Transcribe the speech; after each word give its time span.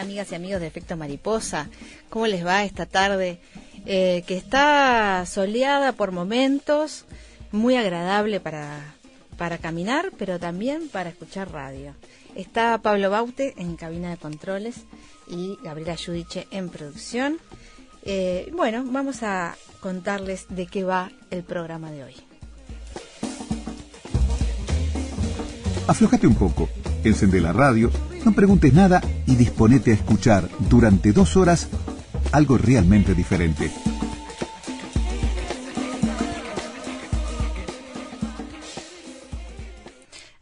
Amigas 0.00 0.32
y 0.32 0.34
amigos 0.34 0.60
de 0.60 0.66
Efecto 0.66 0.96
Mariposa. 0.96 1.68
¿Cómo 2.08 2.26
les 2.26 2.44
va 2.44 2.64
esta 2.64 2.86
tarde? 2.86 3.40
Eh, 3.86 4.24
que 4.26 4.36
está 4.36 5.24
soleada 5.26 5.92
por 5.92 6.12
momentos, 6.12 7.04
muy 7.52 7.76
agradable 7.76 8.40
para, 8.40 8.94
para 9.36 9.58
caminar, 9.58 10.12
pero 10.18 10.38
también 10.38 10.88
para 10.88 11.10
escuchar 11.10 11.50
radio. 11.50 11.94
Está 12.34 12.78
Pablo 12.78 13.10
Baute 13.10 13.54
en 13.56 13.76
cabina 13.76 14.10
de 14.10 14.16
controles 14.16 14.76
y 15.26 15.58
Gabriela 15.62 15.94
Yudiche 15.94 16.46
en 16.50 16.68
producción. 16.68 17.38
Eh, 18.02 18.50
bueno, 18.54 18.84
vamos 18.86 19.22
a 19.22 19.56
contarles 19.80 20.46
de 20.48 20.66
qué 20.66 20.84
va 20.84 21.10
el 21.30 21.42
programa 21.42 21.90
de 21.90 22.04
hoy. 22.04 22.14
Aflojate 25.86 26.26
un 26.26 26.34
poco, 26.34 26.68
encende 27.04 27.40
la 27.40 27.52
radio 27.52 27.90
no 28.24 28.32
preguntes 28.32 28.72
nada 28.72 29.00
y 29.26 29.36
disponete 29.36 29.92
a 29.92 29.94
escuchar 29.94 30.48
durante 30.68 31.12
dos 31.12 31.36
horas 31.36 31.68
algo 32.32 32.58
realmente 32.58 33.14
diferente. 33.14 33.70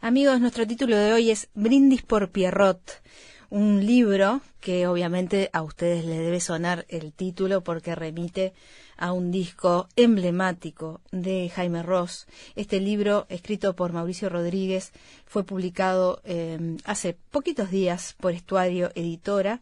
Amigos, 0.01 0.39
nuestro 0.39 0.65
título 0.65 0.95
de 0.95 1.11
hoy 1.11 1.31
es 1.31 1.49
Brindis 1.53 2.01
por 2.01 2.29
Pierrot, 2.29 3.01
un 3.49 3.85
libro 3.85 4.41
que 4.61 4.87
obviamente 4.87 5.49
a 5.53 5.61
ustedes 5.63 6.05
les 6.05 6.19
debe 6.19 6.39
sonar 6.39 6.85
el 6.89 7.13
título 7.13 7.63
porque 7.63 7.93
remite 7.93 8.53
a 8.97 9.11
un 9.11 9.31
disco 9.31 9.87
emblemático 9.95 11.01
de 11.11 11.49
Jaime 11.49 11.83
Ross. 11.83 12.27
Este 12.55 12.79
libro, 12.79 13.25
escrito 13.29 13.75
por 13.75 13.93
Mauricio 13.93 14.29
Rodríguez, 14.29 14.91
fue 15.25 15.43
publicado 15.43 16.21
eh, 16.25 16.77
hace 16.83 17.15
poquitos 17.31 17.71
días 17.71 18.15
por 18.19 18.33
Estuario 18.33 18.91
Editora 18.95 19.61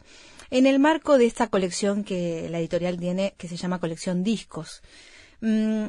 en 0.49 0.67
el 0.67 0.79
marco 0.79 1.17
de 1.17 1.25
esta 1.25 1.47
colección 1.47 2.03
que 2.03 2.47
la 2.49 2.59
editorial 2.59 2.99
tiene, 2.99 3.33
que 3.37 3.47
se 3.47 3.57
llama 3.57 3.79
Colección 3.79 4.23
Discos. 4.23 4.81
Mm, 5.41 5.85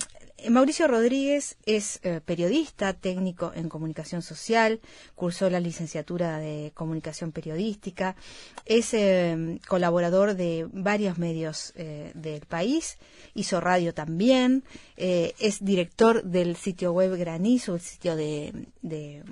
Mauricio 0.51 0.87
Rodríguez 0.87 1.57
es 1.67 1.99
eh, 2.03 2.21
periodista, 2.25 2.93
técnico 2.93 3.53
en 3.55 3.69
comunicación 3.69 4.23
social, 4.23 4.81
cursó 5.15 5.51
la 5.51 5.61
licenciatura 5.61 6.39
de 6.39 6.73
comunicación 6.75 7.33
periodística, 7.33 8.17
es 8.65 8.95
eh, 8.95 9.59
colaborador 9.67 10.35
de 10.35 10.69
varios 10.73 11.19
medios 11.19 11.73
eh, 11.77 12.13
del 12.15 12.47
país, 12.47 12.99
hizo 13.35 13.61
radio 13.61 13.95
también, 13.95 14.63
es 14.97 15.65
director 15.65 16.23
del 16.23 16.57
sitio 16.57 16.93
web 16.93 17.17
Granizo, 17.17 17.75
el 17.75 17.81
sitio 17.81 18.17
de, 18.17 18.67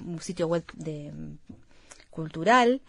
un 0.04 0.20
sitio 0.20 0.47
web 0.48 0.64
de 0.74 1.12
cultural. 2.10 2.80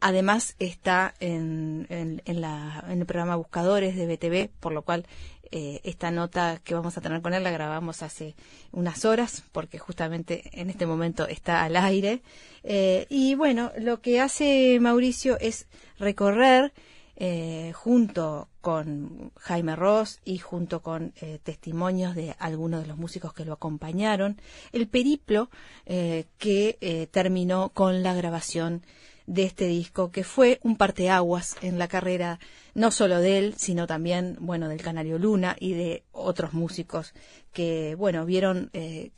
Además 0.00 0.54
está 0.58 1.14
en, 1.20 1.86
en, 1.90 2.22
el 2.26 3.06
programa 3.06 3.36
Buscadores 3.36 3.96
de 3.96 4.06
BTV, 4.06 4.50
por 4.60 4.72
lo 4.72 4.82
cual 4.82 5.06
eh, 5.50 5.80
esta 5.84 6.10
nota 6.10 6.60
que 6.62 6.74
vamos 6.74 6.98
a 6.98 7.00
tener 7.00 7.22
con 7.22 7.32
él 7.32 7.42
la 7.42 7.50
grabamos 7.50 8.02
hace 8.02 8.34
unas 8.70 9.06
horas 9.06 9.44
porque 9.50 9.78
justamente 9.78 10.42
en 10.52 10.68
este 10.68 10.84
momento 10.84 11.26
está 11.26 11.64
al 11.64 11.76
aire. 11.76 12.22
Eh, 12.64 13.06
y 13.08 13.34
bueno, 13.34 13.72
lo 13.78 14.02
que 14.02 14.20
hace 14.20 14.78
Mauricio 14.78 15.38
es 15.40 15.66
recorrer 15.98 16.74
eh, 17.16 17.72
junto 17.74 18.48
con 18.60 19.32
Jaime 19.36 19.74
Ross 19.74 20.20
y 20.24 20.36
junto 20.36 20.82
con 20.82 21.14
testimonios 21.42 22.14
de 22.14 22.36
algunos 22.38 22.82
de 22.82 22.88
los 22.88 22.98
músicos 22.98 23.32
que 23.32 23.46
lo 23.46 23.54
acompañaron, 23.54 24.38
el 24.72 24.86
periplo 24.88 25.48
que 25.86 27.08
terminó 27.10 27.70
con 27.70 28.02
la 28.02 28.12
grabación 28.12 28.82
de 29.28 29.44
este 29.44 29.66
disco, 29.66 30.10
que 30.10 30.24
fue 30.24 30.58
un 30.62 30.76
parteaguas 30.76 31.56
en 31.60 31.78
la 31.78 31.86
carrera 31.86 32.40
no 32.74 32.90
solo 32.90 33.20
de 33.20 33.38
él, 33.38 33.54
sino 33.58 33.86
también, 33.86 34.38
bueno, 34.40 34.68
del 34.68 34.80
Canario 34.80 35.18
Luna 35.18 35.54
y 35.60 35.74
de 35.74 36.02
otros 36.12 36.54
músicos 36.54 37.12
que, 37.52 37.94
bueno, 37.94 38.24
vieron 38.24 38.70
eh, 38.72 39.10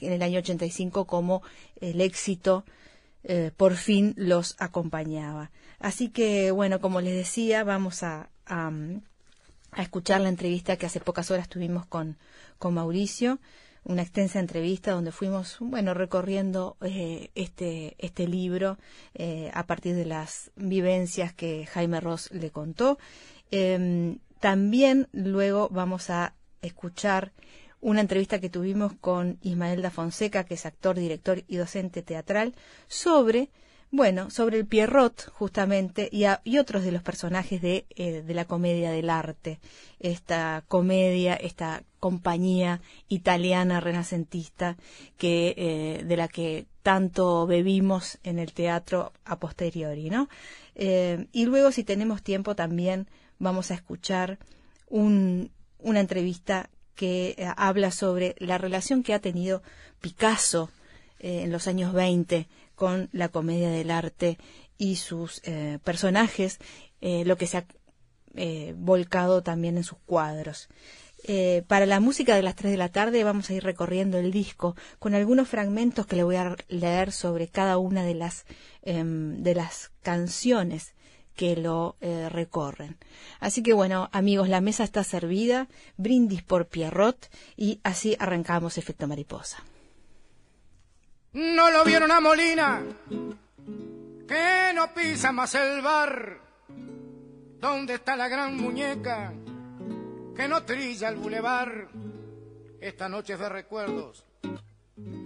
en 0.00 0.12
el 0.12 0.22
año 0.22 0.40
85 0.40 1.06
como 1.06 1.42
el 1.80 2.00
éxito 2.00 2.64
eh, 3.22 3.52
por 3.56 3.76
fin 3.76 4.12
los 4.16 4.56
acompañaba. 4.58 5.52
Así 5.78 6.08
que, 6.08 6.50
bueno, 6.50 6.80
como 6.80 7.00
les 7.00 7.14
decía, 7.14 7.62
vamos 7.62 8.02
a, 8.02 8.30
a, 8.46 8.72
a 9.70 9.82
escuchar 9.82 10.20
la 10.20 10.30
entrevista 10.30 10.76
que 10.76 10.86
hace 10.86 10.98
pocas 10.98 11.30
horas 11.30 11.48
tuvimos 11.48 11.86
con, 11.86 12.18
con 12.58 12.74
Mauricio 12.74 13.38
una 13.84 14.02
extensa 14.02 14.40
entrevista 14.40 14.92
donde 14.92 15.12
fuimos, 15.12 15.58
bueno, 15.60 15.94
recorriendo 15.94 16.76
eh, 16.80 17.30
este, 17.34 17.94
este 17.98 18.26
libro 18.26 18.78
eh, 19.14 19.50
a 19.54 19.66
partir 19.66 19.94
de 19.94 20.06
las 20.06 20.50
vivencias 20.56 21.32
que 21.32 21.66
Jaime 21.66 22.00
Ross 22.00 22.30
le 22.32 22.50
contó. 22.50 22.98
Em, 23.50 24.18
también 24.40 25.08
luego 25.12 25.68
vamos 25.70 26.10
a 26.10 26.34
escuchar 26.62 27.32
una 27.80 28.00
entrevista 28.00 28.40
que 28.40 28.48
tuvimos 28.48 28.94
con 28.94 29.38
Ismael 29.42 29.82
da 29.82 29.90
Fonseca, 29.90 30.44
que 30.44 30.54
es 30.54 30.64
actor, 30.64 30.98
director 30.98 31.44
y 31.46 31.56
docente 31.56 32.02
teatral, 32.02 32.54
sobre 32.88 33.50
bueno, 33.90 34.28
sobre 34.28 34.56
el 34.56 34.66
Pierrot, 34.66 35.30
justamente, 35.34 36.08
y, 36.10 36.24
y 36.42 36.58
otros 36.58 36.82
de 36.82 36.90
los 36.90 37.02
personajes 37.02 37.62
de, 37.62 37.86
eh, 37.94 38.22
de, 38.22 38.34
la 38.34 38.44
comedia 38.44 38.90
del 38.90 39.08
arte. 39.08 39.60
Esta 40.00 40.64
comedia, 40.66 41.34
esta 41.34 41.84
compañía 42.04 42.82
italiana 43.08 43.80
renacentista 43.80 44.76
que, 45.16 45.54
eh, 45.56 46.04
de 46.04 46.16
la 46.18 46.28
que 46.28 46.66
tanto 46.82 47.46
bebimos 47.46 48.18
en 48.24 48.38
el 48.38 48.52
teatro 48.52 49.14
a 49.24 49.38
posteriori, 49.38 50.10
¿no? 50.10 50.28
Eh, 50.74 51.28
y 51.32 51.46
luego, 51.46 51.72
si 51.72 51.82
tenemos 51.82 52.22
tiempo, 52.22 52.54
también 52.54 53.08
vamos 53.38 53.70
a 53.70 53.74
escuchar 53.74 54.38
un, 54.90 55.50
una 55.78 56.00
entrevista 56.00 56.68
que 56.94 57.36
habla 57.56 57.90
sobre 57.90 58.34
la 58.38 58.58
relación 58.58 59.02
que 59.02 59.14
ha 59.14 59.18
tenido 59.18 59.62
Picasso 60.02 60.68
en 61.20 61.50
los 61.50 61.66
años 61.68 61.94
20 61.94 62.48
con 62.74 63.08
la 63.12 63.30
comedia 63.30 63.70
del 63.70 63.90
arte 63.90 64.36
y 64.76 64.96
sus 64.96 65.40
eh, 65.44 65.78
personajes, 65.82 66.58
eh, 67.00 67.24
lo 67.24 67.38
que 67.38 67.46
se 67.46 67.56
ha 67.56 67.66
eh, 68.36 68.74
volcado 68.76 69.42
también 69.42 69.76
en 69.76 69.84
sus 69.84 69.98
cuadros. 70.04 70.68
Para 71.68 71.86
la 71.86 72.00
música 72.00 72.34
de 72.34 72.42
las 72.42 72.54
3 72.54 72.72
de 72.72 72.76
la 72.76 72.90
tarde 72.90 73.24
vamos 73.24 73.48
a 73.48 73.54
ir 73.54 73.64
recorriendo 73.64 74.18
el 74.18 74.30
disco 74.30 74.76
con 74.98 75.14
algunos 75.14 75.48
fragmentos 75.48 76.06
que 76.06 76.16
le 76.16 76.22
voy 76.22 76.36
a 76.36 76.54
leer 76.68 77.12
sobre 77.12 77.48
cada 77.48 77.78
una 77.78 78.02
de 78.04 78.14
las, 78.14 78.44
em, 78.82 79.42
de 79.42 79.54
las 79.54 79.90
canciones 80.02 80.94
que 81.34 81.56
lo 81.56 81.96
recorren. 82.30 82.98
Así 83.40 83.62
que 83.62 83.72
bueno, 83.72 84.08
amigos, 84.12 84.48
la 84.48 84.60
mesa 84.60 84.84
está 84.84 85.02
servida, 85.02 85.68
brindis 85.96 86.42
por 86.42 86.66
Pierrot 86.66 87.30
y 87.56 87.80
así 87.82 88.16
arrancamos 88.18 88.78
efecto 88.78 89.08
mariposa. 89.08 89.64
No 91.32 91.70
lo 91.70 91.84
vieron 91.84 92.12
a 92.12 92.20
Molina 92.20 92.82
que 94.26 94.72
no 94.74 94.92
pisa 94.94 95.32
más 95.32 95.54
el 95.54 95.82
bar. 95.82 96.38
¿Dónde 97.60 97.94
está 97.94 98.16
la 98.16 98.28
gran 98.28 98.56
muñeca 98.56 99.32
que 100.34 100.48
no 100.48 100.64
trilla 100.64 101.08
el 101.08 101.16
bulevar? 101.16 101.88
Esta 102.80 103.08
noche 103.08 103.36
de 103.36 103.48
recuerdos, 103.48 104.24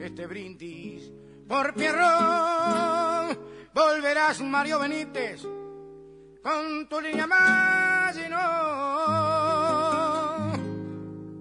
este 0.01 0.27
brindis 0.27 1.11
por 1.49 1.75
Pierrot, 1.75 3.39
volverás 3.75 4.41
Mario 4.43 4.79
Benítez 4.79 5.43
con 6.43 6.89
tu 6.89 7.01
línea 7.01 7.27
más 7.27 8.17
no. 8.31 8.39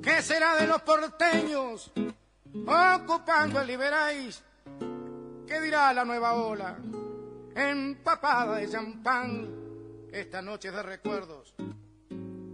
¿Qué 0.02 0.22
será 0.22 0.56
de 0.56 0.66
los 0.68 0.82
porteños 0.82 1.92
ocupando 2.66 3.62
el 3.62 3.68
Liberáis? 3.68 4.44
¿Qué 5.46 5.62
dirá 5.62 5.94
la 5.94 6.04
nueva 6.04 6.34
ola? 6.34 6.78
empapada 7.58 8.58
de 8.58 8.70
champán, 8.70 9.48
esta 10.12 10.42
noche 10.44 10.72
de 10.72 10.84
recuerdos, 10.84 11.56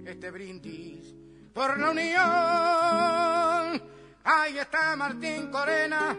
este 0.06 0.32
brindis 0.32 1.14
por 1.54 1.80
la 1.80 1.90
unión. 1.92 3.82
Ahí 4.24 4.58
está 4.58 4.96
Martín 4.96 5.52
Corena, 5.52 6.16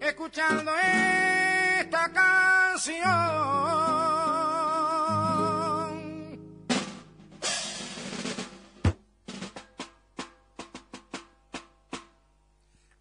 escuchando 0.00 0.72
esta 1.80 2.12
canción. 2.12 3.04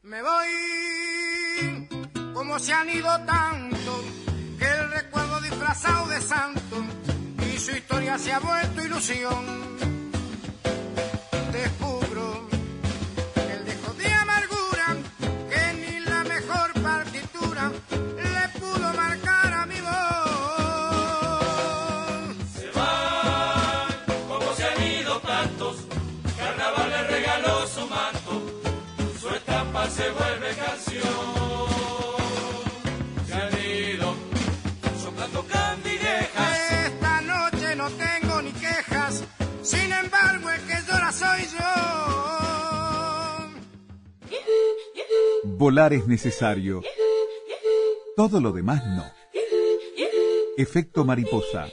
Me 0.04 0.22
voy 0.22 1.88
como 2.34 2.60
se 2.60 2.74
han 2.74 2.90
ido 2.90 3.10
tanto 3.26 3.74
disfrazado 5.64 6.08
de 6.08 6.22
santo 6.22 6.84
y 7.48 7.58
su 7.58 7.72
historia 7.72 8.18
se 8.18 8.32
ha 8.32 8.40
vuelto 8.40 8.84
ilusión. 8.84 9.73
Se 30.04 30.12
vuelve 30.12 30.50
canción. 30.56 31.24
Volar 45.46 45.94
es 45.94 46.08
necesario. 46.08 46.82
Todo 48.18 48.42
lo 48.42 48.52
demás 48.52 48.86
no. 48.86 49.06
Efecto 50.58 51.06
mariposa. 51.06 51.68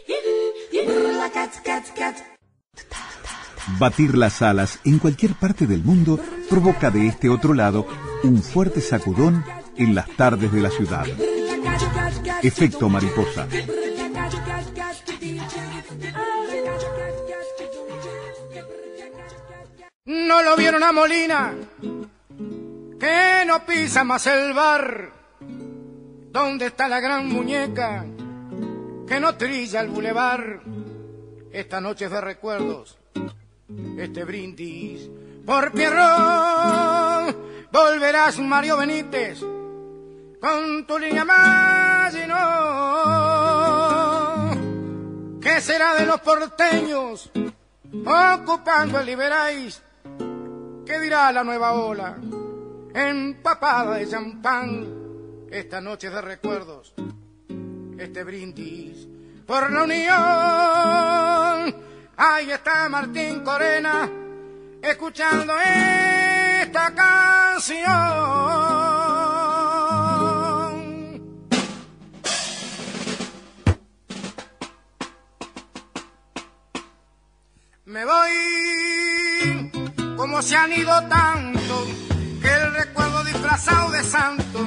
Batir 3.79 4.17
las 4.17 4.43
alas 4.43 4.79
en 4.85 4.99
cualquier 4.99 5.35
parte 5.35 5.67
del 5.67 5.83
mundo 5.83 6.21
provoca 6.49 6.91
de 6.91 7.09
este 7.09 7.29
otro 7.29 7.53
lado 7.55 7.87
un 8.23 8.43
fuerte 8.43 8.81
sacudón 8.81 9.45
en 9.77 9.95
las 9.95 10.09
tardes 10.17 10.53
de 10.53 10.61
la 10.61 10.71
ciudad. 10.71 11.07
Efecto 12.43 12.89
mariposa. 12.89 13.47
No 20.05 20.43
lo 20.43 20.57
vieron 20.57 20.83
a 20.83 20.93
Molina 20.93 21.55
que 22.99 23.45
no 23.47 23.65
pisa 23.65 24.05
más 24.05 24.27
el 24.27 24.53
bar. 24.53 25.13
¿Dónde 26.31 26.67
está 26.67 26.89
la 26.89 27.01
gran 27.01 27.29
muñeca 27.29 28.05
que 29.09 29.19
no 29.19 29.35
trilla 29.37 29.81
el 29.81 29.89
bulevar? 29.89 30.61
Esta 31.53 31.81
noche 31.81 32.09
de 32.09 32.21
recuerdos, 32.21 32.97
este 33.99 34.25
brindis 34.25 35.11
por 35.45 35.73
Pierrot, 35.73 37.37
volverás 37.73 38.39
Mario 38.39 38.77
Benítez 38.77 39.41
con 40.41 40.87
tu 40.87 40.99
línea 40.99 41.25
más 41.25 42.15
y 42.15 42.27
no. 42.27 43.01
¿Qué 45.41 45.61
será 45.61 45.95
de 45.95 46.07
los 46.07 46.21
porteños 46.21 47.31
ocupando 48.05 48.99
el 48.99 49.07
Liberáis? 49.07 49.83
¿Qué 50.87 51.01
dirá 51.01 51.31
la 51.33 51.45
nueva 51.45 51.73
ola? 51.73 52.17
empapada 52.95 53.97
de 53.97 54.09
champán, 54.09 54.87
esta 55.51 55.81
noche 55.81 56.11
de 56.11 56.21
recuerdos, 56.21 56.93
este 57.99 58.25
brindis 58.25 59.07
por 59.47 59.71
la 59.71 59.85
unión. 59.85 60.11
Ahí 62.17 62.51
está 62.51 62.89
Martín 62.89 63.43
Corena, 63.45 64.11
escuchando 64.83 65.55
esta 65.61 66.95
canción. 66.95 67.81
Me 77.85 78.05
voy 78.05 79.71
como 80.17 80.43
se 80.43 80.57
han 80.57 80.73
ido 80.73 81.03
tanto 81.09 81.61
recuerdo 82.85 83.25
disfrazado 83.25 83.91
de 83.91 84.03
santo 84.03 84.67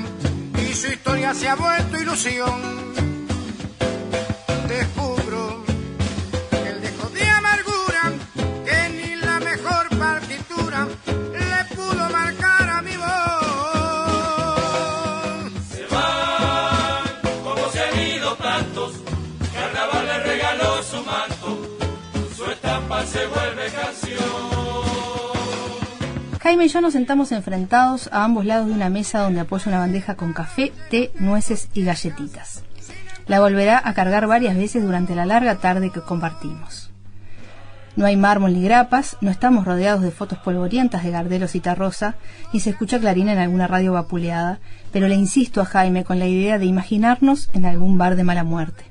y 0.61 0.73
su 0.73 0.87
historia 0.87 1.33
se 1.33 1.49
ha 1.49 1.55
vuelto 1.55 1.97
ilusión. 1.99 3.12
Jaime 26.43 26.65
y 26.65 26.67
yo 26.67 26.81
nos 26.81 26.91
sentamos 26.91 27.31
enfrentados 27.31 28.09
a 28.11 28.25
ambos 28.25 28.45
lados 28.45 28.67
de 28.67 28.73
una 28.73 28.89
mesa 28.89 29.21
donde 29.21 29.39
apoya 29.39 29.69
una 29.69 29.79
bandeja 29.79 30.15
con 30.15 30.33
café, 30.33 30.73
té, 30.89 31.09
nueces 31.17 31.69
y 31.73 31.85
galletitas. 31.85 32.65
La 33.27 33.39
volverá 33.39 33.81
a 33.81 33.93
cargar 33.93 34.27
varias 34.27 34.57
veces 34.57 34.83
durante 34.83 35.15
la 35.15 35.25
larga 35.25 35.55
tarde 35.55 35.89
que 35.89 36.01
compartimos. 36.01 36.91
No 37.95 38.05
hay 38.05 38.17
mármol 38.17 38.51
ni 38.51 38.61
grapas, 38.61 39.15
no 39.21 39.31
estamos 39.31 39.63
rodeados 39.63 40.01
de 40.01 40.11
fotos 40.11 40.37
polvorientas 40.37 41.05
de 41.05 41.11
Gardel 41.11 41.43
o 41.43 41.47
Citarrosa, 41.47 42.15
ni 42.51 42.59
se 42.59 42.71
escucha 42.71 42.99
Clarina 42.99 43.31
en 43.31 43.39
alguna 43.39 43.67
radio 43.67 43.93
vapuleada, 43.93 44.59
pero 44.91 45.07
le 45.07 45.15
insisto 45.15 45.61
a 45.61 45.65
Jaime 45.65 46.03
con 46.03 46.19
la 46.19 46.27
idea 46.27 46.59
de 46.59 46.65
imaginarnos 46.65 47.51
en 47.53 47.65
algún 47.65 47.97
bar 47.97 48.17
de 48.17 48.25
mala 48.25 48.43
muerte. 48.43 48.83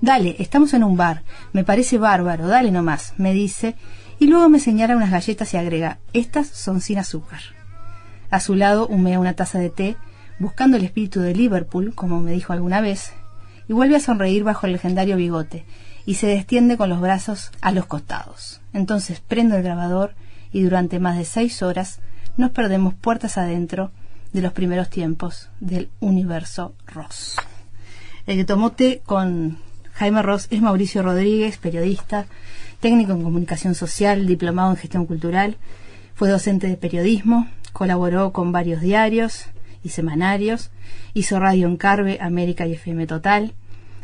Dale, 0.00 0.34
estamos 0.40 0.74
en 0.74 0.82
un 0.82 0.96
bar, 0.96 1.22
me 1.52 1.62
parece 1.62 1.96
bárbaro, 1.96 2.48
dale 2.48 2.72
nomás, 2.72 3.14
me 3.18 3.32
dice, 3.32 3.76
y 4.18 4.26
luego 4.26 4.48
me 4.48 4.60
señala 4.60 4.96
unas 4.96 5.10
galletas 5.10 5.52
y 5.54 5.56
agrega, 5.56 5.98
estas 6.12 6.48
son 6.48 6.80
sin 6.80 6.98
azúcar. 6.98 7.40
A 8.30 8.40
su 8.40 8.54
lado 8.54 8.86
humea 8.86 9.20
una 9.20 9.34
taza 9.34 9.58
de 9.58 9.70
té, 9.70 9.96
buscando 10.38 10.76
el 10.76 10.84
espíritu 10.84 11.20
de 11.20 11.34
Liverpool, 11.34 11.94
como 11.94 12.20
me 12.20 12.32
dijo 12.32 12.52
alguna 12.52 12.80
vez, 12.80 13.12
y 13.68 13.72
vuelve 13.72 13.96
a 13.96 14.00
sonreír 14.00 14.44
bajo 14.44 14.66
el 14.66 14.72
legendario 14.72 15.16
bigote, 15.16 15.64
y 16.04 16.14
se 16.14 16.26
destiende 16.26 16.76
con 16.76 16.88
los 16.88 17.00
brazos 17.00 17.50
a 17.60 17.70
los 17.70 17.86
costados. 17.86 18.60
Entonces 18.72 19.20
prendo 19.20 19.56
el 19.56 19.62
grabador 19.62 20.14
y 20.52 20.62
durante 20.62 21.00
más 21.00 21.18
de 21.18 21.24
seis 21.24 21.62
horas 21.62 22.00
nos 22.36 22.50
perdemos 22.50 22.94
puertas 22.94 23.36
adentro 23.36 23.90
de 24.32 24.42
los 24.42 24.52
primeros 24.52 24.88
tiempos 24.88 25.50
del 25.60 25.90
universo 26.00 26.74
Ross. 26.86 27.36
El 28.26 28.36
que 28.36 28.44
tomó 28.44 28.72
té 28.72 29.02
con 29.04 29.58
Jaime 29.94 30.22
Ross 30.22 30.46
es 30.50 30.60
Mauricio 30.60 31.02
Rodríguez, 31.02 31.58
periodista, 31.58 32.26
técnico 32.80 33.12
en 33.12 33.22
comunicación 33.22 33.74
social, 33.74 34.26
diplomado 34.26 34.70
en 34.70 34.76
gestión 34.76 35.06
cultural, 35.06 35.56
fue 36.14 36.28
docente 36.28 36.66
de 36.66 36.76
periodismo, 36.76 37.48
colaboró 37.72 38.32
con 38.32 38.52
varios 38.52 38.80
diarios 38.80 39.46
y 39.84 39.90
semanarios, 39.90 40.70
hizo 41.14 41.38
radio 41.38 41.66
en 41.66 41.76
Carve, 41.76 42.18
América 42.20 42.66
y 42.66 42.72
FM 42.72 43.06
Total. 43.06 43.54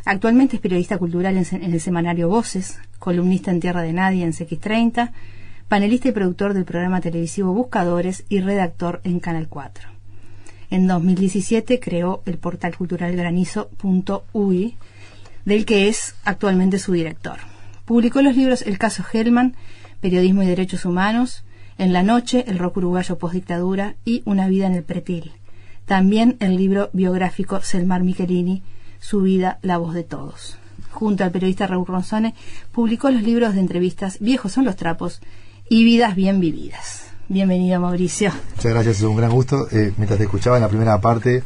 Actualmente 0.05 0.57
es 0.57 0.61
periodista 0.61 0.97
cultural 0.97 1.37
en, 1.37 1.63
el 1.63 1.81
semanario 1.81 2.29
Voces, 2.29 2.79
columnista 2.99 3.51
en 3.51 3.59
Tierra 3.59 3.81
de 3.81 3.93
Nadie 3.93 4.23
en 4.23 4.33
CX30, 4.33 5.11
panelista 5.67 6.09
y 6.09 6.11
productor 6.11 6.53
del 6.53 6.65
programa 6.65 7.01
televisivo 7.01 7.53
Buscadores 7.53 8.23
y 8.29 8.39
redactor 8.39 9.01
en 9.03 9.19
Canal 9.19 9.47
4. 9.47 9.89
En 10.69 10.87
2017 10.87 11.79
creó 11.79 12.21
el 12.25 12.37
portal 12.37 12.75
cultural 12.77 13.15
granizo.ui, 13.15 14.77
del 15.45 15.65
que 15.65 15.87
es 15.87 16.15
actualmente 16.23 16.79
su 16.79 16.93
director. 16.93 17.54
Publicó 17.85 18.23
los 18.23 18.35
libros 18.35 18.63
El 18.63 18.79
caso 18.79 19.03
Hellman, 19.11 19.55
Periodismo 20.01 20.41
y 20.41 20.47
Derechos 20.47 20.85
Humanos, 20.85 21.43
En 21.77 21.93
la 21.93 22.01
noche, 22.01 22.43
El 22.47 22.57
rock 22.57 22.77
uruguayo 22.77 23.17
postdictadura 23.17 23.95
y 24.03 24.23
Una 24.25 24.47
vida 24.47 24.65
en 24.65 24.73
el 24.73 24.83
pretil. 24.83 25.33
También 25.85 26.35
el 26.39 26.57
libro 26.57 26.89
biográfico 26.93 27.61
Selmar 27.61 28.03
Michelini, 28.03 28.63
Su 28.99 29.21
vida, 29.21 29.59
la 29.61 29.77
voz 29.77 29.93
de 29.93 30.03
todos. 30.03 30.57
Junto 30.89 31.23
al 31.23 31.31
periodista 31.31 31.67
Raúl 31.67 31.85
Ronzone, 31.85 32.33
publicó 32.71 33.11
los 33.11 33.21
libros 33.21 33.53
de 33.53 33.59
entrevistas 33.59 34.17
Viejos 34.19 34.53
son 34.53 34.65
los 34.65 34.75
trapos 34.75 35.21
y 35.69 35.83
Vidas 35.83 36.15
bien 36.15 36.39
vividas. 36.39 37.07
Bienvenido, 37.27 37.79
Mauricio. 37.79 38.31
Muchas 38.55 38.71
gracias, 38.71 38.97
es 38.97 39.03
un 39.03 39.15
gran 39.15 39.31
gusto. 39.31 39.67
Eh, 39.71 39.93
mientras 39.97 40.17
te 40.17 40.25
escuchaba 40.25 40.57
en 40.57 40.63
la 40.63 40.69
primera 40.69 40.99
parte, 41.01 41.43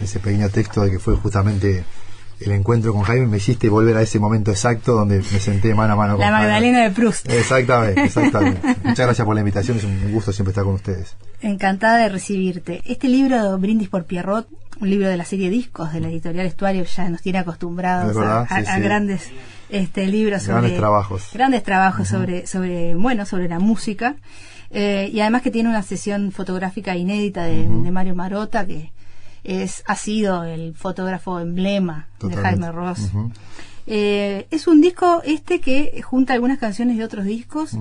ese 0.00 0.20
pequeño 0.20 0.48
texto 0.48 0.82
de 0.82 0.90
que 0.90 0.98
fue 0.98 1.16
justamente 1.16 1.84
el 2.44 2.52
encuentro 2.52 2.92
con 2.92 3.02
Jaime, 3.02 3.26
me 3.26 3.36
hiciste 3.38 3.68
volver 3.68 3.96
a 3.96 4.02
ese 4.02 4.18
momento 4.18 4.50
exacto 4.50 4.94
donde 4.94 5.18
me 5.18 5.40
senté 5.40 5.74
mano 5.74 5.94
a 5.94 5.96
mano 5.96 6.16
con 6.16 6.24
La 6.24 6.30
Magdalena 6.30 6.82
de 6.82 6.90
Proust. 6.90 7.28
Exactamente, 7.30 8.02
exactamente. 8.04 8.60
Muchas 8.84 9.06
gracias 9.06 9.24
por 9.24 9.34
la 9.34 9.40
invitación, 9.40 9.76
es 9.76 9.84
un 9.84 10.12
gusto 10.12 10.32
siempre 10.32 10.50
estar 10.50 10.64
con 10.64 10.74
ustedes. 10.74 11.16
Encantada 11.40 11.98
de 11.98 12.08
recibirte. 12.08 12.82
Este 12.84 13.08
libro, 13.08 13.58
Brindis 13.58 13.88
por 13.88 14.04
Pierrot, 14.04 14.48
un 14.80 14.90
libro 14.90 15.08
de 15.08 15.16
la 15.16 15.24
serie 15.24 15.50
Discos 15.50 15.92
de 15.92 16.00
la 16.00 16.08
editorial 16.08 16.46
Estuario, 16.46 16.84
ya 16.84 17.08
nos 17.08 17.22
tiene 17.22 17.38
acostumbrados 17.38 18.16
a, 18.16 18.78
grandes 18.78 19.30
este 19.68 20.06
libros 20.06 20.42
sobre 20.42 20.60
grandes 20.60 20.78
trabajos, 20.78 21.28
grandes 21.32 21.62
trabajos 21.62 22.08
sobre 22.08 22.46
sobre 22.46 22.94
bueno 22.94 23.24
sobre 23.24 23.48
la 23.48 23.58
música 23.58 24.16
eh, 24.72 25.10
y 25.12 25.20
además 25.20 25.42
que 25.42 25.50
tiene 25.50 25.68
una 25.68 25.82
sesión 25.82 26.32
fotográfica 26.32 26.96
inédita 26.96 27.44
de, 27.44 27.66
Mario 27.68 28.14
Marota, 28.14 28.66
que 28.66 28.90
es 29.44 29.82
ha 29.86 29.96
sido 29.96 30.44
el 30.44 30.74
fotógrafo 30.74 31.40
emblema 31.40 32.08
de 32.20 32.36
Jaime 32.36 32.72
Ross. 32.72 33.10
Eh, 33.86 34.46
es 34.50 34.68
un 34.68 34.80
disco 34.80 35.22
este 35.24 35.60
que 35.60 36.00
junta 36.02 36.34
algunas 36.34 36.58
canciones 36.58 36.96
de 36.96 37.04
otros 37.04 37.24
discos 37.24 37.76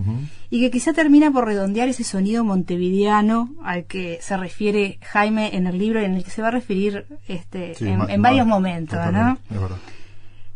y 0.50 0.60
que 0.60 0.72
quizá 0.72 0.94
termina 0.94 1.32
por 1.32 1.46
redondear 1.46 1.88
ese 1.90 2.04
sonido 2.04 2.44
montevideano 2.44 3.54
al 3.64 3.86
que 3.86 4.18
se 4.22 4.36
refiere 4.36 4.98
Jaime 5.04 5.56
en 5.56 5.68
el 5.68 5.78
libro 5.78 6.02
y 6.02 6.06
en 6.06 6.16
el 6.16 6.24
que 6.24 6.32
se 6.32 6.42
va 6.42 6.48
a 6.48 6.52
referir 6.52 7.06
este, 7.28 7.76
en, 7.80 8.22
varios 8.22 8.48
momentos, 8.48 9.00
¿no? 9.12 9.38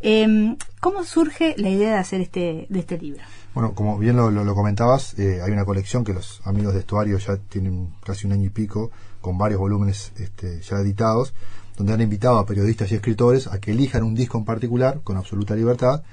Em, 0.02 0.58
¿Cómo 0.80 1.04
surge 1.04 1.56
la 1.58 1.70
idea 1.70 1.94
de 1.94 1.98
hacer 1.98 2.22
este, 2.22 2.68
de 2.70 2.80
este 2.80 2.98
libro? 2.98 3.22
Bueno, 3.56 3.74
como 3.74 3.98
bien 3.98 4.18
lo, 4.18 4.54
comentabas, 4.54 5.18
eh, 5.18 5.40
hay 5.42 5.52
una 5.52 5.64
colección 5.64 6.04
que 6.04 6.14
los 6.14 6.42
amigos 6.44 6.74
de 6.74 6.82
Estuario 6.82 7.18
ya 7.18 7.38
tienen 7.38 7.94
casi 8.04 8.28
un 8.28 8.34
año 8.34 8.46
y 8.46 8.50
pico, 8.50 8.92
con 9.25 9.39
varios 9.39 9.60
volúmenes 9.60 10.12
este, 10.17 10.62
ya 10.62 10.77
editados, 10.77 11.34
donde 11.77 11.94
han 11.94 12.01
invitado 12.01 12.38
a 12.38 12.46
periodistas 12.46 12.91
y 12.91 12.96
escritores 12.96 13.48
a 13.48 13.60
que 13.60 13.72
elijan 13.72 14.03
un 14.03 14.13
disco 14.13 14.38
en 14.38 14.46
particular, 14.46 15.01
con 15.03 15.17
absoluta 15.17 15.55
libertad, 15.55 16.03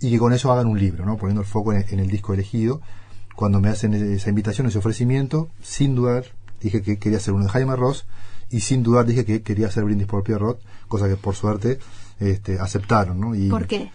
y 0.00 0.10
que 0.10 0.18
con 0.18 0.32
eso 0.32 0.50
hagan 0.50 0.66
un 0.66 0.78
libro, 0.78 1.04
¿no? 1.04 1.18
poniendo 1.18 1.42
el 1.42 1.46
foco 1.46 1.74
en, 1.74 1.98
el 1.98 2.08
disco 2.08 2.32
elegido. 2.32 2.80
Cuando 3.36 3.60
me 3.60 3.68
hacen 3.68 3.92
esa 3.92 4.30
invitación, 4.30 4.68
ese 4.68 4.78
ofrecimiento, 4.78 5.50
sin 5.60 5.94
dudar 5.94 6.24
dije 6.62 6.80
que 6.80 6.98
quería 6.98 7.18
hacer 7.18 7.34
uno 7.34 7.44
de 7.44 7.50
Jaime 7.50 7.76
Ross, 7.76 8.06
y 8.48 8.60
sin 8.60 8.82
dudar 8.82 9.04
dije 9.04 9.26
que 9.26 9.42
quería 9.42 9.66
hacer 9.66 9.84
Brindis 9.84 10.06
por 10.06 10.24
Pierrot, 10.24 10.58
cosa 10.88 11.08
que 11.08 11.16
por 11.16 11.34
suerte 11.34 11.78
este, 12.20 12.58
aceptaron. 12.58 13.20
¿no? 13.20 13.34
Y, 13.34 13.50
¿Por 13.50 13.66
qué? 13.66 13.90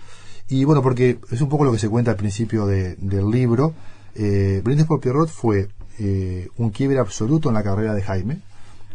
Y 0.50 0.66
bueno, 0.66 0.84
porque 0.84 1.18
es 1.32 1.42
un 1.42 1.50
poco 1.50 1.66
lo 1.66 1.72
que 1.72 1.80
se 1.80 1.90
cuenta 1.90 2.12
al 2.12 2.18
principio 2.18 2.68
del 2.68 3.32
libro. 3.32 3.74
Eh, 4.14 4.62
Brindis 4.64 4.86
por 4.86 5.00
Pierrot 5.00 5.30
fue 5.30 5.68
eh, 5.98 6.48
un 6.58 6.70
quiebre 6.70 7.00
absoluto 7.00 7.50
en 7.50 7.56
la 7.56 7.64
carrera 7.64 7.96
de 7.96 8.04
Jaime, 8.04 8.42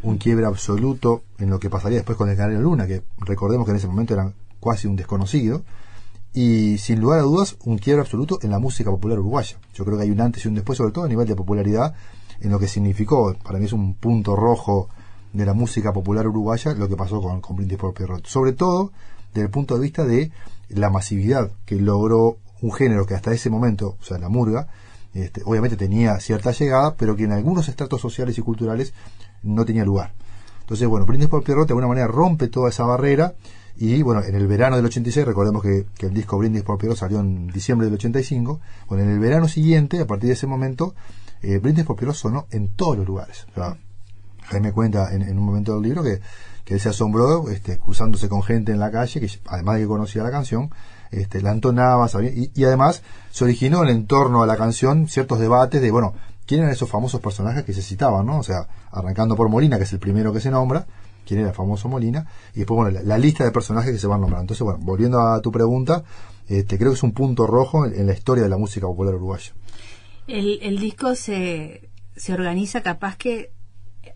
un 0.02 0.18
quiebre 0.18 0.46
absoluto 0.46 1.22
en 1.38 1.50
lo 1.50 1.58
que 1.58 1.70
pasaría 1.70 1.98
después 1.98 2.18
con 2.18 2.28
el 2.28 2.36
Canario 2.36 2.60
Luna, 2.60 2.86
que 2.86 3.02
recordemos 3.18 3.64
que 3.64 3.70
en 3.70 3.76
ese 3.76 3.86
momento 3.86 4.14
era 4.14 4.32
casi 4.62 4.86
un 4.86 4.96
desconocido, 4.96 5.62
y 6.34 6.78
sin 6.78 7.00
lugar 7.00 7.20
a 7.20 7.22
dudas 7.22 7.56
un 7.64 7.78
quiebre 7.78 8.00
absoluto 8.00 8.38
en 8.42 8.50
la 8.50 8.58
música 8.58 8.90
popular 8.90 9.18
uruguaya. 9.18 9.58
Yo 9.74 9.84
creo 9.84 9.98
que 9.98 10.04
hay 10.04 10.10
un 10.10 10.20
antes 10.20 10.44
y 10.44 10.48
un 10.48 10.54
después, 10.54 10.78
sobre 10.78 10.92
todo 10.92 11.04
a 11.04 11.08
nivel 11.08 11.26
de 11.26 11.36
popularidad, 11.36 11.94
en 12.40 12.50
lo 12.50 12.58
que 12.58 12.68
significó, 12.68 13.34
para 13.44 13.58
mí 13.58 13.66
es 13.66 13.72
un 13.72 13.94
punto 13.94 14.34
rojo 14.34 14.88
de 15.32 15.46
la 15.46 15.54
música 15.54 15.92
popular 15.92 16.26
uruguaya, 16.26 16.74
lo 16.74 16.88
que 16.88 16.96
pasó 16.96 17.20
con, 17.20 17.40
con 17.40 17.56
Brindis 17.56 17.78
por 17.78 17.94
Pierrot. 17.94 18.26
Sobre 18.26 18.52
todo 18.52 18.92
desde 19.32 19.46
el 19.46 19.50
punto 19.50 19.74
de 19.74 19.80
vista 19.80 20.04
de 20.04 20.30
la 20.68 20.90
masividad 20.90 21.50
que 21.64 21.76
logró 21.76 22.38
un 22.60 22.72
género 22.72 23.06
que 23.06 23.14
hasta 23.14 23.32
ese 23.32 23.50
momento, 23.50 23.96
o 24.00 24.04
sea, 24.04 24.18
la 24.18 24.28
murga, 24.28 24.68
este, 25.14 25.42
obviamente 25.44 25.76
tenía 25.76 26.18
cierta 26.20 26.52
llegada, 26.52 26.96
pero 26.96 27.16
que 27.16 27.24
en 27.24 27.32
algunos 27.32 27.68
estratos 27.68 28.00
sociales 28.00 28.38
y 28.38 28.42
culturales 28.42 28.94
no 29.42 29.64
tenía 29.64 29.84
lugar. 29.84 30.12
Entonces, 30.60 30.86
bueno, 30.88 31.06
Brindis 31.06 31.28
por 31.28 31.42
Pierrot 31.42 31.66
de 31.66 31.72
alguna 31.72 31.88
manera 31.88 32.06
rompe 32.06 32.48
toda 32.48 32.70
esa 32.70 32.84
barrera 32.84 33.34
y, 33.76 34.02
bueno, 34.02 34.22
en 34.22 34.34
el 34.34 34.46
verano 34.46 34.76
del 34.76 34.84
86, 34.84 35.26
recordemos 35.26 35.62
que, 35.62 35.86
el 36.00 36.14
disco 36.14 36.38
Brindis 36.38 36.62
por 36.62 36.78
Pierrot 36.78 36.96
salió 36.96 37.20
en 37.20 37.48
diciembre 37.48 37.86
del 37.86 37.94
85, 37.94 38.60
bueno, 38.88 39.04
en 39.04 39.10
el 39.10 39.18
verano 39.18 39.48
siguiente, 39.48 40.00
a 40.00 40.06
partir 40.06 40.28
de 40.28 40.34
ese 40.34 40.46
momento, 40.46 40.94
eh, 41.42 41.58
Brindis 41.58 41.84
por 41.84 41.96
Pierrot 41.96 42.14
sonó 42.14 42.46
en 42.50 42.68
todos 42.68 42.96
los 42.96 43.06
lugares. 43.06 43.46
O 43.50 43.54
sea, 43.54 43.76
Jaime 44.44 44.72
cuenta 44.72 45.12
en, 45.14 45.36
un 45.38 45.44
momento 45.44 45.74
del 45.74 45.82
libro 45.82 46.02
que 46.02 46.20
que 46.64 46.74
él 46.74 46.80
se 46.80 46.88
asombró 46.88 47.48
este, 47.50 47.78
cruzándose 47.78 48.28
con 48.28 48.42
gente 48.42 48.72
en 48.72 48.78
la 48.78 48.90
calle, 48.90 49.20
que 49.20 49.28
además 49.46 49.76
de 49.76 49.82
que 49.82 49.86
conocía 49.86 50.22
la 50.22 50.30
canción, 50.30 50.70
este, 51.10 51.42
la 51.42 51.52
entonaba, 51.52 52.08
y, 52.22 52.64
además 52.64 53.02
se 53.30 53.44
originó 53.44 53.86
en 53.86 54.06
torno 54.06 54.42
a 54.42 54.46
la 54.46 54.56
canción 54.56 55.08
ciertos 55.08 55.40
debates 55.40 55.82
de, 55.82 55.90
bueno, 55.90 56.14
quién 56.46 56.60
eran 56.60 56.72
esos 56.72 56.88
famosos 56.88 57.20
personajes 57.20 57.64
que 57.64 57.72
se 57.72 57.82
citaban, 57.82 58.26
¿no? 58.26 58.38
O 58.38 58.42
sea, 58.42 58.66
arrancando 58.90 59.36
por 59.36 59.48
Molina, 59.48 59.78
que 59.78 59.84
es 59.84 59.92
el 59.92 59.98
primero 59.98 60.32
que 60.32 60.40
se 60.40 60.50
nombra, 60.50 60.86
quién 61.26 61.40
era 61.40 61.50
el 61.50 61.54
famoso 61.54 61.88
Molina, 61.88 62.26
y 62.54 62.60
después, 62.60 62.76
bueno, 62.76 63.00
la, 63.02 63.18
lista 63.18 63.44
de 63.44 63.50
personajes 63.50 63.92
que 63.92 63.98
se 63.98 64.06
van 64.06 64.20
nombrando. 64.20 64.42
Entonces, 64.42 64.64
bueno, 64.64 64.80
volviendo 64.82 65.20
a 65.20 65.40
tu 65.40 65.52
pregunta, 65.52 66.04
este, 66.48 66.78
creo 66.78 66.90
que 66.90 66.96
es 66.96 67.02
un 67.02 67.12
punto 67.12 67.46
rojo 67.46 67.86
en, 67.86 68.06
la 68.06 68.12
historia 68.12 68.42
de 68.44 68.50
la 68.50 68.58
música 68.58 68.86
popular 68.86 69.14
uruguaya. 69.14 69.52
El, 70.26 70.58
el 70.62 70.78
disco 70.78 71.14
se, 71.14 71.88
se 72.16 72.32
organiza 72.32 72.82
capaz 72.82 73.16
que 73.16 73.50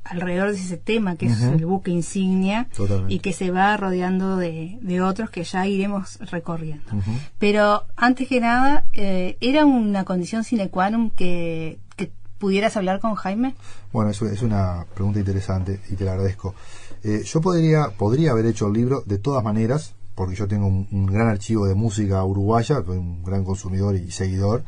alrededor 0.04 0.52
de 0.52 0.58
ese 0.58 0.76
tema 0.76 1.16
que 1.16 1.26
es 1.26 1.42
el 1.42 1.66
buque 1.66 1.90
insignia 1.90 2.68
y 3.08 3.18
que 3.20 3.32
se 3.32 3.50
va 3.50 3.76
rodeando 3.76 4.36
de, 4.36 4.78
otros 5.02 5.30
que 5.30 5.44
ya 5.44 5.66
iremos 5.66 6.18
recorriendo. 6.30 6.84
Pero 7.38 7.84
antes 7.96 8.28
que 8.28 8.40
nada, 8.40 8.84
eh, 8.92 9.36
¿era 9.40 9.64
una 9.64 10.04
condición 10.04 10.44
sine 10.44 10.70
qua 10.70 10.90
non 10.90 11.10
que, 11.10 11.78
pudieras 12.38 12.76
hablar 12.76 13.00
con 13.00 13.14
Jaime? 13.14 13.54
Bueno, 13.92 14.10
es 14.10 14.42
una 14.42 14.86
pregunta 14.94 15.18
interesante 15.18 15.80
y 15.90 15.94
te 15.94 16.04
la 16.04 16.12
agradezco. 16.12 16.54
Eh, 17.02 17.22
yo 17.24 17.40
podría, 17.40 17.90
podría 17.90 18.32
haber 18.32 18.46
hecho 18.46 18.66
el 18.66 18.72
libro 18.72 19.02
de 19.06 19.18
todas 19.18 19.44
maneras, 19.44 19.94
porque 20.14 20.34
yo 20.34 20.48
tengo 20.48 20.66
un, 20.66 21.06
gran 21.06 21.28
archivo 21.28 21.66
de 21.66 21.74
música 21.74 22.24
uruguaya, 22.24 22.82
soy 22.84 22.98
un 22.98 23.22
gran 23.22 23.44
consumidor 23.44 23.94
y 23.96 24.10
seguidor 24.10 24.64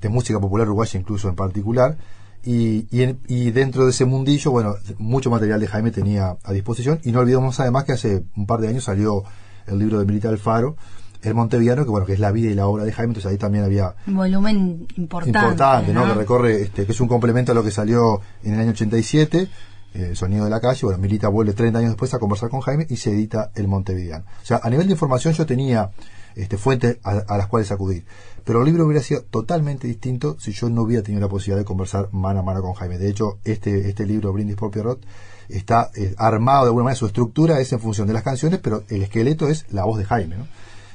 de 0.00 0.08
música 0.08 0.38
popular 0.38 0.66
uruguaya 0.66 0.98
incluso 0.98 1.28
en 1.28 1.34
particular, 1.34 1.96
y, 2.44 2.86
y, 2.90 3.50
dentro 3.50 3.84
de 3.84 3.90
ese 3.90 4.04
mundillo, 4.04 4.50
bueno, 4.50 4.74
mucho 4.98 5.28
material 5.28 5.60
de 5.60 5.66
Jaime 5.66 5.90
tenía 5.90 6.36
a 6.42 6.52
disposición. 6.52 7.00
Y 7.02 7.12
no 7.12 7.20
olvidemos 7.20 7.58
además 7.60 7.84
que 7.84 7.92
hace 7.92 8.22
un 8.36 8.46
par 8.46 8.60
de 8.60 8.68
años 8.68 8.84
salió 8.84 9.24
el 9.66 9.78
libro 9.78 9.98
de 9.98 10.06
Milita 10.06 10.28
Alfaro, 10.28 10.76
El 11.22 11.34
Monteviano, 11.34 11.84
que 11.84 11.90
bueno, 11.90 12.06
que 12.06 12.12
es 12.12 12.20
la 12.20 12.30
vida 12.30 12.50
y 12.50 12.54
la 12.54 12.66
obra 12.66 12.84
de 12.84 12.92
Jaime, 12.92 13.10
entonces 13.10 13.30
ahí 13.30 13.38
también 13.38 13.64
había 13.64 13.94
un 14.06 14.16
volumen 14.16 14.86
importante, 14.96 15.38
importante 15.38 15.92
¿no? 15.92 16.06
Que 16.06 16.14
recorre, 16.14 16.62
este, 16.62 16.86
que 16.86 16.92
es 16.92 17.00
un 17.00 17.08
complemento 17.08 17.52
a 17.52 17.54
lo 17.54 17.64
que 17.64 17.70
salió 17.70 18.20
en 18.44 18.54
el 18.54 18.60
año 18.60 18.70
87, 18.70 19.48
eh, 19.94 20.14
Sonido 20.14 20.44
de 20.44 20.50
la 20.50 20.60
calle, 20.60 20.80
bueno, 20.82 20.98
Milita 20.98 21.28
vuelve 21.28 21.54
30 21.54 21.78
años 21.78 21.90
después 21.90 22.12
a 22.14 22.18
conversar 22.18 22.50
con 22.50 22.60
Jaime 22.60 22.86
y 22.88 22.96
se 22.96 23.10
edita 23.10 23.50
El 23.54 23.68
Monteviano. 23.68 24.24
O 24.42 24.44
sea, 24.44 24.60
a 24.62 24.70
nivel 24.70 24.86
de 24.86 24.92
información 24.92 25.34
yo 25.34 25.46
tenía 25.46 25.90
este, 26.36 26.56
fuentes 26.56 26.98
a 27.02 27.36
las 27.36 27.46
cuales 27.48 27.72
acudir. 27.72 28.04
Pero 28.44 28.60
el 28.60 28.66
libro 28.66 28.86
hubiera 28.86 29.02
sido 29.02 29.22
totalmente 29.22 29.86
distinto 29.86 30.36
si 30.38 30.52
yo 30.52 30.70
no 30.70 30.82
hubiera 30.82 31.02
tenido 31.02 31.20
la 31.20 31.28
posibilidad 31.28 31.58
de 31.58 31.64
conversar 31.64 32.08
mano 32.12 32.40
a 32.40 32.42
mano 32.42 32.62
con 32.62 32.72
Jaime. 32.74 32.96
De 32.96 33.10
hecho, 33.10 33.38
este, 33.44 33.90
este 33.90 34.06
libro, 34.06 34.32
Brindis 34.32 34.56
por 34.56 34.70
Pierrot, 34.70 35.04
está 35.48 35.90
eh, 35.94 36.14
armado 36.16 36.62
de 36.62 36.68
alguna 36.68 36.84
manera, 36.84 36.98
su 36.98 37.06
estructura 37.06 37.60
es 37.60 37.72
en 37.72 37.80
función 37.80 38.06
de 38.06 38.14
las 38.14 38.22
canciones, 38.22 38.60
pero 38.62 38.84
el 38.88 39.02
esqueleto 39.02 39.48
es 39.48 39.66
la 39.70 39.84
voz 39.84 39.98
de 39.98 40.04
Jaime. 40.04 40.36
¿no? 40.36 40.46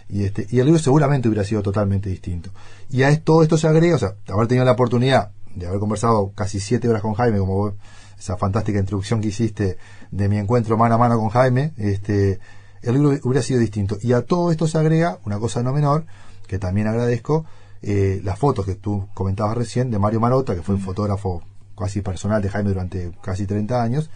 Y, 0.10 0.24
este, 0.24 0.48
y 0.50 0.60
el 0.60 0.65
libro 0.65 0.79
seguramente 0.79 1.27
hubiera 1.27 1.43
sido 1.43 1.62
totalmente 1.62 2.10
distinto. 2.10 2.51
Y 2.89 3.03
a 3.03 3.19
todo 3.22 3.43
esto 3.43 3.57
se 3.57 3.67
agrega, 3.67 3.95
o 3.95 4.00
sea, 4.00 4.15
haber 4.27 4.48
tenido 4.48 4.65
la 4.65 4.74
oportunidad 4.74 5.31
de 5.55 5.67
haber 5.67 5.79
conversado 5.79 6.31
casi 6.36 6.60
siete 6.60 6.89
horas 6.89 7.01
con 7.01 7.13
Jaime, 7.13 7.39
como 7.39 7.74
esa 8.17 8.38
fantástica 8.38 8.79
introducción 8.79 9.22
que 9.22 9.27
hiciste 9.27 9.77
de 10.12 10.29
mi 10.29 10.38
encuentro 10.38 10.77
mano 10.77 10.95
a 10.95 10.98
mano 10.98 11.17
con 11.17 11.29
Jaime, 11.29 11.74
este, 11.77 12.39
el 12.81 12.93
libro 12.93 13.19
hubiera 13.24 13.41
sido 13.41 13.60
distinto. 13.60 13.98
Y 14.01 14.13
a 14.13 14.22
todo 14.22 14.51
esto 14.51 14.67
se 14.67 14.77
agrega 14.77 15.19
una 15.25 15.39
cosa 15.39 15.63
no 15.63 15.74
menor, 15.74 16.05
que 16.48 16.60
también 16.60 16.88
agradezco, 16.88 17.45
eh, 17.81 18.22
las 18.24 18.39
fotos 18.39 18.65
que 18.65 18.75
tú 18.75 19.07
comentabas 19.13 19.57
recién 19.57 19.91
de 19.91 20.00
Mario 20.00 20.19
Marota, 20.19 20.55
que 20.55 20.62
fue 20.62 20.75
un 20.75 20.81
fotógrafo 20.81 21.43
casi 21.77 22.01
personal 22.01 22.41
de 22.41 22.50
Jaime 22.50 22.69
durante 22.69 23.12
casi 23.22 23.45
30 23.45 23.81
años, 23.81 24.10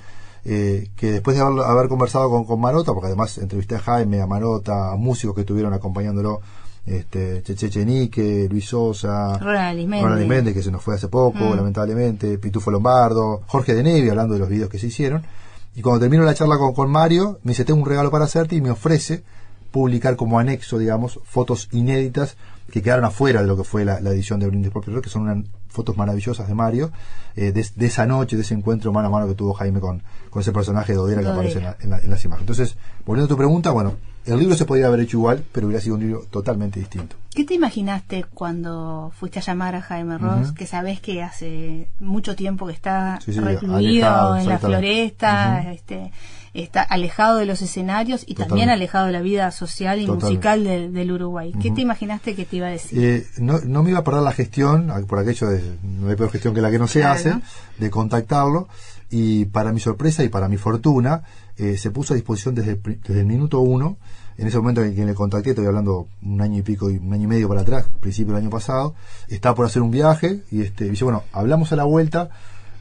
eh, 0.49 0.89
que 0.95 1.11
después 1.11 1.35
de 1.35 1.43
haber, 1.43 1.65
haber 1.65 1.89
conversado 1.89 2.29
con, 2.29 2.45
con 2.45 2.61
Marota, 2.61 2.93
porque 2.93 3.07
además 3.07 3.37
entrevisté 3.37 3.75
a 3.75 3.79
Jaime, 3.79 4.21
a 4.21 4.27
Marota, 4.27 4.93
a 4.93 4.95
músicos 4.95 5.35
que 5.35 5.41
estuvieron 5.41 5.73
acompañándolo, 5.73 6.39
este, 6.85 7.43
Cheche 7.43 7.69
Chenique, 7.69 8.47
Luis 8.49 8.65
Sosa, 8.65 9.37
Ronald 10.03 10.19
Alimendi, 10.21 10.53
que 10.53 10.63
se 10.63 10.71
nos 10.71 10.81
fue 10.81 10.95
hace 10.95 11.09
poco, 11.09 11.39
Mm. 11.39 11.55
lamentablemente, 11.57 12.37
Pitufo 12.37 12.71
Lombardo, 12.71 13.41
Jorge 13.47 13.75
de 13.75 13.83
Nevi, 13.83 14.09
hablando 14.09 14.35
de 14.35 14.39
los 14.39 14.47
videos 14.47 14.69
que 14.69 14.79
se 14.79 14.87
hicieron. 14.87 15.21
Y 15.75 15.81
cuando 15.81 15.99
termino 15.99 16.23
la 16.23 16.33
charla 16.33 16.57
con, 16.57 16.73
con 16.73 16.89
Mario, 16.89 17.39
me 17.43 17.51
dice, 17.51 17.65
tengo 17.65 17.81
un 17.81 17.85
regalo 17.85 18.09
para 18.09 18.23
hacerte 18.23 18.55
y 18.55 18.61
me 18.61 18.71
ofrece 18.71 19.23
publicar 19.71 20.15
como 20.15 20.39
anexo, 20.39 20.77
digamos, 20.77 21.19
fotos 21.25 21.67
inéditas 21.73 22.37
que 22.71 22.81
quedaron 22.81 23.03
afuera 23.03 23.41
de 23.41 23.47
lo 23.47 23.57
que 23.57 23.65
fue 23.65 23.83
la, 23.83 23.99
la 23.99 24.11
edición 24.11 24.39
de 24.39 24.47
Brindis 24.47 24.71
por 24.71 25.01
que 25.01 25.09
son 25.09 25.23
unas 25.23 25.45
fotos 25.69 25.95
maravillosas 25.97 26.47
de 26.47 26.53
Mario, 26.55 26.91
eh, 27.35 27.51
de, 27.51 27.65
de 27.75 27.85
esa 27.85 28.05
noche, 28.05 28.35
de 28.35 28.41
ese 28.43 28.53
encuentro 28.53 28.91
mano 28.91 29.07
a 29.07 29.11
mano 29.11 29.27
que 29.27 29.35
tuvo 29.35 29.53
Jaime 29.53 29.79
con, 29.79 30.03
con 30.29 30.41
ese 30.41 30.51
personaje 30.51 30.93
de 30.93 30.99
Odera 30.99 31.21
que 31.21 31.27
aparece 31.29 31.57
en, 31.59 31.63
la- 31.65 31.77
en 31.79 31.89
la- 31.89 31.99
en 31.99 32.09
las 32.09 32.23
imágenes. 32.25 32.49
Entonces, 32.49 32.77
volviendo 33.05 33.25
a 33.25 33.29
tu 33.29 33.37
pregunta, 33.37 33.71
bueno, 33.71 33.95
el 34.27 34.39
libro 34.39 34.55
se 34.55 34.65
podría 34.65 34.87
haber 34.87 34.99
hecho 35.01 35.17
igual, 35.17 35.43
pero 35.51 35.67
hubiera 35.67 35.81
sido 35.81 35.95
un 35.95 36.01
libro 36.01 36.25
totalmente 36.29 36.79
distinto. 36.79 37.15
¿Qué 37.33 37.43
te 37.43 37.53
imaginaste 37.53 38.25
cuando 38.33 39.11
fuiste 39.15 39.39
a 39.39 39.41
llamar 39.41 39.75
a 39.75 39.81
Jaime 39.81 40.17
Ross, 40.17 40.51
que 40.53 40.65
sabes 40.65 40.99
que 40.99 41.21
hace 41.23 41.87
mucho 41.99 42.35
tiempo 42.35 42.65
que 42.67 42.73
está 42.73 43.19
Sí, 43.23 43.31
sí, 43.33 43.39
recluido 43.39 43.75
alejado, 44.07 44.37
en 44.37 44.49
la 44.49 44.57
floresta, 44.59 45.71
este, 45.71 46.11
está 46.55 46.81
alejado 46.81 47.37
de 47.37 47.45
los 47.45 47.61
escenarios 47.61 48.23
y 48.27 48.33
también 48.33 48.69
alejado 48.69 49.05
de 49.05 49.11
la 49.11 49.21
vida 49.21 49.51
social 49.51 49.99
y 49.99 50.05
Totalmente. 50.05 50.25
musical 50.25 50.63
del, 50.63 50.93
del 50.93 51.11
Uruguay? 51.11 51.53
¿Qué 51.61 51.69
te 51.71 51.81
imaginaste 51.81 52.33
que 52.35 52.45
te 52.45 52.55
iba 52.57 52.67
a 52.67 52.71
decir? 52.71 52.99
Eh, 53.03 53.27
no, 53.37 53.59
no 53.63 53.83
me 53.83 53.91
iba 53.91 53.99
a 53.99 54.03
perder 54.03 54.23
la 54.23 54.31
gestión, 54.31 54.91
por 55.07 55.19
aquello 55.19 55.47
de 55.47 55.61
no 55.83 56.09
hay 56.09 56.15
peor 56.15 56.31
gestión 56.31 56.55
que 56.55 56.61
la 56.61 56.71
que 56.71 56.79
no 56.79 56.87
se 56.87 56.99
Claro. 57.01 57.13
hace, 57.19 57.35
de 57.77 57.89
contactarlo, 57.91 58.67
y 59.09 59.45
para 59.45 59.71
mi 59.71 59.79
sorpresa 59.79 60.23
y 60.23 60.29
para 60.29 60.47
mi 60.49 60.57
fortuna, 60.57 61.23
eh, 61.57 61.77
se 61.77 61.91
puso 61.91 62.13
a 62.13 62.15
disposición 62.15 62.55
desde 62.55 62.75
desde 62.75 63.19
el 63.21 63.25
minuto 63.25 63.59
uno, 63.61 63.97
en 64.37 64.47
ese 64.47 64.57
momento 64.57 64.83
en 64.83 64.95
que 64.95 65.05
le 65.05 65.15
contacté, 65.15 65.51
estoy 65.51 65.65
hablando 65.65 66.07
un 66.21 66.41
año 66.41 66.59
y 66.59 66.61
pico, 66.61 66.91
y 66.91 66.97
un 66.97 67.11
año 67.13 67.23
y 67.23 67.27
medio 67.27 67.47
para 67.49 67.61
atrás, 67.61 67.85
principio 67.99 68.33
del 68.35 68.43
año 68.43 68.51
pasado, 68.51 68.93
estaba 69.29 69.55
por 69.55 69.65
hacer 69.65 69.81
un 69.81 69.89
viaje, 69.91 70.43
y 70.51 70.61
este, 70.61 70.89
dice, 70.89 71.03
bueno, 71.05 71.23
hablamos 71.31 71.71
a 71.71 71.75
la 71.75 71.85
vuelta, 71.85 72.29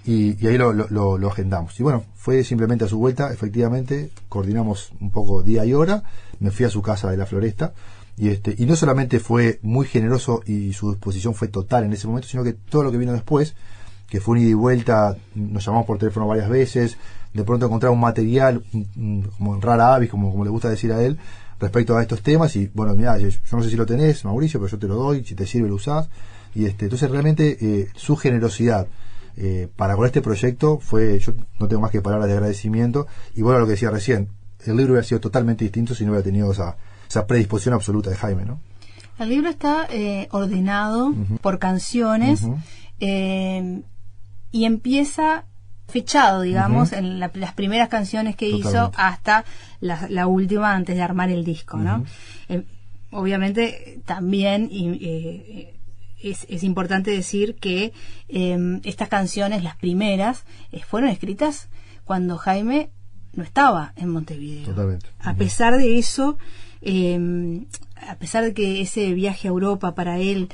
y, 0.05 0.37
y 0.43 0.47
ahí 0.49 0.59
lo- 0.59 0.73
lo- 0.73 1.19
lo 1.19 1.29
agendamos. 1.29 1.79
Y 1.81 1.83
bueno, 1.83 2.05
fue 2.15 2.45
simplemente 2.45 2.85
a 2.85 2.89
su 2.89 2.99
vuelta, 2.99 3.33
efectivamente, 3.33 4.11
coordinamos 4.29 4.93
un 5.01 5.11
poco 5.11 5.43
día 5.43 5.65
y 5.65 5.73
hora, 5.73 6.03
me 6.41 6.51
fui 6.51 6.67
a 6.67 6.71
su 6.71 6.83
casa 6.83 7.11
de 7.11 7.17
la 7.17 7.27
floresta, 7.27 7.73
y 8.19 8.29
este, 8.29 8.55
y 8.59 8.67
no 8.67 8.77
solamente 8.77 9.19
fue 9.21 9.59
muy 9.63 9.87
generoso 9.87 10.43
y 10.47 10.73
su 10.75 10.91
disposición 10.93 11.35
fue 11.35 11.49
total 11.49 11.85
en 11.85 11.93
ese 11.93 12.07
momento, 12.07 12.29
sino 12.29 12.45
que 12.45 12.53
todo 12.55 12.83
lo 12.83 12.91
que 12.93 12.99
vino 12.99 13.13
después, 13.13 13.55
que 14.09 14.21
fue 14.21 14.37
un 14.37 14.43
ida 14.43 14.51
y 14.51 14.55
vuelta, 14.55 15.17
nos 15.35 15.65
llamamos 15.65 15.87
por 15.87 15.99
teléfono 15.99 16.27
varias 16.27 16.49
veces, 16.49 16.97
de 17.33 17.45
pronto 17.45 17.67
encontrar 17.67 17.93
un 17.93 18.01
material, 18.01 18.63
como 19.37 19.55
en 19.55 19.63
rara 19.63 19.95
avis, 19.95 20.11
como, 20.11 20.31
como 20.31 20.45
le 20.45 20.51
gusta 20.51 20.69
decir 20.69 20.93
a 20.93 21.03
él, 21.03 21.19
respecto 21.59 21.97
a 21.97 22.03
estos 22.03 22.23
temas, 22.23 22.55
y 22.57 22.71
bueno, 22.75 22.95
mira, 22.95 23.19
yo, 23.19 23.29
yo 23.29 23.57
no 23.57 23.63
sé 23.63 23.71
si 23.71 23.77
lo 23.77 23.87
tenés, 23.87 24.25
Mauricio, 24.25 24.61
pero 24.61 24.71
yo 24.71 24.79
te 24.79 24.87
lo 24.87 24.95
doy, 24.95 25.25
si 25.25 25.35
te 25.35 25.47
sirve 25.47 25.69
lo 25.69 25.75
usás, 25.75 26.09
y 26.55 26.67
este, 26.67 26.87
entonces 26.87 27.11
realmente 27.11 27.59
eh, 27.61 27.89
su 27.95 28.17
generosidad 28.17 28.87
eh, 29.37 29.69
para 29.77 29.97
con 29.97 30.07
este 30.07 30.23
proyecto 30.23 30.79
fue, 30.79 31.19
yo 31.19 31.33
no 31.59 31.69
tengo 31.69 31.83
más 31.83 31.91
que 31.91 32.01
palabras 32.01 32.29
de 32.29 32.35
agradecimiento, 32.35 33.07
y 33.35 33.43
bueno, 33.43 33.59
lo 33.59 33.67
que 33.67 33.73
decía 33.73 33.91
recién, 33.91 34.29
el 34.65 34.77
libro 34.77 34.93
hubiera 34.93 35.07
sido 35.07 35.21
totalmente 35.21 35.65
distinto 35.65 35.95
si 35.95 36.05
no 36.05 36.13
hubiera 36.13 36.25
tenido 36.25 36.51
esa, 36.53 36.77
esa 37.09 37.27
predisposición 37.27 37.75
absoluta 37.75 38.11
de 38.11 38.17
Jaime, 38.17 38.45
¿no? 38.45 38.61
El 39.19 39.31
libro 39.31 39.49
está 39.49 39.87
eh, 39.91 40.29
ordenado 40.31 41.15
por 41.41 41.59
canciones 41.59 42.43
eh, 43.01 43.83
y 44.57 44.65
empieza 44.65 45.45
fechado, 45.89 46.43
digamos, 46.43 46.93
en 46.93 47.21
la- 47.21 47.31
las 47.35 47.53
primeras 47.53 47.89
canciones 47.89 48.35
que 48.37 48.49
hizo 48.49 48.91
hasta 48.97 49.45
la, 49.81 50.07
la 50.11 50.27
última 50.27 50.75
antes 50.75 50.97
de 50.97 51.03
armar 51.03 51.31
el 51.31 51.45
disco, 51.45 51.77
¿no? 51.77 52.05
Eh, 52.49 52.63
obviamente 53.11 54.01
también 54.05 54.69
eh, 54.73 55.75
es, 56.23 56.47
es 56.49 56.63
importante 56.65 57.11
decir 57.11 57.55
que 57.55 57.93
eh, 58.29 58.81
estas 58.85 59.09
canciones, 59.09 59.63
las 59.63 59.77
primeras, 59.77 60.45
eh, 60.73 60.81
fueron 60.83 61.09
escritas 61.11 61.69
cuando 62.05 62.37
Jaime 62.37 62.91
no 63.35 63.45
estaba 63.45 63.93
en 63.97 64.09
Montevideo. 64.09 64.65
Totalmente. 64.65 65.07
A 65.21 65.35
pesar 65.35 65.77
de 65.77 65.99
eso, 65.99 66.37
eh, 66.83 67.63
a 68.09 68.15
pesar 68.17 68.43
de 68.45 68.55
que 68.55 68.81
ese 68.81 69.13
viaje 69.15 69.47
a 69.49 69.51
Europa 69.51 69.95
para 69.95 70.19
él 70.19 70.49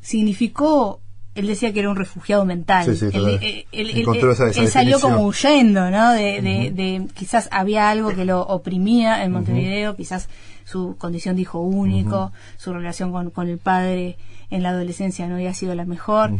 significó, 0.00 1.00
él 1.36 1.46
decía 1.46 1.72
que 1.72 1.80
era 1.80 1.90
un 1.90 1.96
refugiado 1.96 2.44
mental. 2.44 2.84
Sí, 2.84 2.96
sí, 2.96 3.06
Él- 3.16 3.26
él- 3.28 3.40
él- 3.72 3.90
él- 3.90 3.98
Encontró 4.00 4.32
esa- 4.32 4.48
esa 4.48 4.60
él 4.62 4.68
salió 4.68 4.98
como 5.00 5.26
huyendo, 5.26 5.90
¿no? 5.90 6.12
De, 6.12 6.40
de- 6.42 6.70
de- 6.72 7.06
quizás 7.14 7.48
había 7.52 7.90
algo 7.90 8.10
que 8.14 8.24
lo 8.24 8.40
oprimía 8.42 9.22
en 9.24 9.32
Montevideo, 9.32 9.94
quizás 9.96 10.28
su 10.64 10.96
condición 10.98 11.36
de 11.36 11.42
hijo 11.42 11.60
único, 11.60 12.32
su 12.56 12.72
relación 12.72 13.12
con, 13.12 13.30
con 13.30 13.48
el 13.48 13.58
padre 13.58 14.16
en 14.50 14.62
la 14.62 14.70
adolescencia 14.70 15.26
no 15.28 15.34
había 15.36 15.54
sido 15.54 15.74
la 15.74 15.84
mejor. 15.84 16.30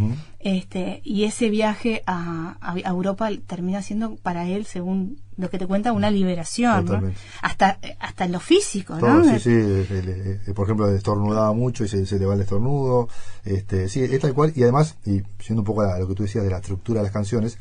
Este 0.40 1.00
Y 1.04 1.24
ese 1.24 1.50
viaje 1.50 2.02
a, 2.06 2.56
a- 2.60 2.72
a 2.74 2.90
Europa 2.90 3.28
termina 3.46 3.82
siendo 3.82 4.16
para 4.16 4.46
él, 4.46 4.64
según 4.66 5.18
lo 5.36 5.50
que 5.50 5.58
te 5.58 5.66
cuenta, 5.66 5.92
una 5.92 6.10
liberación. 6.10 7.14
Hasta, 7.42 7.78
hasta 7.98 8.24
en 8.24 8.32
lo 8.32 8.40
físico, 8.40 8.96
Todo, 8.98 9.22
¿no? 9.22 9.24
sí, 9.24 9.40
sí, 9.40 9.50
el- 9.50 9.86
el- 9.90 10.40
el- 10.46 10.54
por 10.54 10.66
ejemplo, 10.66 10.88
estornudaba 10.88 11.52
mucho 11.52 11.84
y 11.84 11.88
se, 11.88 12.06
se 12.06 12.18
le 12.18 12.26
va 12.26 12.34
el 12.34 12.40
estornudo. 12.40 13.08
Este, 13.44 13.88
sí, 13.88 14.02
es 14.02 14.20
tal 14.20 14.34
cual. 14.34 14.52
Y 14.54 14.62
además, 14.62 14.96
y 15.04 15.22
siendo 15.40 15.60
un 15.62 15.64
poco 15.66 15.82
a 15.82 15.98
lo 15.98 16.06
que 16.08 16.14
tú 16.14 16.22
decías 16.22 16.44
de 16.44 16.50
la 16.50 16.58
estructura 16.58 17.00
de 17.00 17.04
las 17.04 17.12
canciones, 17.12 17.58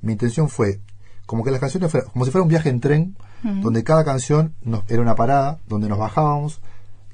mi 0.00 0.12
intención 0.12 0.48
fue 0.48 0.80
como 1.26 1.44
que 1.44 1.50
las 1.50 1.60
canciones 1.60 1.90
fueran, 1.90 2.10
como 2.10 2.24
si 2.24 2.30
fuera 2.30 2.42
un 2.42 2.48
viaje 2.48 2.68
en 2.68 2.80
tren, 2.80 3.16
donde 3.44 3.82
cada 3.84 4.04
canción 4.04 4.54
nos, 4.62 4.84
era 4.88 5.02
una 5.02 5.14
parada, 5.16 5.58
donde 5.68 5.88
nos 5.88 5.98
bajábamos 5.98 6.60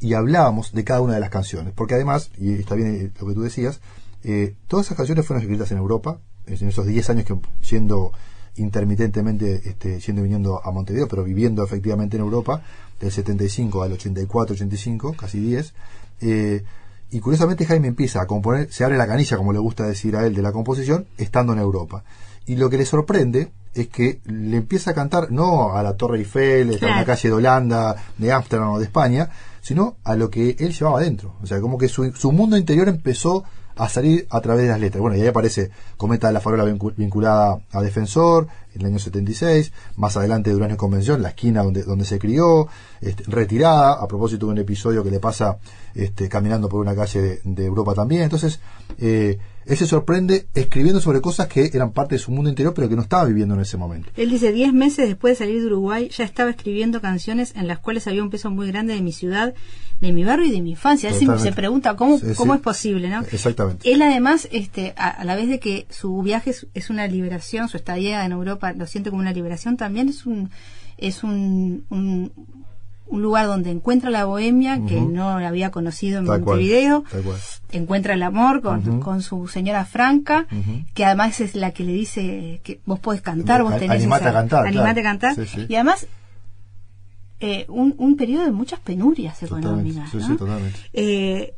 y 0.00 0.14
hablábamos 0.14 0.72
de 0.72 0.84
cada 0.84 1.00
una 1.00 1.14
de 1.14 1.20
las 1.20 1.30
canciones. 1.30 1.72
Porque 1.74 1.94
además, 1.94 2.30
y 2.38 2.54
está 2.54 2.74
bien 2.74 2.94
eh, 2.94 3.10
lo 3.20 3.26
que 3.28 3.34
tú 3.34 3.42
decías, 3.42 3.80
eh, 4.24 4.54
todas 4.66 4.86
esas 4.86 4.96
canciones 4.96 5.26
fueron 5.26 5.42
escritas 5.42 5.70
en 5.72 5.78
Europa, 5.78 6.18
en 6.46 6.68
esos 6.68 6.86
10 6.86 7.10
años 7.10 7.24
que 7.24 7.36
siendo 7.60 8.12
intermitentemente 8.56 9.62
este, 9.68 9.98
yendo 10.00 10.20
y 10.20 10.24
viniendo 10.24 10.60
a 10.64 10.70
Montevideo, 10.70 11.08
pero 11.08 11.24
viviendo 11.24 11.64
efectivamente 11.64 12.16
en 12.16 12.22
Europa, 12.22 12.62
del 13.00 13.10
75 13.12 13.82
al 13.82 13.92
84, 13.92 14.54
85, 14.54 15.14
casi 15.16 15.40
10. 15.40 15.72
eh, 16.20 16.62
y 17.10 17.20
curiosamente 17.20 17.64
Jaime 17.64 17.88
empieza 17.88 18.20
a 18.20 18.26
componer, 18.26 18.70
se 18.70 18.84
abre 18.84 18.98
la 18.98 19.06
canilla, 19.06 19.38
como 19.38 19.54
le 19.54 19.58
gusta 19.58 19.86
decir 19.86 20.14
a 20.14 20.26
él, 20.26 20.34
de 20.34 20.42
la 20.42 20.52
composición, 20.52 21.06
estando 21.16 21.54
en 21.54 21.58
Europa. 21.58 22.04
Y 22.44 22.56
lo 22.56 22.68
que 22.68 22.76
le 22.76 22.84
sorprende 22.84 23.50
es 23.72 23.88
que 23.88 24.20
le 24.26 24.58
empieza 24.58 24.90
a 24.90 24.94
cantar 24.94 25.30
no 25.32 25.74
a 25.74 25.82
la 25.82 25.96
Torre 25.96 26.18
Eiffel, 26.18 26.68
a 26.68 26.72
una 26.72 26.78
Claro. 26.78 27.06
calle 27.06 27.28
de 27.30 27.34
Holanda, 27.34 27.96
de 28.18 28.30
Ámsterdam 28.30 28.72
o 28.72 28.78
de 28.78 28.84
España, 28.84 29.30
sino 29.68 29.96
a 30.04 30.16
lo 30.16 30.30
que 30.30 30.56
él 30.58 30.72
llevaba 30.72 30.98
adentro. 31.00 31.34
O 31.42 31.46
sea, 31.46 31.60
como 31.60 31.76
que 31.78 31.88
su, 31.88 32.10
su 32.12 32.32
mundo 32.32 32.56
interior 32.56 32.88
empezó 32.88 33.44
a 33.76 33.88
salir 33.88 34.26
a 34.30 34.40
través 34.40 34.64
de 34.64 34.70
las 34.70 34.80
letras. 34.80 35.00
Bueno, 35.00 35.16
y 35.16 35.20
ahí 35.20 35.28
aparece 35.28 35.70
Cometa 35.96 36.26
de 36.26 36.32
la 36.32 36.40
Farola 36.40 36.64
vincu- 36.64 36.94
vinculada 36.96 37.60
a 37.70 37.80
Defensor, 37.80 38.48
en 38.74 38.80
el 38.80 38.86
año 38.88 38.98
76, 38.98 39.72
más 39.96 40.16
adelante 40.16 40.50
Durazno 40.50 40.76
Convención, 40.76 41.22
la 41.22 41.28
esquina 41.28 41.62
donde, 41.62 41.84
donde 41.84 42.04
se 42.04 42.18
crió, 42.18 42.66
este, 43.00 43.22
retirada, 43.28 43.92
a 43.92 44.08
propósito 44.08 44.46
de 44.46 44.52
un 44.52 44.58
episodio 44.58 45.04
que 45.04 45.10
le 45.12 45.20
pasa 45.20 45.58
este, 45.94 46.28
caminando 46.28 46.68
por 46.68 46.80
una 46.80 46.96
calle 46.96 47.20
de, 47.22 47.40
de 47.44 47.66
Europa 47.66 47.94
también. 47.94 48.22
Entonces, 48.22 48.58
eh, 48.98 49.38
él 49.68 49.76
se 49.76 49.86
sorprende 49.86 50.46
escribiendo 50.54 51.00
sobre 51.00 51.20
cosas 51.20 51.46
que 51.46 51.70
eran 51.72 51.92
parte 51.92 52.14
de 52.14 52.18
su 52.18 52.30
mundo 52.30 52.48
interior, 52.48 52.72
pero 52.74 52.88
que 52.88 52.96
no 52.96 53.02
estaba 53.02 53.26
viviendo 53.26 53.54
en 53.54 53.60
ese 53.60 53.76
momento. 53.76 54.08
Él 54.16 54.30
dice, 54.30 54.50
diez 54.50 54.72
meses 54.72 55.08
después 55.08 55.38
de 55.38 55.44
salir 55.44 55.60
de 55.60 55.66
Uruguay, 55.66 56.08
ya 56.08 56.24
estaba 56.24 56.50
escribiendo 56.50 57.00
canciones 57.02 57.52
en 57.54 57.66
las 57.66 57.78
cuales 57.78 58.06
había 58.06 58.22
un 58.22 58.30
peso 58.30 58.50
muy 58.50 58.66
grande 58.68 58.94
de 58.94 59.02
mi 59.02 59.12
ciudad, 59.12 59.54
de 60.00 60.12
mi 60.12 60.24
barrio 60.24 60.46
y 60.46 60.52
de 60.52 60.62
mi 60.62 60.70
infancia. 60.70 61.10
Él 61.10 61.38
se, 61.38 61.52
pregunta 61.52 61.96
cómo, 61.96 62.18
Sí, 62.18 62.26
cómo 62.34 62.54
sí. 62.54 62.56
es 62.56 62.62
posible, 62.62 63.10
¿no? 63.10 63.20
Exactamente. 63.20 63.92
Él 63.92 64.00
además, 64.00 64.48
este, 64.52 64.94
a, 64.96 65.08
a 65.08 65.24
la 65.24 65.36
vez 65.36 65.48
de 65.48 65.60
que 65.60 65.86
su 65.90 66.22
viaje 66.22 66.50
es, 66.50 66.66
es 66.72 66.88
una 66.88 67.06
liberación, 67.06 67.68
su 67.68 67.76
estadía 67.76 68.24
en 68.24 68.32
Europa 68.32 68.72
lo 68.72 68.86
siente 68.86 69.10
como 69.10 69.20
una 69.20 69.32
liberación, 69.32 69.76
también 69.76 70.08
es 70.08 70.24
un, 70.24 70.50
es 70.96 71.22
un, 71.22 71.84
un, 71.90 72.32
un 73.10 73.22
lugar 73.22 73.46
donde 73.46 73.70
encuentra 73.70 74.10
la 74.10 74.24
bohemia 74.26 74.80
que 74.86 75.00
no 75.00 75.40
la 75.40 75.48
había 75.48 75.70
conocido 75.70 76.18
en 76.20 76.26
Tal 76.26 76.40
Montevideo, 76.42 77.04
cual. 77.10 77.36
encuentra 77.72 78.14
el 78.14 78.22
amor 78.22 78.60
con, 78.62 79.00
con 79.00 79.22
su 79.22 79.48
señora 79.48 79.84
Franca, 79.84 80.46
que 80.94 81.04
además 81.04 81.40
es 81.40 81.54
la 81.54 81.70
que 81.72 81.84
le 81.84 81.92
dice 81.92 82.60
que 82.64 82.80
vos 82.84 82.98
podés 83.00 83.20
cantar, 83.22 83.62
vos 83.62 83.74
tenés 83.78 83.98
animate 84.02 84.22
esa- 84.24 84.30
a 84.30 84.32
cantar, 84.34 84.66
animate 84.66 85.00
claro. 85.02 85.08
a 85.08 85.10
cantar. 85.20 85.34
Sí, 85.34 85.46
sí. 85.46 85.66
Y 85.68 85.74
además, 85.76 86.06
eh, 87.40 87.66
un, 87.68 87.94
un 87.98 88.16
periodo 88.16 88.44
de 88.44 88.50
muchas 88.52 88.80
penurias 88.80 89.38
Totalmente. 89.38 89.68
económicas. 89.68 90.10
Sí, 90.10 90.16
¿no? 90.18 90.26
sí, 90.26 90.36
totalmente. 90.36 90.78
Eh, 90.92 91.54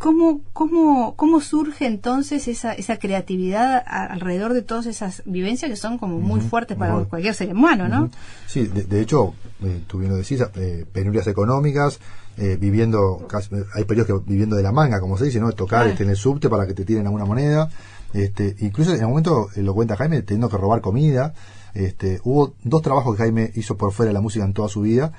¿cómo, 0.00 0.40
cómo, 0.52 1.14
cómo 1.14 1.40
surge 1.40 1.86
entonces 1.86 2.48
esa, 2.48 2.72
esa 2.72 2.96
creatividad 2.98 3.76
a- 3.86 4.06
alrededor 4.06 4.54
de 4.54 4.62
todas 4.62 4.86
esas 4.86 5.22
vivencias 5.26 5.70
que 5.70 5.76
son 5.76 5.98
como 5.98 6.18
muy 6.18 6.40
fuertes 6.40 6.76
para 6.76 6.94
cualquier 7.04 7.34
ser 7.34 7.52
humano, 7.52 7.86
¿no? 7.86 8.10
Sí, 8.48 8.66
de, 8.66 8.82
de 8.84 9.00
hecho, 9.02 9.34
eh, 9.62 9.82
tú 9.86 9.98
bien 9.98 10.10
lo 10.10 10.16
decís, 10.16 10.42
eh, 10.56 10.86
penurias 10.92 11.26
económicas, 11.26 12.00
eh, 12.38 12.56
viviendo, 12.58 13.26
casi- 13.28 13.50
hay 13.74 13.84
periodos 13.84 14.06
que 14.24 14.30
viviendo 14.30 14.56
de 14.56 14.62
la 14.62 14.72
manga, 14.72 15.00
como 15.00 15.16
se 15.18 15.26
dice, 15.26 15.38
¿no? 15.38 15.52
Tocar 15.52 15.82
este, 15.90 16.04
en 16.04 16.10
el 16.10 16.16
subte 16.16 16.48
para 16.48 16.66
que 16.66 16.72
te 16.74 16.84
tiren 16.84 17.04
alguna 17.06 17.26
moneda. 17.26 17.68
Este, 18.14 18.56
incluso 18.60 18.92
en 18.94 19.04
un 19.04 19.10
momento, 19.10 19.48
eh, 19.54 19.62
lo 19.62 19.74
cuenta 19.74 19.96
Jaime, 19.96 20.22
teniendo 20.22 20.48
que 20.48 20.56
robar 20.56 20.80
comida. 20.80 21.34
Este, 21.74 22.20
hubo 22.24 22.54
dos 22.64 22.82
trabajos 22.82 23.14
que 23.16 23.22
Jaime 23.22 23.52
hizo 23.54 23.76
por 23.76 23.92
fuera 23.92 24.08
de 24.08 24.14
la 24.14 24.20
música 24.20 24.44
en 24.44 24.52
toda 24.54 24.68
su 24.68 24.80
vida. 24.80 25.12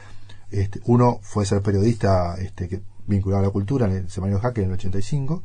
Este, 0.49 0.81
uno 0.85 1.19
fue 1.21 1.45
ser 1.45 1.61
periodista 1.61 2.35
este, 2.39 2.67
que, 2.67 2.81
vinculado 3.11 3.43
a 3.43 3.45
la 3.45 3.51
cultura 3.51 3.85
en 3.85 3.91
el 3.93 4.09
Semanario 4.09 4.39
Jaque 4.41 4.61
en 4.61 4.67
el 4.69 4.73
85 4.73 5.43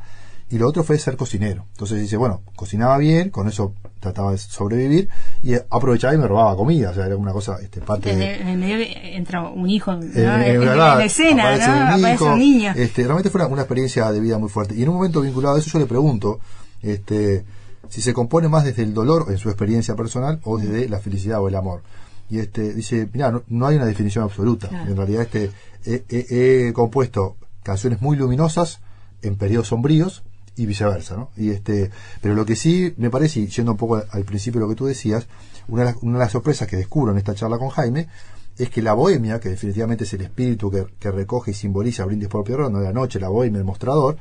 y 0.48 0.58
lo 0.58 0.68
otro 0.68 0.84
fue 0.84 0.96
ser 0.98 1.16
cocinero. 1.16 1.66
Entonces 1.72 2.00
dice, 2.00 2.16
bueno, 2.16 2.40
cocinaba 2.54 2.96
bien, 2.98 3.30
con 3.30 3.48
eso 3.48 3.74
trataba 3.98 4.30
de 4.30 4.38
sobrevivir 4.38 5.08
y 5.42 5.54
aprovechaba 5.54 6.14
y 6.14 6.18
me 6.18 6.28
robaba 6.28 6.54
comida, 6.56 6.90
o 6.90 6.94
sea, 6.94 7.04
era 7.06 7.16
una 7.16 7.32
cosa, 7.32 7.56
este, 7.60 7.80
parte 7.80 8.12
En 8.12 8.18
de... 8.20 8.34
en 8.42 8.48
el 8.48 8.58
medio 8.58 8.76
entra 9.02 9.42
un 9.50 9.68
hijo. 9.68 9.92
Eh, 9.92 9.98
en, 10.14 10.64
la 10.78 11.04
escena, 11.04 11.42
aparece 11.48 11.66
¿no? 11.68 11.74
un 11.76 11.82
Aparece 11.82 12.12
hijo, 12.14 12.32
un 12.32 12.38
niño. 12.38 12.72
Este, 12.76 13.02
realmente 13.02 13.30
fue 13.30 13.40
una, 13.40 13.50
una 13.52 13.62
experiencia 13.62 14.10
de 14.12 14.20
vida 14.20 14.38
muy 14.38 14.48
fuerte. 14.48 14.76
Y 14.76 14.82
en 14.84 14.88
un 14.90 14.94
momento 14.94 15.20
vinculado 15.20 15.56
a 15.56 15.58
eso 15.58 15.68
yo 15.70 15.80
le 15.80 15.86
pregunto 15.86 16.38
este, 16.80 17.44
si 17.88 18.00
se 18.00 18.14
compone 18.14 18.48
más 18.48 18.64
desde 18.64 18.82
el 18.84 18.94
dolor 18.94 19.26
en 19.30 19.38
su 19.38 19.48
experiencia 19.48 19.96
personal 19.96 20.38
o 20.44 20.58
desde 20.58 20.88
la 20.88 21.00
felicidad 21.00 21.40
o 21.40 21.48
el 21.48 21.56
amor. 21.56 21.82
Y 22.30 22.38
este 22.38 22.72
dice, 22.72 23.08
mira, 23.12 23.30
no, 23.32 23.42
no 23.48 23.66
hay 23.66 23.76
una 23.76 23.86
definición 23.86 24.22
absoluta. 24.24 24.68
Claro. 24.68 24.90
En 24.90 24.96
realidad 24.96 25.22
este 25.22 25.50
he, 25.84 26.04
he- 26.08 26.66
he 26.68 26.72
compuesto 26.72 27.36
canciones 27.66 28.00
muy 28.00 28.16
luminosas 28.16 28.78
en 29.22 29.36
periodos 29.36 29.68
sombríos 29.68 30.22
y 30.54 30.66
viceversa, 30.66 31.16
¿no? 31.16 31.30
Y 31.36 31.50
este, 31.50 31.90
pero 32.22 32.34
lo 32.34 32.46
que 32.46 32.54
sí 32.54 32.94
me 32.96 33.10
parece, 33.10 33.44
yendo 33.46 33.72
un 33.72 33.76
poco 33.76 34.02
al, 34.08 34.24
principio 34.24 34.60
de 34.60 34.66
lo 34.66 34.70
que 34.70 34.76
tú 34.76 34.86
decías, 34.86 35.26
una 35.68 35.82
de, 35.82 35.92
las, 35.92 36.02
una 36.02 36.18
de 36.18 36.24
las 36.24 36.32
sorpresas 36.32 36.68
que 36.68 36.76
descubro 36.76 37.10
en 37.12 37.18
esta 37.18 37.34
charla 37.34 37.58
con 37.58 37.68
Jaime 37.70 38.08
es 38.56 38.70
que 38.70 38.80
la 38.80 38.94
bohemia, 38.94 39.40
que 39.40 39.50
definitivamente 39.50 40.04
es 40.04 40.12
el 40.14 40.22
espíritu 40.22 40.70
que, 40.70 41.10
recoge 41.10 41.50
y 41.50 41.54
simboliza 41.54 42.04
Brindis 42.04 42.28
por 42.28 42.44
Pierrot, 42.44 42.72
no 42.72 42.80
la 42.80 42.92
noche, 42.92 43.18
la 43.20 43.28
bohemia, 43.28 43.58
el 43.58 43.64
mostrador, 43.64 44.16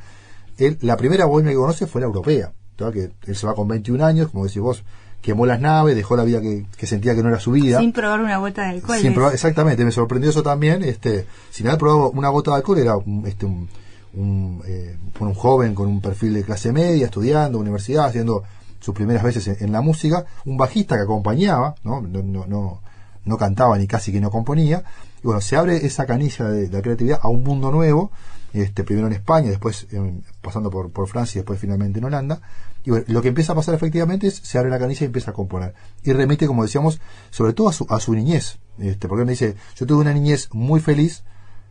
él, 0.57 0.77
la 0.81 0.97
primera 0.97 1.25
bohemia 1.25 1.51
que 1.51 1.57
conoce 1.57 1.85
fue 1.85 2.01
la 2.01 2.07
europea, 2.07 2.51
él 2.77 3.35
se 3.35 3.47
va 3.47 3.53
con 3.53 3.67
21 3.67 4.03
años, 4.03 4.31
como 4.31 4.45
decís 4.45 4.61
vos, 4.61 4.83
quemó 5.25 5.45
las 5.47 5.59
naves, 5.59 5.95
dejó 5.95 6.15
la 6.15 6.23
vida 6.23 6.39
que, 6.39 6.65
que 6.77 6.85
sentía 6.87 7.15
que 7.15 7.23
no 7.23 7.29
era 7.29 7.39
su 7.39 7.51
vida. 7.51 7.79
Sin 7.79 7.91
probar 7.91 8.21
una 8.21 8.37
vuelta 8.37 8.61
de 8.63 8.69
alcohol. 8.69 8.97
Sin 8.99 9.13
probar- 9.15 9.33
exactamente, 9.33 9.83
me 9.83 9.91
sorprendió 9.91 10.29
eso 10.29 10.43
también. 10.43 10.83
Este, 10.83 11.25
sin 11.49 11.67
haber 11.67 11.79
probado 11.79 12.11
una 12.11 12.29
gota 12.29 12.51
de 12.51 12.57
alcohol, 12.57 12.77
era 12.77 12.95
un, 12.95 13.25
este, 13.25 13.45
un, 13.47 13.67
un, 14.13 14.61
eh, 14.67 14.95
un 15.19 15.33
joven 15.33 15.73
con 15.73 15.87
un 15.87 15.99
perfil 15.99 16.35
de 16.35 16.43
clase 16.43 16.71
media, 16.71 17.05
estudiando, 17.05 17.57
universidad, 17.57 18.05
haciendo 18.05 18.43
sus 18.79 18.93
primeras 18.93 19.23
veces 19.23 19.47
en, 19.47 19.57
en 19.59 19.71
la 19.71 19.81
música, 19.81 20.25
un 20.45 20.57
bajista 20.57 20.95
que 20.95 21.01
acompañaba, 21.01 21.73
¿no? 21.83 22.01
No, 22.01 22.21
no, 22.21 22.45
no, 22.45 22.81
no 23.25 23.37
cantaba 23.37 23.77
ni 23.79 23.87
casi 23.87 24.11
que 24.11 24.21
no 24.21 24.29
componía. 24.29 24.83
Y 25.23 25.25
bueno, 25.25 25.41
se 25.41 25.55
abre 25.55 25.85
esa 25.85 26.05
canilla 26.05 26.45
de, 26.45 26.67
de 26.69 26.77
la 26.77 26.83
creatividad 26.83 27.19
a 27.23 27.29
un 27.29 27.43
mundo 27.43 27.71
nuevo, 27.71 28.11
este, 28.53 28.83
primero 28.83 29.07
en 29.07 29.13
España, 29.13 29.49
después 29.49 29.87
en- 29.91 30.23
pasando 30.41 30.69
por, 30.69 30.91
por 30.91 31.07
Francia 31.07 31.39
y 31.39 31.41
después 31.41 31.59
finalmente 31.59 31.97
en 31.97 32.05
Holanda. 32.05 32.39
Y 32.85 32.91
bueno, 32.91 33.05
lo 33.07 33.21
que 33.21 33.29
empieza 33.29 33.53
a 33.53 33.55
pasar 33.55 33.75
efectivamente 33.75 34.27
es, 34.27 34.35
se 34.35 34.57
abre 34.57 34.69
la 34.69 34.79
canilla 34.79 35.01
y 35.01 35.05
empieza 35.05 35.31
a 35.31 35.33
componer. 35.33 35.73
Y 36.03 36.13
remite, 36.13 36.47
como 36.47 36.63
decíamos, 36.63 37.01
sobre 37.31 37.53
todo 37.53 37.69
a 37.69 37.73
su, 37.73 37.85
a 37.89 37.99
su 37.99 38.13
niñez. 38.13 38.59
Este, 38.77 39.07
porque 39.07 39.21
él 39.21 39.25
me 39.25 39.31
dice, 39.31 39.55
yo 39.75 39.85
tuve 39.85 40.01
una 40.01 40.13
niñez 40.13 40.49
muy 40.51 40.79
feliz, 40.79 41.23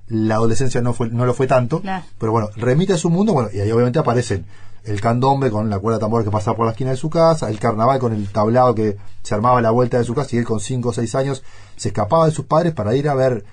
la 0.08 0.34
adolescencia 0.34 0.82
no 0.82 0.92
fue 0.92 1.08
no 1.08 1.24
lo 1.24 1.32
fue 1.32 1.46
tanto, 1.46 1.82
pero 2.18 2.32
bueno, 2.32 2.50
remite 2.56 2.92
a 2.92 2.98
su 2.98 3.10
mundo, 3.10 3.32
bueno, 3.32 3.48
y 3.52 3.60
ahí 3.60 3.70
obviamente 3.70 3.98
aparecen 3.98 4.44
el 4.84 5.00
candombe 5.00 5.50
con 5.50 5.70
la 5.70 5.78
cuerda 5.78 5.96
de 5.96 6.00
tambor 6.00 6.24
que 6.24 6.30
pasaba 6.30 6.56
por 6.56 6.66
la 6.66 6.72
esquina 6.72 6.90
de 6.90 6.96
su 6.96 7.08
casa, 7.08 7.48
el 7.48 7.58
carnaval 7.58 7.98
con 7.98 8.12
el 8.12 8.28
tablado 8.28 8.74
que 8.74 8.98
se 9.22 9.34
armaba 9.34 9.58
a 9.58 9.62
la 9.62 9.70
vuelta 9.70 9.98
de 9.98 10.04
su 10.04 10.14
casa 10.14 10.36
y 10.36 10.38
él 10.38 10.44
con 10.44 10.60
5 10.60 10.88
o 10.88 10.92
6 10.92 11.14
años 11.14 11.42
se 11.76 11.88
escapaba 11.88 12.26
de 12.26 12.32
sus 12.32 12.44
padres 12.44 12.74
para 12.74 12.94
ir 12.94 13.08
a 13.08 13.14
ver, 13.14 13.44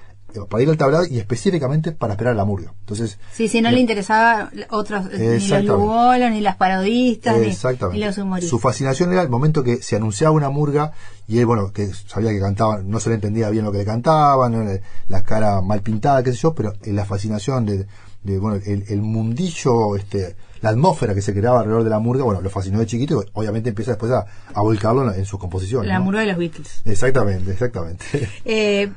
para 0.49 0.63
ir 0.63 0.69
al 0.69 0.77
tablado 0.77 1.05
y 1.05 1.19
específicamente 1.19 1.91
para 1.91 2.13
esperar 2.13 2.35
la 2.35 2.45
murga. 2.45 2.73
Entonces, 2.81 3.17
Sí, 3.31 3.47
sí, 3.47 3.61
no 3.61 3.71
le 3.71 3.79
interesaba 3.79 4.51
otros, 4.69 5.05
ni 5.11 5.47
los 5.47 5.63
lugolos, 5.65 6.31
ni 6.31 6.41
las 6.41 6.55
parodistas, 6.55 7.37
ni, 7.37 7.99
los 7.99 8.17
humoristas. 8.17 8.49
Su 8.49 8.59
fascinación 8.59 9.11
era 9.11 9.21
el 9.21 9.29
momento 9.29 9.63
que 9.63 9.77
se 9.77 9.95
anunciaba 9.95 10.33
una 10.33 10.49
murga 10.49 10.93
y 11.27 11.39
él, 11.39 11.45
bueno, 11.45 11.71
que 11.71 11.91
sabía 12.07 12.31
que 12.31 12.39
cantaban, 12.39 12.89
no 12.89 12.99
se 12.99 13.09
le 13.09 13.15
entendía 13.15 13.49
bien 13.49 13.65
lo 13.65 13.71
que 13.71 13.79
le 13.79 13.85
cantaban, 13.85 14.81
la 15.07 15.23
cara 15.23 15.61
mal 15.61 15.81
pintada, 15.81 16.23
qué 16.23 16.31
sé 16.31 16.37
yo, 16.39 16.53
pero 16.53 16.73
eh, 16.83 16.91
la 16.93 17.05
fascinación 17.05 17.65
de, 17.65 17.87
de, 18.23 18.39
bueno, 18.39 18.59
el, 18.65 18.85
el 18.87 19.01
mundillo, 19.01 19.95
este, 19.95 20.35
la 20.61 20.69
atmósfera 20.69 21.13
que 21.13 21.21
se 21.21 21.33
creaba 21.33 21.59
alrededor 21.59 21.83
de 21.83 21.89
la 21.89 21.99
murga, 21.99 22.23
bueno, 22.23 22.41
lo 22.41 22.49
fascinó 22.49 22.79
de 22.79 22.85
chiquito 22.85 23.23
y 23.23 23.29
obviamente 23.33 23.69
empieza 23.69 23.91
después 23.91 24.11
a, 24.11 24.25
a 24.53 24.61
volcarlo 24.61 25.11
en, 25.11 25.19
en 25.19 25.25
sus 25.25 25.39
composiciones. 25.39 25.87
La 25.87 25.99
¿no? 25.99 26.05
murga 26.05 26.21
de 26.21 26.27
los 26.27 26.37
Beatles. 26.37 26.81
Exactamente, 26.85 27.51
exactamente. 27.51 28.05
Eh, 28.45 28.91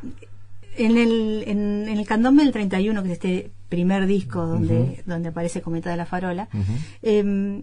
en 0.76 0.98
el, 0.98 1.44
en, 1.46 1.88
en 1.88 1.98
el 1.98 2.06
candombe 2.06 2.42
del 2.42 2.52
31, 2.52 3.02
que 3.02 3.08
es 3.08 3.14
este 3.14 3.52
primer 3.68 4.06
disco 4.06 4.46
donde, 4.46 5.02
donde 5.06 5.28
aparece 5.30 5.62
Cometa 5.62 5.90
de 5.90 5.96
la 5.96 6.06
Farola, 6.06 6.48
eh, 7.02 7.62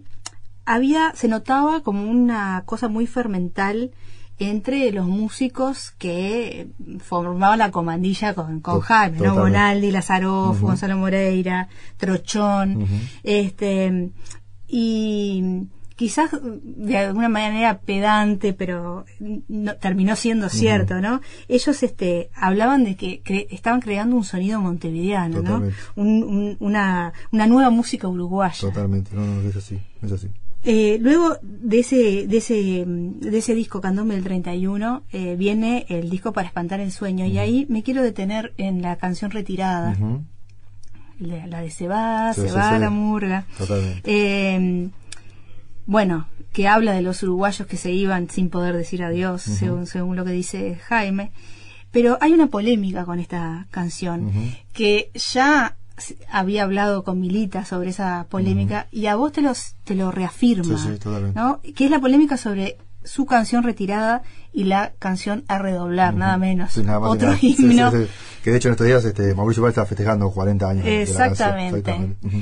había, 0.64 1.12
se 1.14 1.28
notaba 1.28 1.82
como 1.82 2.10
una 2.10 2.62
cosa 2.66 2.88
muy 2.88 3.06
fermental 3.06 3.92
entre 4.38 4.90
los 4.92 5.06
músicos 5.06 5.92
que 5.98 6.68
formaban 7.00 7.58
la 7.58 7.70
comandilla 7.70 8.34
con, 8.34 8.60
con 8.60 8.80
Jaime, 8.80 9.18
¿no? 9.18 9.36
Bonaldi, 9.36 9.90
Lazaroff, 9.90 10.60
Gonzalo 10.60 10.96
Moreira, 10.96 11.68
Trochón, 11.96 12.86
este 13.22 14.10
y 14.66 15.68
quizás 16.02 16.30
de 16.42 16.96
alguna 16.98 17.28
manera 17.28 17.78
pedante, 17.78 18.52
pero 18.52 19.04
no, 19.48 19.76
terminó 19.76 20.16
siendo 20.16 20.48
cierto, 20.48 21.00
¿no? 21.00 21.20
Ellos 21.46 21.80
este 21.84 22.28
hablaban 22.34 22.82
de 22.84 22.96
que 22.96 23.22
cre- 23.22 23.46
estaban 23.50 23.80
creando 23.80 24.16
un 24.16 24.24
sonido 24.24 24.60
montevideano, 24.60 25.42
¿no? 25.42 25.58
Un- 25.94 26.22
un- 26.24 26.56
una, 26.58 27.12
una 27.30 27.46
nueva 27.46 27.70
música 27.70 28.08
uruguaya. 28.08 28.58
Totalmente, 28.60 29.14
no, 29.14 29.24
no, 29.24 29.48
es 29.48 29.54
así, 29.54 29.78
es 30.02 30.10
así. 30.10 30.28
Eh, 30.64 30.98
luego 31.00 31.36
de 31.42 31.78
ese, 31.80 32.26
de 32.26 32.36
ese, 32.38 32.84
mm, 32.86 33.20
de 33.20 33.38
ese 33.38 33.54
disco 33.54 33.80
Candombe 33.80 34.14
del 34.16 34.24
31 34.24 35.02
eh, 35.12 35.36
viene 35.36 35.86
el 35.88 36.10
disco 36.10 36.32
para 36.32 36.48
espantar 36.48 36.80
el 36.80 36.90
sueño 36.90 37.26
y 37.26 37.38
ahí 37.38 37.66
me 37.68 37.82
quiero 37.84 38.02
detener 38.02 38.54
en 38.58 38.82
la 38.82 38.96
canción 38.96 39.30
retirada, 39.30 39.96
la, 41.20 41.46
la 41.46 41.60
de 41.60 41.70
se 41.70 41.86
va, 41.86 42.32
se 42.34 42.50
va 42.50 42.78
la 42.80 42.90
murga. 42.90 43.44
Totalmente. 43.56 44.02
Eh, 44.04 44.88
bueno, 45.92 46.26
que 46.52 46.66
habla 46.68 46.92
de 46.92 47.02
los 47.02 47.22
uruguayos 47.22 47.66
que 47.66 47.76
se 47.76 47.92
iban 47.92 48.28
sin 48.28 48.50
poder 48.50 48.76
decir 48.76 49.02
adiós, 49.02 49.42
según, 49.42 49.86
según 49.86 50.16
lo 50.16 50.24
que 50.24 50.32
dice 50.32 50.76
Jaime. 50.88 51.30
Pero 51.90 52.18
hay 52.20 52.32
una 52.32 52.46
polémica 52.48 53.04
con 53.04 53.20
esta 53.20 53.66
canción, 53.70 54.32
que 54.72 55.10
ya 55.14 55.76
había 56.30 56.62
hablado 56.64 57.04
con 57.04 57.20
Milita 57.20 57.64
sobre 57.64 57.90
esa 57.90 58.26
polémica 58.30 58.88
y 58.90 59.06
a 59.06 59.14
vos 59.16 59.32
te, 59.32 59.42
los, 59.42 59.74
te 59.84 59.94
lo 59.94 60.10
reafirma, 60.10 60.76
Sí. 60.78 60.88
¿no? 61.34 61.60
Que 61.76 61.84
es 61.84 61.90
la 61.90 62.00
polémica 62.00 62.36
sobre 62.36 62.76
su 63.04 63.26
canción 63.26 63.62
retirada 63.62 64.22
y 64.52 64.64
la 64.64 64.92
canción 64.98 65.44
a 65.48 65.58
redoblar, 65.58 66.14
nada 66.14 66.36
menos. 66.36 66.72
Sí, 66.72 66.82
nada 66.82 67.00
más 67.00 67.10
y 67.10 67.12
Otro 67.14 67.28
nada. 67.28 67.38
Sí, 67.40 67.54
sí, 67.54 67.62
himno. 67.64 67.90
sí. 67.90 68.06
Que 68.42 68.50
de 68.50 68.56
hecho 68.56 68.68
en 68.68 68.72
estos 68.72 68.86
días 68.86 69.04
este, 69.04 69.34
Mauricio 69.34 69.62
Valls 69.62 69.72
está 69.72 69.86
festejando 69.86 70.30
40 70.30 70.68
años. 70.68 70.84
de 70.84 70.90
la 70.90 70.96
canción. 71.06 71.22
Exactamente. 71.60 72.16
Ujú. 72.24 72.36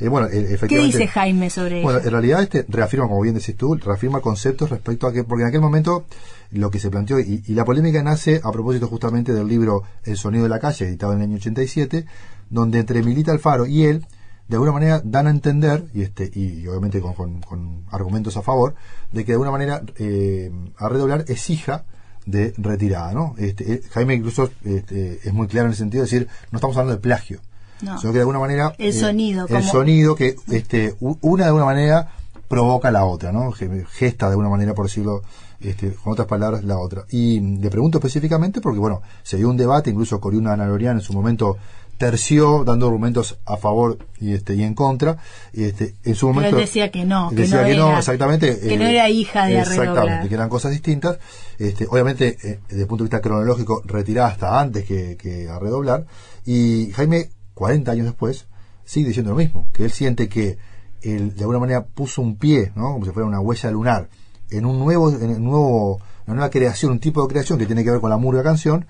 Eh, 0.00 0.08
bueno, 0.08 0.26
eh, 0.26 0.58
¿Qué 0.68 0.78
dice 0.78 1.06
Jaime 1.06 1.50
sobre 1.50 1.82
Bueno, 1.82 2.00
eso? 2.00 2.08
en 2.08 2.12
realidad 2.12 2.42
este 2.42 2.64
reafirma, 2.68 3.06
como 3.06 3.20
bien 3.20 3.36
decís 3.36 3.56
tú, 3.56 3.76
reafirma 3.76 4.20
conceptos 4.20 4.70
respecto 4.70 5.06
a 5.06 5.12
que, 5.12 5.22
porque 5.22 5.42
en 5.42 5.48
aquel 5.48 5.60
momento 5.60 6.06
lo 6.50 6.70
que 6.70 6.80
se 6.80 6.90
planteó, 6.90 7.20
y, 7.20 7.44
y 7.46 7.54
la 7.54 7.64
polémica 7.64 8.02
nace 8.02 8.40
a 8.42 8.50
propósito 8.50 8.88
justamente 8.88 9.32
del 9.32 9.46
libro 9.46 9.84
El 10.04 10.16
sonido 10.16 10.42
de 10.44 10.50
la 10.50 10.58
calle, 10.58 10.86
editado 10.86 11.12
en 11.12 11.18
el 11.20 11.24
año 11.26 11.36
87, 11.36 12.04
donde 12.50 12.80
entre 12.80 13.02
Milita 13.04 13.30
Alfaro 13.30 13.66
y 13.66 13.84
él, 13.84 14.04
de 14.48 14.56
alguna 14.56 14.72
manera 14.72 15.00
dan 15.04 15.26
a 15.26 15.30
entender, 15.30 15.86
y 15.94 16.02
este 16.02 16.30
y 16.34 16.66
obviamente 16.66 17.00
con, 17.00 17.14
con- 17.14 17.40
con 17.40 17.84
argumentos 17.90 18.36
a 18.36 18.42
favor, 18.42 18.74
de 19.12 19.24
que 19.24 19.32
de 19.32 19.34
alguna 19.34 19.50
manera 19.50 19.82
eh, 19.96 20.50
a 20.76 20.88
redoblar 20.88 21.24
es 21.28 21.48
hija 21.50 21.84
de 22.26 22.54
retirada, 22.58 23.12
¿no? 23.12 23.34
Este, 23.38 23.72
eh, 23.74 23.82
Jaime 23.92 24.14
incluso 24.14 24.50
este, 24.64 25.20
es 25.26 25.32
muy 25.32 25.46
claro 25.46 25.66
en 25.66 25.72
el 25.72 25.76
sentido 25.76 26.02
de 26.04 26.10
decir, 26.10 26.28
no 26.50 26.56
estamos 26.58 26.76
hablando 26.76 26.94
de 26.96 27.00
plagio, 27.02 27.40
No. 27.82 27.98
sino 27.98 28.12
que 28.12 28.18
de 28.18 28.22
alguna 28.22 28.38
manera 28.38 28.74
El 28.78 28.92
sonido, 28.92 29.42
el 29.46 29.48
como- 29.48 29.62
sonido 29.70 30.14
que 30.14 30.36
este 30.50 30.94
u- 31.00 31.16
una 31.22 31.44
de 31.44 31.48
alguna 31.48 31.66
manera 31.66 32.08
provoca 32.48 32.90
la 32.90 33.04
otra, 33.06 33.32
¿no? 33.32 33.50
Ge- 33.52 33.84
Gesta 33.90 34.26
de 34.26 34.32
alguna 34.32 34.48
manera, 34.50 34.74
por 34.74 34.86
decirlo 34.86 35.22
este, 35.60 35.92
con 35.94 36.12
otras 36.12 36.28
palabras, 36.28 36.62
la 36.64 36.78
otra. 36.78 37.04
Y 37.10 37.40
mm, 37.40 37.60
le 37.62 37.70
pregunto 37.70 37.96
específicamente 37.98 38.60
porque, 38.60 38.78
bueno, 38.78 39.00
se 39.22 39.38
dio 39.38 39.48
un 39.48 39.56
debate, 39.56 39.88
incluso 39.90 40.20
Coriuna 40.20 40.52
Analorian 40.52 40.96
en 40.96 41.02
su 41.02 41.12
momento 41.14 41.56
terció 41.98 42.64
dando 42.64 42.86
argumentos 42.86 43.38
a 43.44 43.56
favor 43.56 43.98
y 44.20 44.32
este 44.34 44.54
y 44.54 44.62
en 44.62 44.74
contra 44.74 45.18
y 45.52 45.64
este 45.64 45.94
en 46.04 46.14
su 46.14 46.26
Pero 46.26 46.34
momento 46.34 46.56
él 46.58 46.64
decía 46.64 46.90
que 46.90 47.04
no, 47.04 47.30
que 47.30 47.36
decía 47.36 47.60
no 47.62 47.66
que 47.66 47.76
no 47.76 47.88
era- 47.88 47.98
exactamente 47.98 48.58
que 48.60 48.76
no 48.76 48.84
era 48.84 49.08
hija 49.08 49.46
de 49.46 49.58
exactamente 49.60 49.90
Arredoblar. 50.00 50.28
que 50.28 50.34
eran 50.34 50.48
cosas 50.48 50.72
distintas 50.72 51.18
este 51.58 51.86
obviamente 51.88 52.36
eh, 52.42 52.60
desde 52.68 52.82
el 52.82 52.88
punto 52.88 53.04
de 53.04 53.08
vista 53.08 53.20
cronológico 53.20 53.82
retirada 53.84 54.28
hasta 54.28 54.60
antes 54.60 54.84
que, 54.84 55.16
que 55.16 55.48
a 55.48 55.58
redoblar 55.58 56.06
y 56.44 56.90
Jaime 56.92 57.30
40 57.54 57.92
años 57.92 58.06
después 58.06 58.46
sigue 58.84 59.08
diciendo 59.08 59.30
lo 59.30 59.36
mismo, 59.38 59.68
que 59.72 59.84
él 59.84 59.90
siente 59.92 60.28
que 60.28 60.58
él 61.02 61.34
de 61.34 61.40
alguna 61.42 61.58
manera 61.60 61.84
puso 61.86 62.20
un 62.20 62.36
pie, 62.36 62.72
¿no? 62.74 62.92
como 62.94 63.04
si 63.06 63.12
fuera 63.12 63.26
una 63.26 63.40
huella 63.40 63.70
lunar, 63.70 64.08
en 64.50 64.66
un 64.66 64.78
nuevo, 64.78 65.10
en 65.10 65.30
un 65.30 65.44
nuevo, 65.44 65.94
una 66.26 66.34
nueva 66.36 66.50
creación, 66.50 66.92
un 66.92 66.98
tipo 66.98 67.22
de 67.22 67.28
creación 67.28 67.58
que 67.58 67.66
tiene 67.66 67.82
que 67.84 67.90
ver 67.90 68.00
con 68.00 68.10
la 68.10 68.16
murga 68.18 68.42
canción, 68.42 68.86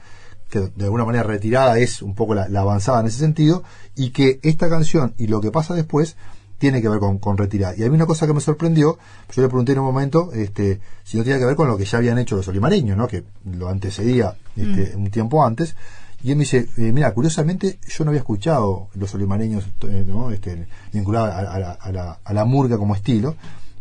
que 0.51 0.61
de 0.61 0.85
alguna 0.85 1.05
manera 1.05 1.25
retirada 1.25 1.79
es 1.79 2.03
un 2.03 2.15
poco 2.15 2.35
la, 2.35 2.49
la 2.49 2.61
avanzada 2.61 3.01
en 3.01 3.07
ese 3.07 3.19
sentido, 3.19 3.63
y 3.95 4.11
que 4.11 4.41
esta 4.43 4.69
canción 4.69 5.15
y 5.19 5.27
lo 5.27 5.41
que 5.41 5.51
pasa 5.51 5.75
después 5.75 6.17
tiene 6.59 6.81
que 6.81 6.89
ver 6.89 6.99
con, 6.99 7.19
con 7.19 7.37
retirada. 7.37 7.75
Y 7.77 7.83
a 7.83 7.89
mí 7.89 7.95
una 7.95 8.07
cosa 8.07 8.27
que 8.27 8.33
me 8.33 8.41
sorprendió, 8.41 8.99
yo 9.35 9.43
le 9.43 9.49
pregunté 9.49 9.73
en 9.73 9.81
un 9.81 9.85
momento 9.87 10.33
este, 10.33 10.81
si 11.03 11.17
no 11.17 11.25
tenía 11.25 11.39
que 11.39 11.45
ver 11.45 11.57
con 11.57 11.69
lo 11.69 11.77
que 11.77 11.85
ya 11.85 11.99
habían 11.99 12.19
hecho 12.19 12.37
los 12.37 12.49
olimareños, 12.49 12.97
¿no? 12.97 13.07
que 13.07 13.25
lo 13.45 13.69
antecedía 13.69 14.37
este, 14.57 14.97
un 14.97 15.11
tiempo 15.11 15.45
antes, 15.45 15.77
y 16.23 16.31
él 16.31 16.37
me 16.37 16.45
dice, 16.45 16.69
eh, 16.79 16.91
mira, 16.93 17.13
curiosamente 17.13 17.79
yo 17.87 18.05
no 18.05 18.11
había 18.11 18.21
escuchado 18.21 18.89
los 18.95 19.15
olimareños 19.15 19.65
eh, 19.83 20.05
¿no? 20.07 20.31
este, 20.31 20.67
vinculados 20.91 21.35
a, 21.35 21.41
a 21.41 21.73
a, 21.73 21.93
la, 21.93 22.19
a 22.25 22.33
la 22.33 22.45
murga 22.47 22.79
como 22.79 22.95
estilo, 22.95 23.37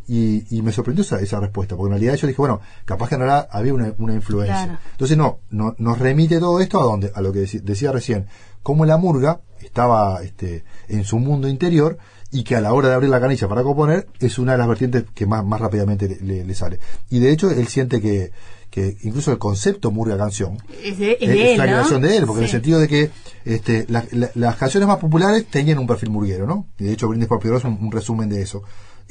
y, 0.08 0.46
y, 0.56 0.62
me 0.62 0.72
sorprendió 0.72 1.04
esa, 1.04 1.20
esa, 1.20 1.40
respuesta, 1.40 1.76
porque 1.76 1.94
en 1.94 2.00
realidad 2.00 2.16
yo 2.16 2.28
dije, 2.28 2.38
bueno, 2.38 2.60
capaz 2.86 3.10
que 3.10 3.16
en 3.16 3.22
realidad 3.22 3.48
había 3.52 3.74
una, 3.74 3.94
una 3.98 4.14
influencia. 4.14 4.64
Claro. 4.66 4.80
Entonces, 4.92 5.18
no, 5.18 5.40
no, 5.50 5.76
nos 5.78 6.00
remite 6.00 6.40
todo 6.40 6.60
esto 6.60 6.80
a 6.80 6.84
donde, 6.84 7.12
a 7.14 7.22
lo 7.22 7.32
que 7.32 7.40
decía, 7.40 7.62
decía 7.64 7.92
recién, 7.92 8.28
como 8.62 8.86
la 8.86 8.98
murga 8.98 9.42
estaba 9.62 10.22
este, 10.24 10.64
en 10.90 11.04
su 11.06 11.20
mundo 11.20 11.48
interior 11.48 11.98
y 12.32 12.44
que 12.44 12.56
a 12.56 12.62
la 12.62 12.74
hora 12.74 12.90
de 12.90 12.96
abrir 12.96 13.10
la 13.10 13.22
canilla 13.22 13.48
para 13.48 13.64
componer 13.64 14.08
es 14.20 14.40
una 14.40 14.54
de 14.54 14.58
las 14.58 14.68
vertientes 14.68 15.06
que 15.14 15.26
más, 15.26 15.46
más 15.46 15.62
rápidamente 15.62 16.08
le, 16.10 16.18
le, 16.22 16.44
le 16.46 16.56
sale. 16.56 16.80
Y 17.10 17.20
de 17.20 17.32
hecho, 17.32 17.52
él 17.52 17.68
siente 17.68 18.02
que, 18.02 18.32
que 18.70 18.98
incluso 19.04 19.32
el 19.32 19.38
concepto 19.38 19.92
murga 19.92 20.18
canción 20.18 20.58
es, 20.84 20.98
de, 20.98 21.12
es, 21.12 21.18
es, 21.22 21.30
de 21.30 21.52
él, 21.54 21.58
la 21.60 21.66
¿no? 21.68 21.72
creación 21.74 22.02
de 22.02 22.18
él, 22.18 22.26
porque 22.26 22.40
Sí. 22.40 22.40
en 22.40 22.46
el 22.46 22.52
sentido 22.52 22.80
de 22.80 22.88
que 22.88 23.12
este, 23.46 23.86
la- 23.88 24.04
la- 24.12 24.32
las 24.34 24.56
canciones 24.56 24.88
más 24.88 24.98
populares 24.98 25.46
tenían 25.46 25.78
un 25.78 25.86
perfil 25.86 26.10
murguero, 26.10 26.48
¿no? 26.48 26.68
Y 26.80 26.86
de 26.86 26.94
hecho 26.94 27.08
Brindis 27.08 27.30
por 27.30 27.46
es 27.46 27.64
un, 27.66 27.78
un 27.80 27.92
resumen 27.92 28.28
de 28.30 28.42
eso. 28.42 28.64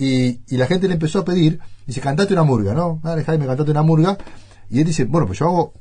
Y, 0.04 0.40
y 0.48 0.56
la 0.56 0.66
gente 0.66 0.88
le 0.88 0.94
empezó 0.94 1.20
a 1.20 1.24
pedir, 1.24 1.60
dice, 1.86 2.00
cantate 2.00 2.32
una 2.32 2.42
murga, 2.42 2.74
¿no? 2.74 3.00
Dale 3.02 3.24
Jaime, 3.24 3.46
cantate 3.46 3.70
una 3.70 3.82
murga. 3.82 4.16
Y 4.70 4.80
él 4.80 4.84
dice, 4.86 5.04
bueno, 5.04 5.26
pues 5.26 5.38
yo 5.38 5.46
hago 5.46 5.72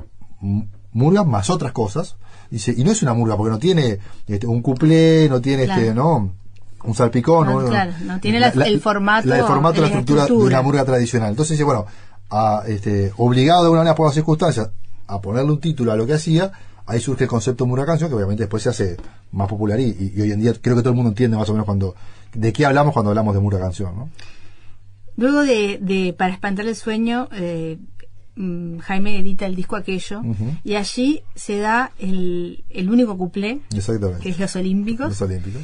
m- 0.41 0.67
murga 0.93 1.23
más 1.23 1.49
otras 1.49 1.71
cosas. 1.71 2.15
Dice, 2.49 2.73
y 2.75 2.83
no 2.83 2.91
es 2.91 3.01
una 3.01 3.13
murga, 3.13 3.37
porque 3.37 3.51
no 3.51 3.59
tiene 3.59 3.99
este, 4.27 4.45
un 4.45 4.61
cuplé, 4.61 5.27
no 5.29 5.39
tiene 5.41 5.63
este. 5.63 5.93
¿no? 5.93 6.33
Un 6.83 6.95
salpicón, 6.95 7.47
No, 7.47 7.65
claro, 7.69 7.93
no 8.05 8.19
tiene 8.19 8.39
la- 8.39 8.47
el 8.65 8.79
formato, 8.81 9.27
la, 9.27 9.37
el 9.37 9.43
formato, 9.45 9.75
la 9.81 9.81
la 9.81 9.87
estructura, 9.87 10.25
de 10.25 10.31
una 10.33 10.61
murga 10.63 10.83
tradicional. 10.85 11.29
Entonces 11.29 11.51
dice, 11.57 11.63
bueno, 11.63 11.85
a, 12.29 12.63
este, 12.67 13.13
obligado 13.17 13.61
de 13.61 13.65
alguna 13.65 13.81
manera 13.81 13.95
por 13.95 14.07
las 14.07 14.15
circunstancias 14.15 14.69
a 15.07 15.21
ponerle 15.21 15.51
un 15.51 15.59
título 15.59 15.91
a 15.91 15.95
lo 15.95 16.05
que 16.07 16.13
hacía, 16.13 16.51
ahí 16.87 16.99
surge 16.99 17.23
el 17.25 17.29
concepto 17.29 17.65
murga 17.65 17.85
canción, 17.85 18.09
que 18.09 18.15
obviamente 18.15 18.43
después 18.43 18.63
se 18.63 18.69
hace 18.69 18.97
más 19.31 19.47
popular 19.47 19.79
y, 19.79 19.83
y- 19.85 20.13
y 20.17 20.21
hoy 20.21 20.31
en 20.31 20.41
día 20.41 20.53
creo 20.61 20.75
que 20.75 20.81
todo 20.81 20.89
el 20.91 20.95
mundo 20.95 21.09
entiende 21.09 21.37
más 21.37 21.47
o 21.49 21.53
menos 21.53 21.65
cuando 21.65 21.93
de 22.33 22.53
qué 22.53 22.65
hablamos 22.65 22.93
cuando 22.93 23.09
hablamos 23.09 23.33
de 23.33 23.39
murga 23.39 23.59
canción, 23.59 23.95
¿no? 23.95 24.09
Luego 25.17 25.43
de, 25.43 25.77
de 25.81 26.13
Para 26.13 26.33
espantar 26.33 26.65
el 26.65 26.75
sueño, 26.75 27.27
eh, 27.33 27.77
mm, 28.35 28.77
Jaime 28.79 29.19
edita 29.19 29.45
el 29.45 29.55
disco 29.55 29.75
aquello 29.75 30.21
y 30.63 30.75
allí 30.75 31.21
se 31.35 31.59
da 31.59 31.91
el, 31.99 32.63
el 32.69 32.89
único 32.89 33.17
cuplé, 33.17 33.61
que 34.21 34.29
es 34.29 34.39
Los 34.39 34.55
Olímpicos, 34.55 35.09
Los 35.09 35.21
olímpicos, 35.21 35.61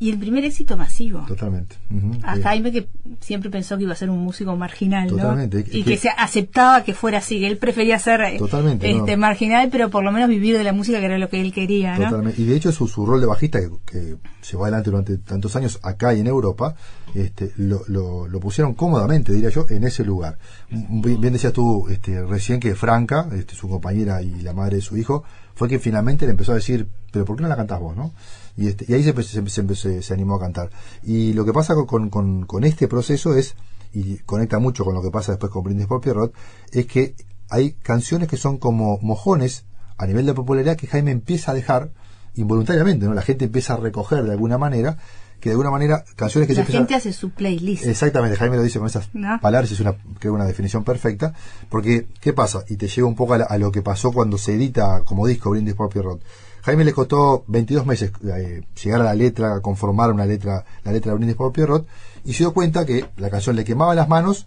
y 0.00 0.10
el 0.10 0.18
primer 0.18 0.44
éxito 0.44 0.76
masivo. 0.76 1.24
totalmente. 1.28 1.76
A 2.24 2.36
Jaime 2.36 2.72
que 2.72 2.88
siempre 3.20 3.48
pensó 3.48 3.76
que 3.76 3.84
iba 3.84 3.92
a 3.92 3.96
ser 3.96 4.10
un 4.10 4.18
músico 4.18 4.54
marginal, 4.56 5.06
¿no? 5.08 5.16
Totalmente. 5.16 5.60
Y 5.70 5.82
Que- 5.82 5.92
que 5.92 5.96
se 5.96 6.08
aceptaba 6.10 6.82
que 6.82 6.94
fuera 6.94 7.18
así, 7.18 7.38
que 7.40 7.46
él 7.46 7.58
prefería 7.58 7.98
ser 8.00 8.20
eh, 8.22 8.36
Totalmente, 8.38 8.90
este 8.90 9.12
no. 9.12 9.20
marginal, 9.20 9.68
pero 9.70 9.90
por 9.90 10.02
lo 10.04 10.10
menos 10.10 10.28
vivir 10.28 10.58
de 10.58 10.64
la 10.64 10.72
música 10.72 10.98
que 10.98 11.06
era 11.06 11.16
lo 11.18 11.28
que 11.28 11.40
él 11.40 11.52
quería, 11.52 11.96
¿no? 11.96 12.06
Totalmente. 12.06 12.42
Y 12.42 12.44
de 12.44 12.56
hecho 12.56 12.72
su, 12.72 12.88
su 12.88 13.06
rol 13.06 13.20
de 13.20 13.26
bajista 13.26 13.60
que, 13.60 13.70
que 13.86 14.16
llevó 14.50 14.64
adelante 14.64 14.90
durante 14.90 15.16
tantos 15.18 15.54
años 15.56 15.78
acá 15.82 16.12
y 16.12 16.20
en 16.20 16.26
Europa, 16.26 16.74
este, 17.14 17.52
lo, 17.56 17.82
lo, 17.86 18.26
lo 18.26 18.40
pusieron 18.40 18.74
cómodamente, 18.74 19.32
diría 19.32 19.50
yo, 19.50 19.64
en 19.70 19.84
ese 19.84 20.04
lugar. 20.04 20.38
Mm, 20.70 21.00
Bien, 21.02 21.20
bien 21.20 21.32
decías 21.32 21.52
tú 21.52 21.88
este, 21.88 22.20
recién 22.26 22.58
que 22.58 22.74
Franca, 22.74 23.28
este, 23.32 23.54
su 23.54 23.68
compañera 23.68 24.20
y 24.22 24.42
la 24.42 24.52
madre 24.52 24.76
de 24.76 24.82
su 24.82 24.96
hijo, 24.96 25.22
fue 25.54 25.68
quien 25.68 25.80
finalmente 25.80 26.24
le 26.26 26.32
empezó 26.32 26.50
a 26.50 26.56
decir, 26.56 26.88
pero 27.12 27.24
¿por 27.24 27.36
qué 27.36 27.42
no 27.42 27.48
la 27.48 27.54
cantás 27.56 27.78
vos, 27.78 27.96
no? 27.96 28.12
Y, 28.56 28.68
este, 28.68 28.84
y 28.88 28.94
ahí 28.94 29.02
se, 29.02 29.12
se, 29.22 29.48
se, 29.48 29.74
se- 29.74 30.02
se 30.02 30.14
animó 30.14 30.36
a 30.36 30.40
cantar. 30.40 30.70
Y 31.02 31.32
lo 31.32 31.44
que 31.44 31.52
pasa 31.52 31.74
con, 31.86 32.08
con, 32.10 32.64
este 32.64 32.86
proceso 32.88 33.34
es, 33.34 33.54
y 33.92 34.18
conecta 34.18 34.58
mucho 34.58 34.84
con 34.84 34.94
lo 34.94 35.02
que 35.02 35.10
pasa 35.10 35.32
después 35.32 35.50
con 35.52 35.64
Brindis 35.64 35.86
por 35.86 36.00
Pierrot, 36.00 36.32
es 36.72 36.86
que 36.86 37.14
hay 37.50 37.72
canciones 37.72 38.28
que 38.28 38.36
son 38.36 38.58
como 38.58 38.98
mojones 39.02 39.64
a 39.98 40.06
nivel 40.06 40.26
de 40.26 40.34
popularidad 40.34 40.76
que 40.76 40.86
Jaime 40.86 41.10
empieza 41.10 41.52
a 41.52 41.54
dejar 41.54 41.90
involuntariamente, 42.36 43.06
¿no? 43.06 43.14
La 43.14 43.22
gente 43.22 43.44
empieza 43.44 43.74
a 43.74 43.76
recoger 43.76 44.24
de 44.24 44.32
alguna 44.32 44.58
manera, 44.58 44.96
que 45.40 45.50
de 45.50 45.52
alguna 45.52 45.70
manera 45.70 46.04
canciones 46.16 46.48
que 46.48 46.54
se 46.54 46.60
La 46.60 46.62
empiezan- 46.62 46.82
gente 46.82 46.94
hace 46.96 47.12
su 47.12 47.30
playlist. 47.30 47.84
Exactamente, 47.86 48.36
Jaime 48.36 48.56
lo 48.56 48.62
dice 48.62 48.78
con 48.78 48.88
esas 48.88 49.08
¿No? 49.14 49.38
palabras, 49.40 49.70
es 49.70 49.78
una, 49.80 49.94
creo 50.18 50.32
una 50.34 50.46
definición 50.46 50.82
perfecta, 50.84 51.34
porque, 51.68 52.08
¿qué 52.20 52.32
pasa? 52.32 52.64
Y 52.68 52.76
te 52.76 52.88
lleva 52.88 53.06
un 53.06 53.14
poco 53.14 53.34
a, 53.34 53.38
la- 53.38 53.44
a 53.44 53.58
lo 53.58 53.70
que 53.70 53.82
pasó 53.82 54.10
cuando 54.10 54.38
se 54.38 54.54
edita 54.54 55.02
como 55.04 55.26
disco 55.26 55.50
Brindis 55.50 55.74
por 55.74 55.90
Pierrot. 55.90 56.20
Jaime 56.64 56.84
le 56.84 56.92
costó 56.92 57.44
22 57.46 57.84
meses 57.86 58.10
eh, 58.26 58.62
llegar 58.82 59.00
a 59.00 59.04
la 59.04 59.14
letra, 59.14 59.60
conformar 59.60 60.10
una 60.12 60.24
letra, 60.26 60.64
la 60.82 60.92
letra 60.92 61.12
de 61.12 61.16
Brindis 61.18 61.36
por 61.36 61.52
Pierrot, 61.52 61.86
y 62.24 62.32
se 62.32 62.38
dio 62.38 62.54
cuenta 62.54 62.86
que 62.86 63.04
la 63.16 63.28
canción 63.30 63.54
le 63.56 63.64
quemaba 63.64 63.94
las 63.94 64.08
manos, 64.08 64.46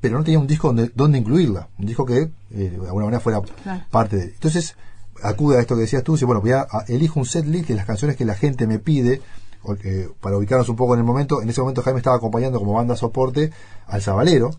pero 0.00 0.16
no 0.16 0.24
tenía 0.24 0.38
un 0.38 0.46
disco 0.46 0.68
donde, 0.68 0.90
donde 0.94 1.18
incluirla, 1.18 1.68
un 1.78 1.84
disco 1.86 2.06
que 2.06 2.22
eh, 2.22 2.30
de 2.50 2.76
alguna 2.86 3.04
manera 3.04 3.20
fuera 3.20 3.40
Claro. 3.62 3.84
parte 3.90 4.16
de 4.16 4.22
él. 4.24 4.30
Entonces, 4.32 4.74
acude 5.22 5.58
a 5.58 5.60
esto 5.60 5.74
que 5.74 5.82
decías 5.82 6.02
tú, 6.02 6.12
dice, 6.14 6.24
bueno, 6.24 6.40
voy 6.40 6.52
a, 6.52 6.60
a- 6.62 6.84
elijo 6.88 7.20
un 7.20 7.26
set 7.26 7.44
list 7.44 7.68
de 7.68 7.74
las 7.74 7.84
canciones 7.84 8.16
que 8.16 8.24
la 8.24 8.34
gente 8.34 8.66
me 8.66 8.78
pide, 8.78 9.20
o- 9.62 9.74
eh, 9.84 10.08
para 10.22 10.38
ubicarnos 10.38 10.68
un 10.70 10.76
poco 10.76 10.94
en 10.94 11.00
el 11.00 11.04
momento, 11.06 11.42
en 11.42 11.50
ese 11.50 11.60
momento 11.60 11.82
Jaime 11.82 11.98
estaba 11.98 12.16
acompañando 12.16 12.58
como 12.58 12.72
banda 12.72 12.96
soporte 12.96 13.50
al 13.86 14.00
Sabalero, 14.00 14.52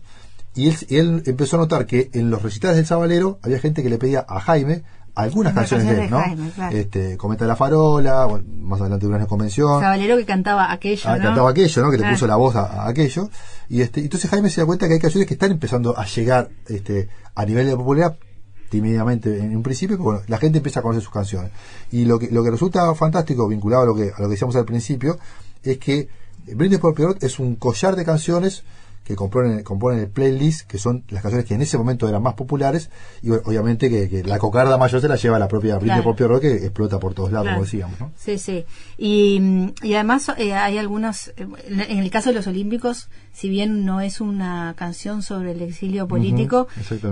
y 0.54 0.68
él, 0.68 0.76
y 0.88 0.96
él 0.98 1.22
empezó 1.26 1.56
a 1.56 1.60
notar 1.60 1.86
que 1.86 2.10
en 2.12 2.30
los 2.30 2.42
recitales 2.42 2.76
del 2.76 2.86
Sabalero 2.86 3.40
había 3.42 3.58
gente 3.58 3.82
que 3.82 3.90
le 3.90 3.98
pedía 3.98 4.24
a 4.28 4.38
Jaime 4.38 4.84
algunas 5.14 5.52
canciones 5.52 5.86
de 5.86 6.04
él, 6.04 6.10
¿no? 6.10 6.18
de 6.18 6.22
Jaime, 6.24 6.50
claro. 6.54 6.76
Este, 6.76 7.16
Cometa 7.16 7.44
la 7.46 7.56
Farola, 7.56 8.24
bueno, 8.26 8.44
más 8.60 8.80
adelante 8.80 9.06
de 9.06 9.12
una 9.14 9.26
convención. 9.26 9.80
Caballero 9.80 10.16
que 10.16 10.24
cantaba 10.24 10.72
aquello, 10.72 11.02
Ah, 11.04 11.16
¿no? 11.18 11.24
cantaba 11.24 11.50
aquello, 11.50 11.82
¿no? 11.82 11.90
Que 11.90 11.98
le 11.98 12.10
puso 12.10 12.26
la 12.26 12.36
voz 12.36 12.56
a, 12.56 12.84
a 12.84 12.88
aquello. 12.88 13.28
Y 13.68 13.82
este, 13.82 14.00
entonces 14.00 14.30
Jaime 14.30 14.48
se 14.50 14.60
da 14.62 14.66
cuenta 14.66 14.86
que 14.88 14.94
hay 14.94 15.00
canciones 15.00 15.28
que 15.28 15.34
están 15.34 15.50
empezando 15.50 15.98
a 15.98 16.04
llegar 16.06 16.48
este, 16.68 17.08
a 17.34 17.44
nivel 17.44 17.66
de 17.66 17.76
popularidad 17.76 18.16
tímidamente 18.70 19.38
en 19.38 19.54
un 19.54 19.62
principio, 19.62 19.96
pero 19.98 20.04
bueno, 20.04 20.20
la 20.28 20.38
gente 20.38 20.58
empieza 20.58 20.80
a 20.80 20.82
conocer 20.82 21.02
sus 21.02 21.12
canciones. 21.12 21.50
Y 21.90 22.06
lo 22.06 22.18
que, 22.18 22.30
lo 22.30 22.42
que 22.42 22.50
resulta 22.50 22.94
fantástico, 22.94 23.46
vinculado 23.46 23.82
a 23.82 23.86
lo 23.86 23.94
que, 23.94 24.04
a 24.04 24.20
lo 24.20 24.24
que 24.28 24.30
decíamos 24.30 24.56
al 24.56 24.64
principio, 24.64 25.18
es 25.62 25.76
que 25.76 26.08
Brindis 26.46 26.78
por 26.80 26.94
Pierrot 26.94 27.22
es 27.22 27.38
un 27.38 27.56
collar 27.56 27.96
de 27.96 28.04
canciones 28.06 28.62
que 29.04 29.16
componen, 29.16 29.62
componen 29.64 30.00
el 30.00 30.08
playlist, 30.08 30.66
que 30.68 30.78
son 30.78 31.04
las 31.08 31.22
canciones 31.22 31.46
que 31.46 31.54
en 31.54 31.62
ese 31.62 31.76
momento 31.78 32.08
eran 32.08 32.22
más 32.22 32.34
populares, 32.34 32.90
y 33.22 33.30
obviamente 33.30 33.90
que, 33.90 34.08
que 34.08 34.22
la 34.22 34.38
cocarda 34.38 34.78
mayor 34.78 35.00
se 35.00 35.08
la 35.08 35.16
lleva 35.16 35.38
la 35.38 35.48
propia 35.48 35.78
Claro. 35.78 36.02
por 36.04 36.14
Pierrot, 36.16 36.40
que 36.40 36.54
explota 36.54 36.98
por 37.00 37.12
todos 37.14 37.32
lados, 37.32 37.44
Claro. 37.46 37.56
como 37.56 37.64
decíamos, 37.64 37.98
¿no? 38.00 38.12
Sí, 38.16 38.38
sí. 38.38 38.64
Y, 38.98 39.72
y 39.82 39.94
además 39.94 40.30
eh, 40.38 40.54
hay 40.54 40.78
algunos, 40.78 41.28
eh, 41.36 41.46
en 41.88 41.98
el 41.98 42.10
caso 42.10 42.30
de 42.30 42.36
los 42.36 42.46
Olímpicos, 42.46 43.08
si 43.32 43.48
bien 43.48 43.84
no 43.84 44.00
es 44.00 44.20
una 44.20 44.74
canción 44.76 45.22
sobre 45.22 45.52
el 45.52 45.62
exilio 45.62 46.06
político, 46.06 46.68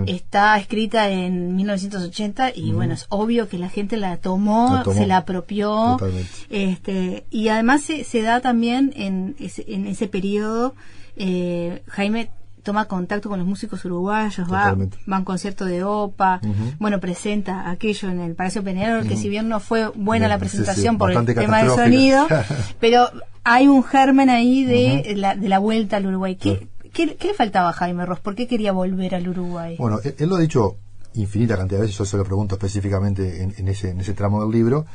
está 0.07 0.57
escrita 0.57 1.09
en 1.09 1.55
1980 1.55 2.51
y 2.55 2.71
bueno, 2.71 2.93
es 2.93 3.05
obvio 3.09 3.49
que 3.49 3.57
la 3.57 3.69
gente 3.69 3.97
la 3.97 4.17
tomó, 4.17 4.75
La 4.75 4.83
tomó. 4.83 4.95
se 4.95 5.07
la 5.07 5.17
apropió. 5.17 5.97
Totalmente. 5.99 6.29
Este, 6.49 7.25
y 7.31 7.47
además 7.49 7.81
se, 7.81 8.03
se 8.03 8.21
da 8.21 8.39
también 8.39 8.93
en 8.95 9.35
ese, 9.39 9.65
en 9.67 9.87
ese 9.87 10.07
periodo, 10.07 10.75
eh, 11.15 11.81
Jaime 11.87 12.29
toma 12.63 12.85
contacto 12.85 13.29
con 13.29 13.39
los 13.39 13.47
músicos 13.47 13.83
uruguayos, 13.85 14.45
va, 14.45 14.65
Totalmente. 14.65 14.97
va 15.11 15.15
a 15.15 15.19
un 15.19 15.25
concierto 15.25 15.65
de 15.65 15.83
OPA, 15.83 16.41
bueno, 16.79 16.99
presenta 16.99 17.69
aquello 17.69 18.09
en 18.09 18.19
el 18.19 18.35
Palacio 18.35 18.63
Peñarol, 18.63 19.07
que 19.07 19.17
si 19.17 19.29
bien 19.29 19.49
no 19.49 19.59
fue 19.59 19.87
buena 19.87 20.27
la 20.27 20.35
Sí, 20.35 20.41
sí, 20.41 20.57
presentación 20.57 20.97
por 20.97 21.11
el 21.11 21.25
tema 21.25 21.63
del 21.63 21.71
sonido, 21.71 22.27
pero 22.79 23.09
hay 23.43 23.67
un 23.67 23.83
germen 23.83 24.29
ahí 24.29 24.63
de, 24.63 25.15
la, 25.15 25.35
de 25.35 25.49
la 25.49 25.59
vuelta 25.59 25.97
al 25.97 26.05
Uruguay. 26.05 26.35
¿Qué, 26.35 26.67
qué, 26.93 27.15
qué 27.15 27.29
le 27.29 27.33
faltaba 27.33 27.69
a 27.69 27.73
Jaime 27.73 28.05
Ross? 28.05 28.19
¿Por 28.19 28.35
qué 28.35 28.47
quería 28.47 28.71
volver 28.71 29.15
al 29.15 29.27
Uruguay? 29.27 29.75
Bueno, 29.79 29.99
él, 30.03 30.13
él 30.19 30.29
lo 30.29 30.35
ha 30.35 30.39
dicho 30.39 30.77
infinita 31.13 31.57
cantidad 31.57 31.79
de 31.79 31.87
veces, 31.87 31.97
yo 31.97 32.05
se 32.05 32.17
lo 32.17 32.23
pregunto 32.23 32.55
específicamente 32.55 33.43
en, 33.43 33.53
en 33.57 33.67
ese, 33.67 33.89
en 33.89 33.99
ese 33.99 34.13
tramo 34.13 34.41
del 34.41 34.51
libro, 34.51 34.85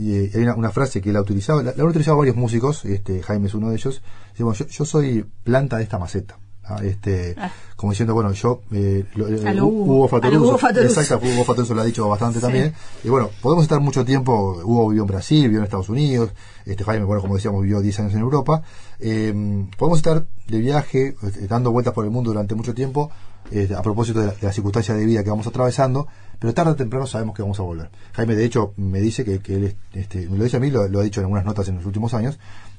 y 0.00 0.14
eh, 0.16 0.30
hay 0.34 0.42
una, 0.42 0.54
una 0.54 0.70
frase 0.70 1.00
que 1.00 1.10
él 1.10 1.16
ha 1.16 1.20
utilizado, 1.20 1.62
la, 1.62 1.72
la 1.76 1.82
han 1.82 1.88
utilizado 1.88 2.16
varios 2.16 2.36
músicos, 2.36 2.84
este 2.84 3.22
Jaime 3.22 3.48
es 3.48 3.54
uno 3.54 3.68
de 3.68 3.76
ellos, 3.76 4.02
bueno, 4.38 4.54
yo, 4.54 4.66
yo 4.66 4.84
soy 4.84 5.26
planta 5.44 5.76
de 5.76 5.82
esta 5.82 5.98
maceta. 5.98 6.38
¿ah? 6.64 6.78
Este, 6.84 7.34
Ah. 7.36 7.50
como 7.76 7.92
diciendo, 7.92 8.14
bueno, 8.14 8.32
yo, 8.32 8.62
eh, 8.72 9.04
lo- 9.16 9.26
eh, 9.28 9.54
lo 9.54 9.66
Hugo, 9.66 9.94
Hugo, 9.94 10.08
Fatoruso, 10.08 11.00
exacto, 11.00 11.26
Hugo 11.26 11.44
Fatoruso 11.44 11.74
lo 11.74 11.80
ha 11.80 11.84
dicho 11.84 12.08
bastante 12.08 12.38
Sí. 12.38 12.42
también, 12.44 12.72
y 13.02 13.08
bueno, 13.08 13.28
podemos 13.42 13.64
estar 13.64 13.80
mucho 13.80 14.04
tiempo, 14.04 14.60
Hugo 14.64 14.88
vivió 14.90 15.02
en 15.02 15.08
Brasil, 15.08 15.42
vivió 15.44 15.58
en 15.58 15.64
Estados 15.64 15.88
Unidos, 15.88 16.30
este 16.64 16.84
Jaime, 16.84 17.04
bueno, 17.04 17.20
como 17.22 17.34
decíamos, 17.36 17.62
vivió 17.62 17.80
10 17.80 17.98
años 18.00 18.14
en 18.14 18.20
Europa, 18.20 18.62
eh, 19.00 19.34
podemos 19.76 19.98
estar 19.98 20.26
de 20.48 20.58
viaje, 20.58 21.08
eh, 21.22 21.46
dando 21.48 21.72
vueltas 21.72 21.92
por 21.94 22.04
el 22.04 22.10
mundo 22.10 22.30
durante 22.30 22.54
mucho 22.54 22.72
tiempo, 22.74 23.10
eh, 23.50 23.68
a 23.76 23.82
propósito 23.82 24.20
de 24.20 24.26
la, 24.26 24.32
de 24.32 24.46
la 24.46 24.52
circunstancia 24.52 24.94
de 24.94 25.04
vida 25.04 25.24
que 25.24 25.30
vamos 25.30 25.46
atravesando, 25.46 26.06
pero 26.40 26.52
tarde 26.52 26.72
o 26.72 26.76
temprano 26.76 27.06
sabemos 27.06 27.36
que 27.36 27.42
vamos 27.42 27.60
a 27.60 27.62
volver. 27.62 27.90
Jaime, 28.14 28.34
de 28.34 28.44
hecho, 28.44 28.72
me 28.76 28.98
dice 29.00 29.24
que, 29.24 29.38
que 29.38 29.54
él, 29.54 29.64
es- 29.64 29.76
este, 29.92 30.28
me 30.28 30.36
lo 30.38 30.42
dice 30.44 30.56
a 30.56 30.60
mí, 30.60 30.70
lo, 30.70 30.88
lo 30.88 30.98
ha 30.98 31.02
dicho 31.04 31.20
en 31.20 31.26
algunas 31.26 31.44
notas 31.44 31.68
en 31.68 31.76
los 31.76 31.86
últimos 31.86 32.12
años, 32.14 32.38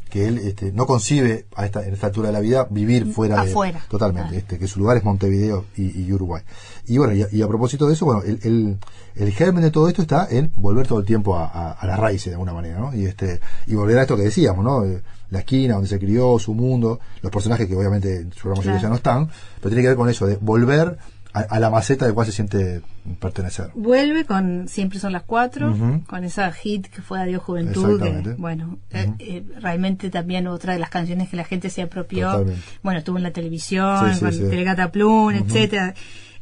que 0.10 0.28
él 0.28 0.40
este, 0.40 0.74
no 0.74 0.86
concibe 0.86 1.46
a 1.56 1.66
esta, 1.66 1.86
en 1.86 1.94
esta 1.94 2.08
altura 2.08 2.28
de 2.28 2.34
la 2.34 2.42
vida 2.42 2.68
vivir 2.70 3.14
fuera 3.14 3.36
de... 3.46 3.52
Totalmente, 3.88 4.36
Ah. 4.36 4.40
este, 4.40 4.60
que 4.60 4.68
su 4.68 4.80
lugar 4.80 4.98
es 4.98 5.06
Montevideo 5.06 5.64
y, 5.78 6.02
y 6.04 6.12
Uruguay. 6.12 6.42
Y 6.88 6.98
bueno, 6.98 7.14
y 7.14 7.24
a, 7.24 7.28
y 7.32 7.42
a 7.42 7.48
propósito 7.48 7.88
de 7.88 7.94
eso, 7.94 8.06
bueno, 8.06 8.22
el, 8.24 8.38
el, 8.44 8.78
el 9.16 9.32
germen 9.32 9.64
de 9.64 9.72
todo 9.72 9.88
esto 9.88 10.02
está 10.02 10.28
en 10.30 10.52
volver 10.58 10.86
todo 10.86 11.00
el 11.00 11.06
tiempo 11.06 11.38
a, 11.38 11.46
a, 11.46 11.72
a 11.72 11.88
las 11.88 11.98
raíces 11.98 12.26
de 12.26 12.34
alguna 12.34 12.52
manera, 12.54 12.78
¿no? 12.78 12.94
Y 12.94 13.06
este, 13.06 13.40
y 13.68 13.76
volver 13.76 14.00
a 14.00 14.02
esto 14.02 14.18
que 14.18 14.24
decíamos, 14.24 14.66
¿no? 14.66 14.84
Eh, 14.84 15.02
La 15.30 15.40
esquina 15.40 15.76
donde 15.76 15.88
se 15.88 15.98
crió, 15.98 16.38
su 16.40 16.54
mundo, 16.56 17.00
los 17.22 17.32
personajes 17.32 17.66
que 17.68 17.76
obviamente 17.78 18.18
en 18.18 18.34
su 18.34 18.50
gran 18.50 18.58
mayoría 18.58 18.80
Claro. 18.82 18.84
ya 18.84 18.90
no 18.90 18.96
están, 18.96 19.28
pero 19.62 19.70
tiene 19.70 19.82
que 19.84 19.88
ver 19.88 19.98
con 19.98 20.10
eso, 20.10 20.26
de 20.28 20.36
volver 20.42 20.98
a, 21.34 21.40
a 21.42 21.60
la 21.60 21.70
maceta 21.70 22.06
del 22.06 22.14
cual 22.14 22.26
se 22.28 22.34
siente 22.34 22.82
pertenecer. 23.20 23.70
Vuelve 23.76 24.26
con 24.26 24.68
Siempre 24.68 25.00
son 25.00 25.14
las 25.14 25.24
cuatro, 25.24 25.72
Ujú. 25.72 26.04
con 26.06 26.24
esa 26.24 26.52
hit 26.52 26.88
que 26.88 27.02
fue 27.02 27.20
Adiós 27.22 27.42
Juventud, 27.44 28.02
que, 28.02 28.36
bueno, 28.38 28.78
eh, 28.92 29.12
eh, 29.20 29.44
realmente 29.60 30.10
también 30.10 30.48
otra 30.48 30.74
de 30.74 30.80
las 30.80 30.90
canciones 30.90 31.30
que 31.30 31.38
la 31.38 31.44
gente 31.46 31.70
se 31.70 31.82
apropió. 31.82 32.30
Totalmente. 32.32 32.62
Bueno, 32.84 33.00
estuvo 33.00 33.18
en 33.18 33.24
la 33.24 33.32
televisión, 33.32 34.14
Sí, 34.14 34.20
con 34.20 34.34
sí. 34.34 34.40
Telegata 34.50 34.92
Plum, 34.92 35.32
etcétera. 35.32 35.94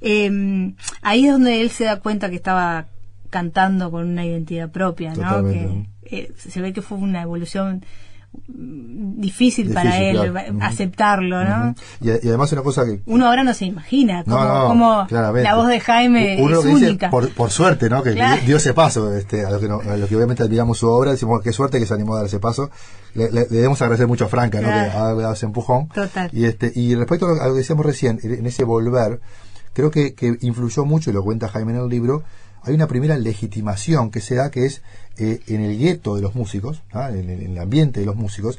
Eh, 0.02 0.74
ahí 1.02 1.26
es 1.26 1.32
donde 1.34 1.62
él 1.62 1.70
se 1.70 1.84
da 1.86 2.00
cuenta 2.00 2.30
que 2.30 2.36
estaba 2.38 2.88
cantando 3.30 3.92
con 3.92 4.08
una 4.10 4.26
identidad 4.26 4.70
propia, 4.72 5.14
¿no? 5.14 5.22
Totalmente. 5.30 5.90
Que 6.04 6.18
eh, 6.18 6.34
se 6.38 6.62
ve 6.62 6.74
que 6.74 6.82
fue 6.82 6.98
una 6.98 7.22
evolución 7.22 7.86
difícil, 8.48 9.74
para 9.74 9.98
él 10.00 10.18
claro. 10.32 10.58
Aceptarlo, 10.62 11.44
¿no? 11.44 11.76
Y, 12.02 12.10
y 12.10 12.28
además 12.30 12.52
una 12.52 12.62
cosa 12.62 12.86
que 12.86 13.02
Uno 13.06 13.28
ahora 13.28 13.44
no 13.44 13.54
se 13.54 13.66
imagina 13.66 14.24
cómo, 14.24 14.38
No, 14.38 14.46
no, 14.64 14.68
cómo 14.68 15.08
la 15.10 15.56
voz 15.56 15.68
de 15.68 15.80
Jaime 15.80 16.38
Uno 16.42 16.60
es 16.60 16.66
que 16.66 16.70
dice, 16.74 16.86
única. 16.90 17.10
por, 17.10 17.30
por 17.34 17.50
suerte, 17.52 17.90
¿no? 17.90 18.04
Que 18.04 18.14
Claro. 18.14 18.42
dio 18.46 18.58
ese 18.58 18.74
paso, 18.74 19.14
este, 19.16 19.46
a 19.46 19.50
lo 19.52 19.60
que, 19.60 19.68
no- 19.68 19.80
a 19.82 19.98
lo 19.98 20.08
que 20.08 20.16
obviamente 20.16 20.44
admiramos 20.44 20.78
su 20.78 20.88
obra, 20.88 21.12
decimos 21.12 21.42
qué 21.42 21.52
suerte 21.54 21.80
que 21.80 21.86
se 21.86 21.94
animó 21.94 22.14
a 22.14 22.18
dar 22.18 22.26
ese 22.26 22.40
paso. 22.40 22.70
Le, 23.14 23.32
le- 23.32 23.42
le 23.42 23.48
debemos 23.58 23.82
agradecer 23.82 24.08
mucho 24.08 24.26
a 24.26 24.30
Franca, 24.30 24.60
¿no? 24.62 24.68
Claro. 24.68 24.92
Que 24.92 24.98
ha 24.98 25.02
dado 25.14 25.34
ese 25.34 25.46
empujón. 25.46 25.88
Total. 25.90 26.30
Y 26.34 26.46
este, 26.46 26.72
y 26.76 26.96
respecto 26.96 27.26
a 27.28 27.36
lo, 27.36 27.42
a 27.42 27.48
lo 27.48 27.54
que 27.54 27.60
decíamos 27.60 27.86
recién, 27.86 28.20
en 28.24 28.46
ese 28.46 28.64
volver, 28.64 29.20
creo 29.74 29.92
que, 29.92 30.14
que 30.14 30.38
influyó 30.42 30.86
mucho, 30.86 31.10
y 31.10 31.14
lo 31.14 31.24
cuenta 31.24 31.48
Jaime 31.50 31.74
en 31.74 31.80
el 31.80 31.90
libro, 31.90 32.24
hay 32.64 32.74
una 32.76 32.88
primera 32.88 33.18
legitimación 33.18 34.12
que 34.12 34.20
se 34.20 34.36
da, 34.36 34.52
que 34.52 34.66
es 34.66 34.82
eh, 35.20 35.42
en 35.48 35.62
el 35.62 35.78
gueto 35.78 36.16
de 36.16 36.22
los 36.22 36.36
músicos, 36.36 36.82
¿ah? 36.92 37.10
en, 37.12 37.30
el- 37.30 37.42
en 37.44 37.52
el 37.52 37.58
ambiente 37.60 38.00
de 38.00 38.06
los 38.06 38.16
músicos, 38.16 38.58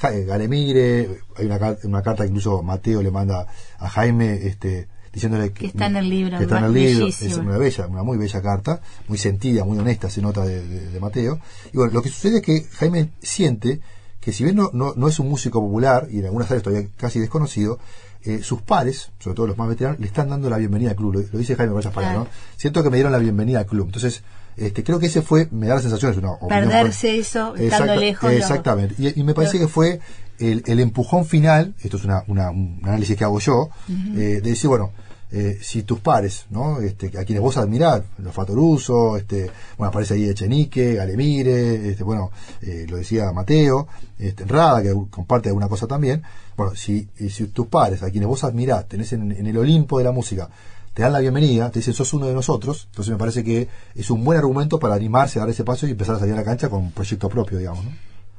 Ja- 0.00 0.12
eh, 0.12 0.24
Galemire, 0.24 1.20
hay 1.36 1.46
una, 1.46 1.76
una 1.84 2.02
carta 2.02 2.24
que 2.24 2.28
incluso 2.30 2.62
Mateo 2.62 3.02
le 3.02 3.10
manda 3.10 3.46
a 3.78 3.88
Jaime, 3.88 4.34
este, 4.46 4.88
diciéndole 5.12 5.52
que, 5.52 5.60
Que 5.60 5.66
está 5.68 5.86
en 5.86 5.96
el 5.96 6.08
libro, 6.08 6.38
que 6.38 6.44
está 6.44 6.58
en 6.58 6.64
el 6.64 6.72
libro, 6.72 7.06
es 7.06 7.36
una 7.36 7.58
bella, 7.58 7.86
una 7.86 8.02
muy 8.02 8.18
bella 8.18 8.42
carta, 8.42 8.80
muy 9.08 9.18
sentida, 9.18 9.64
muy 9.64 9.78
honesta, 9.78 10.10
se 10.10 10.20
nota 10.22 10.44
de, 10.44 10.66
de- 10.66 10.88
de 10.90 11.00
Mateo. 11.00 11.38
Y 11.72 11.76
bueno, 11.76 11.92
lo 11.92 12.02
que 12.02 12.08
sucede 12.08 12.36
es 12.38 12.42
que 12.42 12.62
Jaime 12.78 13.10
siente 13.22 13.80
que 14.20 14.32
si 14.32 14.44
bien 14.44 14.56
no, 14.56 14.70
no, 14.72 14.94
no 14.96 15.08
es 15.08 15.18
un 15.18 15.28
músico 15.28 15.60
popular, 15.60 16.06
y 16.10 16.18
en 16.20 16.26
algunas 16.26 16.48
áreas 16.50 16.62
todavía 16.62 16.88
casi 16.96 17.18
desconocido, 17.20 17.78
eh, 18.24 18.40
sus 18.42 18.62
pares, 18.62 19.10
sobre 19.18 19.34
todo 19.34 19.48
los 19.48 19.58
más 19.58 19.68
veteranos, 19.68 19.98
le 19.98 20.06
están 20.06 20.28
dando 20.30 20.48
la 20.48 20.56
bienvenida 20.58 20.90
al 20.90 20.96
club. 20.96 21.14
Lo, 21.14 21.20
lo 21.20 21.38
dice 21.38 21.56
Jaime 21.56 21.72
palabras, 21.72 21.92
Claro. 21.92 22.18
¿no? 22.20 22.28
Siento 22.56 22.82
que 22.84 22.90
me 22.90 22.96
dieron 22.96 23.10
la 23.12 23.18
bienvenida 23.18 23.58
al 23.58 23.66
club. 23.66 23.86
Entonces, 23.86 24.22
este, 24.56 24.82
creo 24.84 24.98
que 24.98 25.06
ese 25.06 25.22
fue, 25.22 25.48
me 25.50 25.66
da 25.68 25.76
la 25.76 25.80
sensación, 25.82 26.12
es 26.12 26.18
una 26.18 26.32
opinión 26.32 26.68
Perderse 26.68 27.18
eso, 27.18 27.54
estando 27.56 27.96
lejos, 27.96 28.30
Exactamente. 28.32 28.94
Y, 28.98 29.20
y 29.20 29.24
me 29.24 29.34
parece 29.34 29.58
que 29.58 29.68
fue 29.68 30.00
el, 30.38 30.62
el 30.66 30.80
empujón 30.80 31.24
final, 31.24 31.74
esto 31.82 31.96
es 31.96 32.04
una, 32.04 32.24
una- 32.28 32.50
un 32.50 32.80
análisis 32.82 33.16
que 33.16 33.24
hago 33.24 33.38
yo, 33.40 33.70
eh, 33.88 34.40
de 34.40 34.40
decir, 34.40 34.68
bueno, 34.68 34.90
eh, 35.34 35.58
si 35.62 35.82
tus 35.84 36.00
pares, 36.00 36.44
¿no? 36.50 36.80
Este, 36.80 37.06
a 37.18 37.24
quienes 37.24 37.40
vos 37.40 37.56
admirás, 37.56 38.02
los 38.18 38.34
Fatoruso, 38.34 39.16
este, 39.16 39.50
bueno, 39.78 39.88
aparece 39.88 40.12
ahí 40.14 40.28
Echenique, 40.28 40.94
Galemire, 40.94 41.88
este, 41.88 42.04
bueno, 42.04 42.30
eh, 42.60 42.84
lo 42.86 42.98
decía 42.98 43.32
Mateo, 43.32 43.88
este, 44.18 44.44
Rada, 44.44 44.82
que 44.82 44.92
comparte 45.10 45.48
alguna 45.48 45.68
cosa 45.68 45.86
también. 45.86 46.22
Bueno, 46.54 46.74
si, 46.74 47.08
si 47.30 47.46
tus 47.46 47.66
pares, 47.68 48.02
a 48.02 48.10
quienes 48.10 48.28
vos 48.28 48.44
admirás, 48.44 48.86
tenés 48.88 49.14
en, 49.14 49.32
en 49.32 49.46
el 49.46 49.56
Olimpo 49.56 49.96
de 49.96 50.04
la 50.04 50.12
música, 50.12 50.50
te 50.94 51.02
dan 51.02 51.12
la 51.12 51.20
bienvenida, 51.20 51.70
te 51.70 51.78
dicen 51.78 51.94
sos 51.94 52.12
uno 52.12 52.26
de 52.26 52.34
nosotros, 52.34 52.86
entonces 52.90 53.12
me 53.12 53.18
parece 53.18 53.42
que 53.42 53.68
es 53.94 54.10
un 54.10 54.24
buen 54.24 54.38
argumento 54.38 54.78
para 54.78 54.94
animarse 54.94 55.38
a 55.38 55.42
dar 55.42 55.50
ese 55.50 55.64
paso 55.64 55.86
y 55.86 55.90
empezar 55.92 56.16
a 56.16 56.18
salir 56.18 56.34
a 56.34 56.38
la 56.38 56.44
cancha 56.44 56.68
con 56.68 56.80
un 56.80 56.92
proyecto 56.92 57.28
propio, 57.28 57.58
digamos, 57.58 57.84
¿no? 57.84 57.90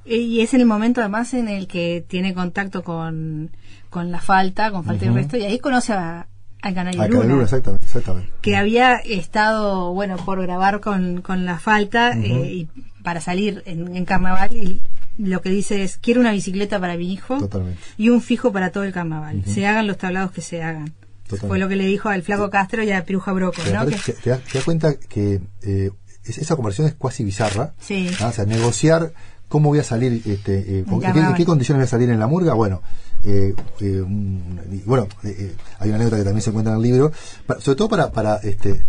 Y 0.06 0.42
es 0.42 0.54
el 0.54 0.66
momento 0.66 1.00
además 1.00 1.34
en 1.34 1.48
el 1.48 1.68
que 1.68 2.04
tiene 2.08 2.34
contacto 2.34 2.84
con, 2.84 3.52
con 3.90 4.12
la 4.12 4.20
falta, 4.20 4.70
con 4.72 4.84
falta 4.84 5.06
y 5.06 5.08
Ujú. 5.10 5.18
resto, 5.18 5.38
y 5.38 5.44
ahí 5.44 5.60
conoce 5.60 5.94
a, 5.94 6.28
al 6.62 6.74
Canario 6.74 7.02
Luna, 7.04 7.20
Caneluna, 7.20 7.44
exactamente, 7.44 7.86
exactamente. 7.86 8.30
que 8.42 8.56
había 8.58 8.96
estado, 8.98 9.94
bueno, 9.94 10.18
por 10.18 10.42
grabar 10.42 10.82
con, 10.82 11.22
con 11.22 11.46
la 11.46 11.58
falta 11.58 12.12
eh, 12.12 12.54
y 12.54 12.70
para 13.02 13.22
salir 13.22 13.64
en, 13.66 13.96
en 13.96 14.06
carnaval 14.06 14.56
y 14.56 14.82
lo 15.18 15.42
que 15.42 15.50
dice 15.50 15.84
es 15.84 15.98
quiero 15.98 16.20
una 16.22 16.32
bicicleta 16.32 16.80
para 16.80 16.98
mi 16.98 17.12
hijo 17.12 17.38
Totalmente. 17.40 17.80
y 17.98 18.10
un 18.10 18.22
fijo 18.22 18.52
para 18.52 18.72
todo 18.72 18.84
el 18.84 18.92
carnaval. 18.94 19.44
Se 19.46 19.66
hagan 19.68 19.88
los 19.88 19.98
tablados 19.98 20.32
que 20.32 20.42
se 20.42 20.64
hagan. 20.64 20.94
Totalmente. 21.24 21.48
Fue 21.48 21.60
lo 21.60 21.68
que 21.70 21.76
le 21.76 21.86
dijo 21.86 22.10
al 22.10 22.22
Flaco 22.24 22.50
Castro 22.50 22.84
y 22.84 22.92
a 22.92 23.06
Piruja 23.06 23.32
Broco, 23.34 23.62
¿no? 23.72 23.80
aparte, 23.82 23.98
Que- 24.06 24.14
te, 24.14 24.30
das, 24.32 24.42
te 24.42 24.58
das 24.58 24.64
cuenta 24.66 24.96
que 24.96 25.42
eh, 25.62 25.92
es- 26.26 26.38
esa 26.38 26.56
conversión 26.56 26.88
es 26.88 26.94
cuasi 26.96 27.24
bizarra. 27.24 27.74
Sí. 27.80 28.10
¿ah? 28.22 28.28
O 28.28 28.32
sea, 28.32 28.46
negociar 28.46 29.14
cómo 29.48 29.70
voy 29.70 29.80
a 29.80 29.84
salir, 29.84 30.22
este, 30.26 30.80
eh, 30.80 30.84
con- 30.88 31.04
En 31.04 31.16
¿en 31.18 31.34
qué, 31.36 31.46
condiciones 31.46 31.80
voy 31.80 31.86
a 31.86 31.88
salir 31.88 32.10
en 32.10 32.20
la 32.20 32.28
murga. 32.28 32.54
Bueno, 32.56 32.82
eh, 33.24 33.54
eh, 33.80 34.02
un- 34.02 34.60
bueno 34.86 35.08
eh, 35.24 35.36
eh, 35.38 35.56
hay 35.80 35.90
una 35.90 35.96
anécdota 35.98 36.18
que 36.18 36.24
también 36.24 36.42
se 36.42 36.50
encuentra 36.50 36.74
en 36.74 36.78
el 36.80 36.84
libro, 36.84 37.12
pa- 37.46 37.60
sobre 37.62 37.78
todo 37.78 37.88
para, 37.90 38.12
para 38.12 38.38
este, 38.38 38.84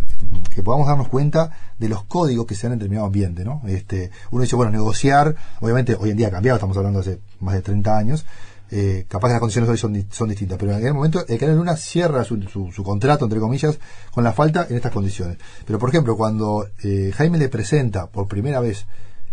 que 0.53 0.63
podamos 0.63 0.87
darnos 0.87 1.07
cuenta 1.07 1.51
de 1.79 1.87
los 1.87 2.03
códigos 2.05 2.45
que 2.47 2.55
se 2.55 2.63
dan 2.63 2.73
en 2.73 2.79
determinado 2.79 3.05
ambiente. 3.07 3.45
¿no? 3.45 3.61
Este, 3.67 4.11
uno 4.31 4.41
dice, 4.41 4.55
bueno, 4.55 4.71
negociar, 4.71 5.35
obviamente 5.61 5.95
hoy 5.99 6.09
en 6.09 6.17
día 6.17 6.27
ha 6.27 6.31
cambiado, 6.31 6.57
estamos 6.57 6.75
hablando 6.77 7.01
de 7.01 7.11
hace 7.11 7.19
más 7.39 7.53
de 7.53 7.61
30 7.61 7.97
años. 7.97 8.25
Eh, 8.71 9.05
capaz 9.07 9.27
que 9.27 9.33
las 9.33 9.39
condiciones 9.39 9.69
hoy 9.69 9.77
son, 9.77 10.07
son 10.11 10.29
distintas, 10.29 10.57
pero 10.57 10.71
en 10.71 10.77
aquel 10.79 10.93
momento 10.93 11.23
el 11.27 11.37
Canal 11.37 11.55
Luna 11.57 11.77
cierra 11.77 12.23
su, 12.23 12.41
su- 12.41 12.83
contrato, 12.83 13.25
entre 13.25 13.39
comillas, 13.39 13.77
con 14.11 14.23
la 14.23 14.33
falta 14.33 14.65
en 14.69 14.75
estas 14.75 14.91
condiciones. 14.91 15.37
Pero, 15.65 15.77
por 15.77 15.89
ejemplo, 15.89 16.17
cuando 16.17 16.67
eh, 16.83 17.11
Jaime 17.15 17.37
le 17.37 17.49
presenta 17.49 18.07
por 18.07 18.27
primera 18.27 18.59
vez 18.59 18.87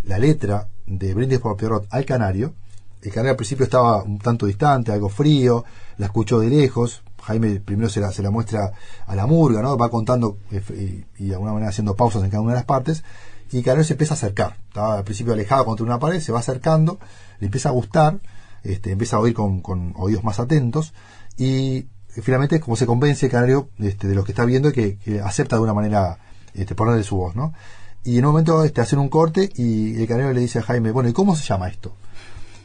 la 0.04 0.18
letra 0.18 0.68
de 0.86 1.14
Brindis 1.14 1.38
por 1.38 1.56
Pierrot 1.56 1.86
al 1.90 2.04
Canario, 2.04 2.52
el 3.02 3.10
Canario 3.10 3.30
al 3.30 3.36
principio 3.36 3.64
estaba 3.64 4.02
un 4.02 4.18
tanto 4.18 4.46
distante, 4.46 4.92
algo 4.92 5.08
frío, 5.08 5.64
la 5.96 6.06
escuchó 6.06 6.38
de 6.38 6.48
lejos, 6.48 7.02
Jaime 7.22 7.58
primero 7.60 7.88
se 7.88 8.00
la, 8.00 8.12
se 8.12 8.22
la 8.22 8.30
muestra 8.30 8.72
a 9.06 9.16
la 9.16 9.26
murga, 9.26 9.62
¿no? 9.62 9.76
va 9.78 9.88
contando 9.90 10.38
eh, 10.50 11.04
y 11.18 11.26
de 11.28 11.32
alguna 11.34 11.52
manera 11.52 11.70
haciendo 11.70 11.96
pausas 11.96 12.22
en 12.22 12.30
cada 12.30 12.42
una 12.42 12.52
de 12.52 12.56
las 12.58 12.64
partes, 12.66 13.02
y 13.50 13.58
el 13.58 13.64
Canario 13.64 13.84
se 13.84 13.94
empieza 13.94 14.14
a 14.14 14.16
acercar, 14.16 14.56
estaba 14.68 14.98
al 14.98 15.04
principio 15.04 15.32
alejado 15.32 15.64
contra 15.64 15.86
una 15.86 15.98
pared, 15.98 16.20
se 16.20 16.32
va 16.32 16.40
acercando, 16.40 16.98
le 17.40 17.46
empieza 17.46 17.70
a 17.70 17.72
gustar, 17.72 18.18
este, 18.64 18.92
empieza 18.92 19.16
a 19.16 19.20
oír 19.20 19.34
con, 19.34 19.60
con 19.60 19.92
oídos 19.96 20.24
más 20.24 20.40
atentos, 20.40 20.92
y 21.36 21.76
eh, 21.78 21.86
finalmente 22.22 22.60
como 22.60 22.76
se 22.76 22.86
convence 22.86 23.26
el 23.26 23.32
Canario 23.32 23.68
este, 23.78 24.06
de 24.08 24.14
lo 24.14 24.24
que 24.24 24.32
está 24.32 24.44
viendo 24.44 24.68
y 24.68 24.72
que, 24.72 24.96
que 24.98 25.20
acepta 25.20 25.56
de 25.56 25.58
alguna 25.58 25.74
manera 25.74 26.18
este, 26.54 26.74
ponerle 26.74 27.02
su 27.04 27.16
voz, 27.16 27.34
¿no? 27.34 27.52
Y 28.04 28.18
en 28.18 28.24
un 28.26 28.32
momento 28.32 28.64
este, 28.64 28.80
hacen 28.80 28.98
un 28.98 29.08
corte 29.08 29.48
y 29.54 30.00
el 30.00 30.08
canario 30.08 30.32
le 30.32 30.40
dice 30.40 30.58
a 30.58 30.62
Jaime, 30.62 30.90
bueno, 30.90 31.08
¿y 31.08 31.12
cómo 31.12 31.36
se 31.36 31.44
llama 31.44 31.68
esto? 31.68 31.94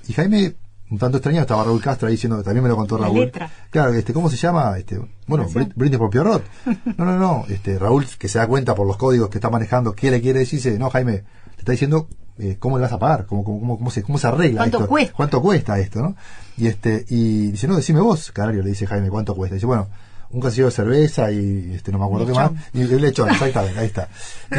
Y 0.08 0.14
Jaime, 0.14 0.56
un 0.90 0.98
tanto 0.98 1.18
extrañado, 1.18 1.44
estaba 1.44 1.64
Raúl 1.64 1.80
Castro 1.80 2.08
ahí 2.08 2.16
diciendo, 2.16 2.42
también 2.42 2.64
me 2.64 2.70
lo 2.70 2.76
contó 2.76 2.98
Raúl. 2.98 3.20
letra. 3.20 3.52
Claro, 3.70 3.94
este, 3.94 4.14
¿cómo 4.14 4.30
se 4.32 4.36
llama? 4.38 4.76
Este, 4.80 5.00
bueno. 5.28 5.48
Brin- 5.48 5.72
Brindis 5.76 6.00
por 6.00 6.10
Pierrot. 6.10 6.44
No, 6.98 7.06
no, 7.06 7.20
no, 7.20 7.46
este, 7.50 7.78
Raúl, 7.78 8.08
que 8.18 8.28
se 8.28 8.40
da 8.40 8.48
cuenta 8.48 8.74
por 8.74 8.88
los 8.88 8.98
códigos 8.98 9.30
que 9.30 9.38
está 9.38 9.52
manejando, 9.52 9.94
qué 9.94 10.10
le 10.10 10.22
quiere 10.22 10.40
decir, 10.40 10.58
dice, 10.58 10.80
no, 10.80 10.90
Jaime, 10.90 11.20
te 11.56 11.60
está 11.60 11.72
diciendo 11.74 12.08
eh, 12.40 12.58
cómo 12.60 12.78
le 12.78 12.84
vas 12.84 12.92
a 12.94 13.00
pagar, 13.00 13.26
cómo, 13.26 13.44
cómo, 13.44 13.60
cómo, 13.60 13.78
cómo 13.78 13.92
se, 13.92 14.04
cómo 14.04 14.18
se 14.18 14.28
arregla 14.28 14.62
¿Cuánto 14.62 14.78
esto. 14.80 14.90
cuesta? 14.90 15.14
¿Cuánto 15.16 15.42
cuesta 15.42 15.80
esto, 15.80 16.02
no? 16.02 16.16
Y 16.58 16.68
este, 16.68 17.06
y 17.10 17.52
dice, 17.52 17.68
no, 17.68 17.76
decime 17.76 18.00
vos, 18.00 18.32
canario, 18.32 18.62
le 18.64 18.70
dice 18.70 18.88
Jaime, 18.88 19.10
¿cuánto 19.10 19.36
cuesta? 19.36 19.56
dice, 19.56 19.66
bueno, 19.68 19.88
un 20.30 20.42
casillero 20.42 20.68
de 20.68 20.72
cerveza 20.74 21.32
y 21.32 21.72
este 21.76 21.90
no 21.92 22.00
me 22.00 22.06
acuerdo 22.06 22.26
qué 22.28 22.34
más 22.34 22.52
y 22.74 22.82
el 22.82 23.00
lechón 23.02 23.30
exactamente 23.30 23.80
ahí 23.80 23.86
está 23.86 24.10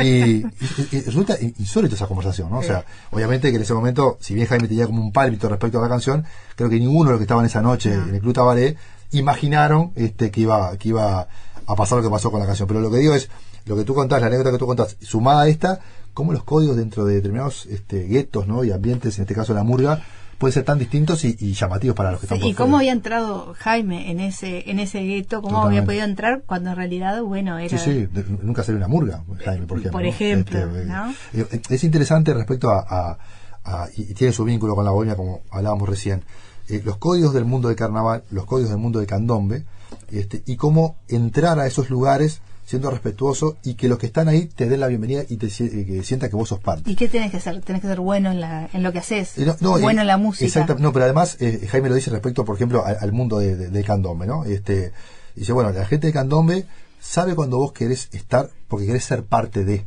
y, 0.02 0.06
y- 0.38 0.46
y 0.92 1.00
resulta 1.02 1.36
insólito 1.58 1.94
esa 1.94 2.06
conversación 2.06 2.48
¿no? 2.50 2.60
o 2.60 2.62
sea 2.62 2.86
obviamente 3.10 3.50
que 3.50 3.56
en 3.56 3.62
ese 3.62 3.74
momento 3.74 4.16
si 4.18 4.32
bien 4.32 4.46
Jaime 4.46 4.66
tenía 4.66 4.86
como 4.86 5.02
un 5.02 5.12
pálpito 5.12 5.46
respecto 5.46 5.78
a 5.78 5.82
la 5.82 5.88
canción 5.90 6.24
creo 6.56 6.70
que 6.70 6.78
ninguno 6.80 7.10
de 7.10 7.12
los 7.12 7.18
que 7.18 7.24
estaban 7.24 7.44
esa 7.44 7.60
noche 7.60 7.94
No. 7.94 8.08
en 8.08 8.14
el 8.14 8.20
Club 8.22 8.32
Tabaré 8.32 8.76
imaginaron 9.12 9.92
este 9.96 10.30
que 10.30 10.40
iba 10.40 10.76
que 10.78 10.88
iba 10.90 11.28
a 11.66 11.74
pasar 11.76 11.98
lo 11.98 12.04
que 12.04 12.10
pasó 12.10 12.30
con 12.30 12.40
la 12.40 12.46
canción 12.46 12.66
pero 12.66 12.80
lo 12.80 12.90
que 12.90 12.96
digo 12.98 13.14
es 13.14 13.28
lo 13.66 13.76
que 13.76 13.84
tú 13.84 13.94
contás 13.94 14.20
la 14.22 14.28
anécdota 14.28 14.50
que 14.52 14.58
tú 14.58 14.66
contás 14.66 14.96
sumada 15.00 15.42
a 15.42 15.48
esta 15.48 15.80
cómo 16.18 16.32
los 16.32 16.42
códigos 16.42 16.76
dentro 16.76 17.04
de 17.04 17.14
determinados 17.14 17.64
este, 17.66 18.02
guetos 18.08 18.48
¿no? 18.48 18.64
y 18.64 18.72
ambientes 18.72 19.16
en 19.18 19.22
este 19.22 19.34
caso 19.36 19.54
la 19.54 19.62
murga 19.62 20.02
pueden 20.36 20.52
ser 20.52 20.64
tan 20.64 20.78
distintos 20.80 21.24
y, 21.24 21.36
y 21.38 21.52
llamativos 21.52 21.94
para 21.96 22.10
los 22.10 22.18
que 22.20 22.26
están 22.26 22.38
Sí, 22.38 22.42
por 22.42 22.50
y 22.50 22.54
cómo 22.54 22.76
había 22.78 22.90
entrado 22.92 23.54
Jaime 23.56 24.10
en 24.10 24.18
ese 24.18 24.68
en 24.68 24.80
ese 24.80 25.00
gueto, 25.02 25.42
cómo 25.42 25.54
Totalmente. 25.58 25.78
había 25.78 25.86
podido 25.86 26.04
entrar 26.04 26.42
cuando 26.44 26.70
en 26.70 26.76
realidad, 26.76 27.22
bueno, 27.22 27.56
era 27.58 27.78
Sí, 27.78 27.84
sí, 27.84 28.06
de- 28.06 28.24
nunca 28.42 28.64
salió 28.64 28.78
una 28.78 28.88
murga, 28.88 29.22
Jaime, 29.44 29.66
por 29.66 29.78
ejemplo. 29.78 29.92
Por 29.92 30.02
¿no? 30.02 30.08
ejemplo, 30.08 30.58
Este, 30.58 30.82
eh, 30.82 30.84
¿no? 30.86 31.14
eh, 31.34 31.60
Es 31.70 31.84
interesante 31.84 32.34
respecto 32.34 32.70
a, 32.70 32.80
a- 32.88 33.18
a- 33.64 33.88
y 33.96 34.02
y 34.10 34.14
tiene 34.14 34.32
su 34.32 34.42
vínculo 34.44 34.74
con 34.74 34.84
la 34.84 34.90
bohemia, 34.90 35.14
como 35.16 35.42
hablábamos 35.50 35.88
recién. 35.88 36.22
Eh, 36.68 36.82
los 36.84 36.96
códigos 36.98 37.32
del 37.32 37.44
mundo 37.44 37.68
del 37.68 37.76
carnaval, 37.76 38.24
los 38.30 38.44
códigos 38.44 38.70
del 38.70 38.78
mundo 38.80 38.98
del 38.98 39.08
candombe, 39.08 39.64
este, 40.10 40.42
y 40.46 40.56
cómo 40.56 40.96
entrar 41.08 41.58
a 41.60 41.66
esos 41.66 41.90
lugares 41.90 42.40
siendo 42.68 42.90
respetuoso 42.90 43.56
y 43.64 43.76
que 43.76 43.88
los 43.88 43.96
que 43.98 44.04
están 44.04 44.28
ahí 44.28 44.44
te 44.44 44.68
den 44.68 44.80
la 44.80 44.88
bienvenida 44.88 45.22
y 45.26 45.38
te 45.38 45.48
que 45.48 46.02
sientan 46.04 46.28
que 46.28 46.36
vos 46.36 46.50
sos 46.50 46.60
parte. 46.60 46.90
¿Y 46.90 46.96
qué 46.96 47.08
tenés 47.08 47.30
que 47.30 47.38
hacer? 47.38 47.62
Tenés 47.62 47.80
que 47.80 47.88
ser 47.88 47.98
bueno 48.00 48.30
en, 48.30 48.42
la, 48.42 48.68
en 48.74 48.82
lo 48.82 48.92
que 48.92 48.98
haces. 48.98 49.38
No, 49.38 49.56
no, 49.60 49.70
bueno 49.78 50.00
eh, 50.00 50.02
en 50.02 50.06
la 50.06 50.18
música. 50.18 50.44
Exacto, 50.44 50.76
no, 50.78 50.92
pero 50.92 51.06
además 51.06 51.38
eh, 51.40 51.66
Jaime 51.70 51.88
lo 51.88 51.94
dice 51.94 52.10
respecto, 52.10 52.44
por 52.44 52.56
ejemplo, 52.56 52.84
al, 52.84 52.98
al 53.00 53.12
mundo 53.12 53.38
de- 53.38 53.56
de- 53.56 53.84
candombe, 53.84 54.26
¿no? 54.26 54.44
Este, 54.44 54.92
dice, 55.34 55.52
bueno, 55.54 55.70
la 55.72 55.86
gente 55.86 56.08
de 56.08 56.12
candombe 56.12 56.66
sabe 57.00 57.34
cuando 57.34 57.56
vos 57.56 57.72
querés 57.72 58.10
estar 58.12 58.50
porque 58.68 58.84
querés 58.84 59.04
ser 59.04 59.24
parte 59.24 59.64
de. 59.64 59.86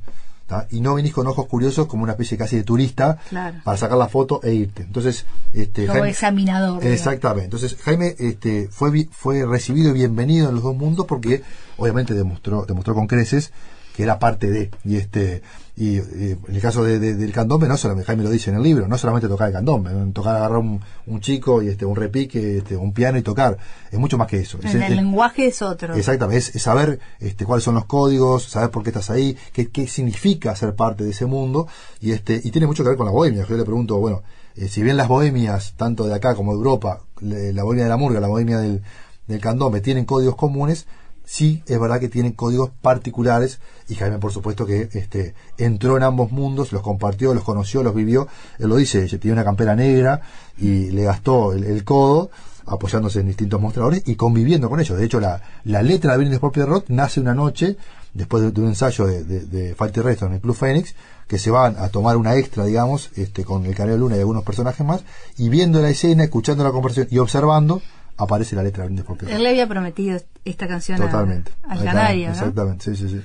¿Tá? 0.52 0.68
Y 0.70 0.82
no 0.82 0.96
venís 0.96 1.14
con 1.14 1.26
ojos 1.28 1.48
curiosos 1.48 1.88
como 1.88 2.04
una 2.04 2.12
especie 2.12 2.38
casi 2.38 2.58
de 2.58 2.64
turista 2.64 3.18
Claro. 3.30 3.58
para 3.64 3.78
sacar 3.78 3.98
la 3.98 4.10
foto 4.10 4.42
e 4.44 4.54
irte. 4.54 4.84
Entonces, 4.84 5.26
este, 5.54 5.86
Como 5.88 6.00
Jaime- 6.00 6.10
examinador. 6.10 6.80
digamos. 6.82 6.94
Exactamente. 7.00 7.46
Entonces 7.46 7.78
Jaime 7.82 8.16
este, 8.20 8.68
fue 8.70 9.08
fue 9.12 9.46
recibido 9.46 9.92
y 9.92 9.94
bienvenido 9.94 10.50
en 10.50 10.56
los 10.56 10.64
dos 10.66 10.76
mundos 10.76 11.06
porque 11.08 11.42
obviamente 11.78 12.14
demostró 12.14 12.66
demostró 12.66 12.94
con 12.94 13.08
creces 13.08 13.52
que 13.96 14.04
era 14.04 14.20
parte 14.20 14.50
de 14.50 14.72
y 14.86 14.98
este 14.98 15.42
y, 15.78 15.98
en 15.98 16.40
el 16.50 16.62
caso 16.62 16.84
de- 16.84 17.00
de- 17.00 17.16
del 17.16 17.32
candombe 17.32 17.68
no 17.68 17.76
solamente 17.78 18.06
Jaime 18.06 18.24
lo 18.24 18.30
dice 18.30 18.50
en 18.52 18.58
el 18.58 18.64
libro 18.64 18.88
no 18.88 18.98
solamente 18.98 19.28
tocar 19.28 19.48
el 19.48 19.54
candombe 19.54 19.90
tocar 20.14 20.36
agarrar 20.36 20.58
un, 20.60 20.80
un 21.08 21.22
chico 21.22 21.62
y 21.62 21.70
este 21.70 21.86
un 21.86 21.96
repique 21.96 22.58
este 22.58 22.76
un 22.76 22.94
piano 22.94 23.18
y 23.18 23.22
tocar 23.22 23.58
es 23.90 23.98
mucho 23.98 24.18
más 24.18 24.28
que 24.28 24.38
eso 24.40 24.60
Es- 24.64 24.76
el 24.76 24.84
es- 24.84 24.90
lenguaje 24.96 25.48
es 25.48 25.62
otro. 25.62 25.96
Exactamente, 25.96 26.38
es, 26.40 26.56
es 26.56 26.62
saber 26.62 27.00
este, 27.20 27.46
cuáles 27.46 27.64
son 27.64 27.76
los 27.76 27.86
códigos, 27.86 28.44
saber 28.44 28.70
por 28.70 28.84
qué 28.84 28.90
estás 28.90 29.10
ahí, 29.10 29.36
qué, 29.54 29.70
qué 29.70 29.88
significa 29.88 30.56
ser 30.56 30.76
parte 30.76 31.04
de 31.04 31.10
ese 31.12 31.26
mundo, 31.26 31.68
y 32.00 32.12
este 32.12 32.40
y 32.44 32.52
tiene 32.52 32.68
mucho 32.68 32.84
que 32.84 32.90
ver 32.90 32.98
con 32.98 33.06
la 33.08 33.12
bohemia. 33.12 33.46
Yo 33.48 33.58
le 33.58 33.64
pregunto, 33.64 33.98
bueno, 33.98 34.22
eh, 34.56 34.68
si 34.68 34.82
bien 34.84 34.98
las 34.98 35.08
bohemias, 35.08 35.74
tanto 35.78 36.06
de 36.06 36.14
acá 36.16 36.36
como 36.36 36.52
de 36.52 36.58
Europa, 36.58 37.02
le- 37.22 37.54
la 37.54 37.64
bohemia 37.64 37.86
de 37.86 37.90
la 37.90 37.98
murga, 37.98 38.20
la 38.20 38.28
bohemia 38.28 38.60
del, 38.60 38.82
del 39.28 39.40
candombe, 39.42 39.82
tienen 39.82 40.06
códigos 40.06 40.36
comunes, 40.36 40.86
sí 41.32 41.64
es 41.66 41.80
verdad 41.80 42.02
que 42.02 42.10
tienen 42.10 42.34
códigos 42.34 42.72
particulares, 42.82 43.60
y 43.88 43.96
Jaime, 43.96 44.18
por 44.18 44.34
supuesto, 44.34 44.66
que 44.66 44.90
este 44.92 45.34
entró 45.58 45.96
en 45.96 46.04
ambos 46.04 46.34
mundos, 46.34 46.74
los 46.74 46.82
compartió, 46.82 47.34
los 47.34 47.46
conoció, 47.46 47.84
los 47.84 47.96
vivió. 47.96 48.28
Él 48.60 48.68
lo 48.68 48.76
dice, 48.76 49.08
tiene 49.18 49.36
una 49.36 49.46
campera 49.46 49.74
negra 49.74 50.20
y 50.58 50.92
le 50.92 51.06
gastó 51.06 51.54
el, 51.54 51.86
codo 51.86 52.32
apoyándose 52.66 53.22
en 53.22 53.28
distintos 53.28 53.62
mostradores 53.62 54.04
y 54.06 54.16
conviviendo 54.16 54.70
con 54.70 54.82
ellos. 54.82 54.98
De 54.98 55.06
hecho, 55.06 55.22
la, 55.22 55.42
la 55.64 55.82
letra 55.82 56.12
de 56.12 56.18
Brindis 56.18 56.40
por 56.40 56.84
nace 56.90 57.22
una 57.22 57.34
noche, 57.34 57.78
después 58.14 58.54
de, 58.54 58.62
un 58.62 58.68
ensayo 58.68 59.08
de, 59.08 59.24
de, 59.24 59.46
de 59.46 59.70
en 59.70 60.34
el 60.34 60.42
Club 60.42 60.56
Fénix, 60.56 60.96
que 61.30 61.40
se 61.40 61.50
van 61.50 61.78
a 61.78 61.88
tomar 61.88 62.18
una 62.18 62.36
extra, 62.36 62.66
digamos, 62.66 63.10
este, 63.16 63.46
con 63.46 63.66
el 63.66 63.74
Canelo 63.74 64.00
Luna 64.00 64.18
y 64.18 64.20
algunos 64.20 64.44
personajes 64.44 64.86
más, 64.86 65.06
y 65.38 65.48
viendo 65.48 65.82
la 65.82 65.92
escena, 65.92 66.26
escuchando 66.26 66.66
la 66.66 66.72
conversación 66.72 67.08
y 67.10 67.20
observando, 67.20 67.82
aparece 68.18 68.56
la 68.56 68.64
letra 68.64 68.84
de 68.84 68.88
Brindis 68.88 69.06
por 69.06 69.18
Pierrot. 69.18 69.36
Él 69.38 69.44
le 69.44 69.50
había 69.50 69.68
prometido 69.68 70.20
esta 70.46 70.68
canción 70.68 70.98
Totalmente. 71.00 71.52
al 71.64 71.80
Al 71.80 71.86
canario, 71.86 72.28
¿no? 72.28 72.34
Exactamente, 72.34 72.84
sí, 72.84 72.96
sí, 72.96 73.10
sí. 73.10 73.22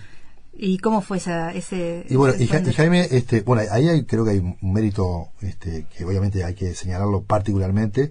¿Y 0.59 0.79
cómo 0.79 1.03
fue 1.03 1.19
esa, 1.19 1.53
ese... 1.53 2.07
Y 2.09 2.17
bueno, 2.17 2.35
ese 2.35 2.45
y, 2.45 2.47
Ja- 2.47 2.61
y 2.61 2.73
Jaime, 2.73 3.07
este, 3.11 3.43
bueno, 3.43 3.63
ahí 3.71 3.89
hay- 3.89 4.05
creo 4.05 4.25
que 4.25 4.31
hay 4.31 4.39
un 4.39 4.57
mérito 4.73 5.29
este, 5.43 5.87
que 5.95 6.05
obviamente 6.05 6.45
hay 6.45 6.55
que 6.55 6.75
señalarlo 6.75 7.23
particularmente. 7.23 8.11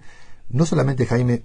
No 0.50 0.66
solamente 0.68 1.08
Jaime 1.08 1.42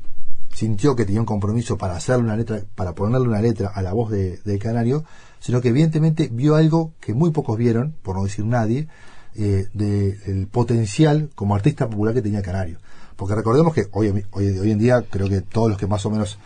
sintió 0.53 0.95
que 0.97 1.07
tenía 1.07 1.20
un 1.20 1.26
compromiso 1.26 1.78
para 1.78 1.97
hacerle 1.97 2.24
una 2.24 2.37
letra, 2.37 2.61
para 2.74 2.95
ponerle 2.95 3.28
una 3.28 3.41
letra 3.41 3.68
a 3.74 3.81
la 3.83 3.93
voz 3.95 4.11
de, 4.11 4.39
del 4.45 4.59
canario, 4.59 5.05
sino 5.39 5.62
que 5.62 5.68
evidentemente 5.68 6.28
vio 6.31 6.55
algo 6.57 6.93
que 7.01 7.14
muy 7.14 7.31
pocos 7.31 7.57
vieron, 7.57 7.95
por 8.03 8.16
no 8.16 8.24
decir 8.24 8.45
nadie, 8.45 8.89
eh, 9.37 9.68
del 9.72 10.49
potencial 10.49 11.31
como 11.35 11.55
artista 11.55 11.89
popular 11.89 12.12
que 12.14 12.20
tenía 12.20 12.43
Canario. 12.43 12.78
Porque 13.20 13.34
recordemos 13.34 13.74
que 13.74 13.86
hoy, 13.92 14.08
hoy, 14.30 14.58
hoy 14.58 14.70
en 14.70 14.78
día 14.78 15.04
creo 15.10 15.28
que 15.28 15.42
todos 15.42 15.68
los 15.68 15.76
que 15.78 15.86
más 15.86 16.04
o 16.06 16.10
menos 16.10 16.38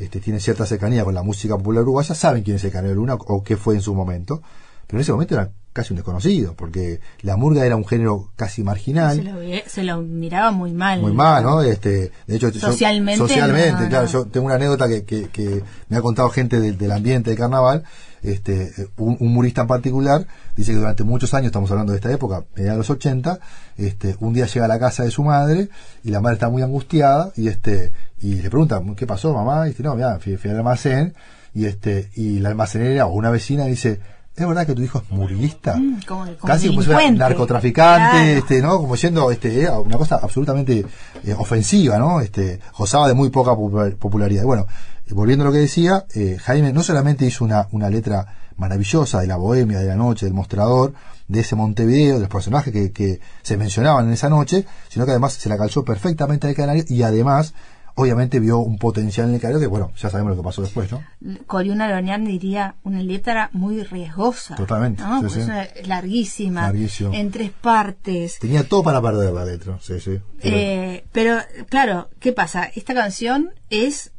este, 0.00 0.18
tienen 0.18 0.40
cierta 0.40 0.64
cercanía 0.64 1.04
con 1.04 1.14
la 1.14 1.22
música 1.22 1.58
popular 1.58 1.82
uruguaya 1.82 2.14
saben 2.14 2.42
quién 2.42 2.56
es 2.56 2.64
el 2.64 2.72
Canario 2.72 2.94
Luna 2.96 3.14
o 3.14 3.44
qué 3.44 3.58
fue 3.58 3.74
en 3.74 3.82
su 3.82 3.94
momento. 3.94 4.40
Pero 4.86 4.96
en 4.98 5.02
ese 5.02 5.12
momento 5.12 5.34
era 5.34 5.50
casi 5.74 5.92
un 5.92 5.96
desconocido, 5.96 6.54
porque 6.54 7.00
la 7.20 7.36
murga 7.36 7.66
era 7.66 7.76
un 7.76 7.86
género 7.86 8.30
casi 8.36 8.62
marginal. 8.62 9.16
Se 9.16 9.22
lo, 9.24 9.38
se 9.66 9.82
lo 9.84 10.00
miraba 10.00 10.52
muy 10.52 10.72
mal. 10.72 11.00
Muy 11.02 11.12
mal, 11.12 11.42
¿no? 11.44 11.60
Este, 11.62 12.10
de 12.26 12.36
hecho, 12.36 12.48
yo- 12.48 12.60
Socialmente, 12.60 13.18
socialmente, 13.18 13.82
no, 13.82 13.88
claro. 13.90 14.06
no. 14.06 14.10
Yo 14.12 14.24
tengo 14.26 14.46
una 14.46 14.54
anécdota 14.54 14.88
que, 14.88 15.04
que, 15.04 15.28
que 15.28 15.62
me 15.90 15.96
ha 15.98 16.00
contado 16.02 16.30
gente 16.30 16.60
del 16.60 16.92
ambiente 16.92 17.28
de 17.30 17.36
carnaval. 17.36 17.84
Este, 18.22 18.72
un, 18.98 19.16
un 19.18 19.32
murista 19.34 19.62
en 19.62 19.66
particular 19.66 20.26
dice 20.56 20.72
que 20.72 20.78
durante 20.78 21.02
muchos 21.04 21.34
años, 21.34 21.46
estamos 21.46 21.70
hablando 21.70 21.92
de 21.92 21.98
esta 21.98 22.12
época, 22.12 22.44
mediados 22.54 22.74
de 22.74 22.78
los 22.78 22.90
80, 22.90 23.38
este, 23.78 24.16
un 24.20 24.32
día 24.32 24.46
llega 24.46 24.64
a 24.66 24.68
la 24.68 24.78
casa 24.78 25.02
de 25.04 25.10
su 25.10 25.24
madre 25.24 25.68
y 26.04 26.10
la 26.10 26.20
madre 26.20 26.34
está 26.34 26.48
muy 26.48 26.62
angustiada 26.62 27.32
y 27.36 27.48
este, 27.48 27.92
y 28.20 28.36
le 28.36 28.48
pregunta, 28.50 28.80
¿qué 28.96 29.06
pasó, 29.06 29.32
mamá? 29.34 29.66
Y 29.66 29.70
dice, 29.70 29.82
no, 29.82 29.94
mira, 29.96 30.18
fui, 30.20 30.36
fui 30.36 30.50
al 30.50 30.58
almacén 30.58 31.14
y 31.54 31.64
este, 31.66 32.10
y 32.14 32.38
la 32.38 32.50
almacenera 32.50 33.06
o 33.06 33.12
una 33.12 33.30
vecina 33.30 33.64
dice, 33.66 33.98
¿es 34.36 34.46
verdad 34.46 34.66
que 34.66 34.74
tu 34.74 34.82
hijo 34.82 34.98
es 35.04 35.10
murguista? 35.10 35.76
Mm, 35.76 36.00
como- 36.06 36.24
como 36.24 36.36
Casi 36.46 36.68
como 36.68 36.82
si 36.82 36.86
fuera 36.90 37.10
narcotraficante, 37.10 38.18
Claro. 38.18 38.38
este, 38.38 38.62
¿no? 38.62 38.78
Como 38.78 38.96
siendo 38.96 39.30
este, 39.30 39.68
una 39.68 39.98
cosa 39.98 40.20
absolutamente 40.22 40.86
eh, 41.24 41.34
ofensiva, 41.36 41.98
¿no? 41.98 42.20
Este, 42.20 42.60
gozaba 42.78 43.08
de 43.08 43.14
muy 43.14 43.30
poca 43.30 43.50
popular- 43.54 43.96
popularidad. 43.96 44.44
Bueno, 44.44 44.66
volviendo 45.12 45.44
a 45.44 45.46
lo 45.48 45.52
que 45.52 45.58
decía, 45.58 46.04
eh, 46.14 46.36
Jaime 46.40 46.72
no 46.72 46.82
solamente 46.82 47.24
hizo 47.26 47.44
una, 47.44 47.68
una 47.72 47.88
letra 47.90 48.38
maravillosa 48.56 49.20
de 49.20 49.26
la 49.26 49.36
bohemia, 49.36 49.78
de 49.80 49.86
la 49.86 49.96
noche, 49.96 50.26
del 50.26 50.34
mostrador, 50.34 50.92
de 51.28 51.40
ese 51.40 51.56
Montevideo, 51.56 52.14
de 52.16 52.20
los 52.20 52.28
personajes 52.28 52.72
que, 52.72 52.92
que 52.92 53.20
se 53.42 53.56
mencionaban 53.56 54.06
en 54.06 54.12
esa 54.12 54.28
noche, 54.28 54.66
sino 54.88 55.04
que 55.04 55.12
además 55.12 55.32
se 55.32 55.48
la 55.48 55.56
calzó 55.56 55.84
perfectamente 55.84 56.46
al 56.46 56.54
canario 56.54 56.84
y 56.86 57.02
además, 57.02 57.54
obviamente, 57.94 58.38
vio 58.40 58.58
un 58.58 58.78
potencial 58.78 59.28
en 59.28 59.34
el 59.36 59.40
canario 59.40 59.60
que, 59.60 59.66
bueno, 59.66 59.90
ya 59.96 60.10
sabemos 60.10 60.30
lo 60.32 60.42
que 60.42 60.44
pasó 60.44 60.62
después, 60.62 60.92
¿no? 60.92 61.02
Coriuna 61.46 61.88
Lorñán 61.88 62.24
diría 62.26 62.74
una 62.84 63.02
letra 63.02 63.48
muy 63.52 63.82
riesgosa. 63.82 64.54
Totalmente, 64.56 65.02
¿no? 65.02 65.20
sí, 65.28 65.40
Porque 65.40 65.70
sí. 65.82 65.88
larguísima, 65.88 66.62
Larguísimo. 66.62 67.14
en 67.14 67.30
tres 67.30 67.50
partes. 67.50 68.38
Tenía 68.38 68.68
todo 68.68 68.82
para 68.82 69.00
perder 69.00 69.32
la 69.32 69.44
letra, 69.46 69.78
sí, 69.80 69.98
sí. 69.98 70.20
Eh, 70.42 71.04
pero, 71.12 71.38
claro, 71.68 72.10
¿qué 72.20 72.32
pasa? 72.32 72.64
Esta 72.74 72.94
canción 72.94 73.50
es. 73.70 74.11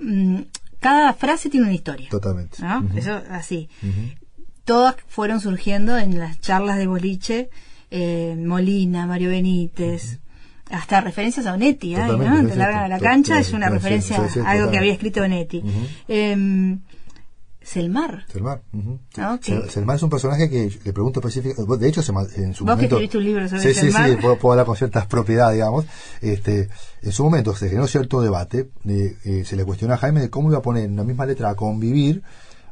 Mm, 0.00 0.36
cada 0.80 1.12
frase 1.14 1.48
tiene 1.50 1.66
una 1.66 1.74
historia. 1.74 2.08
Totalmente. 2.08 2.58
Eso 2.96 3.20
así. 3.30 3.68
Todas 4.64 4.96
fueron 5.08 5.40
surgiendo 5.40 5.96
en 5.98 6.18
las 6.18 6.40
charlas 6.40 6.76
de 6.78 6.86
boliche. 6.86 7.50
eh, 7.90 8.36
Molina, 8.38 9.06
Mario 9.06 9.30
Benítez. 9.30 10.18
Hasta 10.70 11.00
referencias 11.00 11.46
a 11.46 11.54
Onetti, 11.54 11.94
¿eh? 11.94 11.98
¿no? 12.06 12.18
Te 12.50 12.56
largan 12.56 12.84
a 12.84 12.88
la 12.88 12.98
cancha, 12.98 13.38
es 13.40 13.52
una 13.54 13.70
referencia 13.70 14.16
a 14.44 14.50
algo 14.50 14.70
que 14.70 14.76
había 14.78 14.92
escrito 14.92 15.22
Onetti. 15.22 15.62
Selmar. 17.68 18.24
Selmar. 18.32 18.62
Ah. 19.18 19.38
Sel- 19.42 19.68
Selmar 19.68 19.96
es 19.96 20.02
un 20.02 20.10
personaje 20.10 20.48
que 20.48 20.70
le 20.84 20.92
pregunto 20.92 21.20
específicamente. 21.20 21.76
De 21.76 21.88
hecho, 21.88 22.00
en 22.00 22.06
su 22.06 22.12
Vos 22.14 22.30
que 22.34 22.64
momento. 22.64 22.84
escribiste 22.96 23.18
un 23.18 23.24
libro 23.24 23.48
sobre 23.48 23.62
sí, 23.62 23.74
sí, 23.74 23.80
Selmar. 23.92 24.08
sí, 24.10 24.16
puedo, 24.16 24.38
puedo 24.38 24.52
hablar 24.54 24.66
con 24.66 24.76
ciertas 24.76 25.06
propiedades, 25.06 25.54
digamos. 25.56 25.84
Este, 26.22 26.68
en 27.02 27.12
su 27.12 27.24
momento 27.24 27.54
se 27.54 27.68
generó 27.68 27.86
cierto 27.86 28.20
debate. 28.22 28.70
de, 28.84 29.16
eh, 29.24 29.44
se 29.44 29.56
le 29.56 29.64
cuestionó 29.64 29.94
a 29.94 29.98
Jaime 29.98 30.20
de 30.20 30.30
cómo 30.30 30.48
iba 30.48 30.58
a 30.58 30.62
poner 30.62 30.84
en 30.84 30.96
la 30.96 31.04
misma 31.04 31.26
letra 31.26 31.50
a 31.50 31.54
convivir 31.54 32.22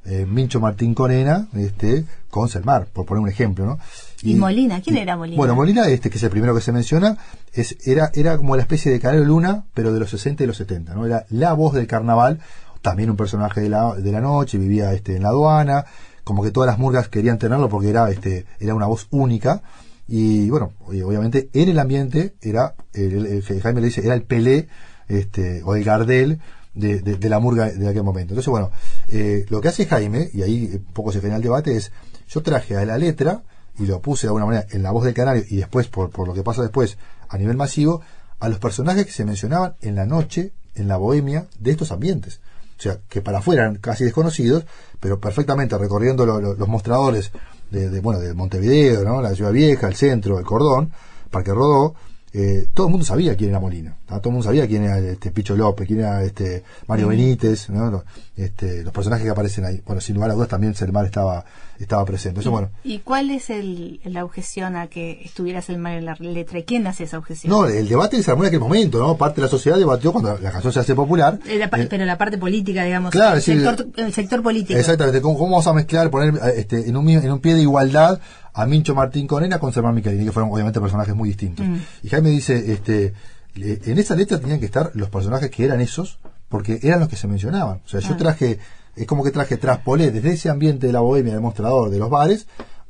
eh, 0.07 0.25
Mincho 0.25 0.61
Martín 0.61 0.95
Corena 0.95 1.49
este, 1.57 2.05
con 2.31 2.49
Selmar, 2.49 2.87
por 2.87 3.05
poner 3.07 3.23
un 3.25 3.29
ejemplo, 3.29 3.67
¿no? 3.67 3.79
¿Y 4.23 4.37
Molina? 4.37 4.81
¿Quién 4.81 4.97
era 4.99 5.17
Molina? 5.17 5.37
Bueno, 5.37 5.57
Molina, 5.57 5.89
este 5.89 6.11
que 6.11 6.17
es 6.19 6.23
el 6.23 6.31
primero 6.31 6.55
que 6.55 6.61
se 6.61 6.71
menciona, 6.73 7.19
es, 7.53 7.77
era, 7.85 8.11
era 8.15 8.37
como 8.37 8.55
la 8.55 8.63
especie 8.63 8.93
de 8.93 9.01
Canelo 9.01 9.25
Luna, 9.25 9.65
pero 9.75 9.93
de 9.93 9.99
los 9.99 10.09
60 10.11 10.45
y 10.45 10.47
los 10.47 10.57
70, 10.59 10.95
¿no? 10.95 11.07
Era 11.07 11.27
la 11.31 11.53
voz 11.55 11.75
del 11.75 11.89
carnaval, 11.89 12.39
también 12.87 13.11
un 13.11 13.17
personaje 13.17 13.61
de 13.61 13.69
la, 13.69 13.95
de 13.97 14.13
la 14.13 14.21
noche, 14.21 14.59
vivía 14.59 14.93
este, 14.93 15.17
en 15.17 15.25
la 15.25 15.31
aduana, 15.31 15.85
como 16.23 16.45
que 16.45 16.53
todas 16.53 16.69
las 16.69 16.79
murgas 16.79 17.09
querían 17.09 17.37
tenerlo 17.37 17.69
porque 17.69 17.91
era, 17.91 18.09
este, 18.11 18.47
era 18.61 18.75
una 18.77 18.87
voz 18.87 19.09
única. 19.11 19.63
Y 20.07 20.49
bueno, 20.51 20.73
oye, 20.87 21.03
obviamente 21.03 21.51
en 21.53 21.69
el 21.69 21.79
ambiente 21.81 22.37
era, 22.41 22.77
el, 22.95 23.43
Jaime 23.43 23.81
le 23.81 23.89
dice, 23.89 24.05
era 24.05 24.15
el 24.15 24.23
Pelé, 24.23 24.69
este, 25.09 25.65
o 25.65 25.75
el 25.75 25.83
Gardel 25.83 26.39
de, 26.75 27.01
de- 27.01 27.17
de 27.17 27.29
la 27.29 27.41
murga 27.41 27.71
de 27.73 27.89
aquel 27.89 28.05
momento. 28.05 28.35
Entonces, 28.35 28.51
bueno, 28.51 28.71
eh, 29.09 29.45
lo 29.49 29.61
que 29.61 29.67
hace 29.69 29.87
Jaime, 29.87 30.31
y 30.33 30.43
ahí 30.43 30.71
eh, 30.73 30.77
un 30.77 30.93
poco 30.93 31.11
se 31.11 31.19
genera 31.19 31.37
el 31.39 31.43
debate, 31.43 31.77
es, 31.77 31.91
yo 32.29 32.41
traje 32.43 32.77
a 32.77 32.85
la 32.85 32.99
letra, 32.99 33.43
y 33.81 33.87
lo 33.87 34.01
puse 34.01 34.27
de 34.27 34.29
alguna 34.29 34.47
manera 34.47 34.67
en 34.71 34.85
la 34.85 34.93
voz 34.93 35.05
del 35.05 35.13
canario, 35.15 35.43
y 35.49 35.57
después, 35.57 35.89
por, 35.89 36.11
por 36.11 36.29
lo 36.29 36.35
que 36.35 36.45
pasa 36.45 36.63
después, 36.63 36.99
a 37.29 37.37
nivel 37.37 37.57
masivo, 37.57 38.01
a 38.39 38.49
los 38.49 38.59
personajes 38.61 39.07
que 39.07 39.13
se 39.13 39.25
mencionaban 39.25 39.75
en 39.81 39.97
la 39.97 40.07
noche, 40.07 40.53
en 40.77 40.87
la 40.87 40.99
bohemia 40.99 41.47
de 41.59 41.71
estos 41.73 41.91
ambientes. 41.91 42.41
O 42.79 42.83
sea, 42.83 42.99
que 43.09 43.23
para 43.23 43.39
afuera 43.39 43.63
eran 43.63 43.77
casi 43.77 44.05
desconocidos, 44.05 44.65
pero 45.01 45.19
perfectamente 45.21 45.77
recorriendo 45.79 46.27
lo- 46.27 46.41
lo- 46.41 46.55
los 46.55 46.69
mostradores 46.69 47.31
de, 47.71 47.89
de, 47.91 48.01
bueno, 48.01 48.21
de 48.21 48.35
Montevideo, 48.35 49.03
¿no? 49.05 49.21
la 49.23 49.35
Ciudad 49.35 49.53
Vieja, 49.53 49.89
el 49.89 49.95
centro, 49.95 50.39
el 50.39 50.45
Cordón, 50.45 50.93
Parque 51.31 51.53
Rodó, 51.53 51.95
eh, 52.33 52.67
todo 52.75 52.89
el 52.89 52.91
mundo 52.91 53.07
sabía 53.07 53.35
quién 53.35 53.51
era 53.51 53.61
Molina, 53.61 53.97
todo 54.07 54.21
el 54.27 54.31
mundo 54.33 54.45
sabía 54.45 54.67
quién 54.67 54.83
era 54.85 54.99
este 54.99 55.31
Picho 55.31 55.57
López, 55.57 55.87
quién 55.87 56.01
era 56.01 56.23
este 56.23 56.65
Mario 56.87 57.09
Benítez, 57.09 57.71
¿no? 57.71 58.05
Este, 58.37 58.83
los 58.83 58.93
personajes 58.93 59.25
que 59.25 59.31
aparecen 59.31 59.65
ahí. 59.65 59.83
Bueno, 59.87 60.01
sin 60.03 60.17
lugar 60.17 60.31
a 60.31 60.35
dudas 60.35 60.49
también 60.49 60.75
Selmar 60.75 61.07
estaba, 61.07 61.45
estaba 61.79 62.05
presente. 62.05 62.41
Eso, 62.41 62.51
bueno, 62.51 62.71
¿Y 62.85 63.01
cuál 63.01 63.31
es 63.31 63.51
el, 63.51 64.01
la 64.05 64.25
objeción 64.25 64.77
a 64.77 64.87
que 64.87 65.23
estuvieras 65.25 65.69
el 65.69 65.79
mal 65.79 65.95
en 65.95 66.07
la 66.07 66.15
letra? 66.15 66.59
¿Y 66.59 66.65
quién 66.65 66.87
hace 66.87 67.05
esa 67.05 67.19
objeción? 67.19 67.51
no, 67.51 67.67
el 67.67 67.89
debate 67.89 68.23
se 68.23 68.31
armó 68.31 68.45
en 68.45 68.49
aquel 68.49 68.61
momento, 68.61 68.99
¿no? 68.99 69.17
Parte 69.17 69.37
de 69.37 69.47
la 69.47 69.51
sociedad 69.51 69.79
debatió 69.79 70.13
cuando 70.13 70.39
la 70.39 70.53
canción 70.53 70.73
se 70.73 70.81
hace 70.81 70.95
popular. 70.95 71.39
Eh, 71.47 71.59
la 71.59 71.67
eh, 71.67 71.87
pero 71.89 72.05
la 72.05 72.19
parte 72.19 72.39
política, 72.39 72.85
digamos, 72.85 73.11
Claro, 73.11 73.37
el, 73.37 73.43
sí, 73.43 73.59
sector, 73.59 73.87
el 73.97 74.13
sector 74.13 74.43
político. 74.43 74.79
Exactamente, 74.79 75.21
¿cómo, 75.21 75.39
cómo 75.39 75.53
vamos 75.53 75.67
a 75.67 75.73
mezclar, 75.73 76.11
poner 76.11 76.35
eh, 76.35 76.55
este, 76.57 76.89
en, 76.89 76.97
un, 76.97 77.09
en 77.09 77.31
un 77.31 77.41
pie 77.41 77.55
de 77.55 77.63
igualdad 77.63 78.21
a 78.53 78.67
Mincho 78.67 78.95
Martín 78.95 79.27
Conena 79.27 79.59
con 79.59 79.73
Sermán 79.73 79.95
Michelini, 79.95 80.25
que 80.25 80.33
fueron 80.33 80.51
obviamente 80.53 80.81
personajes 80.81 81.15
muy 81.15 81.29
distintos? 81.29 81.67
Mm. 81.67 81.77
Y 82.03 82.09
Jaime 82.09 82.31
dice, 82.31 82.73
este, 82.73 83.13
en 83.57 83.99
esa 83.99 84.15
letra 84.15 84.39
tenían 84.39 84.61
que 84.61 84.67
estar 84.67 84.91
los 84.95 85.11
personajes 85.11 85.51
que 85.51 85.65
eran 85.65 85.81
esos, 85.81 86.19
porque 86.49 86.79
eran 86.83 87.01
los 87.01 87.09
que 87.09 87.17
se 87.17 87.27
mencionaban. 87.27 87.81
O 87.85 87.89
sea, 87.89 88.01
yo 88.01 88.17
traje, 88.17 88.59
es 88.97 89.07
como 89.07 89.23
que 89.23 89.31
traje, 89.31 89.57
traspolé 89.57 90.11
desde 90.11 90.33
ese 90.33 90.49
ambiente 90.51 90.87
de 90.87 90.93
la 90.93 91.01
bohemia, 91.01 91.35
del 91.35 91.43
mostrador, 91.43 91.91
de 91.91 91.99
los 91.99 92.11
bares, 92.11 92.47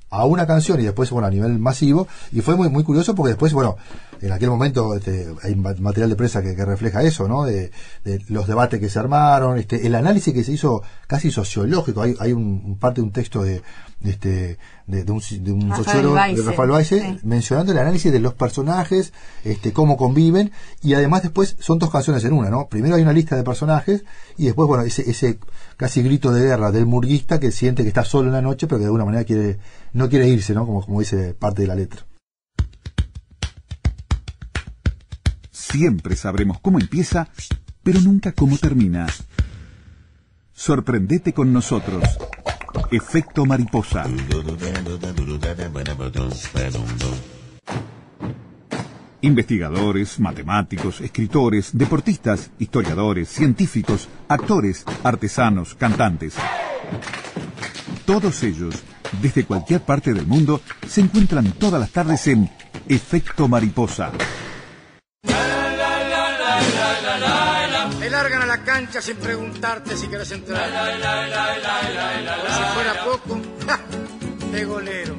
a 0.08 0.24
una 0.24 0.46
canción 0.46 0.80
y 0.80 0.84
después, 0.84 1.10
bueno, 1.10 1.26
a 1.26 1.30
nivel 1.30 1.58
masivo. 1.58 2.06
Y 2.30 2.40
fue 2.40 2.54
muy, 2.54 2.68
muy 2.70 2.84
curioso 2.84 3.14
porque 3.14 3.30
después, 3.30 3.52
bueno, 3.52 3.76
en 4.20 4.30
aquel 4.32 4.48
momento 4.50 4.94
este, 4.94 5.26
hay 5.42 5.56
ma- 5.56 5.74
material 5.80 6.08
de 6.10 6.16
prensa 6.16 6.42
que, 6.42 6.54
que 6.54 6.64
refleja 6.64 7.02
eso, 7.02 7.26
¿no? 7.26 7.44
De, 7.44 7.72
de 8.04 8.22
los 8.28 8.46
debates 8.46 8.78
que 8.80 8.88
se 8.88 8.98
armaron, 9.00 9.58
este, 9.58 9.84
el 9.86 9.94
análisis 9.96 10.32
que 10.32 10.44
se 10.44 10.52
hizo 10.52 10.82
casi 11.08 11.30
sociológico. 11.32 12.02
Hay, 12.02 12.14
hay 12.20 12.32
un 12.32 12.78
parte 12.78 13.00
de 13.00 13.06
un 13.06 13.12
texto 13.12 13.42
de, 13.42 13.62
de 14.00 14.10
este, 14.10 14.58
de, 14.86 15.04
de 15.04 15.12
un, 15.12 15.20
de 15.40 15.52
un 15.52 15.70
Rafael 15.70 15.84
sociólogo, 15.84 16.14
de. 16.16 16.42
Rafael 16.42 16.70
Weisse, 16.70 16.88
Sí. 17.00 17.18
mencionando 17.24 17.72
el 17.72 17.78
análisis 17.78 18.12
de 18.12 18.20
los 18.20 18.34
personajes, 18.34 19.12
este, 19.44 19.72
cómo 19.72 19.96
conviven, 19.96 20.52
y 20.82 20.94
además 20.94 21.22
después 21.22 21.56
son 21.60 21.78
dos 21.78 21.90
canciones 21.90 22.24
en 22.24 22.32
una, 22.34 22.50
¿no? 22.50 22.68
Primero 22.68 22.96
hay 22.96 23.02
una 23.02 23.12
lista 23.12 23.36
de 23.36 23.42
personajes, 23.42 24.04
y 24.36 24.44
después, 24.44 24.68
bueno, 24.68 24.84
ese, 24.84 25.10
ese 25.10 25.38
casi 25.76 26.02
grito 26.02 26.30
de 26.32 26.42
guerra 26.44 26.70
del 26.72 26.86
murguista 26.86 27.40
que 27.40 27.50
siente 27.52 27.82
que 27.82 27.88
está 27.88 28.04
solo 28.04 28.28
en 28.28 28.34
la 28.34 28.42
noche, 28.42 28.66
pero 28.66 28.78
que 28.78 28.82
de 28.82 28.86
alguna 28.86 29.06
manera 29.06 29.24
quiere, 29.24 29.58
no 29.92 30.08
quiere 30.08 30.28
irse, 30.28 30.52
¿no? 30.54 30.66
Como, 30.66 30.84
como 30.84 31.00
dice 31.00 31.34
parte 31.34 31.62
de 31.62 31.68
la 31.68 31.74
letra. 31.74 32.06
Siempre 35.50 36.16
sabremos 36.16 36.60
cómo 36.60 36.78
empieza, 36.78 37.28
pero 37.82 38.00
nunca 38.00 38.32
cómo 38.32 38.56
termina. 38.58 39.06
Sorprendete 40.52 41.32
con 41.32 41.52
nosotros. 41.52 42.02
Efecto 42.90 43.44
mariposa. 43.44 44.04
Investigadores, 49.22 50.20
matemáticos, 50.20 51.00
escritores, 51.00 51.70
deportistas, 51.76 52.50
historiadores, 52.60 53.28
científicos, 53.28 54.08
actores, 54.28 54.84
artesanos, 55.02 55.74
cantantes. 55.74 56.34
Todos 58.04 58.44
ellos, 58.44 58.76
desde 59.20 59.44
cualquier 59.44 59.80
parte 59.80 60.14
del 60.14 60.26
mundo, 60.26 60.60
se 60.86 61.00
encuentran 61.00 61.50
todas 61.52 61.80
las 61.80 61.90
tardes 61.90 62.28
en 62.28 62.48
Efecto 62.88 63.48
Mariposa. 63.48 64.12
Sin 69.02 69.16
preguntarte 69.16 69.96
si 69.96 70.06
quieres 70.08 70.30
entrar. 70.32 70.68
Como 70.70 72.56
si 72.56 72.62
fuera 72.74 73.04
poco, 73.04 73.40
¡ja! 73.66 73.80
de 74.52 74.64
golero. 74.64 75.14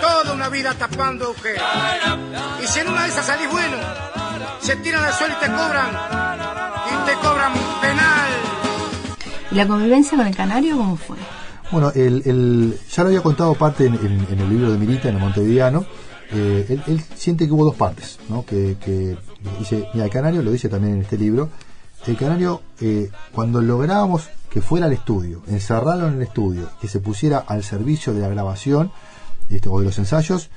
Toda 0.00 0.32
una 0.34 0.48
vida 0.48 0.74
tapando 0.74 1.24
agujeros. 1.26 1.62
Y 2.62 2.66
si 2.66 2.80
en 2.80 2.88
una 2.88 3.02
de 3.04 3.08
esas 3.08 3.26
salís 3.26 3.50
bueno, 3.50 3.76
se 4.60 4.76
tiran 4.76 5.04
al 5.04 5.12
suelo 5.14 5.34
y 5.36 5.44
te 5.44 5.50
cobran. 5.50 5.90
Y 6.86 7.06
te 7.06 7.14
cobran 7.16 7.52
penal. 7.80 8.30
¿Y 9.50 9.54
la 9.56 9.66
convivencia 9.66 10.16
con 10.16 10.26
el 10.26 10.36
canario 10.36 10.76
cómo 10.76 10.96
fue? 10.96 11.16
Bueno, 11.70 11.90
el, 11.94 12.22
el- 12.26 12.78
ya 12.90 13.02
lo 13.02 13.08
había 13.08 13.22
contado 13.22 13.54
parte 13.54 13.86
en, 13.86 13.94
en- 13.94 14.26
en 14.30 14.40
el 14.40 14.48
libro 14.48 14.70
de 14.70 14.78
Mirita, 14.78 15.08
en 15.08 15.16
el 15.16 15.20
Montevideano. 15.20 15.84
Eh, 16.30 16.66
él, 16.68 16.82
él 16.86 17.02
siente 17.16 17.46
que 17.46 17.52
hubo 17.52 17.64
dos 17.64 17.74
partes, 17.76 18.18
¿no? 18.28 18.44
Que, 18.44 18.76
que 18.82 19.16
dice, 19.58 19.86
mira, 19.92 20.06
el 20.06 20.10
canario 20.10 20.42
lo 20.42 20.50
dice 20.50 20.68
también 20.68 20.94
en 20.96 21.02
este 21.02 21.18
libro. 21.18 21.50
El 22.06 22.16
canario, 22.16 22.62
eh, 22.80 23.10
cuando 23.32 23.60
lográbamos 23.60 24.28
que 24.50 24.60
fuera 24.60 24.86
al 24.86 24.92
estudio, 24.92 25.42
encerrarlo 25.46 26.08
en 26.08 26.14
el 26.14 26.22
estudio, 26.22 26.68
que 26.80 26.88
se 26.88 27.00
pusiera 27.00 27.38
al 27.38 27.62
servicio 27.62 28.12
de 28.12 28.20
la 28.20 28.28
grabación 28.28 28.90
este, 29.48 29.68
o 29.68 29.78
de 29.78 29.86
los 29.86 29.98
ensayos, 29.98 30.50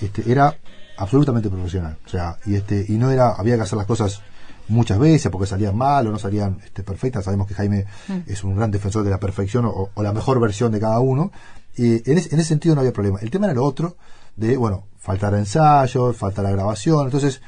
este, 0.00 0.30
era 0.30 0.56
absolutamente 0.96 1.48
profesional. 1.48 1.98
O 2.04 2.08
sea, 2.08 2.38
y 2.46 2.56
este, 2.56 2.84
y 2.88 2.92
no 2.98 3.10
era, 3.10 3.32
había 3.32 3.56
que 3.56 3.62
hacer 3.62 3.78
las 3.78 3.86
cosas 3.86 4.22
muchas 4.66 4.98
veces 4.98 5.30
porque 5.30 5.46
salían 5.46 5.76
mal 5.76 6.06
o 6.08 6.10
no 6.10 6.18
salían 6.18 6.58
este, 6.64 6.82
perfectas. 6.82 7.24
Sabemos 7.24 7.46
que 7.46 7.54
Jaime 7.54 7.86
es 8.26 8.42
un 8.44 8.56
gran 8.56 8.70
defensor 8.70 9.04
de 9.04 9.10
la 9.10 9.20
perfección 9.20 9.64
o, 9.66 9.90
o 9.94 10.02
la 10.02 10.12
mejor 10.12 10.40
versión 10.40 10.72
de 10.72 10.80
cada 10.80 10.98
uno. 10.98 11.30
Y 11.76 12.10
en, 12.10 12.18
ese- 12.18 12.34
en 12.34 12.40
ese 12.40 12.48
sentido 12.48 12.74
no 12.74 12.80
había 12.80 12.92
problema. 12.92 13.20
El 13.20 13.30
tema 13.30 13.46
era 13.46 13.54
lo 13.54 13.64
otro, 13.64 13.96
de, 14.36 14.56
bueno, 14.56 14.84
faltar 14.98 15.32
ensayos, 15.34 16.16
faltar 16.16 16.44
la 16.44 16.50
grabación. 16.50 17.04
Entonces, 17.06 17.40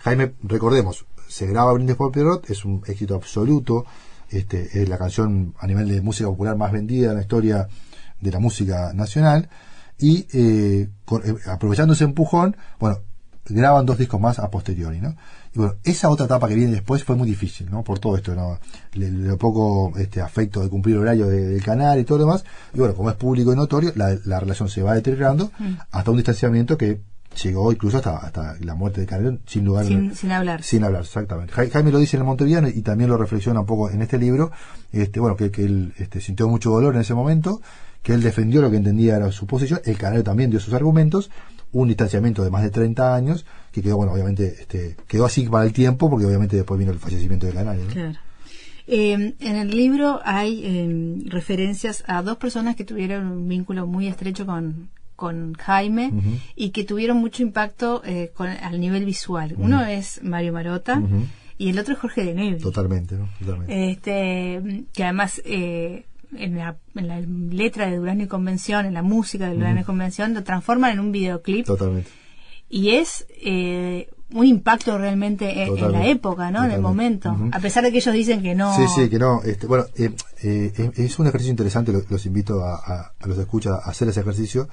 Jaime, 0.00 0.34
recordemos, 0.42 1.06
se 1.38 1.46
graba 1.46 1.72
Brindis 1.72 1.96
por 1.96 2.10
Pierrot, 2.10 2.48
es 2.50 2.64
un 2.64 2.82
éxito 2.86 3.14
absoluto. 3.14 3.84
Este, 4.30 4.82
es 4.82 4.88
la 4.88 4.98
canción 4.98 5.54
a 5.58 5.66
nivel 5.66 5.88
de 5.88 6.00
música 6.02 6.28
popular 6.28 6.56
más 6.56 6.70
vendida 6.72 7.10
en 7.10 7.16
la 7.16 7.22
historia 7.22 7.68
de 8.20 8.30
la 8.30 8.38
música 8.40 8.92
nacional. 8.92 9.48
Y 9.98 10.26
eh, 10.32 10.88
con- 11.04 11.22
eh, 11.24 11.34
aprovechando 11.46 11.94
ese 11.94 12.04
empujón, 12.04 12.56
bueno, 12.78 12.98
graban 13.48 13.86
dos 13.86 13.96
discos 13.98 14.20
más 14.20 14.38
a 14.38 14.50
posteriori, 14.50 15.00
¿no? 15.00 15.16
Y 15.54 15.58
bueno, 15.58 15.74
esa 15.82 16.10
otra 16.10 16.26
etapa 16.26 16.46
que 16.48 16.54
viene 16.54 16.72
después 16.72 17.02
fue 17.04 17.16
muy 17.16 17.26
difícil, 17.26 17.70
¿no? 17.70 17.82
Por 17.82 17.98
todo 17.98 18.16
esto, 18.16 18.34
¿no? 18.34 18.58
Le, 18.92 19.10
le 19.10 19.36
poco 19.36 19.92
este 19.96 20.20
afecto 20.20 20.60
de 20.62 20.68
cumplir 20.68 20.96
el 20.96 21.02
horario 21.02 21.26
de- 21.26 21.46
del 21.48 21.62
canal 21.64 21.98
y 21.98 22.04
todo 22.04 22.18
lo 22.18 22.24
demás. 22.26 22.44
Y 22.74 22.78
bueno, 22.80 22.94
como 22.94 23.08
es 23.08 23.16
público 23.16 23.52
y 23.52 23.56
notorio, 23.56 23.92
la, 23.96 24.14
la 24.26 24.40
relación 24.40 24.68
se 24.68 24.82
va 24.82 24.94
deteriorando 24.94 25.50
hasta 25.90 26.10
un 26.10 26.18
distanciamiento 26.18 26.76
que 26.76 27.00
llegó 27.42 27.70
incluso 27.72 27.98
hasta, 27.98 28.16
hasta 28.18 28.56
la 28.60 28.74
muerte 28.74 29.00
de 29.02 29.06
Canelón, 29.06 29.40
sin 29.46 29.64
lugar 29.64 29.86
Sin, 29.86 30.14
sin 30.14 30.32
hablar. 30.32 30.62
sin 30.62 30.82
hablar, 30.84 31.02
exactamente. 31.02 31.52
Ja- 31.52 31.68
Jaime 31.70 31.92
lo 31.92 31.98
dice 31.98 32.16
en 32.16 32.22
el 32.22 32.26
Monteviano 32.26 32.68
y 32.68 32.82
también 32.82 33.10
lo 33.10 33.16
reflexiona 33.16 33.60
un 33.60 33.66
poco 33.66 33.90
en 33.90 34.02
este 34.02 34.18
libro, 34.18 34.50
este, 34.92 35.20
bueno, 35.20 35.36
que, 35.36 35.50
que 35.50 35.64
él 35.64 35.92
este, 35.98 36.20
sintió 36.20 36.48
mucho 36.48 36.70
dolor 36.70 36.94
en 36.94 37.00
ese 37.02 37.14
momento, 37.14 37.60
que 38.02 38.12
él 38.14 38.22
defendió 38.22 38.60
lo 38.62 38.70
que 38.70 38.76
entendía 38.76 39.16
era 39.16 39.30
su 39.32 39.46
posición, 39.46 39.80
el 39.84 39.96
Canario 39.98 40.24
también 40.24 40.50
dio 40.50 40.58
sus 40.60 40.74
argumentos, 40.74 41.30
un 41.72 41.88
distanciamiento 41.88 42.42
de 42.42 42.50
más 42.50 42.62
de 42.62 42.70
30 42.70 43.14
años, 43.14 43.44
que 43.72 43.82
quedó, 43.82 43.96
bueno, 43.98 44.12
obviamente, 44.12 44.56
este, 44.60 44.96
quedó 45.06 45.26
así 45.26 45.42
para 45.48 45.64
el 45.64 45.72
tiempo, 45.72 46.08
porque 46.08 46.24
obviamente 46.26 46.56
después 46.56 46.78
vino 46.78 46.92
el 46.92 46.98
fallecimiento 46.98 47.46
de 47.46 47.52
Canario. 47.52 47.84
¿no? 47.84 47.92
Claro. 47.92 48.18
Eh, 48.90 49.34
en 49.38 49.56
el 49.56 49.70
libro 49.70 50.18
hay 50.24 50.62
eh, 50.64 51.22
referencias 51.26 52.02
a 52.06 52.22
dos 52.22 52.38
personas 52.38 52.74
que 52.74 52.84
tuvieron 52.84 53.26
un 53.26 53.46
vínculo 53.46 53.86
muy 53.86 54.08
estrecho 54.08 54.46
con, 54.46 54.88
con 55.18 55.54
Jaime 55.54 56.12
y 56.54 56.70
que 56.70 56.84
tuvieron 56.84 57.16
mucho 57.16 57.42
impacto 57.42 58.02
eh, 58.04 58.30
con, 58.34 58.46
al 58.48 58.80
nivel 58.80 59.04
visual. 59.04 59.54
Uno 59.58 59.84
es 59.84 60.22
Mario 60.22 60.52
Marota 60.52 61.02
y 61.58 61.70
el 61.70 61.78
otro 61.80 61.94
es 61.94 61.98
Jorge 62.00 62.24
de 62.24 62.34
Nevi. 62.34 62.60
Totalmente, 62.60 63.16
¿no? 63.16 63.28
Totalmente. 63.40 63.90
Este, 63.90 64.84
que 64.94 65.02
además 65.02 65.42
eh, 65.44 66.04
en, 66.36 66.56
la, 66.56 66.76
en 66.94 67.08
la 67.08 67.20
letra 67.20 67.88
de 67.90 67.96
Durazno 67.96 68.22
y 68.22 68.26
Convención, 68.28 68.86
en 68.86 68.94
la 68.94 69.02
música 69.02 69.48
de 69.48 69.56
Durazno 69.56 69.80
y 69.80 69.84
Convención, 69.84 70.34
lo 70.34 70.44
transforman 70.44 70.92
en 70.92 71.00
un 71.00 71.10
videoclip 71.10 71.66
Totalmente. 71.66 72.08
y 72.70 72.90
es 72.90 73.26
eh, 73.42 74.08
un 74.32 74.44
impacto 74.46 74.98
realmente 74.98 75.62
en, 75.64 75.76
en 75.78 75.90
la 75.90 76.06
época, 76.06 76.50
¿no? 76.52 76.62
En 76.64 76.70
el 76.70 76.80
momento. 76.82 77.34
A 77.50 77.58
pesar 77.60 77.82
de 77.82 77.90
que 77.90 77.96
ellos 77.98 78.14
dicen 78.14 78.42
que 78.42 78.54
no. 78.54 78.76
Sí, 78.76 78.82
sí, 78.94 79.08
que 79.08 79.18
no. 79.18 79.42
Este, 79.42 79.66
bueno, 79.66 79.84
eh, 79.96 80.10
eh, 80.42 80.70
es- 80.76 80.98
es 80.98 81.18
un 81.18 81.26
ejercicio 81.26 81.50
interesante, 81.50 81.92
lo- 81.92 82.02
los 82.10 82.26
invito 82.26 82.62
a, 82.62 82.74
a- 82.76 83.12
a 83.18 83.26
los 83.26 83.36
que 83.36 83.42
escuchan 83.44 83.72
a 83.72 83.88
hacer 83.90 84.06
ese 84.08 84.20
ejercicio, 84.20 84.68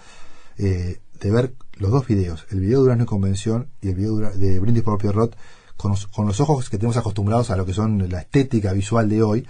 eh, 0.58 0.99
de 1.20 1.32
ver 1.32 1.53
los 1.78 1.91
dos 1.91 2.08
videos, 2.08 2.45
el 2.51 2.60
video 2.60 2.80
de 2.80 2.84
Durazno 2.84 3.03
y 3.03 3.08
Convención 3.08 3.68
y 3.82 3.89
el 3.89 3.95
video 3.95 4.18
de 4.18 4.60
Brindis 4.60 4.84
por 4.84 4.97
Pierrot, 4.97 5.36
con 5.78 5.91
los, 5.91 6.08
con 6.08 6.26
los 6.28 6.39
ojos 6.39 6.70
que 6.70 6.78
tenemos 6.78 6.97
acostumbrados 6.97 7.51
a 7.51 7.56
lo 7.58 7.66
que 7.66 7.74
son 7.74 8.10
la 8.10 8.22
estética 8.22 8.72
visual 8.74 9.10
de 9.10 9.24
hoy, 9.24 9.47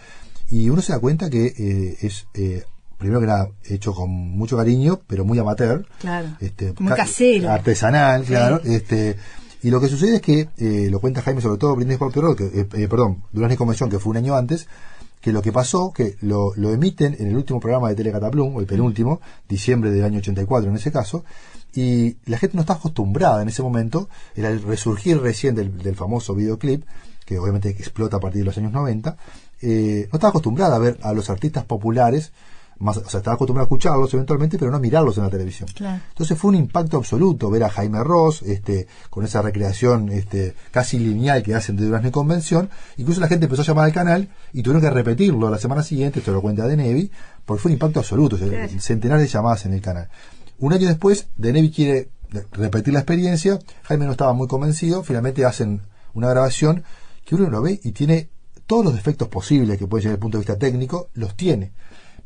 y 0.49 0.69
uno 0.69 0.81
se 0.81 0.93
da 0.93 0.99
cuenta 0.99 1.29
que 1.29 1.47
eh, 1.57 1.97
es, 2.01 2.27
eh, 2.33 2.63
primero 2.97 3.19
que 3.19 3.27
nada, 3.27 3.49
hecho 3.65 3.93
con 3.93 4.09
mucho 4.09 4.57
cariño, 4.57 5.01
pero 5.07 5.25
muy 5.25 5.37
amateur. 5.39 5.85
Claro. 5.99 6.29
Este, 6.39 6.73
Muy 6.79 6.89
ca- 6.89 6.95
casero. 6.97 7.49
Artesanal, 7.51 8.21
Sí. 8.23 8.27
claro. 8.29 8.61
Este, 8.63 9.17
y 9.63 9.69
lo 9.71 9.81
que 9.81 9.87
sucede 9.87 10.15
es 10.17 10.21
que, 10.21 10.47
eh, 10.57 10.87
lo 10.91 10.99
cuenta 10.99 11.21
Jaime 11.21 11.41
sobre 11.41 11.57
todo, 11.59 11.75
Brindis 11.75 11.97
por 11.97 12.11
Pierrot, 12.11 12.37
que, 12.37 12.45
eh, 12.45 12.67
eh, 12.73 12.87
perdón, 12.87 13.23
Durazno 13.31 13.53
y 13.55 13.57
Convención, 13.57 13.89
que 13.89 13.99
fue 13.99 14.11
un 14.11 14.17
año 14.17 14.35
antes, 14.35 14.67
que 15.25 15.31
lo 15.31 15.41
que 15.41 15.51
pasó, 15.51 15.91
que 15.91 16.17
lo, 16.21 16.53
lo 16.55 16.71
emiten 16.71 17.15
en 17.17 17.29
el 17.29 17.35
último 17.35 17.59
programa 17.59 17.89
de 17.89 17.95
Telecataplum, 17.95 18.55
o 18.55 18.59
el 18.59 18.67
penúltimo, 18.67 19.21
diciembre 19.49 19.89
del 19.89 20.03
año 20.03 20.19
84 20.19 20.69
en 20.69 20.75
ese 20.75 20.91
caso, 20.91 21.25
y 21.73 22.17
la 22.27 22.37
gente 22.37 22.55
no 22.55 22.61
está 22.61 22.73
acostumbrada 22.73 23.41
en 23.41 23.47
ese 23.47 23.63
momento, 23.63 24.07
era 24.35 24.49
el 24.49 24.61
resurgir 24.61 25.19
recién 25.19 25.55
del, 25.55 25.79
del 25.79 25.95
famoso 25.95 26.35
videoclip, 26.35 26.83
que 27.25 27.39
obviamente 27.39 27.69
explota 27.69 28.17
a 28.17 28.19
partir 28.19 28.41
de 28.41 28.45
los 28.45 28.57
años 28.59 28.71
90, 28.71 29.17
eh, 29.63 30.07
no 30.11 30.17
estaba 30.17 30.29
acostumbrada 30.29 30.75
a 30.75 30.79
ver 30.79 30.99
a 31.01 31.11
los 31.11 31.31
artistas 31.31 31.65
populares 31.65 32.31
más, 32.79 32.97
o 32.97 33.09
sea, 33.09 33.19
estaba 33.19 33.35
acostumbrado 33.35 33.63
a 33.63 33.67
escucharlos 33.67 34.13
eventualmente, 34.13 34.57
pero 34.57 34.69
no 34.71 34.79
mirarlos 34.79 35.17
en 35.17 35.23
la 35.23 35.29
televisión. 35.29 35.69
Claro. 35.73 36.01
Entonces 36.09 36.37
fue 36.37 36.49
un 36.49 36.55
impacto 36.55 36.97
absoluto 36.97 37.49
ver 37.49 37.63
a 37.63 37.69
Jaime 37.69 38.03
Ross, 38.03 38.41
este, 38.41 38.87
con 39.09 39.23
esa 39.23 39.41
recreación, 39.41 40.09
este, 40.09 40.55
casi 40.71 40.99
lineal 40.99 41.41
que 41.43 41.55
hacen 41.55 41.75
de 41.77 41.85
Durazno 41.85 42.09
y 42.09 42.11
Convención. 42.11 42.69
Incluso 42.97 43.21
la 43.21 43.27
gente 43.27 43.45
empezó 43.45 43.61
a 43.61 43.65
llamar 43.65 43.85
al 43.85 43.93
canal 43.93 44.29
y 44.53 44.61
tuvieron 44.61 44.81
que 44.81 44.89
repetirlo 44.89 45.49
la 45.49 45.57
semana 45.57 45.83
siguiente, 45.83 46.19
esto 46.19 46.31
lo 46.31 46.41
cuenta 46.41 46.67
De 46.67 46.75
Nevi, 46.77 47.09
porque 47.45 47.61
fue 47.61 47.69
un 47.69 47.73
impacto 47.73 47.99
absoluto, 47.99 48.37
Claro. 48.37 48.69
centenares 48.79 49.23
de 49.23 49.29
llamadas 49.29 49.65
en 49.65 49.73
el 49.73 49.81
canal. 49.81 50.09
Un 50.59 50.73
año 50.73 50.87
después, 50.87 51.27
De 51.37 51.53
Nevi 51.53 51.71
quiere 51.71 52.09
repetir 52.51 52.93
la 52.93 52.99
experiencia, 52.99 53.59
Jaime 53.83 54.05
no 54.05 54.11
estaba 54.11 54.33
muy 54.33 54.47
convencido, 54.47 55.03
finalmente 55.03 55.45
hacen 55.45 55.81
una 56.13 56.29
grabación 56.29 56.83
que 57.23 57.35
uno 57.35 57.49
lo 57.49 57.61
ve 57.61 57.79
y 57.83 57.91
tiene 57.91 58.29
todos 58.65 58.83
los 58.83 58.95
defectos 58.95 59.27
posibles 59.27 59.77
que 59.77 59.87
puede 59.87 60.01
llegar 60.03 60.13
desde 60.13 60.15
el 60.17 60.21
punto 60.21 60.37
de 60.37 60.41
vista 60.41 60.57
técnico, 60.57 61.09
los 61.13 61.35
tiene. 61.35 61.71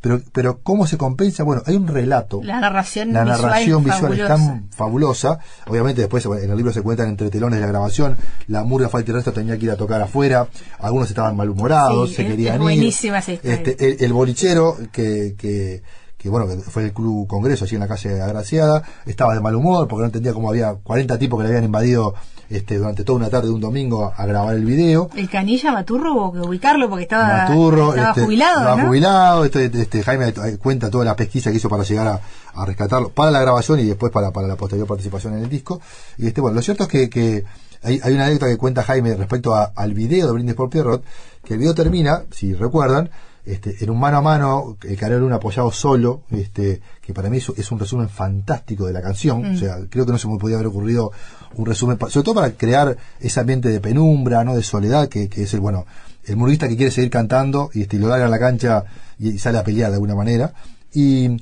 Pero, 0.01 0.21
pero 0.31 0.59
¿cómo 0.63 0.87
se 0.87 0.97
compensa? 0.97 1.43
Bueno, 1.43 1.61
hay 1.65 1.75
un 1.75 1.87
relato. 1.87 2.39
La 2.41 2.59
narración 2.61 3.11
La 3.11 3.23
visual 3.25 3.41
narración 3.41 3.79
es 3.79 3.85
visual 3.85 4.13
es 4.13 4.19
fabulosa. 4.19 4.27
tan 4.27 4.69
fabulosa. 4.71 5.39
Obviamente 5.67 6.01
después 6.01 6.25
en 6.25 6.49
el 6.49 6.55
libro 6.55 6.71
se 6.71 6.81
cuentan 6.81 7.09
entre 7.09 7.29
telones 7.29 7.59
de 7.59 7.65
la 7.65 7.67
grabación. 7.71 8.15
La 8.47 8.63
murga 8.63 8.87
falta 8.87 9.11
y 9.11 9.13
resto 9.13 9.33
tenía 9.33 9.57
que 9.57 9.65
ir 9.65 9.71
a 9.71 9.75
tocar 9.75 10.01
afuera. 10.01 10.47
Algunos 10.79 11.09
estaban 11.09 11.35
malhumorados, 11.35 12.09
Sí, 12.09 12.15
se 12.15 12.21
es- 12.21 12.27
querían 12.29 12.53
es 12.53 12.59
ir. 12.59 12.61
buenísima 12.61 13.19
esa 13.19 13.33
historia. 13.33 13.55
Este, 13.55 13.85
el, 13.87 13.97
el 14.03 14.13
bolichero 14.13 14.77
que, 14.93 15.35
que, 15.37 15.83
que, 16.19 16.29
bueno, 16.29 16.47
que 16.47 16.57
fue 16.57 16.83
el 16.83 16.93
club 16.93 17.25
congreso 17.27 17.63
allí 17.65 17.75
en 17.75 17.79
la 17.79 17.87
calle 17.87 18.21
Agraciada, 18.21 18.83
estaba 19.07 19.33
de 19.33 19.39
mal 19.39 19.55
humor 19.55 19.87
porque 19.87 20.01
no 20.01 20.05
entendía 20.07 20.33
cómo 20.33 20.49
había 20.49 20.73
40 20.75 21.17
tipos 21.17 21.39
que 21.39 21.43
le 21.43 21.49
habían 21.49 21.63
invadido 21.63 22.13
este, 22.49 22.77
durante 22.77 23.03
toda 23.05 23.19
una 23.19 23.29
tarde 23.29 23.47
de 23.47 23.53
un 23.53 23.61
domingo 23.61 24.11
a 24.15 24.25
grabar 24.25 24.55
el 24.55 24.65
video. 24.65 25.09
El 25.15 25.29
canilla 25.29 25.71
Maturro 25.71 26.13
hubo 26.13 26.33
que 26.33 26.39
ubicarlo 26.39 26.89
porque 26.89 27.03
estaba, 27.03 27.47
Maturro, 27.47 27.89
estaba 27.93 28.09
este, 28.09 28.21
jubilado, 28.25 28.59
estaba 28.59 28.81
¿no? 28.81 28.87
jubilado, 28.87 29.45
este, 29.45 29.65
este, 29.65 30.03
Jaime 30.03 30.27
eh, 30.29 30.57
cuenta 30.61 30.89
toda 30.89 31.05
la 31.05 31.15
pesquisa 31.15 31.51
que 31.51 31.57
hizo 31.57 31.69
para 31.69 31.83
llegar 31.83 32.07
a, 32.07 32.19
a 32.53 32.65
rescatarlo 32.65 33.09
para 33.09 33.31
la 33.31 33.39
grabación 33.39 33.79
y 33.79 33.85
después 33.85 34.11
para, 34.11 34.31
para 34.31 34.47
la 34.47 34.55
posterior 34.57 34.87
participación 34.87 35.33
en 35.37 35.43
el 35.43 35.49
disco. 35.49 35.79
Y 36.17 36.27
este, 36.27 36.41
bueno, 36.41 36.55
lo 36.55 36.61
cierto 36.61 36.83
es 36.83 36.89
que, 36.89 37.09
que 37.09 37.45
hay, 37.81 38.01
hay 38.03 38.13
una 38.13 38.25
anécdota 38.25 38.47
que 38.47 38.57
cuenta 38.57 38.83
Jaime 38.83 39.15
respecto 39.15 39.55
a- 39.55 39.71
al 39.75 39.93
video 39.93 40.27
de 40.27 40.33
Brindis 40.33 40.55
por 40.55 40.69
Pierrot, 40.69 41.01
que 41.45 41.53
el 41.53 41.59
video 41.59 41.73
termina, 41.75 42.23
si 42.31 42.53
recuerdan, 42.53 43.09
este, 43.51 43.83
en 43.83 43.89
un 43.89 43.99
mano 43.99 44.17
a 44.17 44.21
mano, 44.21 44.77
el 44.83 44.97
Canelo 44.97 45.21
Luna 45.21 45.35
apoyado 45.35 45.71
solo, 45.71 46.21
este, 46.31 46.81
que 47.01 47.13
para 47.13 47.29
mí 47.29 47.37
es, 47.37 47.49
es 47.57 47.71
un 47.71 47.79
resumen 47.79 48.09
fantástico 48.09 48.85
de 48.85 48.93
la 48.93 49.01
canción, 49.01 49.43
o 49.55 49.57
sea, 49.57 49.77
creo 49.89 50.05
que 50.05 50.11
no 50.11 50.17
se 50.17 50.27
me 50.27 50.37
podía 50.37 50.55
haber 50.55 50.67
ocurrido 50.67 51.11
un 51.55 51.65
resumen, 51.65 51.97
sobre 52.09 52.23
todo 52.23 52.35
para 52.35 52.51
crear 52.51 52.95
ese 53.19 53.39
ambiente 53.39 53.69
de 53.69 53.79
penumbra, 53.81 54.43
no 54.43 54.55
de 54.55 54.63
soledad, 54.63 55.07
que, 55.09 55.27
que 55.29 55.43
es 55.43 55.53
el, 55.53 55.59
bueno, 55.59 55.85
el 56.25 56.35
murguista 56.37 56.67
que 56.67 56.75
quiere 56.77 56.91
seguir 56.91 57.09
cantando 57.09 57.69
y 57.73 57.81
este, 57.83 57.95
y 57.95 57.99
lo 57.99 58.07
larga 58.09 58.25
a 58.27 58.29
la 58.29 58.39
cancha 58.39 58.83
y, 59.17 59.29
y 59.29 59.39
sale 59.39 59.57
a 59.57 59.63
pelear 59.63 59.89
de 59.89 59.95
alguna 59.95 60.15
manera, 60.15 60.53
y 60.93 61.41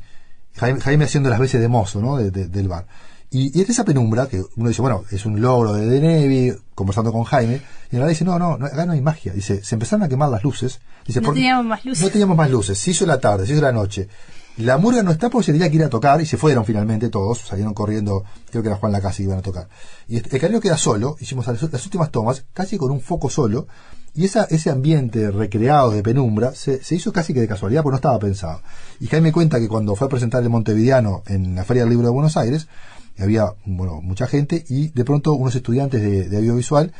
Jaime, 0.55 0.79
Jaime 0.81 1.05
haciendo 1.05 1.29
las 1.29 1.39
veces 1.39 1.61
de 1.61 1.67
mozo, 1.67 2.01
¿no? 2.01 2.17
De- 2.17 2.31
de- 2.31 2.47
del 2.47 2.67
bar. 2.67 2.85
Y, 3.29 3.57
y 3.57 3.61
es 3.61 3.69
esa 3.69 3.83
penumbra 3.83 4.27
que 4.27 4.41
uno 4.55 4.69
dice, 4.69 4.81
bueno, 4.81 5.03
es 5.11 5.25
un 5.25 5.41
logro 5.41 5.73
de 5.73 5.85
De 5.85 5.99
Nevi, 5.99 6.53
conversando 6.75 7.11
con 7.11 7.23
Jaime, 7.25 7.55
y 7.55 7.95
en 7.95 7.99
realidad 8.01 8.09
dice, 8.09 8.23
no, 8.25 8.39
no, 8.39 8.57
no, 8.57 8.65
acá 8.67 8.85
no 8.85 8.93
hay 8.93 9.01
magia. 9.01 9.33
Dice, 9.33 9.63
se 9.63 9.75
empezaron 9.75 10.03
a 10.03 10.09
quemar 10.09 10.29
las 10.29 10.43
luces. 10.43 10.79
Dice, 11.05 11.19
No 11.19 11.25
"Por- 11.27 11.35
teníamos 11.35 11.65
más 11.65 11.83
luces". 11.85 12.03
No 12.03 12.09
teníamos 12.09 12.37
más 12.37 12.49
luces. 12.49 12.77
Se 12.77 12.91
hizo 12.91 13.05
la 13.05 13.19
tarde, 13.19 13.45
se 13.45 13.53
hizo 13.53 13.61
la 13.61 13.71
noche. 13.73 14.07
La 14.57 14.77
murga 14.77 15.03
no 15.03 15.11
está 15.11 15.29
porque 15.29 15.45
se 15.47 15.51
tenía 15.51 15.69
que 15.69 15.75
ir 15.75 15.83
a 15.83 15.89
tocar 15.89 16.19
y 16.21 16.25
se 16.25 16.35
fueron 16.37 16.65
finalmente 16.65 17.09
todos, 17.09 17.39
salieron 17.41 17.73
corriendo, 17.75 18.23
creo 18.49 18.63
que 18.63 18.69
era 18.69 18.77
Juan 18.77 18.91
Lacasi 18.91 19.17
que 19.17 19.23
iban 19.25 19.39
a 19.39 19.41
tocar. 19.43 19.67
Y 20.07 20.17
este- 20.17 20.35
el 20.35 20.41
canelo 20.41 20.61
queda 20.61 20.77
solo, 20.77 21.15
hicimos 21.19 21.45
las, 21.47 21.61
las 21.71 21.85
últimas 21.85 22.09
tomas, 22.11 22.45
casi 22.53 22.77
con 22.77 22.91
un 22.91 23.01
foco 23.01 23.29
solo, 23.29 23.67
y 24.15 24.25
esa, 24.25 24.45
ese 24.45 24.71
ambiente 24.71 25.29
recreado 25.29 25.91
de 25.91 26.01
penumbra 26.01 26.53
se, 26.55 26.83
se 26.83 26.95
hizo 26.95 27.13
casi 27.13 27.35
que 27.35 27.41
de 27.41 27.47
casualidad 27.47 27.83
porque 27.83 27.93
no 27.93 27.97
estaba 27.97 28.17
pensado. 28.17 28.61
Y 28.99 29.05
Jaime 29.07 29.31
cuenta 29.31 29.59
que 29.59 29.67
cuando 29.67 29.95
fue 29.95 30.07
a 30.07 30.09
presentar 30.09 30.41
el 30.41 30.49
Montevideano 30.49 31.21
en 31.27 31.53
la 31.55 31.63
Feria 31.63 31.83
del 31.83 31.91
Libro 31.91 32.07
de 32.07 32.13
Buenos 32.13 32.35
Aires, 32.35 32.67
había 33.19 33.45
bueno 33.65 34.01
mucha 34.01 34.27
gente 34.27 34.63
y 34.69 34.89
de 34.89 35.03
pronto 35.05 35.33
unos 35.33 35.55
estudiantes 35.55 36.01
de, 36.01 36.29
de 36.29 36.37
audiovisual 36.37 36.91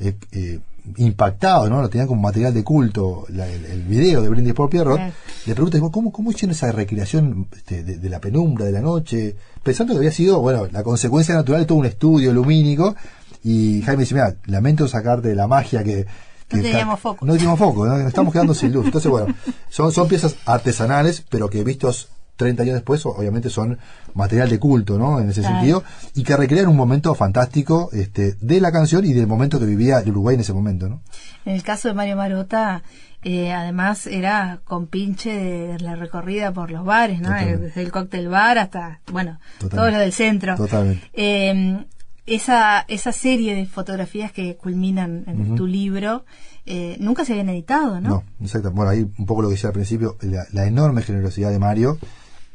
eh, 0.00 0.14
eh, 0.32 0.60
impactados, 0.96 1.70
¿no? 1.70 1.80
Lo 1.80 1.88
tenían 1.88 2.08
como 2.08 2.22
material 2.22 2.52
de 2.52 2.64
culto, 2.64 3.24
la- 3.28 3.48
el, 3.48 3.64
el 3.66 3.82
video 3.84 4.20
de 4.20 4.28
Brindis 4.28 4.52
por 4.54 4.68
Pierrot, 4.68 4.96
Claro. 4.96 5.12
le 5.46 5.54
preguntan, 5.54 5.80
bueno, 5.80 5.92
¿cómo, 5.92 6.12
¿cómo 6.12 6.30
hicieron 6.32 6.50
esa 6.52 6.72
recreación 6.72 7.46
este, 7.54 7.84
de, 7.84 7.98
de 7.98 8.08
la 8.08 8.20
penumbra, 8.20 8.64
de 8.64 8.72
la 8.72 8.80
noche? 8.80 9.36
Pensando 9.62 9.92
que 9.94 9.98
había 9.98 10.10
sido, 10.12 10.40
bueno, 10.40 10.66
la 10.72 10.82
consecuencia 10.82 11.34
natural 11.36 11.60
de 11.62 11.66
todo 11.66 11.78
un 11.78 11.86
estudio 11.86 12.32
lumínico, 12.32 12.96
y 13.44 13.82
Jaime 13.82 14.02
dice, 14.02 14.14
mira, 14.14 14.34
lamento 14.46 14.88
sacarte 14.88 15.28
de 15.28 15.34
la 15.36 15.46
magia 15.46 15.84
que... 15.84 16.04
que 16.48 16.56
No 16.56 16.62
teníamos 16.62 17.00
foco. 17.00 17.24
No 17.26 17.32
teníamos 17.34 17.58
foco, 17.58 17.86
¿no? 17.86 17.98
Nos 17.98 18.08
estamos 18.08 18.32
quedando 18.32 18.54
sin 18.54 18.72
luz. 18.72 18.86
Entonces, 18.86 19.10
bueno, 19.10 19.32
son, 19.68 19.92
son 19.92 20.08
piezas 20.08 20.36
artesanales, 20.46 21.24
pero 21.28 21.48
que 21.48 21.62
vistos 21.64 22.08
30 22.36 22.62
años 22.62 22.74
después, 22.74 23.04
obviamente 23.06 23.50
son 23.50 23.78
material 24.14 24.48
de 24.50 24.58
culto, 24.58 24.98
¿no? 24.98 25.20
En 25.20 25.28
ese 25.30 25.40
Claro. 25.42 25.56
sentido, 25.56 25.84
y 26.14 26.22
que 26.24 26.36
recrean 26.36 26.66
un 26.68 26.76
momento 26.76 27.14
fantástico 27.14 27.88
este, 27.92 28.34
de 28.40 28.60
la 28.60 28.72
canción 28.72 29.04
y 29.04 29.12
del 29.12 29.26
momento 29.26 29.58
que 29.60 29.66
vivía 29.66 29.98
el 30.00 30.10
Uruguay 30.10 30.34
en 30.34 30.40
ese 30.40 30.52
momento, 30.52 30.88
¿no? 30.88 31.02
En 31.44 31.54
el 31.54 31.62
caso 31.62 31.88
de 31.88 31.94
Mario 31.94 32.16
Marota, 32.16 32.82
eh, 33.24 33.52
además 33.52 34.06
era 34.08 34.60
con 34.64 34.86
pinche 34.88 35.30
de 35.32 35.78
la 35.78 35.94
recorrida 35.94 36.52
por 36.52 36.70
los 36.72 36.84
bares, 36.84 37.20
¿no? 37.20 37.28
Totalmente. 37.28 37.66
Desde 37.66 37.82
el 37.82 37.92
cóctel 37.92 38.28
bar 38.28 38.58
hasta, 38.58 39.00
bueno, 39.12 39.38
Totalmente. 39.58 39.76
todos 39.76 39.90
los 39.92 40.00
del 40.00 40.12
centro. 40.12 40.56
Totalmente. 40.56 41.08
Eh, 41.12 41.84
esa, 42.26 42.84
esa 42.88 43.12
serie 43.12 43.54
de 43.54 43.66
fotografías 43.66 44.30
que 44.32 44.56
culminan 44.56 45.24
en 45.26 45.56
tu 45.56 45.66
libro, 45.66 46.24
eh, 46.66 46.96
nunca 47.00 47.24
se 47.24 47.32
habían 47.32 47.48
editado, 47.48 48.00
¿no? 48.00 48.08
No, 48.08 48.24
exacto. 48.40 48.70
Bueno, 48.70 48.90
ahí 48.92 49.00
un 49.18 49.26
poco 49.26 49.42
lo 49.42 49.48
que 49.48 49.54
decía 49.54 49.68
al 49.70 49.74
principio, 49.74 50.16
la, 50.20 50.44
la 50.52 50.66
enorme 50.66 51.02
generosidad 51.02 51.50
de 51.50 51.58
Mario, 51.58 51.98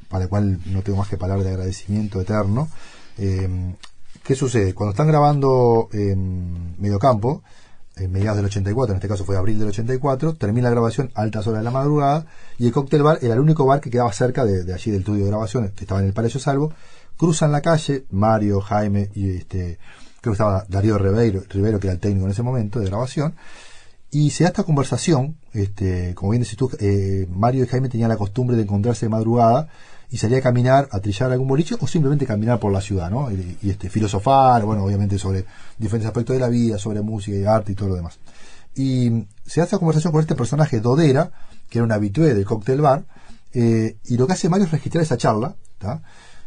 para 0.08 0.26
la 0.26 0.30
cual 0.30 0.60
no 0.66 0.82
tengo 0.82 0.98
más 0.98 1.10
que 1.10 1.18
palabras 1.18 1.46
de 1.46 1.52
agradecimiento 1.52 2.22
eterno. 2.22 2.70
Eh, 3.18 3.76
¿Qué 4.24 4.36
sucede? 4.36 4.74
Cuando 4.74 4.92
están 4.92 5.08
grabando 5.08 5.90
en 5.94 6.76
Mediocampo, 6.80 7.44
en 7.96 8.12
mediados 8.12 8.38
del 8.38 8.46
84, 8.46 8.94
en 8.94 8.98
este 8.98 9.08
caso 9.08 9.26
fue 9.26 9.38
abril 9.38 9.58
del 9.58 9.70
84, 9.70 10.36
termina 10.36 10.68
la 10.68 10.72
grabación 10.72 11.12
a 11.16 11.22
altas 11.22 11.48
horas 11.48 11.62
de 11.62 11.64
la 11.64 11.72
madrugada 11.72 12.26
y 12.58 12.68
el 12.68 12.72
cóctel 12.72 13.04
bar 13.04 13.20
era 13.22 13.34
el 13.34 13.40
único 13.40 13.66
bar 13.66 13.82
que 13.82 13.90
quedaba 13.90 14.12
cerca 14.12 14.46
de, 14.46 14.64
de 14.64 14.74
allí 14.74 14.92
del 14.92 15.00
estudio 15.00 15.24
de 15.24 15.30
grabación, 15.30 15.70
que 15.70 15.86
estaba 15.86 16.02
en 16.02 16.08
el 16.08 16.14
Palacio 16.14 16.40
Salvo. 16.40 16.74
Cruzan 17.18 17.52
la 17.52 17.62
calle, 17.62 18.06
Mario, 18.12 18.62
Jaime 18.62 19.10
y 19.16 19.38
este, 19.38 19.80
creo 20.22 20.34
que 20.34 20.36
estaba 20.36 20.66
Darío 20.68 20.98
Ribeiro, 20.98 21.44
Rivero, 21.50 21.80
que 21.80 21.88
era 21.88 21.94
el 21.94 22.00
técnico 22.00 22.26
en 22.26 22.32
ese 22.32 22.44
momento 22.44 22.80
de 22.80 22.86
grabación, 22.86 23.36
y 24.12 24.30
se 24.32 24.44
da 24.44 24.50
esta 24.50 24.64
conversación, 24.64 25.38
este, 25.54 26.14
como 26.16 26.32
bien 26.32 26.42
decís 26.44 26.58
tú, 26.58 26.70
eh, 26.80 27.28
Mario 27.30 27.64
y 27.64 27.68
Jaime 27.68 27.90
tenían 27.90 28.10
la 28.10 28.18
costumbre 28.18 28.56
de 28.56 28.64
encontrarse 28.64 29.06
de 29.06 29.10
madrugada 29.10 29.68
y 30.10 30.18
salir 30.18 30.38
a 30.38 30.42
caminar, 30.42 30.88
a 30.92 31.00
trillar 31.02 31.32
algún 31.32 31.48
boliche 31.50 31.76
o 31.82 31.88
simplemente 31.88 32.26
caminar 32.26 32.60
por 32.60 32.72
la 32.72 32.80
ciudad, 32.80 33.10
¿no? 33.12 33.30
Y, 33.32 33.70
este, 33.70 33.90
filosofar, 33.90 34.64
bueno, 34.64 34.86
obviamente 34.86 35.20
sobre 35.20 35.44
diferentes 35.78 36.08
aspectos 36.08 36.36
de 36.36 36.40
la 36.40 36.48
vida, 36.48 36.78
sobre 36.78 37.02
música 37.02 37.36
y 37.38 37.44
arte 37.44 37.74
y 37.74 37.76
todo 37.76 37.90
lo 37.90 37.96
demás. 37.96 38.18
Y 38.76 39.26
se 39.46 39.60
da 39.60 39.66
esta 39.66 39.78
conversación 39.80 40.14
con 40.14 40.22
este 40.22 40.36
personaje 40.36 40.80
Dodera, 40.80 41.32
que 41.70 41.80
era 41.80 41.84
un 41.86 41.92
habitué 41.92 42.34
del 42.34 42.46
cóctel 42.46 42.80
bar, 42.80 43.04
eh, 43.54 43.98
y 44.06 44.16
lo 44.18 44.28
que 44.28 44.34
hace 44.34 44.48
Mario 44.48 44.66
es 44.68 44.72
registrar 44.72 45.04
esa 45.04 45.18
charla, 45.18 45.56
¿tá? 45.80 46.02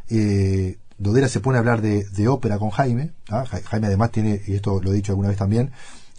Eh, 0.09 0.79
Dodera 0.97 1.29
se 1.29 1.41
pone 1.41 1.57
a 1.57 1.61
hablar 1.61 1.83
de, 1.83 2.05
de 2.05 2.29
ópera 2.29 2.59
con 2.59 2.71
Jaime, 2.71 3.13
¿tá? 3.27 3.45
Ja- 3.47 3.61
Jaime 3.63 3.87
además 3.89 4.11
tiene, 4.13 4.41
y 4.47 4.55
esto 4.55 4.81
lo 4.83 4.93
he 4.93 4.95
dicho 4.95 5.13
alguna 5.13 5.29
vez 5.29 5.37
también, 5.39 5.71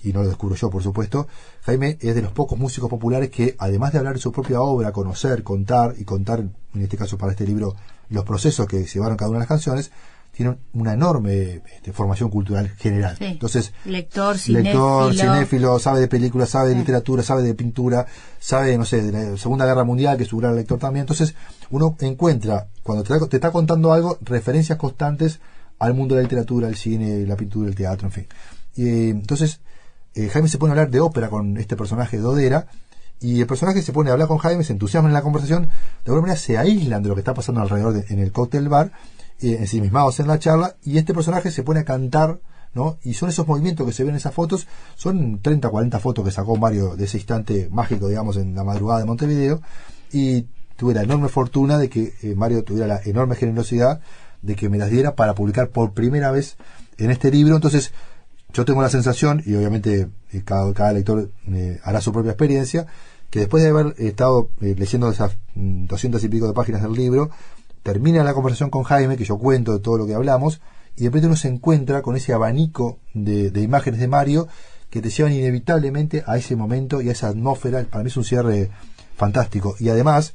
y 0.04 0.14
no 0.14 0.22
lo 0.24 0.28
descubro 0.30 0.56
yo, 0.56 0.70
por 0.70 0.84
supuesto, 0.84 1.28
Jaime 1.64 1.98
es 2.02 2.16
de 2.16 2.22
los 2.22 2.32
pocos 2.32 2.58
músicos 2.58 2.90
populares 2.90 3.30
que, 3.30 3.56
además 3.60 3.92
de 3.94 4.00
hablar 4.00 4.16
de 4.16 4.20
su 4.22 4.32
propia 4.32 4.62
obra, 4.62 4.92
conocer, 4.92 5.44
contar 5.44 5.96
y 5.98 6.04
contar, 6.06 6.40
en 6.40 6.82
este 6.82 6.98
caso 6.98 7.18
para 7.18 7.32
este 7.34 7.46
libro, 7.46 7.76
los 8.10 8.26
procesos 8.26 8.68
que 8.68 8.84
llevaron 8.86 9.18
cada 9.18 9.30
una 9.30 9.38
de 9.40 9.44
las 9.44 9.48
canciones, 9.50 9.92
tienen 10.34 10.58
una 10.74 10.94
enorme 10.94 11.62
este, 11.76 11.92
formación 11.92 12.30
cultural 12.30 12.70
general. 12.78 13.18
Sí. 13.18 13.26
Entonces, 13.26 13.74
Lector, 13.84 14.38
lector, 14.48 15.14
cinéfilo. 15.14 15.34
cinéfilo, 15.34 15.80
sabe 15.80 16.00
de 16.00 16.08
películas, 16.08 16.50
sabe 16.50 16.70
de 16.70 16.74
Sí. 16.76 16.80
literatura, 16.80 17.22
sabe 17.22 17.44
de 17.44 17.54
pintura, 17.54 18.06
sabe, 18.40 18.78
no 18.78 18.86
sé, 18.86 19.02
de 19.02 19.12
la 19.12 19.38
Segunda 19.38 19.66
Guerra 19.66 19.84
Mundial, 19.84 20.16
que 20.16 20.24
es 20.24 20.30
su 20.30 20.38
gran 20.38 20.56
lector 20.56 20.80
también. 20.80 21.02
Entonces, 21.04 21.36
uno 21.70 21.98
encuentra, 22.00 22.68
cuando 22.82 23.04
te, 23.04 23.20
te 23.28 23.38
está 23.38 23.52
contando 23.52 23.92
algo, 23.92 24.18
referencias 24.22 24.78
constantes 24.78 25.42
al 25.80 25.94
mundo 25.94 26.16
de 26.16 26.22
la 26.22 26.24
literatura, 26.24 26.70
el 26.70 26.76
cine, 26.78 27.26
la 27.26 27.36
pintura, 27.36 27.68
el 27.68 27.76
teatro, 27.76 28.08
en 28.08 28.12
fin. 28.14 28.28
Y, 28.76 28.88
eh, 28.88 29.10
entonces, 29.10 29.60
eh, 30.16 30.30
Jaime 30.30 30.48
se 30.50 30.58
pone 30.58 30.72
a 30.72 30.74
hablar 30.74 30.90
de 30.92 31.00
ópera 31.00 31.30
con 31.30 31.58
este 31.58 31.76
personaje 31.76 32.18
Dodera, 32.18 32.68
y 33.20 33.40
el 33.42 33.48
personaje 33.48 33.82
se 33.84 33.94
pone 33.94 34.10
a 34.10 34.14
hablar 34.14 34.28
con 34.28 34.40
Jaime, 34.40 34.64
se 34.64 34.74
entusiasma 34.74 35.08
en 35.10 35.14
la 35.14 35.22
conversación, 35.22 35.64
de 35.66 35.70
alguna 36.08 36.22
manera 36.22 36.40
se 36.40 36.58
aíslan 36.58 37.04
de 37.04 37.10
lo 37.10 37.16
que 37.16 37.22
está 37.22 37.34
pasando 37.34 37.62
alrededor 37.62 37.94
de- 37.94 38.12
en 38.14 38.20
el 38.20 38.32
cóctel 38.32 38.68
bar, 38.68 38.92
eh, 39.42 39.58
ensimismados 39.60 40.20
en 40.20 40.28
la 40.28 40.40
charla, 40.40 40.76
y 40.84 40.98
este 40.98 41.14
personaje 41.14 41.52
se 41.52 41.62
pone 41.64 41.82
a 41.82 41.84
cantar, 41.86 42.40
¿no? 42.74 42.98
Y 43.04 43.14
son 43.14 43.30
esos 43.30 43.46
movimientos 43.48 43.86
que 43.86 43.94
se 43.94 44.04
ven 44.04 44.12
en 44.12 44.18
esas 44.18 44.34
fotos, 44.34 44.66
son 44.96 45.40
30, 45.42 45.70
40 45.70 46.00
fotos 46.00 46.26
que 46.26 46.32
sacó 46.32 46.56
Mario 46.58 46.96
de 46.96 47.06
ese 47.06 47.18
instante 47.18 47.68
mágico, 47.72 48.08
digamos, 48.08 48.38
en 48.38 48.56
la 48.56 48.64
madrugada 48.64 49.00
de 49.02 49.06
Montevideo, 49.06 49.62
y 50.12 50.48
tuve 50.76 50.94
la 50.96 51.04
enorme 51.04 51.28
fortuna 51.28 51.78
de 51.78 51.90
que 51.90 52.14
eh, 52.24 52.34
Mario 52.36 52.64
tuviera 52.64 52.88
la 52.88 53.02
enorme 53.06 53.36
generosidad 53.36 54.02
de 54.42 54.56
que 54.56 54.68
me 54.70 54.80
las 54.80 54.90
diera 54.90 55.16
para 55.16 55.36
publicar 55.36 55.70
por 55.70 55.92
primera 55.94 56.32
vez 56.32 56.56
en 56.98 57.12
este 57.12 57.30
libro, 57.30 57.56
entonces 57.56 57.92
yo 58.54 58.66
tengo 58.66 58.82
la 58.82 58.90
sensación, 58.90 59.42
y 59.46 59.56
obviamente 59.56 60.10
eh, 60.32 60.42
cada, 60.44 60.74
cada 60.74 60.94
lector 60.94 61.32
eh, 61.48 61.80
hará 61.84 62.02
su 62.02 62.12
propia 62.12 62.32
experiencia, 62.32 62.88
que 63.30 63.40
después 63.40 63.64
de 63.64 63.70
haber 63.70 63.96
estado 63.98 64.50
eh, 64.62 64.76
leyendo 64.78 65.10
esas 65.10 65.38
mm, 65.56 65.86
doscientas 65.86 66.24
y 66.24 66.30
pico 66.30 66.48
de 66.48 66.54
páginas 66.54 66.82
del 66.82 66.94
libro, 66.94 67.30
termina 67.84 68.24
la 68.24 68.34
conversación 68.34 68.70
con 68.70 68.84
Jaime, 68.84 69.18
que 69.18 69.26
yo 69.26 69.38
cuento 69.38 69.74
de 69.74 69.80
todo 69.80 69.98
lo 69.98 70.06
que 70.06 70.14
hablamos, 70.14 70.62
y 70.96 71.04
de 71.04 71.10
repente 71.10 71.28
uno 71.28 71.36
se 71.36 71.48
encuentra 71.48 72.02
con 72.02 72.16
ese 72.16 72.34
abanico 72.34 73.00
de, 73.14 73.50
de 73.50 73.62
imágenes 73.62 74.00
de 74.00 74.08
Mario 74.08 74.48
que 74.90 75.02
te 75.02 75.10
llevan 75.10 75.32
inevitablemente 75.32 76.24
a 76.28 76.38
ese 76.38 76.58
momento 76.58 77.02
y 77.02 77.08
a 77.08 77.14
esa 77.14 77.30
atmósfera. 77.30 77.84
Para 77.90 78.04
mí 78.04 78.10
es 78.10 78.18
un 78.18 78.26
cierre 78.26 78.70
fantástico. 79.16 79.76
Y 79.80 79.88
además, 79.88 80.34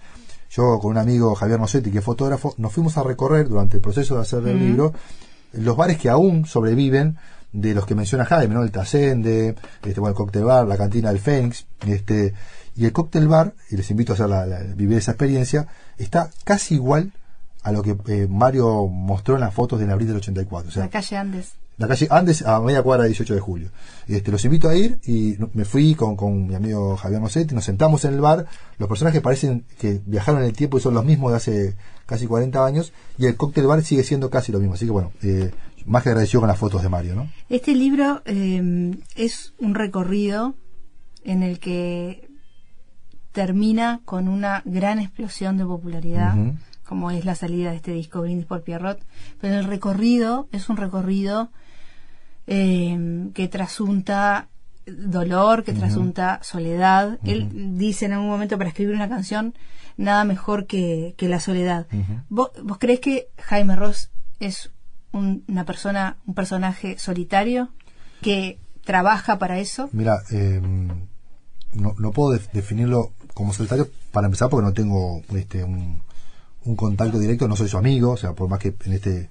yo 0.50 0.78
con 0.78 0.92
un 0.92 0.98
amigo 0.98 1.34
Javier 1.34 1.60
Nocetti, 1.60 1.90
que 1.90 1.98
es 1.98 2.04
fotógrafo, 2.04 2.54
nos 2.56 2.72
fuimos 2.72 2.96
a 2.96 3.02
recorrer 3.02 3.48
durante 3.48 3.76
el 3.76 3.82
proceso 3.82 4.14
de 4.14 4.22
hacer 4.22 4.48
el 4.48 4.58
libro 4.58 4.94
los 5.52 5.76
bares 5.76 5.98
que 5.98 6.08
aún 6.08 6.46
sobreviven 6.46 7.16
de 7.60 7.74
los 7.74 7.86
que 7.86 7.94
menciona 7.94 8.24
Jaime, 8.24 8.54
¿no? 8.54 8.62
El 8.62 8.70
Trascende, 8.70 9.54
este, 9.84 10.00
bueno, 10.00 10.10
el 10.10 10.16
Cóctel 10.16 10.44
Bar, 10.44 10.66
la 10.66 10.76
cantina 10.76 11.08
del 11.10 11.18
Fénix, 11.18 11.66
este, 11.86 12.34
y 12.76 12.84
el 12.84 12.92
Cóctel 12.92 13.28
Bar, 13.28 13.54
y 13.70 13.76
les 13.76 13.90
invito 13.90 14.12
a 14.12 14.14
hacer 14.14 14.28
la, 14.28 14.44
la- 14.46 14.60
vivir 14.74 14.98
esa 14.98 15.12
experiencia, 15.12 15.66
está 15.96 16.30
casi 16.44 16.74
igual 16.74 17.12
a 17.62 17.72
lo 17.72 17.82
que 17.82 17.96
eh, 18.08 18.26
Mario 18.30 18.86
mostró 18.86 19.34
en 19.34 19.40
las 19.40 19.54
fotos 19.54 19.80
de 19.80 19.90
abril 19.90 20.08
del 20.08 20.18
84. 20.18 20.68
O 20.68 20.72
sea, 20.72 20.84
la 20.84 20.90
calle 20.90 21.16
Andes. 21.16 21.52
la 21.78 21.88
calle 21.88 22.06
Andes 22.10 22.42
a 22.46 22.60
media 22.60 22.82
cuadra 22.82 23.04
del 23.04 23.12
18 23.12 23.34
de 23.34 23.40
julio. 23.40 23.70
Este, 24.06 24.30
los 24.30 24.44
invito 24.44 24.68
a 24.68 24.76
ir 24.76 25.00
y 25.04 25.36
me 25.54 25.64
fui 25.64 25.94
con, 25.96 26.14
con 26.16 26.46
mi 26.46 26.54
amigo 26.54 26.96
Javier 26.96 27.20
Mosetti, 27.20 27.54
nos 27.54 27.64
sentamos 27.64 28.04
en 28.04 28.14
el 28.14 28.20
bar, 28.20 28.46
los 28.78 28.88
personajes 28.88 29.20
parecen 29.20 29.64
que 29.78 30.00
viajaron 30.06 30.42
en 30.42 30.46
el 30.46 30.52
tiempo 30.52 30.78
y 30.78 30.80
son 30.80 30.94
los 30.94 31.04
mismos 31.04 31.32
de 31.32 31.36
hace 31.38 31.76
casi 32.04 32.26
40 32.28 32.64
años 32.64 32.92
y 33.18 33.26
el 33.26 33.34
cóctel 33.36 33.66
bar 33.66 33.82
sigue 33.82 34.04
siendo 34.04 34.30
casi 34.30 34.52
lo 34.52 34.60
mismo. 34.60 34.74
Así 34.74 34.84
que 34.84 34.92
bueno, 34.92 35.10
eh, 35.22 35.50
más 35.86 36.02
que 36.02 36.10
agradecido 36.10 36.40
con 36.40 36.48
las 36.48 36.58
fotos 36.58 36.82
de 36.82 36.88
Mario, 36.88 37.14
¿no? 37.14 37.30
Este 37.48 37.74
libro 37.74 38.22
eh, 38.24 38.94
es 39.14 39.54
un 39.58 39.74
recorrido 39.74 40.54
en 41.24 41.42
el 41.42 41.58
que 41.58 42.28
termina 43.32 44.00
con 44.04 44.28
una 44.28 44.62
gran 44.64 44.98
explosión 44.98 45.58
de 45.58 45.64
popularidad, 45.64 46.34
como 46.84 47.10
es 47.10 47.24
la 47.24 47.34
salida 47.34 47.70
de 47.70 47.76
este 47.76 47.92
disco 47.92 48.22
Brindis 48.22 48.46
por 48.46 48.62
Pierrot, 48.62 48.98
pero 49.40 49.58
el 49.58 49.64
recorrido 49.64 50.48
es 50.52 50.68
un 50.68 50.76
recorrido 50.76 51.50
eh, 52.46 53.28
que 53.34 53.48
trasunta 53.48 54.48
dolor, 54.86 55.64
que 55.64 55.72
trasunta 55.72 56.40
soledad. 56.42 57.18
Él 57.24 57.76
dice 57.76 58.06
en 58.06 58.12
algún 58.12 58.28
momento 58.28 58.56
para 58.56 58.70
escribir 58.70 58.94
una 58.94 59.08
canción, 59.08 59.54
nada 59.96 60.24
mejor 60.24 60.66
que, 60.66 61.14
que 61.18 61.28
la 61.28 61.40
soledad. 61.40 61.86
¿Vos, 62.28 62.50
vos 62.62 62.78
crees 62.78 63.00
que 63.00 63.28
Jaime 63.38 63.76
Ross 63.76 64.10
es 64.38 64.70
un- 65.16 65.44
una 65.48 65.64
persona, 65.64 66.16
un 66.26 66.34
personaje 66.34 66.98
solitario 66.98 67.70
que 68.22 68.58
trabaja 68.84 69.38
para 69.38 69.58
eso? 69.58 69.88
Mira, 69.92 70.18
eh, 70.30 70.60
no, 71.72 71.94
no 71.98 72.12
puedo 72.12 72.32
def- 72.32 72.50
definirlo 72.52 73.12
como 73.34 73.52
solitario 73.52 73.88
para 74.12 74.26
empezar 74.26 74.48
porque 74.48 74.64
no 74.66 74.72
tengo 74.72 75.22
este, 75.34 75.62
un, 75.64 76.00
un 76.64 76.76
contacto 76.76 77.18
directo, 77.18 77.48
no 77.48 77.56
soy 77.56 77.68
su 77.68 77.76
amigo, 77.78 78.12
o 78.12 78.16
sea, 78.16 78.32
por 78.32 78.48
más 78.48 78.58
que 78.58 78.74
en 78.84 78.92
este 78.92 79.30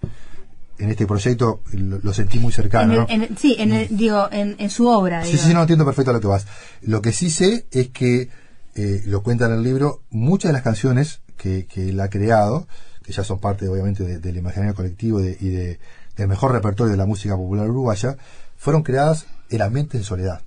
en 0.78 0.90
este 0.90 1.08
proyecto 1.08 1.62
lo, 1.72 2.00
lo 2.00 2.14
sentí 2.14 2.38
muy 2.38 2.52
cercano. 2.52 2.94
En 2.94 3.00
el- 3.00 3.00
¿no? 3.00 3.08
en 3.10 3.22
el- 3.32 3.38
sí, 3.38 3.56
en 3.58 3.72
el- 3.72 3.96
digo, 3.96 4.28
en, 4.30 4.58
en 4.60 4.70
su 4.70 4.88
obra. 4.88 5.24
Sí, 5.24 5.32
digo. 5.32 5.44
sí, 5.44 5.54
no 5.54 5.62
entiendo 5.62 5.86
perfecto 5.86 6.12
a 6.12 6.16
lo 6.16 6.20
que 6.20 6.28
vas. 6.28 6.46
Lo 6.82 7.02
que 7.02 7.14
sí 7.14 7.30
sé 7.30 7.66
es 7.72 7.90
que, 7.92 8.30
eh, 8.76 9.02
lo 9.06 9.24
cuenta 9.24 9.46
en 9.46 9.54
el 9.54 9.64
libro, 9.64 10.02
muchas 10.10 10.50
de 10.50 10.54
las 10.54 10.64
canciones 10.64 11.22
que, 11.38 11.66
que 11.66 11.90
él 11.90 12.00
ha 12.02 12.10
creado, 12.10 12.68
que 13.06 13.14
ya 13.14 13.24
son 13.24 13.40
parte 13.40 13.68
obviamente 13.68 14.04
de- 14.04 14.20
del 14.20 14.38
imaginario 14.38 14.74
colectivo 14.76 15.20
de- 15.22 15.38
y 15.40 15.50
de, 15.50 15.80
del 16.18 16.28
mejor 16.28 16.52
repertorio 16.52 16.92
de 16.92 16.98
la 16.98 17.06
música 17.06 17.36
popular 17.36 17.70
uruguaya, 17.70 18.18
fueron 18.58 18.84
creadas 18.84 19.28
en 19.50 19.62
ambientes 19.62 20.02
de 20.02 20.06
soledad. 20.06 20.42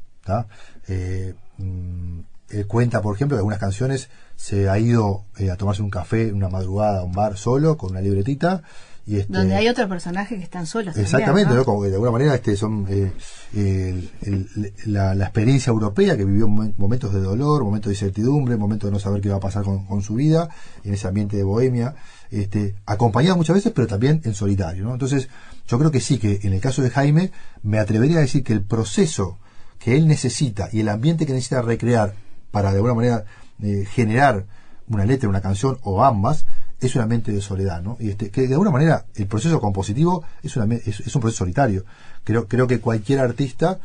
Eh, 0.88 1.34
mm, 1.58 2.20
él 2.50 2.66
cuenta, 2.66 3.00
por 3.02 3.14
ejemplo, 3.14 3.36
que 3.36 3.40
algunas 3.40 3.58
canciones 3.58 4.08
se 4.36 4.68
ha 4.68 4.78
ido 4.78 5.24
eh, 5.38 5.50
a 5.50 5.56
tomarse 5.56 5.82
un 5.82 5.90
café 5.90 6.32
una 6.32 6.48
madrugada 6.48 7.00
a 7.00 7.04
un 7.04 7.12
bar 7.12 7.36
solo, 7.36 7.76
con 7.76 7.90
una 7.90 8.00
libretita. 8.00 8.62
Y 9.08 9.20
este, 9.20 9.32
Donde 9.32 9.56
hay 9.56 9.66
otros 9.68 9.88
personajes 9.88 10.36
que 10.36 10.44
están 10.44 10.66
solos. 10.66 10.94
también, 10.94 11.04
Exactamente, 11.06 11.50
¿no? 11.50 11.56
¿no? 11.60 11.64
Como 11.64 11.80
que 11.82 11.88
de 11.88 11.94
alguna 11.94 12.10
manera 12.10 12.34
este 12.34 12.56
son 12.56 12.84
eh, 12.90 13.10
el- 13.54 14.10
el- 14.22 14.72
la, 14.86 15.14
la 15.14 15.24
experiencia 15.24 15.70
europea 15.70 16.16
que 16.16 16.24
vivió 16.26 16.46
momen- 16.46 16.74
momentos 16.76 17.14
de 17.14 17.20
dolor, 17.20 17.64
momentos 17.64 17.88
de 17.90 17.94
incertidumbre, 17.94 18.56
momentos 18.56 18.88
de 18.88 18.92
no 18.92 18.98
saber 18.98 19.20
qué 19.22 19.30
va 19.30 19.36
a 19.36 19.40
pasar 19.40 19.64
con, 19.64 19.86
con 19.86 20.02
su 20.02 20.14
vida, 20.14 20.50
en 20.84 20.92
ese 20.94 21.08
ambiente 21.08 21.36
de 21.38 21.42
bohemia, 21.42 21.94
este, 22.30 22.74
acompañado 22.84 23.36
muchas 23.36 23.54
veces, 23.56 23.72
pero 23.74 23.86
también 23.86 24.20
en 24.24 24.34
solitario, 24.34 24.84
¿no? 24.84 24.92
Entonces, 24.92 25.28
yo 25.66 25.78
creo 25.78 25.90
que 25.90 26.00
sí, 26.00 26.18
que 26.18 26.40
en 26.42 26.52
el 26.52 26.60
caso 26.60 26.82
de 26.82 26.90
Jaime, 26.90 27.32
me 27.62 27.78
atrevería 27.78 28.18
a 28.18 28.20
decir 28.20 28.44
que 28.44 28.52
el 28.52 28.62
proceso 28.62 29.38
que 29.78 29.96
él 29.96 30.06
necesita 30.06 30.68
y 30.70 30.80
el 30.80 30.88
ambiente 30.90 31.24
que 31.24 31.32
necesita 31.32 31.62
recrear 31.62 32.14
para 32.50 32.70
de 32.72 32.76
alguna 32.76 32.94
manera 32.94 33.24
eh, 33.62 33.84
generar 33.90 34.44
una 34.88 35.04
letra, 35.04 35.28
una 35.28 35.40
canción 35.40 35.78
o 35.82 36.02
ambas, 36.04 36.46
es 36.80 36.94
un 36.94 37.02
ambiente 37.02 37.32
de 37.32 37.40
soledad, 37.40 37.82
¿no? 37.82 37.96
Y 38.00 38.10
este, 38.10 38.30
que 38.30 38.46
de 38.46 38.52
alguna 38.54 38.70
manera 38.70 39.04
el 39.16 39.26
proceso 39.26 39.60
compositivo 39.60 40.22
es, 40.42 40.56
una, 40.56 40.74
es, 40.76 41.00
es 41.00 41.14
un 41.14 41.20
proceso 41.20 41.38
solitario. 41.44 41.84
Creo, 42.24 42.46
creo 42.46 42.66
que 42.66 42.80
cualquier 42.80 43.18
artista, 43.20 43.78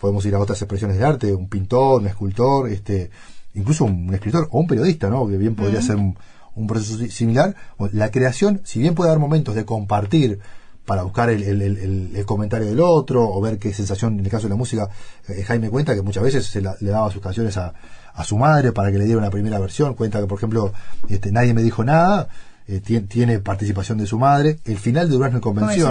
podemos 0.00 0.24
ir 0.26 0.34
a 0.34 0.38
otras 0.40 0.60
expresiones 0.62 0.98
de 0.98 1.04
arte, 1.04 1.32
un 1.34 1.48
pintor, 1.48 2.00
un 2.00 2.08
escultor, 2.08 2.68
este, 2.68 3.10
incluso 3.54 3.84
un, 3.84 4.08
un 4.08 4.14
escritor 4.14 4.48
o 4.50 4.58
un 4.60 4.66
periodista, 4.66 5.08
¿no? 5.10 5.28
Que 5.28 5.36
bien 5.36 5.54
podría 5.54 5.80
ser 5.82 5.96
un, 5.96 6.16
un 6.56 6.66
proceso 6.66 6.98
si- 6.98 7.10
similar. 7.10 7.54
La 7.92 8.10
creación, 8.10 8.62
si 8.64 8.80
bien 8.80 8.94
puede 8.94 9.10
haber 9.10 9.20
momentos 9.20 9.54
de 9.54 9.64
compartir 9.64 10.38
para 10.86 11.02
buscar 11.04 11.30
el, 11.30 11.42
el- 11.44 11.62
el- 11.62 11.76
el- 11.78 12.16
el 12.16 12.26
comentario 12.26 12.66
del 12.66 12.80
otro 12.80 13.28
o 13.30 13.40
ver 13.40 13.58
qué 13.58 13.72
sensación, 13.72 14.18
en 14.18 14.24
el 14.24 14.30
caso 14.30 14.44
de 14.44 14.50
la 14.50 14.56
música, 14.56 14.88
eh, 15.28 15.44
Jaime 15.44 15.70
cuenta 15.70 15.94
que 15.94 16.02
muchas 16.02 16.22
veces 16.24 16.46
se 16.46 16.60
la- 16.62 16.74
le 16.80 16.90
daba 16.90 17.10
sus 17.12 17.22
canciones 17.22 17.56
a, 17.58 17.72
a 18.20 18.24
su 18.24 18.36
madre 18.38 18.72
para 18.72 18.90
que 18.92 18.98
le 18.98 19.04
diera 19.04 19.18
una 19.18 19.30
primera 19.30 19.58
versión. 19.58 19.94
Cuenta 19.94 20.20
que, 20.20 20.26
por 20.26 20.38
ejemplo, 20.38 20.72
este, 21.08 21.32
nadie 21.32 21.54
me 21.54 21.62
dijo 21.62 21.84
nada. 21.84 22.28
eh, 22.68 22.80
tien- 22.86 23.08
tiene 23.08 23.40
participación 23.40 23.98
de 23.98 24.06
su 24.06 24.16
madre. 24.16 24.60
El 24.64 24.78
final 24.78 25.08
de 25.08 25.14
Durazno 25.16 25.38
en 25.38 25.42
Convención, 25.42 25.90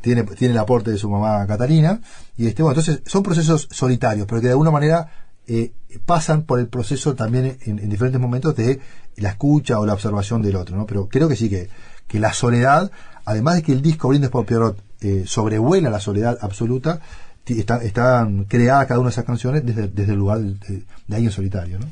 tiene, 0.00 0.22
tiene 0.22 0.52
el 0.54 0.58
aporte 0.58 0.90
de 0.90 0.96
su 0.96 1.10
mamá 1.10 1.46
Catalina. 1.46 2.00
Y 2.38 2.46
este, 2.46 2.62
bueno, 2.62 2.78
entonces 2.80 3.02
son 3.04 3.22
procesos 3.22 3.68
solitarios, 3.70 4.26
pero 4.26 4.40
que 4.40 4.46
de 4.46 4.52
alguna 4.52 4.70
manera 4.70 5.06
eh, 5.46 5.72
pasan 6.06 6.44
por 6.44 6.60
el 6.60 6.68
proceso 6.68 7.14
también 7.14 7.58
en, 7.66 7.78
en 7.78 7.90
diferentes 7.90 8.18
momentos 8.18 8.56
de 8.56 8.80
la 9.16 9.28
escucha 9.30 9.78
o 9.78 9.84
la 9.84 9.92
observación 9.92 10.40
del 10.40 10.56
otro, 10.56 10.74
¿no? 10.78 10.86
Pero 10.86 11.08
creo 11.08 11.28
que 11.28 11.36
sí 11.36 11.50
que, 11.50 11.68
que 12.08 12.18
la 12.18 12.32
soledad, 12.32 12.90
además 13.26 13.56
de 13.56 13.62
que 13.62 13.72
el 13.72 13.82
disco 13.82 14.08
Brindes 14.08 14.30
por 14.30 14.46
Pierrot 14.46 14.78
eh, 15.02 15.24
sobrevuela 15.26 15.90
la 15.90 16.00
soledad 16.00 16.38
absoluta, 16.40 17.00
está- 17.46 17.82
están 17.82 18.44
creadas 18.44 18.86
cada 18.86 19.00
una 19.00 19.08
de 19.10 19.12
esas 19.12 19.24
canciones 19.24 19.64
desde, 19.64 19.88
desde 19.88 20.12
el 20.12 20.18
lugar 20.18 20.38
de, 20.40 20.82
de, 21.06 21.14
alguien 21.14 21.30
solitario, 21.32 21.78
¿no? 21.78 21.86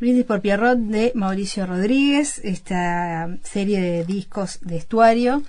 Brindis 0.00 0.24
por 0.24 0.40
Pierrot 0.40 0.78
de 0.78 1.12
Mauricio 1.14 1.66
Rodríguez, 1.66 2.40
esta 2.42 3.28
serie 3.42 3.80
de 3.80 4.04
discos 4.04 4.58
de 4.62 4.76
estuario. 4.76 5.42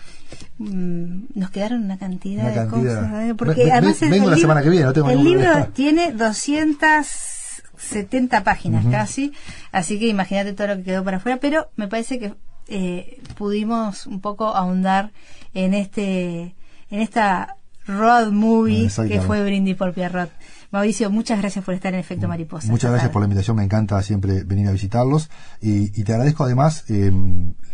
Mm, 0.60 1.24
nos 1.34 1.50
quedaron 1.50 1.84
una 1.84 1.98
cantidad, 1.98 2.44
Una 2.44 2.52
de 2.52 2.56
cantidad. 2.70 3.02
cosas. 3.02 3.24
¿eh? 3.30 3.34
Porque 3.36 3.64
ve- 3.66 3.72
además 3.72 4.02
el, 4.04 4.10
vengo 4.12 4.26
el 4.26 4.30
la 4.32 4.36
libro, 4.36 4.48
semana 4.48 4.62
que 4.64 4.70
viene, 4.70 4.86
no 4.86 4.94
tengo 4.94 5.10
el 5.10 5.24
libro 5.24 5.42
problema. 5.42 5.66
tiene 5.74 6.12
270 6.12 8.44
páginas 8.44 8.86
casi, 8.92 9.34
así 9.72 10.00
que 10.00 10.08
imagínate 10.08 10.54
todo 10.54 10.68
lo 10.68 10.78
que 10.78 10.84
quedó 10.84 11.04
para 11.04 11.18
afuera, 11.18 11.38
pero 11.42 11.70
me 11.76 11.88
parece 11.88 12.20
que 12.20 12.34
eh, 12.68 13.20
pudimos 13.38 14.06
un 14.08 14.22
poco 14.22 14.48
ahondar 14.56 15.12
en 15.54 15.74
este 15.74 16.56
en 16.90 17.02
esta 17.02 17.58
road 17.88 18.32
movie 18.32 18.80
que 18.80 18.86
Exactamente. 18.86 19.26
fue 19.28 19.44
Brindis 19.44 19.76
por 19.76 19.94
Pierrot. 19.94 20.32
Mauricio, 20.72 21.10
muchas 21.10 21.40
gracias 21.40 21.64
por 21.64 21.74
estar 21.74 21.94
en 21.94 22.00
Efecto 22.00 22.28
Mariposa. 22.28 22.68
Muchas 22.68 22.90
gracias 22.90 23.04
tarde. 23.04 23.14
por 23.14 23.22
la 23.22 23.26
invitación, 23.28 23.56
me 23.56 23.64
encanta 23.64 24.02
siempre 24.02 24.44
venir 24.44 24.68
a 24.68 24.72
visitarlos 24.72 25.30
y, 25.62 26.00
y 26.00 26.04
te 26.04 26.12
agradezco 26.14 26.44
además, 26.44 26.84
eh, 26.90 27.12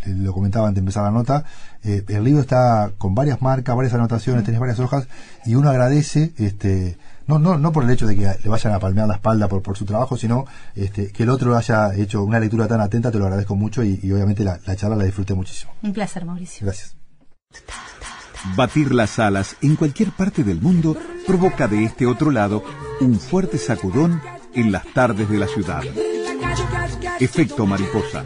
lo 0.05 0.33
comentaba 0.33 0.67
antes 0.67 0.75
de 0.75 0.79
empezar 0.81 1.03
la 1.03 1.11
nota, 1.11 1.45
eh, 1.83 2.03
el 2.09 2.23
libro 2.23 2.41
está 2.41 2.91
con 2.97 3.15
varias 3.15 3.41
marcas, 3.41 3.75
varias 3.75 3.93
anotaciones, 3.95 4.43
tenés 4.43 4.59
varias 4.59 4.79
hojas 4.79 5.07
y 5.45 5.55
uno 5.55 5.69
agradece, 5.69 6.33
este, 6.37 6.97
no, 7.25 7.39
no, 7.39 7.57
no 7.57 7.71
por 7.71 7.85
el 7.85 7.89
hecho 7.89 8.05
de 8.05 8.15
que 8.15 8.21
le 8.43 8.49
vayan 8.49 8.73
a 8.73 8.79
palmear 8.79 9.07
la 9.07 9.15
espalda 9.15 9.47
por, 9.47 9.63
por 9.63 9.77
su 9.77 9.85
trabajo, 9.85 10.15
sino 10.17 10.45
este, 10.75 11.11
que 11.11 11.23
el 11.23 11.29
otro 11.29 11.57
haya 11.57 11.95
hecho 11.95 12.23
una 12.23 12.39
lectura 12.39 12.67
tan 12.67 12.81
atenta, 12.81 13.09
te 13.09 13.17
lo 13.17 13.23
agradezco 13.25 13.55
mucho 13.55 13.83
y, 13.83 13.99
y 14.03 14.11
obviamente 14.11 14.43
la, 14.43 14.59
la 14.65 14.75
charla 14.75 14.95
la 14.95 15.05
disfruté 15.05 15.33
muchísimo. 15.33 15.71
Un 15.81 15.93
placer, 15.93 16.23
Mauricio. 16.25 16.65
Gracias. 16.65 16.95
Batir 18.55 18.93
las 18.93 19.19
alas 19.19 19.55
en 19.61 19.75
cualquier 19.75 20.11
parte 20.11 20.43
del 20.43 20.61
mundo 20.61 20.97
provoca 21.27 21.67
de 21.67 21.83
este 21.83 22.05
otro 22.05 22.31
lado 22.31 22.63
un 22.99 23.19
fuerte 23.19 23.57
sacudón 23.57 24.21
en 24.55 24.71
las 24.71 24.85
tardes 24.93 25.29
de 25.29 25.37
la 25.37 25.47
ciudad. 25.47 25.83
Efecto 27.19 27.65
mariposa. 27.65 28.25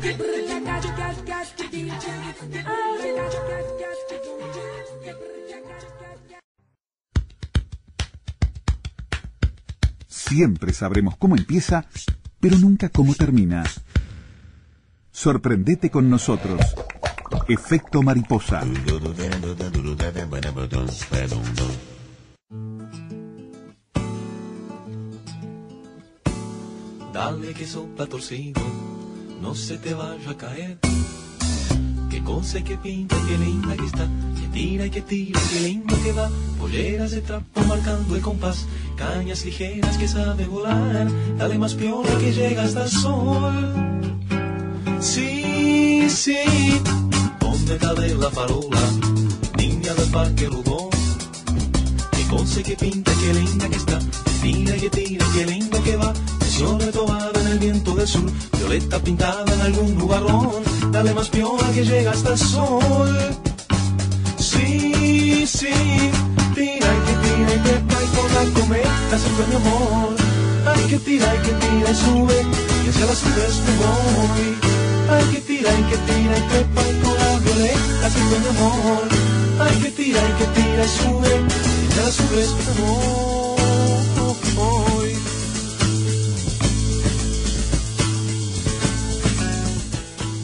Siempre 10.07 10.73
sabremos 10.73 11.17
cómo 11.17 11.35
empieza, 11.35 11.85
pero 12.39 12.57
nunca 12.57 12.89
cómo 12.89 13.13
termina. 13.15 13.63
Sorprendete 15.11 15.89
con 15.89 16.09
nosotros. 16.09 16.59
Efecto 17.47 18.01
mariposa. 18.01 18.61
Dale 27.13 27.53
que 27.53 27.65
sopla 27.65 28.05
torcido, 28.07 28.61
no 29.41 29.55
se 29.55 29.77
te 29.77 29.93
vaya 29.93 30.31
a 30.31 30.37
caer. 30.37 30.79
Que 32.09 32.23
cosa 32.23 32.61
que 32.61 32.77
pinta, 32.77 33.15
que 33.27 33.37
linda 33.37 33.75
que 33.75 33.85
está, 33.85 34.07
que 34.39 34.47
tira 34.51 34.85
y 34.85 34.89
que 34.89 35.01
tira, 35.01 35.39
que 35.51 35.59
lindo 35.61 35.95
que 36.03 36.11
va. 36.11 36.29
Polleras 36.59 37.11
de 37.11 37.21
trapo 37.21 37.61
marcando 37.61 38.15
el 38.15 38.21
compás, 38.21 38.65
cañas 38.97 39.45
ligeras 39.45 39.97
que 39.97 40.07
sabe 40.07 40.45
volar. 40.45 41.07
Dale 41.37 41.57
más 41.57 41.73
piola 41.73 42.17
que 42.19 42.33
llega 42.33 42.63
hasta 42.63 42.87
sol. 42.87 43.73
Sí, 44.99 46.09
sí, 46.09 46.81
ponme 47.65 48.07
de 48.07 48.15
la 48.15 48.29
farola, 48.29 48.81
niña 49.57 49.93
del 49.93 50.09
parque 50.11 50.47
Rugón. 50.47 50.89
Que 52.11 52.27
cosa 52.27 52.61
que 52.63 52.75
pinta, 52.75 53.11
que 53.13 53.33
linda 53.33 53.69
que 53.69 53.75
está, 53.75 53.99
tira 54.41 54.75
que 54.77 54.89
tira, 54.89 55.25
que 55.33 55.45
lindo 55.45 55.83
que 55.83 55.95
va. 55.97 56.13
Sobre 56.57 56.87
tomada 56.91 57.41
en 57.41 57.47
el 57.47 57.59
viento 57.59 57.95
del 57.95 58.07
sur, 58.07 58.31
violeta 58.57 58.99
pintada 58.99 59.53
en 59.53 59.61
algún 59.61 59.95
lugarón. 59.97 60.63
Dale 60.91 61.13
más 61.13 61.29
piola 61.29 61.69
que 61.73 61.83
llega 61.83 62.11
hasta 62.11 62.29
el 62.33 62.37
sol. 62.37 63.17
Sí, 64.37 65.45
sí, 65.45 65.73
tira 66.55 66.89
y 66.97 67.01
que 67.07 67.15
tira 67.23 67.51
y 67.55 67.59
trepa 67.65 67.97
y 68.03 68.07
con 68.15 68.27
la 68.35 68.59
cometa 68.59 69.17
mi 69.49 69.55
amor. 69.55 70.15
Hay 70.67 70.83
que 70.89 70.99
tira 70.99 71.35
y 71.35 71.39
que 71.39 71.53
tira 71.63 71.91
y 71.91 71.95
sube 71.95 72.37
y 72.85 72.89
hacia 72.89 73.05
las 73.05 73.23
nubes 73.23 73.55
me 73.65 73.73
voy. 73.81 74.47
Hay 75.11 75.25
que 75.33 75.41
tira 75.41 75.69
y 75.79 75.83
que 75.89 75.97
tira 76.07 76.37
y 76.37 76.41
trepa 76.49 76.81
y 76.89 77.03
con 77.03 77.15
la 77.15 77.24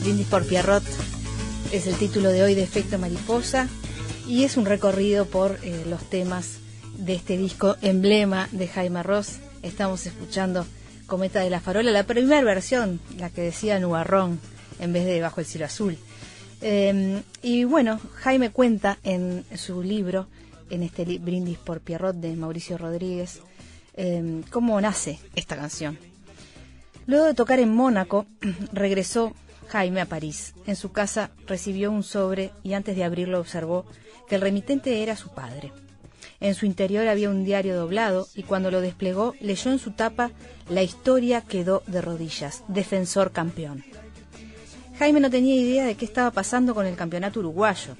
Brindis 0.01 0.28
por 0.28 0.45
Pierrot 0.45 0.84
es 1.74 1.86
el 1.86 1.95
título 1.95 2.30
de 2.30 2.43
hoy 2.43 2.55
de 2.55 2.64
Efecto 2.64 2.97
Mariposa 2.97 3.68
y 4.26 4.45
es 4.45 4.55
un 4.55 4.66
recorrido 4.66 5.26
por 5.26 5.59
eh, 5.64 5.84
los 5.88 6.09
temas 6.09 6.59
de 6.97 7.16
este 7.16 7.38
disco 7.38 7.76
emblema 7.82 8.47
de 8.53 8.70
Jaime 8.70 9.03
Ross. 9.03 9.39
Estamos 9.64 10.05
escuchando 10.05 10.66
Cometa 11.07 11.41
de 11.41 11.49
la 11.49 11.59
Farola, 11.59 11.91
la 11.91 12.05
primera 12.05 12.41
versión, 12.41 13.01
la 13.18 13.30
que 13.30 13.41
decía 13.41 13.82
Nubarrón 13.82 14.39
en 14.80 14.93
vez 14.93 15.05
de 15.05 15.20
Bajo 15.20 15.41
el 15.41 15.45
Cielo 15.45 15.66
Azul. 15.66 15.97
Eh, 16.62 17.22
y 17.41 17.64
bueno, 17.64 17.99
Jaime 18.16 18.51
cuenta 18.51 18.97
en 19.03 19.45
su 19.55 19.82
libro, 19.82 20.28
en 20.70 20.84
este 20.84 21.03
Brindis 21.18 21.57
por 21.57 21.82
Pierrot 21.82 22.16
de 22.16 22.36
Mauricio 22.36 22.78
Rodríguez, 22.78 23.41
eh, 23.95 24.41
cómo 24.51 24.80
nace 24.80 25.20
esta 25.36 25.55
canción. 25.55 25.97
Luego 27.07 27.26
de 27.26 27.34
tocar 27.34 27.59
en 27.59 27.74
Mónaco, 27.74 28.26
regresó 28.72 29.34
Jaime 29.68 30.01
a 30.01 30.05
París. 30.05 30.53
En 30.68 30.76
su 30.76 30.91
casa 30.91 31.32
recibió 31.47 31.91
un 31.91 32.03
sobre 32.03 32.51
y 32.64 32.74
antes 32.74 32.95
de 32.95 33.03
abrirlo 33.03 33.39
observó 33.39 33.86
que 34.28 34.36
el 34.36 34.41
remitente 34.41 35.01
era 35.01 35.16
su 35.16 35.30
padre. 35.30 35.72
En 36.39 36.55
su 36.55 36.66
interior 36.66 37.07
había 37.07 37.30
un 37.30 37.43
diario 37.45 37.76
doblado 37.76 38.28
y 38.36 38.43
cuando 38.43 38.72
lo 38.72 38.82
desplegó 38.82 39.36
leyó 39.39 39.72
en 39.72 39.80
su 39.80 39.91
tapa 39.91 40.32
La 40.70 40.84
historia 40.84 41.41
quedó 41.41 41.84
de 41.88 42.01
rodillas, 42.01 42.64
defensor 42.68 43.32
campeón. 43.32 43.84
Jaime 45.02 45.20
no 45.20 45.32
tenía 45.32 45.56
idea 45.56 45.84
de 45.84 45.95
qué 45.95 46.06
estaba 46.06 46.30
pasando 46.30 46.76
con 46.76 46.86
el 46.86 46.95
campeonato 46.95 47.39
uruguayo 47.39 47.97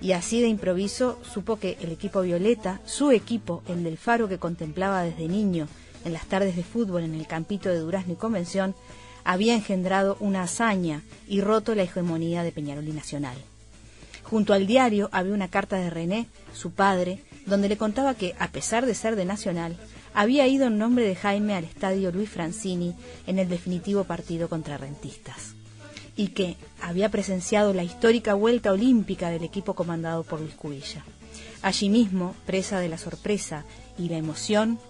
y 0.00 0.12
así 0.12 0.40
de 0.40 0.48
improviso 0.48 1.18
supo 1.22 1.58
que 1.58 1.76
el 1.82 1.92
equipo 1.92 2.22
Violeta, 2.22 2.80
su 2.86 3.10
equipo, 3.10 3.62
el 3.68 3.84
del 3.84 3.98
Faro 3.98 4.30
que 4.30 4.38
contemplaba 4.38 5.02
desde 5.02 5.28
niño 5.28 5.68
en 6.06 6.14
las 6.14 6.24
tardes 6.24 6.56
de 6.56 6.62
fútbol 6.62 7.02
en 7.02 7.14
el 7.14 7.26
campito 7.26 7.68
de 7.68 7.76
Durazno 7.76 8.14
y 8.14 8.16
Convención, 8.16 8.74
había 9.24 9.52
engendrado 9.52 10.16
una 10.20 10.44
hazaña 10.44 11.02
y 11.26 11.42
roto 11.42 11.74
la 11.74 11.82
hegemonía 11.82 12.42
de 12.42 12.52
Peñarol 12.52 12.88
y 12.88 12.92
Nacional. 12.92 13.36
Junto 14.22 14.54
al 14.54 14.66
diario 14.66 15.10
había 15.12 15.34
una 15.34 15.48
carta 15.48 15.76
de 15.76 15.90
René, 15.90 16.28
su 16.54 16.70
padre, 16.70 17.22
donde 17.44 17.68
le 17.68 17.76
contaba 17.76 18.14
que, 18.14 18.34
a 18.38 18.48
pesar 18.48 18.86
de 18.86 18.94
ser 18.94 19.16
de 19.16 19.26
Nacional, 19.26 19.76
había 20.14 20.46
ido 20.46 20.68
en 20.68 20.78
nombre 20.78 21.04
de 21.06 21.14
Jaime 21.14 21.54
al 21.54 21.64
estadio 21.64 22.10
Luis 22.10 22.30
Francini 22.30 22.94
en 23.26 23.38
el 23.38 23.50
definitivo 23.50 24.04
partido 24.04 24.48
contra 24.48 24.78
Rentistas, 24.78 25.54
y 26.18 26.28
que 26.28 26.56
había 26.82 27.10
presenciado 27.10 27.72
la 27.72 27.84
histórica 27.84 28.34
vuelta 28.34 28.72
olímpica 28.72 29.30
del 29.30 29.44
equipo 29.44 29.74
comandado 29.74 30.24
por 30.24 30.40
Luis 30.40 30.54
Cubilla. 30.54 31.04
Allí 31.62 31.88
mismo, 31.88 32.34
presa 32.44 32.80
de 32.80 32.88
la 32.88 32.98
sorpresa 32.98 33.64
y 33.96 34.08
la 34.08 34.16
emoción, 34.16 34.80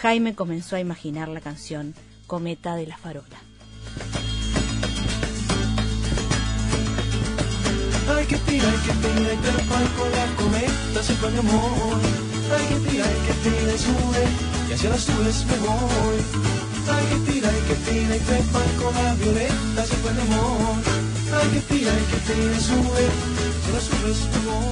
Jaime 0.00 0.34
comenzó 0.34 0.76
a 0.76 0.80
imaginar 0.80 1.28
la 1.28 1.42
canción 1.42 1.94
Cometa 2.26 2.74
de 2.74 2.86
la 2.86 2.96
Farola. 2.96 3.38
Que 8.28 8.36
que 8.36 8.44
la 8.44 9.64
cometa 10.36 11.02
se 11.02 11.12
amor. 11.12 12.00
Que 12.68 12.76
que 12.92 13.78
sube 13.78 14.22
y 14.68 14.72
hacia 14.72 14.90
las 14.90 15.08
nubes. 15.08 16.67
Hay 16.90 17.06
que 17.06 17.32
tirar, 17.32 17.54
hay 17.54 17.60
que 17.68 17.74
tirar 17.90 18.16
y 18.16 18.20
trepar 18.20 18.68
con 18.82 18.94
la 18.94 19.14
violeta 19.14 19.84
se 19.86 19.96
fue 19.96 20.12
mi 20.14 20.20
amor. 20.22 20.82
Hay 21.40 21.48
que 21.50 21.60
tirar, 21.60 21.94
hay 21.94 22.04
que 22.04 22.16
tirar 22.26 22.56
y 22.56 22.60
sube 22.60 23.04
y 23.66 23.72
las 23.72 23.86
nubes 23.90 24.20
me 24.32 24.40
voy. 24.50 24.68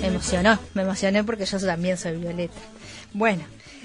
Me 0.00 0.06
emocionó, 0.08 0.58
me 0.74 0.82
emocioné 0.82 1.24
porque 1.24 1.46
yo 1.46 1.58
también 1.60 1.96
soy 1.96 2.16
Violeta. 2.16 2.60
Bueno, 3.12 3.44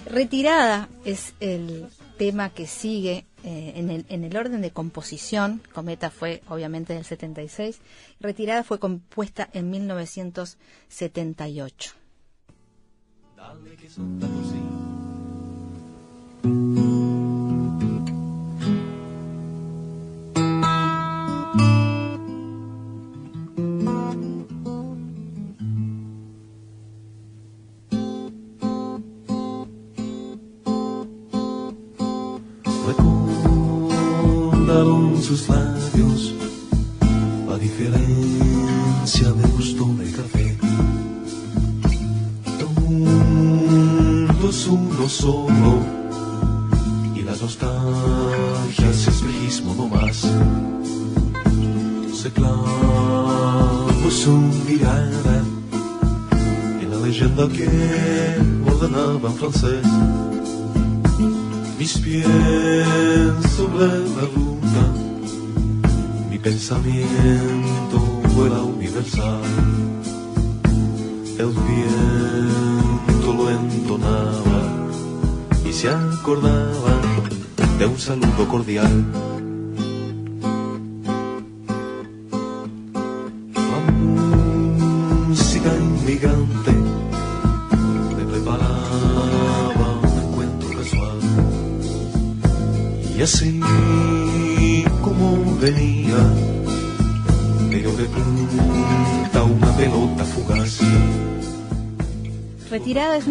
Retirada 0.10 0.88
es 1.06 1.34
el 1.40 1.88
tema 2.18 2.50
que 2.50 2.68
sigue 2.68 3.26
eh, 3.44 3.74
en, 3.76 3.90
el, 3.90 4.06
en, 4.10 4.24
el, 4.24 4.36
orden 4.36 4.62
de 4.62 4.72
composición. 4.72 5.62
Cometa 5.74 6.10
fue 6.10 6.42
obviamente 6.50 6.94
del 6.94 7.06
76. 7.06 7.80
Retirada 8.20 8.64
fue 8.64 8.80
compuesta 8.80 9.48
en 9.54 9.70
1978. 9.70 11.94
Dale 13.36 13.76
que 13.78 13.88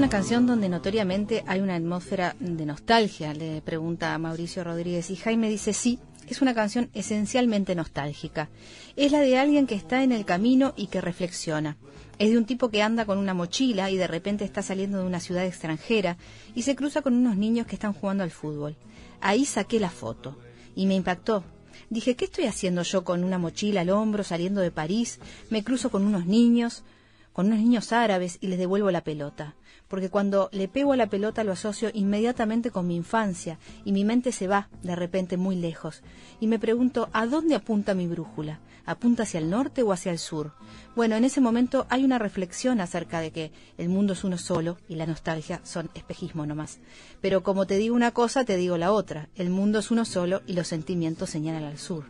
una 0.06 0.18
canción 0.18 0.46
donde 0.46 0.68
notoriamente 0.68 1.42
hay 1.48 1.58
una 1.58 1.74
atmósfera 1.74 2.36
de 2.38 2.64
nostalgia, 2.64 3.34
le 3.34 3.60
pregunta 3.60 4.16
Mauricio 4.18 4.62
Rodríguez. 4.62 5.10
Y 5.10 5.16
Jaime 5.16 5.48
dice 5.50 5.72
sí, 5.72 5.98
es 6.28 6.40
una 6.40 6.54
canción 6.54 6.90
esencialmente 6.94 7.74
nostálgica. 7.74 8.48
Es 8.94 9.10
la 9.10 9.18
de 9.18 9.36
alguien 9.36 9.66
que 9.66 9.74
está 9.74 10.04
en 10.04 10.12
el 10.12 10.24
camino 10.24 10.74
y 10.76 10.86
que 10.86 11.00
reflexiona. 11.00 11.76
Es 12.20 12.30
de 12.30 12.38
un 12.38 12.44
tipo 12.44 12.68
que 12.68 12.82
anda 12.82 13.04
con 13.04 13.18
una 13.18 13.34
mochila 13.34 13.90
y 13.90 13.96
de 13.96 14.06
repente 14.06 14.44
está 14.44 14.62
saliendo 14.62 14.98
de 14.98 15.06
una 15.06 15.18
ciudad 15.18 15.44
extranjera 15.44 16.18
y 16.54 16.62
se 16.62 16.76
cruza 16.76 17.02
con 17.02 17.14
unos 17.14 17.36
niños 17.36 17.66
que 17.66 17.74
están 17.74 17.92
jugando 17.92 18.22
al 18.22 18.30
fútbol. 18.30 18.76
Ahí 19.20 19.44
saqué 19.44 19.80
la 19.80 19.90
foto 19.90 20.38
y 20.76 20.86
me 20.86 20.94
impactó. 20.94 21.42
Dije, 21.90 22.14
¿qué 22.14 22.26
estoy 22.26 22.44
haciendo 22.44 22.82
yo 22.82 23.02
con 23.02 23.24
una 23.24 23.38
mochila 23.38 23.80
al 23.80 23.90
hombro 23.90 24.22
saliendo 24.22 24.60
de 24.60 24.70
París? 24.70 25.18
Me 25.50 25.64
cruzo 25.64 25.90
con 25.90 26.06
unos 26.06 26.26
niños, 26.26 26.84
con 27.32 27.46
unos 27.46 27.58
niños 27.58 27.90
árabes 27.90 28.38
y 28.40 28.46
les 28.46 28.60
devuelvo 28.60 28.92
la 28.92 29.02
pelota 29.02 29.56
porque 29.88 30.10
cuando 30.10 30.48
le 30.52 30.68
pego 30.68 30.92
a 30.92 30.96
la 30.96 31.08
pelota 31.08 31.44
lo 31.44 31.52
asocio 31.52 31.90
inmediatamente 31.92 32.70
con 32.70 32.86
mi 32.86 32.96
infancia 32.96 33.58
y 33.84 33.92
mi 33.92 34.04
mente 34.04 34.32
se 34.32 34.48
va 34.48 34.68
de 34.82 34.96
repente 34.96 35.36
muy 35.36 35.56
lejos 35.56 36.02
y 36.40 36.46
me 36.46 36.58
pregunto 36.58 37.08
¿a 37.12 37.26
dónde 37.26 37.54
apunta 37.54 37.94
mi 37.94 38.06
brújula? 38.06 38.60
¿Apunta 38.88 39.24
hacia 39.24 39.40
el 39.40 39.50
norte 39.50 39.82
o 39.82 39.92
hacia 39.92 40.12
el 40.12 40.18
sur? 40.18 40.52
Bueno, 40.94 41.16
en 41.16 41.24
ese 41.24 41.40
momento 41.40 41.86
hay 41.90 42.04
una 42.04 42.20
reflexión 42.20 42.80
acerca 42.80 43.20
de 43.20 43.32
que 43.32 43.50
el 43.78 43.88
mundo 43.88 44.12
es 44.12 44.22
uno 44.22 44.38
solo 44.38 44.78
y 44.88 44.94
la 44.94 45.06
nostalgia 45.06 45.60
son 45.64 45.90
espejismo 45.94 46.46
nomás. 46.46 46.78
Pero 47.20 47.42
como 47.42 47.66
te 47.66 47.78
digo 47.78 47.96
una 47.96 48.12
cosa, 48.12 48.44
te 48.44 48.56
digo 48.56 48.78
la 48.78 48.92
otra. 48.92 49.28
El 49.34 49.50
mundo 49.50 49.80
es 49.80 49.90
uno 49.90 50.04
solo 50.04 50.42
y 50.46 50.52
los 50.52 50.68
sentimientos 50.68 51.30
señalan 51.30 51.64
al 51.64 51.78
sur. 51.78 52.04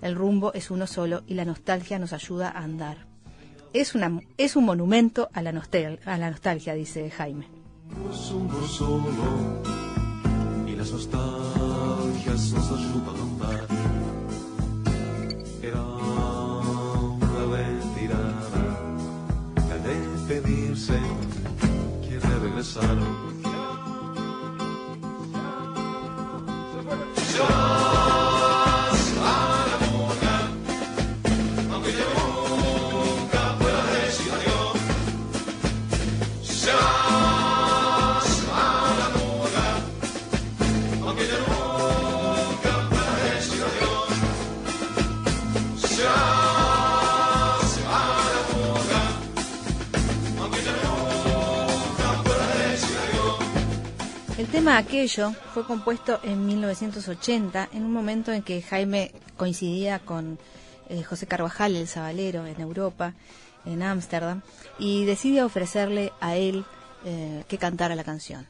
El 0.00 0.14
rumbo 0.14 0.52
es 0.54 0.70
uno 0.70 0.86
solo 0.86 1.24
y 1.26 1.34
la 1.34 1.44
nostalgia 1.44 1.98
nos 1.98 2.12
ayuda 2.12 2.50
a 2.50 2.62
andar 2.62 3.11
es, 3.72 3.94
es 4.38 4.56
un 4.56 4.64
monumento 4.64 5.28
a 5.32 5.42
la, 5.42 5.52
nostalgia, 5.52 5.98
a 6.04 6.18
la 6.18 6.30
nostalgia, 6.30 6.74
dice 6.74 7.10
Jaime. 7.10 7.46
Era 15.62 15.82
una 22.82 23.31
tema 54.62 54.78
Aquello 54.78 55.32
fue 55.52 55.66
compuesto 55.66 56.20
en 56.22 56.46
1980, 56.46 57.70
en 57.72 57.82
un 57.84 57.92
momento 57.92 58.30
en 58.30 58.42
que 58.42 58.62
Jaime 58.62 59.10
coincidía 59.36 59.98
con 59.98 60.38
eh, 60.88 61.02
José 61.02 61.26
Carvajal, 61.26 61.74
el 61.74 61.88
sabalero, 61.88 62.46
en 62.46 62.60
Europa, 62.60 63.14
en 63.66 63.82
Ámsterdam, 63.82 64.42
y 64.78 65.04
decide 65.04 65.42
ofrecerle 65.42 66.12
a 66.20 66.36
él 66.36 66.64
eh, 67.04 67.42
que 67.48 67.58
cantara 67.58 67.96
la 67.96 68.04
canción. 68.04 68.46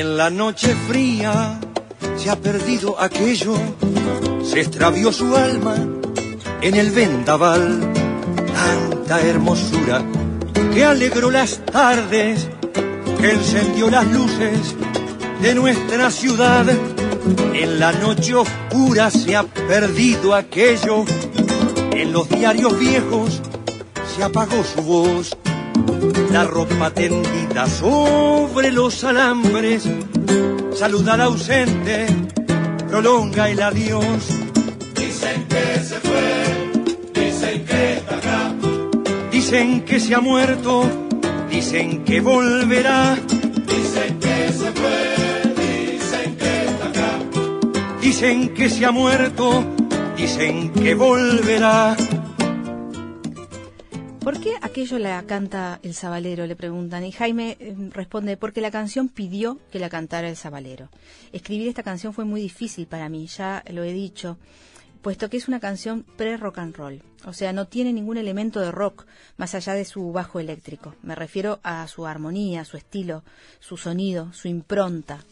En 0.00 0.16
la 0.16 0.30
noche 0.30 0.76
fría 0.86 1.58
se 2.16 2.30
ha 2.30 2.36
perdido 2.36 3.00
aquello, 3.00 3.54
se 4.44 4.60
extravió 4.60 5.12
su 5.12 5.34
alma 5.34 5.74
en 6.62 6.76
el 6.76 6.92
vendaval. 6.92 7.92
Tanta 8.54 9.20
hermosura 9.22 10.04
que 10.72 10.84
alegró 10.84 11.32
las 11.32 11.66
tardes, 11.66 12.48
que 13.20 13.32
encendió 13.32 13.90
las 13.90 14.06
luces 14.06 14.76
de 15.42 15.56
nuestra 15.56 16.12
ciudad. 16.12 16.64
En 17.52 17.80
la 17.80 17.90
noche 17.90 18.36
oscura 18.36 19.10
se 19.10 19.34
ha 19.34 19.42
perdido 19.42 20.32
aquello, 20.32 21.04
en 21.90 22.12
los 22.12 22.28
diarios 22.28 22.78
viejos 22.78 23.42
se 24.14 24.22
apagó 24.22 24.62
su 24.62 24.80
voz 24.80 25.36
la 26.32 26.44
ropa 26.44 26.90
tendida 26.90 27.66
sobre 27.66 28.70
los 28.70 29.02
alambres, 29.04 29.88
saluda 30.74 31.14
al 31.14 31.22
ausente, 31.22 32.06
prolonga 32.88 33.48
el 33.48 33.60
adiós. 33.62 34.28
Dicen 34.94 35.46
que 35.48 35.80
se 35.80 36.00
fue, 36.00 37.22
dicen 37.22 37.64
que 37.64 37.92
está 37.94 38.16
acá. 38.16 38.54
Dicen 39.30 39.84
que 39.84 40.00
se 40.00 40.14
ha 40.14 40.20
muerto, 40.20 40.84
dicen 41.50 42.04
que 42.04 42.20
volverá. 42.20 43.16
Dicen 43.66 44.18
que 44.20 44.52
se 44.52 44.72
fue, 44.72 45.54
dicen 45.56 46.36
que 46.36 46.64
está 46.66 46.88
acá. 46.88 47.10
Dicen 48.00 48.54
que 48.54 48.68
se 48.68 48.84
ha 48.84 48.90
muerto, 48.90 49.64
dicen 50.16 50.70
que 50.72 50.94
volverá. 50.94 51.96
¿Por 54.28 54.40
qué 54.40 54.56
aquello 54.60 54.98
la 54.98 55.22
canta 55.22 55.80
el 55.82 55.94
sabalero? 55.94 56.46
Le 56.46 56.54
preguntan. 56.54 57.02
Y 57.02 57.12
Jaime 57.12 57.56
eh, 57.58 57.74
responde, 57.92 58.36
porque 58.36 58.60
la 58.60 58.70
canción 58.70 59.08
pidió 59.08 59.58
que 59.72 59.78
la 59.78 59.88
cantara 59.88 60.28
el 60.28 60.36
sabalero. 60.36 60.90
Escribir 61.32 61.66
esta 61.66 61.82
canción 61.82 62.12
fue 62.12 62.26
muy 62.26 62.42
difícil 62.42 62.86
para 62.86 63.08
mí, 63.08 63.26
ya 63.26 63.64
lo 63.70 63.84
he 63.84 63.92
dicho, 63.94 64.36
puesto 65.00 65.30
que 65.30 65.38
es 65.38 65.48
una 65.48 65.60
canción 65.60 66.04
pre-rock 66.18 66.58
and 66.58 66.76
roll. 66.76 67.02
O 67.24 67.32
sea, 67.32 67.54
no 67.54 67.68
tiene 67.68 67.90
ningún 67.90 68.18
elemento 68.18 68.60
de 68.60 68.70
rock 68.70 69.06
más 69.38 69.54
allá 69.54 69.72
de 69.72 69.86
su 69.86 70.12
bajo 70.12 70.40
eléctrico. 70.40 70.94
Me 71.00 71.14
refiero 71.14 71.58
a 71.62 71.88
su 71.88 72.06
armonía, 72.06 72.66
su 72.66 72.76
estilo, 72.76 73.24
su 73.60 73.78
sonido, 73.78 74.34
su 74.34 74.46
impronta. 74.46 75.24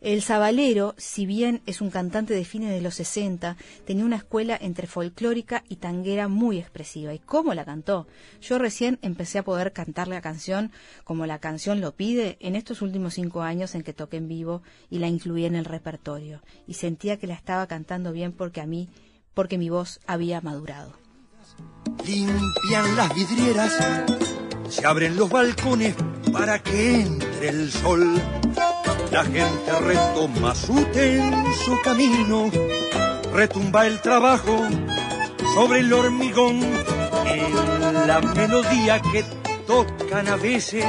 El 0.00 0.22
Sabalero, 0.22 0.94
si 0.96 1.26
bien 1.26 1.60
es 1.66 1.82
un 1.82 1.90
cantante 1.90 2.32
de 2.32 2.46
fines 2.46 2.70
de 2.70 2.80
los 2.80 2.94
60, 2.94 3.58
tenía 3.84 4.06
una 4.06 4.16
escuela 4.16 4.56
entre 4.58 4.86
folclórica 4.86 5.62
y 5.68 5.76
tanguera 5.76 6.26
muy 6.26 6.58
expresiva. 6.58 7.12
¿Y 7.12 7.18
cómo 7.18 7.52
la 7.52 7.66
cantó? 7.66 8.06
Yo 8.40 8.58
recién 8.58 8.98
empecé 9.02 9.38
a 9.38 9.44
poder 9.44 9.74
cantar 9.74 10.08
la 10.08 10.22
canción 10.22 10.72
como 11.04 11.26
la 11.26 11.38
canción 11.38 11.82
lo 11.82 11.92
pide 11.94 12.38
en 12.40 12.56
estos 12.56 12.80
últimos 12.80 13.14
cinco 13.14 13.42
años 13.42 13.74
en 13.74 13.82
que 13.82 13.92
toqué 13.92 14.16
en 14.16 14.28
vivo 14.28 14.62
y 14.88 15.00
la 15.00 15.08
incluí 15.08 15.44
en 15.44 15.54
el 15.54 15.66
repertorio. 15.66 16.40
Y 16.66 16.74
sentía 16.74 17.18
que 17.18 17.26
la 17.26 17.34
estaba 17.34 17.66
cantando 17.66 18.12
bien 18.12 18.32
porque 18.32 18.62
a 18.62 18.66
mí, 18.66 18.88
porque 19.34 19.58
mi 19.58 19.68
voz 19.68 20.00
había 20.06 20.40
madurado. 20.40 20.94
Limpian 22.06 22.96
las 22.96 23.14
vidrieras, 23.14 23.78
se 24.70 24.86
abren 24.86 25.16
los 25.16 25.28
balcones 25.28 25.94
para 26.32 26.58
que 26.62 27.02
entre 27.02 27.48
el 27.50 27.70
sol. 27.70 28.18
La 29.10 29.24
gente 29.24 29.72
retoma 29.80 30.54
su 30.54 30.84
tenso 30.92 31.76
camino, 31.82 32.48
retumba 33.32 33.86
el 33.86 34.00
trabajo 34.00 34.56
sobre 35.54 35.80
el 35.80 35.92
hormigón 35.92 36.60
en 37.26 38.06
la 38.06 38.20
melodía 38.20 39.00
que 39.00 39.24
tocan 39.66 40.28
a 40.28 40.36
veces, 40.36 40.84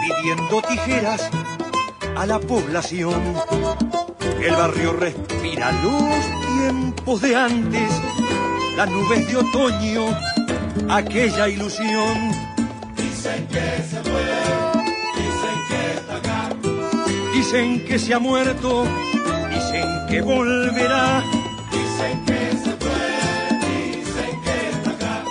pidiendo 0.00 0.62
tijeras 0.62 1.28
a 2.16 2.24
la 2.24 2.38
población. 2.38 3.20
El 4.40 4.52
barrio 4.52 4.92
respira 4.92 5.72
los 5.82 6.24
tiempos 6.56 7.20
de 7.20 7.34
antes, 7.36 7.90
las 8.76 8.88
nubes 8.88 9.26
de 9.26 9.36
otoño, 9.38 10.06
aquella 10.88 11.48
ilusión. 11.48 12.32
Dicen 12.96 13.46
que 13.48 13.82
se 13.90 14.02
fue, 14.02 14.31
Dicen 17.42 17.84
que 17.84 17.98
se 17.98 18.14
ha 18.14 18.20
muerto, 18.20 18.84
dicen 19.50 19.84
que 20.08 20.22
volverá. 20.22 21.24
Dicen 21.72 22.24
que 22.24 22.56
se 22.56 22.70
fue, 22.76 23.96
dicen 23.96 24.42
que 24.44 24.68
está 24.70 24.90
acá. 24.92 25.24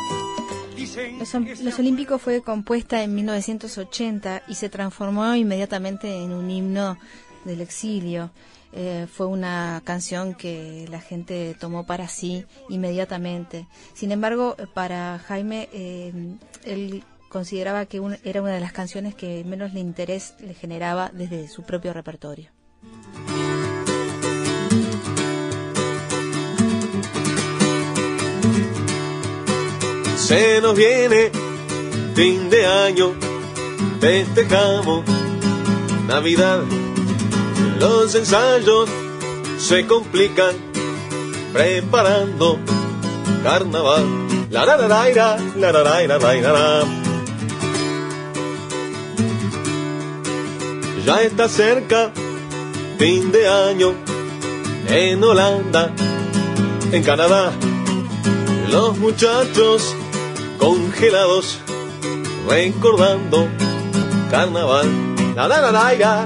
Dicen 0.75 1.19
Los, 1.63 1.75
que 1.75 1.81
Olímpicos 1.81 2.21
fue 2.21 2.41
compuesta 2.41 3.01
en 3.01 3.15
1980 3.15 4.43
y 4.49 4.55
se 4.55 4.67
transformó 4.67 5.33
inmediatamente 5.35 6.21
en 6.21 6.33
un 6.33 6.51
himno 6.51 6.97
del 7.45 7.61
exilio. 7.61 8.31
Eh, 8.73 9.07
fue 9.09 9.27
una 9.27 9.81
canción 9.85 10.33
que 10.35 10.85
la 10.91 10.99
gente 10.99 11.55
tomó 11.61 11.85
para 11.85 12.09
sí 12.09 12.45
inmediatamente. 12.67 13.67
Sin 13.93 14.11
embargo, 14.11 14.57
para 14.73 15.17
Jaime, 15.19 15.69
eh, 15.71 16.11
él 16.65 17.05
consideraba 17.31 17.85
que 17.85 18.01
era 18.23 18.41
una 18.41 18.51
de 18.51 18.59
las 18.59 18.73
canciones 18.73 19.15
que 19.15 19.43
menos 19.45 19.73
interés 19.73 20.35
le 20.39 20.53
generaba 20.53 21.09
desde 21.13 21.47
su 21.47 21.63
propio 21.63 21.93
repertorio. 21.93 22.49
Se 30.17 30.61
nos 30.61 30.75
viene 30.75 31.31
fin 32.15 32.49
de 32.49 32.65
año, 32.65 33.13
festejamos 33.99 35.03
Navidad. 36.07 36.61
Los 37.79 38.13
ensayos 38.13 38.89
se 39.57 39.87
complican 39.87 40.55
preparando 41.53 42.59
carnaval. 43.43 44.05
La 44.49 44.65
la 44.65 44.75
la 44.75 44.87
la 44.87 45.09
la 45.09 45.37
la 45.55 45.71
la 45.71 46.07
la 46.07 46.17
la 46.17 46.41
la 46.41 47.10
Ya 51.05 51.21
está 51.21 51.49
cerca 51.49 52.11
fin 52.97 53.31
de 53.31 53.47
año 53.47 53.93
en 54.87 55.23
Holanda, 55.23 55.91
en 56.91 57.03
Canadá. 57.03 57.51
Los 58.71 58.97
muchachos 58.97 59.95
congelados 60.59 61.59
recordando 62.47 63.47
carnaval. 64.29 64.87
La 65.35 65.47
la 65.47 65.71
la 65.71 66.25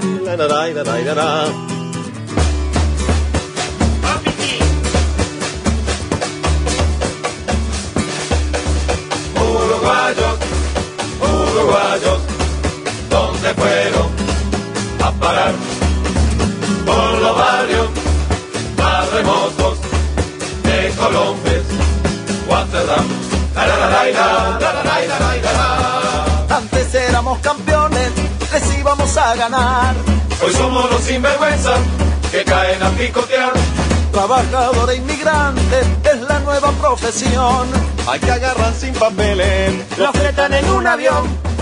parar. 15.20 15.54
Por 16.84 17.18
los 17.18 17.36
barrios, 17.36 17.88
más 18.76 19.12
remotos 19.12 19.78
de 20.62 20.90
Colombes, 20.96 21.62
Guaterdam. 22.46 23.06
Antes 26.50 26.94
éramos 26.94 27.38
campeones, 27.38 28.10
les 28.52 28.78
íbamos 28.78 29.16
a 29.16 29.34
ganar. 29.34 29.94
Hoy 30.44 30.52
somos 30.52 30.90
los 30.90 31.00
sinvergüenzas 31.02 31.80
que 32.30 32.44
caen 32.44 32.82
a 32.82 32.90
picotear. 32.90 33.52
Trabajador 34.12 34.90
e 34.90 34.96
inmigrante 34.96 35.80
es 36.04 36.20
la 36.28 36.38
nueva 36.40 36.70
profesión. 36.72 37.68
Hay 38.06 38.20
que 38.20 38.30
agarrar 38.30 38.74
sin 38.74 38.92
papeles, 38.94 39.72
lo 39.98 40.12
fretan 40.12 40.52
en 40.54 40.70
un 40.70 40.86
avión 40.86 41.55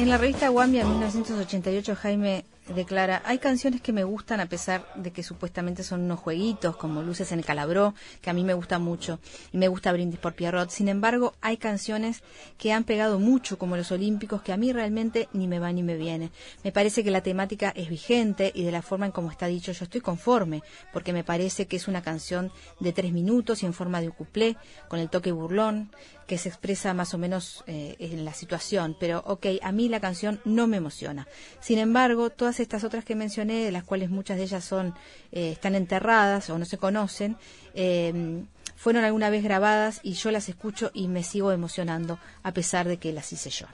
en 0.00 0.08
la 0.08 0.16
revista 0.16 0.48
Guambia 0.48 0.80
en 0.80 0.88
1988 0.88 1.94
Jaime 1.94 2.46
declara, 2.74 3.20
hay 3.26 3.38
canciones 3.38 3.82
que 3.82 3.92
me 3.92 4.04
gustan 4.04 4.40
a 4.40 4.46
pesar 4.46 4.86
de 4.94 5.10
que 5.10 5.22
supuestamente 5.22 5.82
son 5.82 6.00
unos 6.02 6.20
jueguitos 6.20 6.76
como 6.76 7.02
Luces 7.02 7.32
en 7.32 7.40
el 7.40 7.44
Calabró, 7.44 7.94
que 8.22 8.30
a 8.30 8.32
mí 8.32 8.42
me 8.42 8.54
gusta 8.54 8.78
mucho, 8.78 9.18
y 9.52 9.58
me 9.58 9.68
gusta 9.68 9.92
Brindis 9.92 10.18
por 10.18 10.34
Pierrot. 10.34 10.70
Sin 10.70 10.88
embargo, 10.88 11.34
hay 11.42 11.58
canciones 11.58 12.22
que 12.56 12.72
han 12.72 12.84
pegado 12.84 13.18
mucho, 13.18 13.58
como 13.58 13.76
Los 13.76 13.92
Olímpicos, 13.92 14.40
que 14.40 14.52
a 14.52 14.56
mí 14.56 14.72
realmente 14.72 15.28
ni 15.32 15.48
me 15.48 15.58
va 15.58 15.72
ni 15.72 15.82
me 15.82 15.96
viene. 15.96 16.30
Me 16.64 16.72
parece 16.72 17.04
que 17.04 17.10
la 17.10 17.22
temática 17.22 17.70
es 17.76 17.90
vigente 17.90 18.52
y 18.54 18.64
de 18.64 18.72
la 18.72 18.82
forma 18.82 19.06
en 19.06 19.12
como 19.12 19.30
está 19.30 19.48
dicho 19.48 19.72
yo 19.72 19.84
estoy 19.84 20.00
conforme, 20.00 20.62
porque 20.92 21.12
me 21.12 21.24
parece 21.24 21.66
que 21.66 21.76
es 21.76 21.88
una 21.88 22.02
canción 22.02 22.52
de 22.78 22.92
tres 22.92 23.12
minutos 23.12 23.62
y 23.62 23.66
en 23.66 23.74
forma 23.74 24.00
de 24.00 24.10
cuplé, 24.10 24.56
con 24.88 24.98
el 24.98 25.10
toque 25.10 25.32
burlón, 25.32 25.90
que 26.30 26.38
se 26.38 26.48
expresa 26.48 26.94
más 26.94 27.12
o 27.12 27.18
menos 27.18 27.64
eh, 27.66 27.96
en 27.98 28.24
la 28.24 28.32
situación, 28.32 28.96
pero 29.00 29.20
ok, 29.26 29.46
a 29.62 29.72
mí 29.72 29.88
la 29.88 29.98
canción 29.98 30.40
no 30.44 30.68
me 30.68 30.76
emociona. 30.76 31.26
Sin 31.58 31.80
embargo, 31.80 32.30
todas 32.30 32.60
estas 32.60 32.84
otras 32.84 33.04
que 33.04 33.16
mencioné, 33.16 33.64
de 33.64 33.72
las 33.72 33.82
cuales 33.82 34.10
muchas 34.10 34.36
de 34.36 34.44
ellas 34.44 34.64
son 34.64 34.94
eh, 35.32 35.50
están 35.50 35.74
enterradas 35.74 36.48
o 36.48 36.56
no 36.56 36.66
se 36.66 36.78
conocen, 36.78 37.36
eh, 37.74 38.44
fueron 38.76 39.02
alguna 39.02 39.28
vez 39.28 39.42
grabadas 39.42 39.98
y 40.04 40.12
yo 40.12 40.30
las 40.30 40.48
escucho 40.48 40.92
y 40.94 41.08
me 41.08 41.24
sigo 41.24 41.50
emocionando 41.50 42.20
a 42.44 42.52
pesar 42.52 42.86
de 42.86 42.98
que 42.98 43.12
las 43.12 43.32
hice 43.32 43.50
yo. 43.50 43.66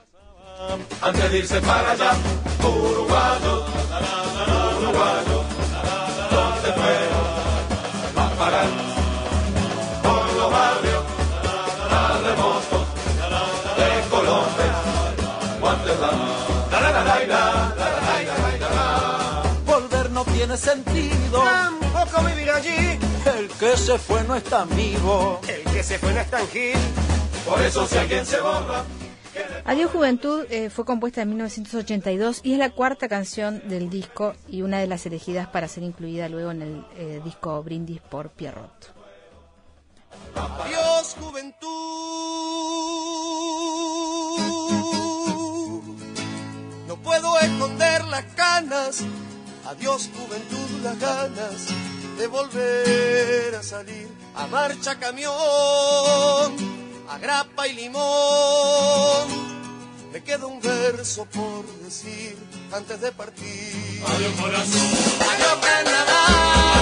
Antes 1.03 1.31
de 1.31 1.39
irse 1.39 1.61
para 1.61 1.91
allá, 1.91 2.13
uruguayos, 2.65 3.69
uruguayos, 4.79 5.45
¿dónde 6.31 6.73
fueron 6.73 8.17
a 8.17 8.31
parar? 8.39 8.86
Sentido. 20.57 21.43
Tampoco 21.43 22.23
vivir 22.29 22.51
allí. 22.51 22.99
El 23.39 23.49
que 23.49 23.77
se 23.77 23.99
fue 23.99 24.23
no 24.25 24.37
es 24.37 24.45
tan 24.45 24.69
vivo. 24.77 25.41
El 25.49 25.63
que 25.73 25.83
se 25.83 25.99
fue 25.99 26.13
no 26.13 26.21
es 26.21 26.31
tan 26.31 26.47
gil. 26.49 26.77
Por 27.47 27.61
eso 27.63 27.87
si 27.87 27.97
alguien 27.97 28.27
se 28.27 28.41
borra, 28.41 28.85
Adiós 29.65 29.91
Juventud 29.91 30.45
eh, 30.49 30.71
fue 30.71 30.85
compuesta 30.85 31.23
en 31.23 31.29
1982 31.31 32.41
y 32.43 32.53
es 32.53 32.59
la 32.59 32.71
cuarta 32.71 33.09
canción 33.09 33.69
del 33.69 33.91
disco 33.91 34.35
y 34.49 34.63
una 34.63 34.79
de 34.79 34.87
las 34.87 35.07
elegidas 35.07 35.49
para 35.49 35.69
ser 35.69 35.83
incluida 35.83 36.29
luego 36.29 36.53
en 36.53 36.63
el 36.63 36.87
eh, 36.97 37.21
disco 37.25 37.63
Brindis 37.63 38.01
por 38.01 38.31
Pierrot. 38.31 38.95
Adiós, 40.35 41.17
juventud. 41.21 41.67
No 46.87 46.97
puedo 47.03 47.39
esconder 47.41 48.05
las 48.05 48.25
canas. 48.35 49.05
Adiós, 49.69 50.09
juventud, 50.15 50.83
las 50.85 50.99
ganas 50.99 51.67
de 52.17 52.27
volver 52.29 53.55
a 53.55 53.63
salir 53.63 54.09
a 54.37 54.47
marcha 54.47 54.97
camión, 54.99 55.35
a 57.09 57.19
grapa 57.21 57.67
y 57.67 57.73
limón. 57.73 59.27
Me 60.13 60.23
queda 60.23 60.47
un 60.47 60.61
verso 60.61 61.25
por 61.27 61.67
decir 61.85 62.37
antes 62.73 63.01
de 63.01 63.11
partir. 63.13 64.03
adiós 64.07 64.41
corazón. 64.41 64.89
Adiós, 65.31 65.59
carnaval. 65.61 66.76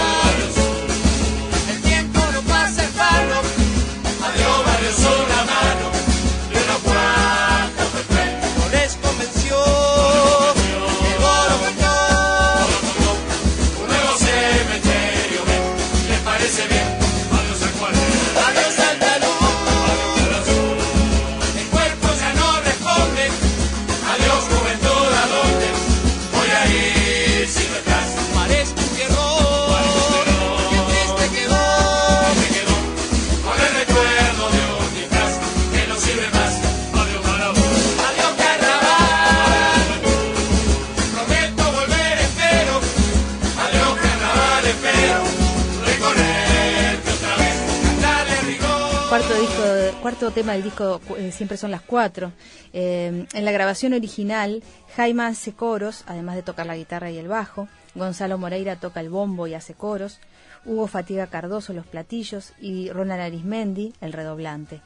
Cuarto 50.05 50.30
tema 50.32 50.52
del 50.52 50.64
disco 50.64 51.00
eh, 51.16 51.32
siempre 51.32 51.57
son 51.57 51.70
las 51.70 51.80
cuatro. 51.80 52.30
Eh, 52.74 53.24
en 53.32 53.44
la 53.47 53.52
grabación 53.52 53.94
original, 53.94 54.62
Jaime 54.97 55.22
hace 55.22 55.55
coros, 55.55 56.05
además 56.06 56.36
de 56.36 56.43
tocar 56.43 56.66
la 56.66 56.76
guitarra 56.76 57.10
y 57.10 57.16
el 57.16 57.26
bajo. 57.26 57.68
Gonzalo 57.94 58.36
Moreira 58.36 58.76
toca 58.76 59.01
el 59.01 59.09
bombo 59.09 59.47
y 59.47 59.55
hace 59.55 59.72
coros. 59.72 60.20
Hugo 60.66 60.89
Fatiga 60.89 61.28
Cardoso 61.28 61.72
los 61.72 61.86
platillos 61.86 62.52
y 62.60 62.90
Ronald 62.90 63.22
Arismendi 63.22 63.94
el 64.02 64.12
redoblante. 64.12 64.82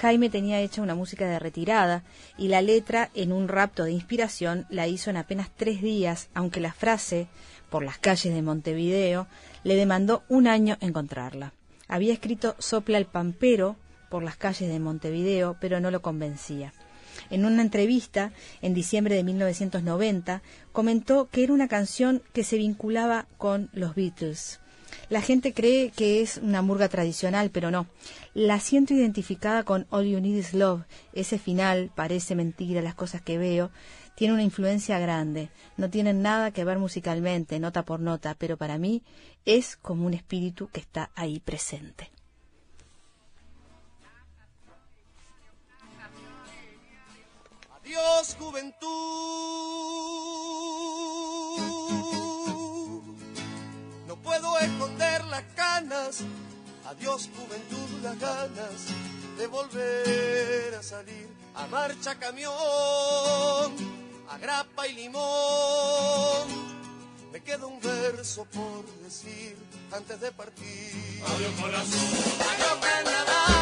Jaime 0.00 0.30
tenía 0.30 0.60
hecha 0.60 0.82
una 0.82 0.96
música 0.96 1.28
de 1.28 1.38
retirada 1.38 2.02
y 2.36 2.48
la 2.48 2.60
letra, 2.60 3.10
en 3.14 3.32
un 3.32 3.46
rapto 3.46 3.84
de 3.84 3.92
inspiración, 3.92 4.66
la 4.68 4.88
hizo 4.88 5.10
en 5.10 5.18
apenas 5.18 5.48
tres 5.56 5.80
días, 5.80 6.28
aunque 6.34 6.58
la 6.58 6.72
frase, 6.72 7.28
por 7.70 7.84
las 7.84 7.98
calles 7.98 8.34
de 8.34 8.42
Montevideo, 8.42 9.28
le 9.62 9.76
demandó 9.76 10.24
un 10.28 10.48
año 10.48 10.76
encontrarla. 10.80 11.52
Había 11.86 12.12
escrito 12.12 12.56
Sopla 12.58 12.98
el 12.98 13.06
Pampero 13.06 13.76
por 14.08 14.22
las 14.22 14.36
calles 14.36 14.68
de 14.68 14.80
Montevideo, 14.80 15.56
pero 15.60 15.80
no 15.80 15.90
lo 15.90 16.02
convencía. 16.02 16.72
En 17.30 17.44
una 17.44 17.62
entrevista, 17.62 18.32
en 18.62 18.74
diciembre 18.74 19.14
de 19.16 19.24
1990, 19.24 20.42
comentó 20.72 21.28
que 21.28 21.44
era 21.44 21.52
una 21.52 21.68
canción 21.68 22.22
que 22.32 22.44
se 22.44 22.58
vinculaba 22.58 23.26
con 23.38 23.70
los 23.72 23.94
Beatles. 23.94 24.60
La 25.08 25.20
gente 25.20 25.52
cree 25.52 25.90
que 25.90 26.20
es 26.20 26.38
una 26.38 26.62
murga 26.62 26.88
tradicional, 26.88 27.50
pero 27.50 27.70
no. 27.70 27.86
La 28.34 28.60
siento 28.60 28.94
identificada 28.94 29.62
con 29.62 29.86
All 29.90 30.06
You 30.06 30.20
Need 30.20 30.36
Is 30.36 30.54
Love. 30.54 30.82
Ese 31.12 31.38
final 31.38 31.90
parece 31.94 32.34
mentira, 32.34 32.82
las 32.82 32.94
cosas 32.94 33.22
que 33.22 33.38
veo. 33.38 33.70
Tiene 34.14 34.34
una 34.34 34.42
influencia 34.42 34.98
grande. 34.98 35.50
No 35.76 35.90
tienen 35.90 36.22
nada 36.22 36.50
que 36.50 36.64
ver 36.64 36.78
musicalmente, 36.78 37.60
nota 37.60 37.84
por 37.84 38.00
nota, 38.00 38.34
pero 38.38 38.56
para 38.56 38.78
mí 38.78 39.02
es 39.44 39.76
como 39.76 40.06
un 40.06 40.14
espíritu 40.14 40.68
que 40.72 40.80
está 40.80 41.10
ahí 41.14 41.40
presente. 41.40 42.10
Adiós, 47.86 48.36
juventud. 48.36 48.88
No 54.08 54.16
puedo 54.16 54.58
esconder 54.58 55.24
las 55.26 55.44
canas. 55.54 56.22
Adiós, 56.84 57.30
juventud, 57.36 57.88
las 58.02 58.18
ganas 58.18 58.86
de 59.38 59.46
volver 59.46 60.74
a 60.74 60.82
salir 60.82 61.28
a 61.54 61.68
marcha 61.68 62.16
camión, 62.16 62.52
a 62.54 64.38
grapa 64.40 64.88
y 64.88 64.92
limón. 64.94 66.48
Me 67.30 67.40
queda 67.40 67.66
un 67.66 67.80
verso 67.80 68.46
por 68.46 68.84
decir 69.04 69.56
antes 69.92 70.20
de 70.20 70.32
partir. 70.32 71.22
Adiós 71.24 71.52
corazón. 71.60 72.00
Adiós 72.50 72.78
Canadá. 72.80 73.55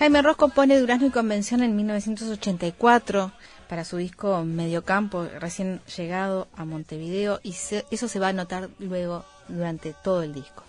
Jaime 0.00 0.22
Ross 0.22 0.36
compone 0.36 0.80
Durazno 0.80 1.06
y 1.06 1.10
Convención 1.10 1.62
en 1.62 1.76
1984 1.76 3.32
para 3.68 3.84
su 3.84 3.98
disco 3.98 4.42
Mediocampo, 4.44 5.26
recién 5.38 5.80
llegado 5.96 6.48
a 6.56 6.64
Montevideo, 6.64 7.38
y 7.42 7.52
se- 7.52 7.84
eso 7.90 8.08
se 8.08 8.18
va 8.18 8.28
a 8.28 8.32
notar 8.32 8.70
luego 8.78 9.24
durante 9.48 9.94
todo 10.02 10.22
el 10.22 10.32
disco. 10.34 10.64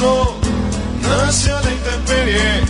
Nace 0.00 1.50
a 1.50 1.60
la 1.60 1.70
intemperie 1.70 2.64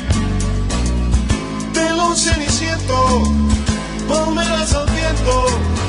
del 1.73 1.99
un 2.01 2.17
ceniciento, 2.17 3.23
palmeras 4.09 4.75
al 4.75 4.87
viento, 4.91 5.47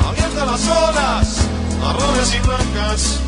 abiertas 0.08 0.48
las 0.52 0.68
olas, 0.68 1.38
marrones 1.82 2.36
y 2.36 2.40
blancas. 2.48 3.20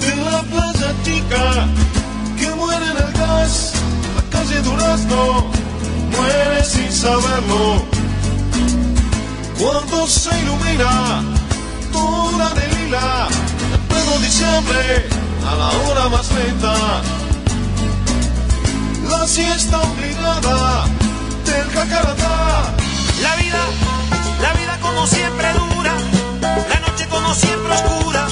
De 0.00 0.16
la 0.16 0.42
playa 0.42 0.94
chica 1.02 1.66
que 2.38 2.50
muere 2.54 2.86
en 2.86 2.96
el 2.96 3.12
gas, 3.12 3.72
la 4.16 4.38
calle 4.38 4.62
Durazno 4.62 5.50
muere 6.16 6.64
sin 6.64 6.92
saberlo. 6.92 7.84
Cuando 9.58 10.06
se 10.06 10.30
ilumina 10.40 11.22
toda 11.92 12.54
de 12.54 12.68
lila, 12.76 13.28
en 13.74 13.80
pleno 13.88 14.18
diciembre, 14.20 15.19
a 15.46 15.54
la 15.54 15.68
hora 15.68 16.08
más 16.08 16.30
lenta, 16.32 16.74
la 19.08 19.26
siesta 19.26 19.78
obligada 19.80 20.84
del 21.44 21.70
jacaratá. 21.70 22.74
La 23.22 23.36
vida, 23.36 23.62
la 24.40 24.52
vida 24.54 24.78
como 24.80 25.06
siempre 25.06 25.48
dura, 25.52 25.94
la 26.40 26.80
noche 26.80 27.06
como 27.10 27.34
siempre 27.34 27.72
oscura, 27.74 28.26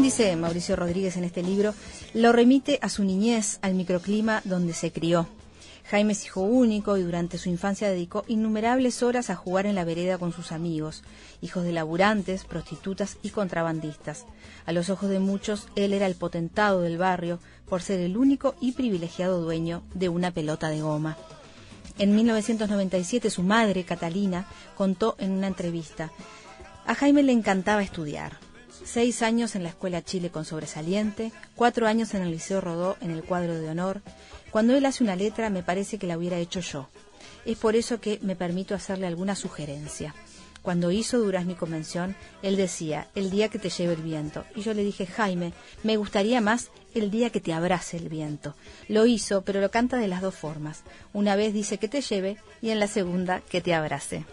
Dice 0.00 0.34
Mauricio 0.36 0.74
Rodríguez 0.74 1.16
en 1.16 1.24
este 1.24 1.42
libro, 1.42 1.74
lo 2.12 2.32
remite 2.32 2.78
a 2.82 2.88
su 2.88 3.04
niñez, 3.04 3.58
al 3.62 3.74
microclima 3.74 4.42
donde 4.44 4.74
se 4.74 4.90
crió. 4.90 5.28
Jaime 5.88 6.12
es 6.12 6.24
hijo 6.24 6.40
único 6.40 6.96
y 6.96 7.02
durante 7.02 7.38
su 7.38 7.48
infancia 7.48 7.88
dedicó 7.88 8.24
innumerables 8.26 9.02
horas 9.02 9.30
a 9.30 9.36
jugar 9.36 9.64
en 9.64 9.74
la 9.76 9.84
vereda 9.84 10.18
con 10.18 10.32
sus 10.32 10.50
amigos, 10.50 11.02
hijos 11.40 11.62
de 11.62 11.72
laburantes, 11.72 12.44
prostitutas 12.44 13.16
y 13.22 13.30
contrabandistas. 13.30 14.26
A 14.66 14.72
los 14.72 14.90
ojos 14.90 15.08
de 15.08 15.20
muchos, 15.20 15.68
él 15.76 15.92
era 15.92 16.06
el 16.06 16.16
potentado 16.16 16.80
del 16.80 16.98
barrio 16.98 17.38
por 17.68 17.80
ser 17.80 18.00
el 18.00 18.16
único 18.16 18.54
y 18.60 18.72
privilegiado 18.72 19.40
dueño 19.40 19.82
de 19.94 20.08
una 20.08 20.32
pelota 20.32 20.68
de 20.68 20.80
goma. 20.80 21.16
En 21.98 22.14
1997 22.14 23.30
su 23.30 23.42
madre, 23.44 23.84
Catalina, 23.84 24.46
contó 24.76 25.14
en 25.18 25.30
una 25.30 25.46
entrevista, 25.46 26.10
a 26.86 26.94
Jaime 26.94 27.22
le 27.22 27.32
encantaba 27.32 27.82
estudiar. 27.82 28.41
Seis 28.84 29.22
años 29.22 29.54
en 29.54 29.62
la 29.62 29.70
Escuela 29.70 30.02
Chile 30.02 30.30
con 30.30 30.44
sobresaliente, 30.44 31.32
cuatro 31.54 31.86
años 31.86 32.14
en 32.14 32.22
el 32.22 32.30
Liceo 32.30 32.60
Rodó 32.60 32.96
en 33.00 33.10
el 33.10 33.22
cuadro 33.22 33.54
de 33.54 33.68
honor. 33.68 34.02
Cuando 34.50 34.74
él 34.74 34.84
hace 34.84 35.04
una 35.04 35.16
letra 35.16 35.50
me 35.50 35.62
parece 35.62 35.98
que 35.98 36.06
la 36.06 36.18
hubiera 36.18 36.38
hecho 36.38 36.60
yo. 36.60 36.88
Es 37.44 37.56
por 37.58 37.76
eso 37.76 38.00
que 38.00 38.18
me 38.22 38.36
permito 38.36 38.74
hacerle 38.74 39.06
alguna 39.06 39.34
sugerencia. 39.34 40.14
Cuando 40.62 40.92
hizo 40.92 41.18
Durazno 41.18 41.52
y 41.52 41.56
Convención, 41.56 42.14
él 42.42 42.56
decía, 42.56 43.08
el 43.16 43.30
día 43.30 43.48
que 43.48 43.58
te 43.58 43.68
lleve 43.68 43.94
el 43.94 44.02
viento. 44.02 44.44
Y 44.54 44.62
yo 44.62 44.74
le 44.74 44.84
dije, 44.84 45.06
Jaime, 45.06 45.52
me 45.82 45.96
gustaría 45.96 46.40
más 46.40 46.70
el 46.94 47.10
día 47.10 47.30
que 47.30 47.40
te 47.40 47.52
abrace 47.52 47.96
el 47.96 48.08
viento. 48.08 48.54
Lo 48.88 49.06
hizo, 49.06 49.42
pero 49.42 49.60
lo 49.60 49.70
canta 49.72 49.96
de 49.96 50.06
las 50.06 50.22
dos 50.22 50.36
formas. 50.36 50.82
Una 51.12 51.34
vez 51.34 51.52
dice 51.52 51.78
que 51.78 51.88
te 51.88 52.00
lleve 52.00 52.36
y 52.60 52.70
en 52.70 52.78
la 52.78 52.86
segunda 52.86 53.40
que 53.40 53.60
te 53.60 53.74
abrace. 53.74 54.24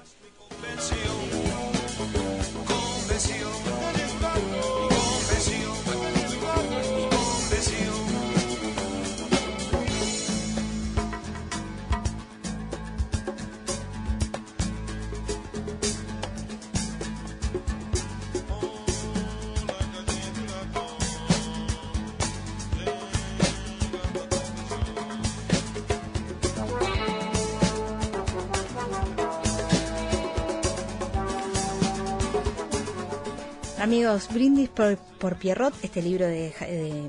Amigos, 33.80 34.28
Brindis 34.34 34.68
por, 34.68 35.38
Pierrot, 35.38 35.74
este 35.84 36.02
libro 36.02 36.28
de, 36.28 36.54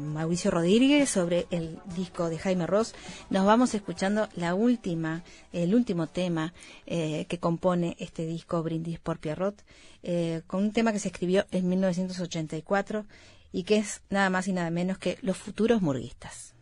Mauricio 0.01 0.53
Rodríguez 0.53 1.11
sobre 1.11 1.49
el 1.51 1.81
disco 1.97 2.29
de 2.29 2.39
Jaime 2.39 2.65
Ross. 2.65 2.95
Nos 3.29 3.45
vamos 3.45 3.75
escuchando 3.75 4.29
la 4.37 4.55
última, 4.55 5.25
el 5.53 5.75
último 5.75 6.07
tema 6.07 6.55
eh, 6.87 7.27
que 7.29 7.41
compone 7.41 7.97
este 7.99 8.25
disco 8.25 8.63
Brindis 8.63 9.01
por 9.01 9.19
Pierrot, 9.19 9.65
eh, 10.05 10.43
con 10.47 10.63
un 10.63 10.73
tema 10.73 10.93
que 10.93 11.01
se 11.01 11.09
escribió 11.09 11.45
en 11.51 11.69
1984 11.69 13.05
y 13.51 13.65
que 13.65 13.79
es 13.79 14.03
nada 14.09 14.31
más 14.31 14.47
y 14.47 14.53
nada 14.53 14.71
menos 14.71 14.97
que 14.97 15.19
Los 15.23 15.39
futuros 15.39 15.83
murguistas. 15.83 16.55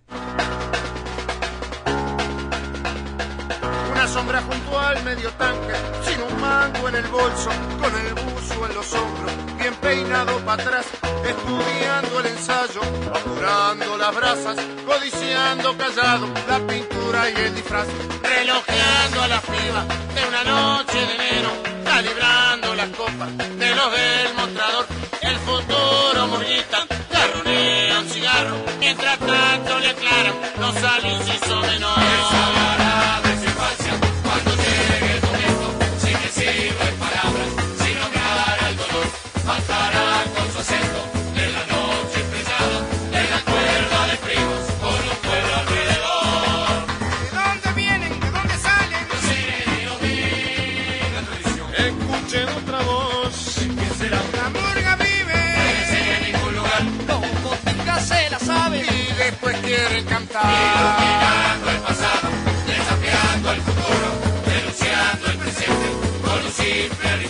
Una 3.92 4.08
sombra 4.08 4.40
junto 4.40 4.78
al 4.80 5.04
medio 5.04 5.30
tanque, 5.32 5.74
sin 6.04 6.22
un 6.22 6.40
mango 6.40 6.88
en 6.88 6.94
el 6.94 7.06
bolso, 7.08 7.50
con 7.78 7.94
el 7.94 8.27
en 8.66 8.74
los 8.74 8.92
hombros, 8.92 9.32
bien 9.58 9.74
peinado 9.76 10.38
para 10.44 10.62
atrás, 10.62 10.86
estudiando 11.24 12.20
el 12.20 12.26
ensayo, 12.26 12.80
apurando 13.14 13.96
las 13.96 14.14
brasas, 14.14 14.56
codiciando 14.86 15.76
callado 15.76 16.26
la 16.48 16.58
pintura 16.66 17.30
y 17.30 17.34
el 17.34 17.54
disfraz, 17.54 17.86
relojeando 18.22 19.22
a 19.22 19.28
la 19.28 19.40
piba 19.40 19.84
de 20.14 20.28
una 20.28 20.44
noche 20.44 20.98
de 20.98 21.14
enero, 21.14 21.50
calibrando 21.84 22.74
las 22.74 22.88
copas 22.90 23.38
de 23.38 23.74
los 23.74 23.92
del 23.92 24.34
mostrador, 24.34 24.86
el 25.22 25.36
futuro 25.36 26.26
murguista, 26.26 26.86
garronea 27.12 28.00
un 28.00 28.08
cigarro, 28.08 28.56
mientras 28.80 29.18
tanto 29.18 29.78
le 29.78 29.88
aclaran 29.90 30.34
los 30.58 30.76
alincisos 30.76 31.66
menores. 31.66 32.04
Esa 32.04 32.47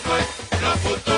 simple 0.08 0.24
ritual. 0.54 1.17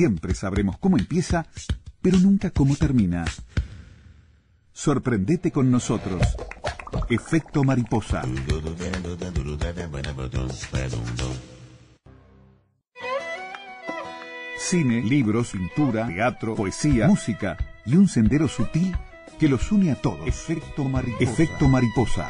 Siempre 0.00 0.34
sabremos 0.34 0.78
cómo 0.78 0.96
empieza, 0.96 1.46
pero 2.00 2.16
nunca 2.16 2.48
cómo 2.48 2.74
termina. 2.74 3.26
Sorprendete 4.72 5.50
con 5.50 5.70
nosotros. 5.70 6.22
Efecto 7.10 7.64
mariposa. 7.64 8.22
Cine, 14.58 15.02
libros, 15.02 15.50
pintura, 15.50 16.06
teatro, 16.06 16.54
poesía, 16.54 17.06
música 17.06 17.58
y 17.84 17.96
un 17.96 18.08
sendero 18.08 18.48
sutil 18.48 18.96
que 19.38 19.50
los 19.50 19.70
une 19.70 19.92
a 19.92 19.96
todos. 19.96 20.26
Efecto 20.26 20.84
mariposa. 20.84 21.24
Efecto 21.30 21.68
mariposa. 21.68 22.28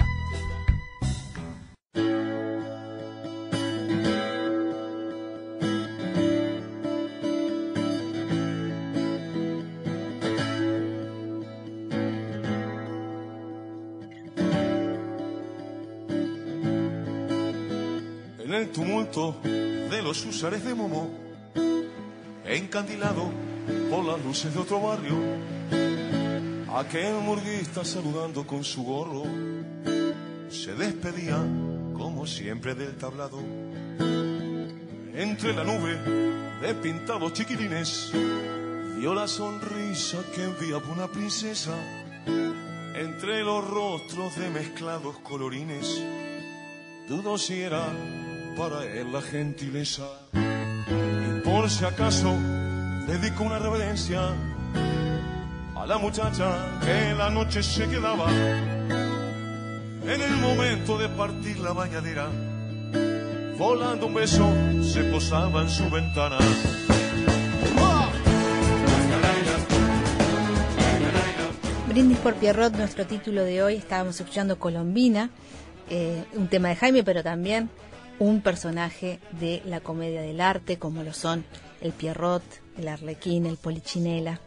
De 19.10 20.02
los 20.02 20.24
usares 20.24 20.64
de 20.64 20.72
Momo, 20.72 21.10
encandilado 22.44 23.28
por 23.90 24.04
las 24.04 24.24
luces 24.24 24.54
de 24.54 24.60
otro 24.60 24.80
barrio, 24.80 25.16
aquel 26.76 27.14
murguista 27.14 27.84
saludando 27.84 28.46
con 28.46 28.62
su 28.62 28.84
gorro, 28.84 29.24
se 30.48 30.74
despedía 30.76 31.38
como 31.92 32.24
siempre 32.24 32.76
del 32.76 32.96
tablado. 32.98 33.40
Entre 35.12 35.54
la 35.54 35.64
nube 35.64 35.98
de 36.60 36.74
pintados 36.74 37.32
chiquilines, 37.32 38.12
vio 38.96 39.12
la 39.12 39.26
sonrisa 39.26 40.18
que 40.32 40.44
enviaba 40.44 40.86
una 40.92 41.08
princesa. 41.08 41.74
Entre 42.94 43.42
los 43.42 43.68
rostros 43.68 44.36
de 44.36 44.50
mezclados 44.50 45.18
colorines, 45.18 46.00
Dudo 47.10 47.36
si 47.38 47.60
era 47.60 47.88
para 48.56 48.84
él 48.84 49.12
la 49.12 49.20
gentileza. 49.20 50.04
Y 50.32 51.40
por 51.42 51.68
si 51.70 51.84
acaso 51.84 52.36
dedico 53.06 53.44
una 53.44 53.58
reverencia 53.58 54.20
a 55.76 55.86
la 55.86 55.98
muchacha 55.98 56.80
que 56.84 57.14
la 57.14 57.30
noche 57.30 57.62
se 57.62 57.88
quedaba 57.88 58.30
en 58.30 60.20
el 60.20 60.36
momento 60.36 60.98
de 60.98 61.08
partir 61.08 61.58
la 61.58 61.72
bañadera. 61.72 62.28
Volando 63.58 64.06
un 64.06 64.14
beso 64.14 64.48
se 64.82 65.04
posaba 65.04 65.62
en 65.62 65.68
su 65.68 65.88
ventana. 65.90 66.38
Brindis 71.88 72.18
por 72.18 72.34
Pierrot, 72.34 72.74
nuestro 72.76 73.06
título 73.06 73.44
de 73.44 73.62
hoy. 73.62 73.74
Estábamos 73.74 74.18
escuchando 74.20 74.58
Colombina, 74.58 75.30
eh, 75.90 76.24
un 76.34 76.48
tema 76.48 76.68
de 76.68 76.76
Jaime, 76.76 77.02
pero 77.02 77.22
también 77.22 77.68
un 78.20 78.40
personaje 78.42 79.18
de 79.40 79.60
la 79.66 79.80
comedia 79.80 80.22
del 80.22 80.40
arte, 80.40 80.78
como 80.78 81.02
lo 81.02 81.12
son 81.12 81.44
el 81.80 81.92
Pierrot, 81.92 82.44
el 82.78 82.86
Arlequín, 82.86 83.46
el 83.46 83.56
Polichinela. 83.56 84.40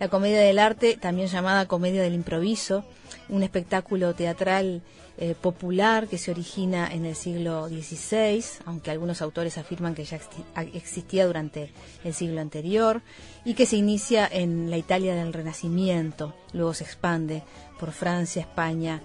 La 0.00 0.08
comedia 0.08 0.40
del 0.40 0.58
arte, 0.58 0.96
también 1.00 1.28
llamada 1.28 1.66
comedia 1.68 2.02
del 2.02 2.14
improviso, 2.14 2.84
un 3.28 3.42
espectáculo 3.44 4.14
teatral 4.14 4.82
eh, 5.18 5.34
popular 5.40 6.06
que 6.08 6.18
se 6.18 6.30
origina 6.30 6.88
en 6.92 7.04
el 7.04 7.14
siglo 7.16 7.68
XVI, 7.68 8.42
aunque 8.64 8.90
algunos 8.92 9.20
autores 9.20 9.58
afirman 9.58 9.94
que 9.94 10.04
ya 10.04 10.18
exi- 10.18 10.70
existía 10.74 11.26
durante 11.26 11.72
el 12.04 12.14
siglo 12.14 12.40
anterior, 12.40 13.02
y 13.44 13.54
que 13.54 13.66
se 13.66 13.76
inicia 13.76 14.28
en 14.30 14.70
la 14.70 14.78
Italia 14.78 15.14
del 15.14 15.32
Renacimiento, 15.32 16.34
luego 16.52 16.72
se 16.74 16.84
expande 16.84 17.42
por 17.78 17.92
Francia, 17.92 18.42
España 18.42 19.02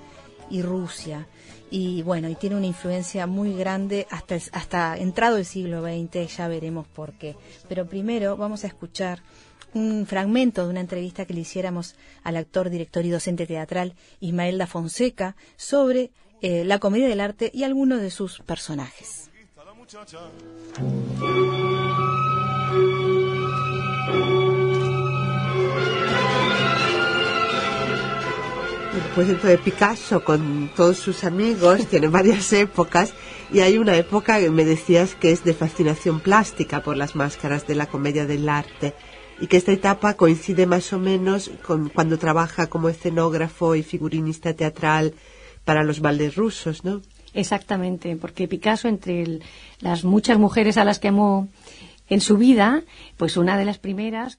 y 0.49 0.61
Rusia. 0.61 1.27
Y 1.75 2.03
bueno, 2.03 2.29
y 2.29 2.35
tiene 2.35 2.55
una 2.55 2.67
influencia 2.67 3.25
muy 3.25 3.55
grande 3.55 4.05
hasta, 4.11 4.35
hasta 4.35 4.95
entrado 4.95 5.37
el 5.37 5.45
siglo 5.45 5.81
XX, 5.81 6.37
ya 6.37 6.47
veremos 6.47 6.85
por 6.87 7.13
qué. 7.13 7.35
Pero 7.67 7.87
primero 7.87 8.37
vamos 8.37 8.63
a 8.63 8.67
escuchar 8.67 9.23
un 9.73 10.05
fragmento 10.05 10.63
de 10.63 10.69
una 10.69 10.81
entrevista 10.81 11.25
que 11.25 11.33
le 11.33 11.39
hiciéramos 11.39 11.95
al 12.21 12.37
actor, 12.37 12.69
director 12.69 13.03
y 13.03 13.09
docente 13.09 13.47
teatral 13.47 13.95
Ismael 14.19 14.59
da 14.59 14.67
Fonseca 14.67 15.35
sobre 15.55 16.11
eh, 16.41 16.63
la 16.63 16.77
comedia 16.77 17.07
del 17.07 17.21
arte 17.21 17.49
y 17.51 17.63
algunos 17.63 18.01
de 18.01 18.11
sus 18.11 18.41
personajes. 18.41 19.31
Pues 29.15 29.29
entonces 29.29 29.59
Picasso 29.59 30.23
con 30.23 30.69
todos 30.75 30.97
sus 30.97 31.23
amigos 31.23 31.87
tiene 31.89 32.07
varias 32.07 32.51
épocas 32.53 33.13
y 33.51 33.59
hay 33.59 33.77
una 33.77 33.95
época 33.95 34.39
que 34.39 34.49
me 34.49 34.65
decías 34.65 35.15
que 35.15 35.31
es 35.31 35.43
de 35.43 35.53
fascinación 35.53 36.19
plástica 36.19 36.81
por 36.81 36.97
las 36.97 37.15
máscaras 37.15 37.67
de 37.67 37.75
la 37.75 37.85
comedia 37.87 38.25
del 38.25 38.47
arte 38.49 38.93
y 39.39 39.47
que 39.47 39.57
esta 39.57 39.71
etapa 39.71 40.13
coincide 40.15 40.65
más 40.65 40.93
o 40.93 40.99
menos 40.99 41.51
con 41.65 41.89
cuando 41.89 42.17
trabaja 42.17 42.67
como 42.67 42.89
escenógrafo 42.89 43.75
y 43.75 43.83
figurinista 43.83 44.53
teatral 44.53 45.13
para 45.65 45.83
los 45.83 45.99
baldes 46.01 46.35
rusos, 46.35 46.83
¿no? 46.83 47.01
Exactamente, 47.33 48.15
porque 48.15 48.47
Picasso, 48.47 48.87
entre 48.87 49.23
el- 49.23 49.43
las 49.79 50.03
muchas 50.03 50.37
mujeres 50.37 50.77
a 50.77 50.85
las 50.85 50.99
que 50.99 51.07
amó 51.07 51.47
en 52.09 52.21
su 52.21 52.37
vida, 52.37 52.83
pues 53.17 53.37
una 53.37 53.57
de 53.57 53.65
las 53.65 53.79
primeras. 53.79 54.37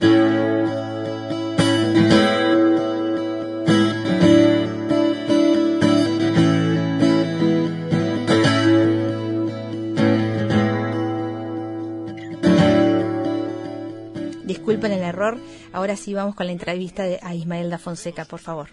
Disculpen 14.67 14.93
el 14.93 15.03
error, 15.05 15.35
ahora 15.75 15.95
sí 15.95 16.15
vamos 16.15 16.35
con 16.35 16.47
la 16.47 16.53
entrevista 16.53 17.03
de, 17.03 17.19
a 17.23 17.35
Ismael 17.35 17.69
da 17.69 17.77
Fonseca, 17.77 18.25
por 18.25 18.41
favor. 18.41 18.69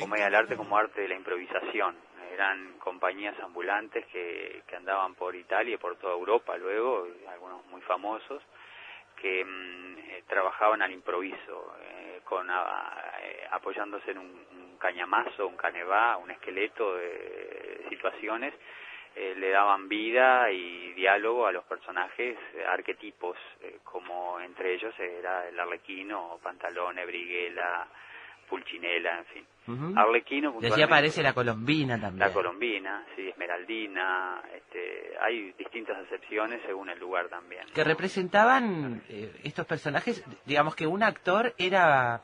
comedia 0.00 0.24
del 0.24 0.34
arte 0.34 0.56
como 0.56 0.76
arte 0.76 1.02
de 1.02 1.08
la 1.08 1.14
improvisación. 1.14 1.94
Eran 2.34 2.78
compañías 2.80 3.38
ambulantes 3.38 4.04
que, 4.06 4.64
que 4.66 4.74
andaban 4.74 5.14
por 5.14 5.36
Italia 5.36 5.76
y 5.76 5.78
por 5.78 5.94
toda 5.98 6.14
Europa 6.14 6.56
luego, 6.56 7.06
algunos 7.30 7.64
muy 7.66 7.80
famosos, 7.82 8.42
que 9.20 9.44
mm, 9.44 9.98
eh, 10.10 10.24
trabajaban 10.26 10.82
al 10.82 10.90
improviso, 10.90 11.72
eh, 11.80 12.22
con 12.24 12.50
a- 12.50 13.12
eh, 13.22 13.46
apoyándose 13.52 14.10
en 14.10 14.18
un, 14.18 14.26
un 14.50 14.78
cañamazo, 14.78 15.46
un 15.46 15.56
canevá, 15.56 16.16
un 16.16 16.32
esqueleto 16.32 16.96
de 16.96 17.86
situaciones, 17.88 18.52
eh, 19.16 19.34
le 19.36 19.50
daban 19.50 19.88
vida 19.88 20.50
y 20.50 20.92
diálogo 20.94 21.46
a 21.46 21.52
los 21.52 21.64
personajes, 21.64 22.36
eh, 22.54 22.64
arquetipos, 22.68 23.36
eh, 23.60 23.78
como 23.84 24.40
entre 24.40 24.74
ellos 24.74 24.94
era 24.98 25.48
el 25.48 25.58
arlequino, 25.58 26.38
Pantalone, 26.42 27.04
Briguela, 27.06 27.86
Pulcinella, 28.48 29.18
en 29.18 29.24
fin. 29.26 29.46
Ujú. 29.68 29.98
Arlequino, 29.98 30.56
Y 30.60 30.66
allí 30.66 30.82
aparece 30.82 31.22
la 31.22 31.32
colombina 31.32 31.98
también. 32.00 32.18
la 32.28 32.32
colombina, 32.34 33.06
sí, 33.14 33.28
esmeraldina, 33.28 34.42
este, 34.54 35.12
hay 35.20 35.52
distintas 35.52 35.96
acepciones 36.06 36.60
según 36.66 36.90
el 36.90 36.98
lugar 36.98 37.28
también. 37.28 37.64
que 37.72 37.84
representaban 37.84 39.02
eh, 39.08 39.32
estos 39.44 39.64
personajes, 39.66 40.24
digamos 40.44 40.74
que 40.74 40.86
un 40.86 41.02
actor 41.02 41.54
era 41.58 42.22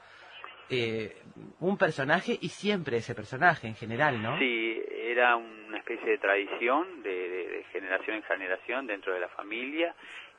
eh, 0.68 1.16
un 1.60 1.78
personaje 1.78 2.36
y 2.40 2.48
siempre 2.48 2.98
ese 2.98 3.14
personaje 3.14 3.68
en 3.68 3.76
general, 3.76 4.20
¿no? 4.20 4.36
Sí, 4.38 4.82
era 4.90 5.36
una 5.68 5.78
especie 5.78 6.06
de 6.10 6.18
tradición 6.18 7.02
de, 7.02 7.28
de- 7.28 7.64
generación 7.72 8.16
en 8.16 8.22
generación 8.24 8.86
dentro 8.86 9.12
de 9.14 9.20
la 9.20 9.28
familia. 9.28 9.94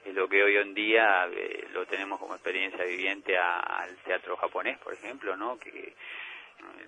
Es 0.06 0.14
lo 0.14 0.27
que 0.27 0.43
hoy 0.43 0.56
en 0.57 0.73
día 0.73 1.27
eh, 1.31 1.68
lo 1.73 1.85
tenemos 1.85 2.19
como 2.19 2.34
experiencia 2.35 2.84
viviente 2.85 3.38
a- 3.38 3.60
al 3.60 3.95
teatro 3.97 4.35
japonés, 4.38 4.77
por 4.80 4.93
ejemplo, 4.93 5.35
¿no? 5.35 5.57
Que 5.60 5.93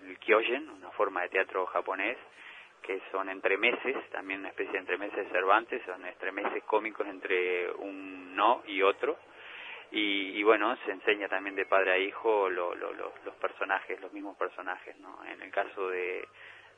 el 0.08 0.18
kyogen, 0.20 0.70
una 0.70 0.90
forma 0.92 1.22
de 1.24 1.30
teatro 1.30 1.66
japonés 1.68 2.18
que 2.82 3.00
son 3.12 3.30
entremeses, 3.30 3.96
también 4.10 4.40
una 4.40 4.50
especie 4.50 4.74
de 4.74 4.80
entremeses 4.80 5.18
de 5.26 5.30
Cervantes, 5.32 5.82
son 5.86 6.04
entremeses 6.06 6.64
cómicos 6.64 7.06
entre 7.08 7.72
un 7.74 8.36
no 8.36 8.64
y 8.66 8.82
otro. 8.82 9.20
Y, 9.92 10.40
y 10.40 10.44
bueno, 10.44 10.76
se 10.86 10.92
enseña 10.92 11.28
también 11.28 11.56
de 11.56 11.66
padre 11.66 11.92
a 11.92 11.98
hijo 12.00 12.50
lo- 12.50 12.74
lo- 12.74 12.94
lo- 12.94 13.14
los 13.26 13.36
personajes, 13.36 14.00
los 14.02 14.12
mismos 14.14 14.36
personajes, 14.38 14.98
¿no? 14.98 15.20
En 15.26 15.42
el 15.42 15.52
caso 15.52 15.90
de, 15.90 16.28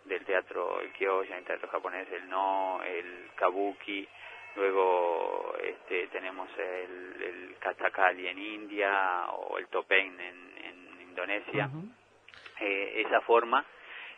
del 0.05 0.25
teatro, 0.25 0.81
el 0.81 0.91
kyogen, 0.93 1.37
el 1.37 1.45
teatro 1.45 1.69
japonés, 1.69 2.07
el 2.11 2.27
no, 2.29 2.81
el 2.83 3.29
kabuki, 3.35 4.07
luego 4.55 5.55
este, 5.63 6.07
tenemos 6.07 6.49
el, 6.57 7.21
el 7.21 7.55
kathakali 7.59 8.27
en 8.27 8.37
India 8.39 9.25
o 9.31 9.57
el 9.57 9.67
topeng 9.67 10.19
en, 10.19 10.57
en 10.65 11.01
Indonesia, 11.09 11.69
eh, 12.59 13.03
esa 13.07 13.21
forma 13.21 13.65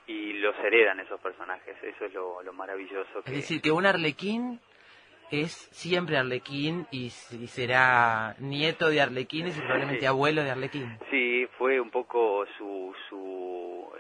y 0.08 0.34
los 0.34 0.56
heredan 0.60 1.00
esos 1.00 1.20
personajes, 1.22 1.76
eso 1.82 2.06
es 2.06 2.14
lo, 2.14 2.42
lo 2.44 2.54
maravilloso 2.54 3.20
Es 3.20 3.26
que... 3.26 3.32
decir, 3.32 3.62
que 3.62 3.72
un 3.72 3.86
arlequín 3.86 4.60
es 5.32 5.52
siempre 5.72 6.18
arlequín 6.18 6.86
y, 6.92 7.06
y 7.08 7.48
será 7.48 8.36
nieto 8.40 8.90
de 8.90 9.02
arlequines 9.02 9.58
y 9.58 9.62
probablemente 9.62 10.02
Sí. 10.02 10.06
abuelo 10.06 10.44
de 10.44 10.52
arlequín. 10.52 10.98
Sí, 11.10 11.48
fue 11.58 11.80
un 11.80 11.90
poco 11.90 12.46
su, 12.58 12.94
su 13.10 13.92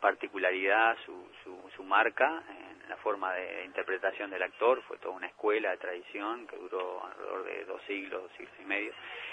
particularidad, 0.00 0.96
su, 1.04 1.28
su, 1.44 1.70
su 1.76 1.82
marca 1.84 2.42
en 2.48 2.88
la 2.88 2.96
forma 2.96 3.32
de 3.34 3.64
interpretación 3.64 4.30
del 4.30 4.42
actor. 4.42 4.82
Fue 4.88 4.98
toda 4.98 5.14
una 5.14 5.26
escuela 5.28 5.70
de 5.70 5.76
tradición 5.76 6.46
que 6.46 6.56
duró 6.56 7.04
alrededor 7.04 7.44
de 7.44 7.64
dos 7.64 7.80
siglos, 7.86 8.22
dos 8.22 8.32
siglos 8.36 8.54
y 8.60 8.64
medio. 8.64 8.92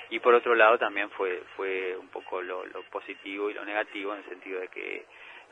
Y 0.09 0.19
por 0.19 0.33
otro 0.33 0.55
lado 0.55 0.77
también 0.77 1.09
fue, 1.11 1.43
fue 1.55 1.95
un 1.97 2.07
poco 2.09 2.41
lo, 2.41 2.65
lo 2.65 2.83
positivo 2.83 3.49
y 3.49 3.53
lo 3.53 3.65
negativo 3.65 4.13
en 4.13 4.19
el 4.19 4.29
sentido 4.29 4.59
de 4.59 4.67
que 4.69 5.05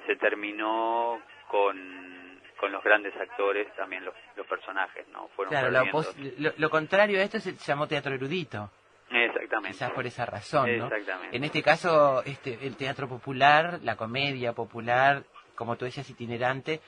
se 0.05 0.15
terminó 0.17 1.21
con, 1.47 2.41
con 2.57 2.71
los 2.71 2.83
grandes 2.83 3.15
actores, 3.15 3.73
también 3.75 4.05
los, 4.05 4.15
los 4.35 4.47
personajes, 4.47 5.07
¿no? 5.09 5.27
Fueron 5.29 5.51
Claro, 5.51 5.71
lo, 6.37 6.51
lo 6.57 6.69
contrario 6.69 7.19
a 7.19 7.23
esto 7.23 7.39
se 7.39 7.53
llamó 7.53 7.87
teatro 7.87 8.13
erudito. 8.13 8.69
Exactamente. 9.15 9.71
Quizás 9.71 9.91
por 9.91 10.05
esa 10.05 10.25
razón, 10.25 10.77
¿no? 10.77 10.85
Exactamente. 10.87 11.35
En 11.35 11.43
este 11.43 11.63
caso, 11.63 12.23
este, 12.23 12.59
el 12.61 12.75
teatro 12.75 13.07
popular, 13.07 13.79
la 13.83 13.95
comedia 13.95 14.53
popular, 14.53 15.23
como 15.55 15.75
tú 15.75 15.85
decías, 15.85 16.09
itinerante, 16.09 16.81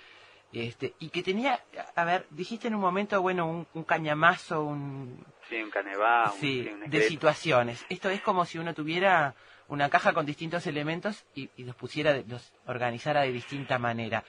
este, 0.54 0.94
y 1.00 1.10
que 1.10 1.24
tenía, 1.24 1.60
a 1.96 2.06
ver, 2.06 2.26
dijiste 2.30 2.68
en 2.68 2.76
un 2.76 2.82
momento, 2.82 3.22
bueno, 3.22 3.48
un, 3.48 3.68
un 3.74 3.84
cañamazo, 3.84 4.64
un, 4.64 5.26
Sí, 5.50 5.62
un 5.62 5.70
canevá, 5.70 6.32
un, 6.32 6.40
sí, 6.40 6.64
sí, 6.64 6.70
un 6.70 6.90
de 6.90 7.02
situaciones. 7.04 7.86
Esto 7.90 8.10
es 8.10 8.22
como 8.22 8.46
si 8.46 8.58
uno 8.58 8.74
tuviera 8.74 9.36
una 9.68 9.90
caja 9.90 10.14
con 10.14 10.26
distintos 10.26 10.66
elementos 10.68 11.26
y, 11.36 11.50
y 11.58 11.64
los 11.64 11.76
pusiera, 11.76 12.22
los 12.28 12.54
organizara 12.66 13.22
de 13.22 13.32
distinta 13.32 13.78
manera. 13.78 14.24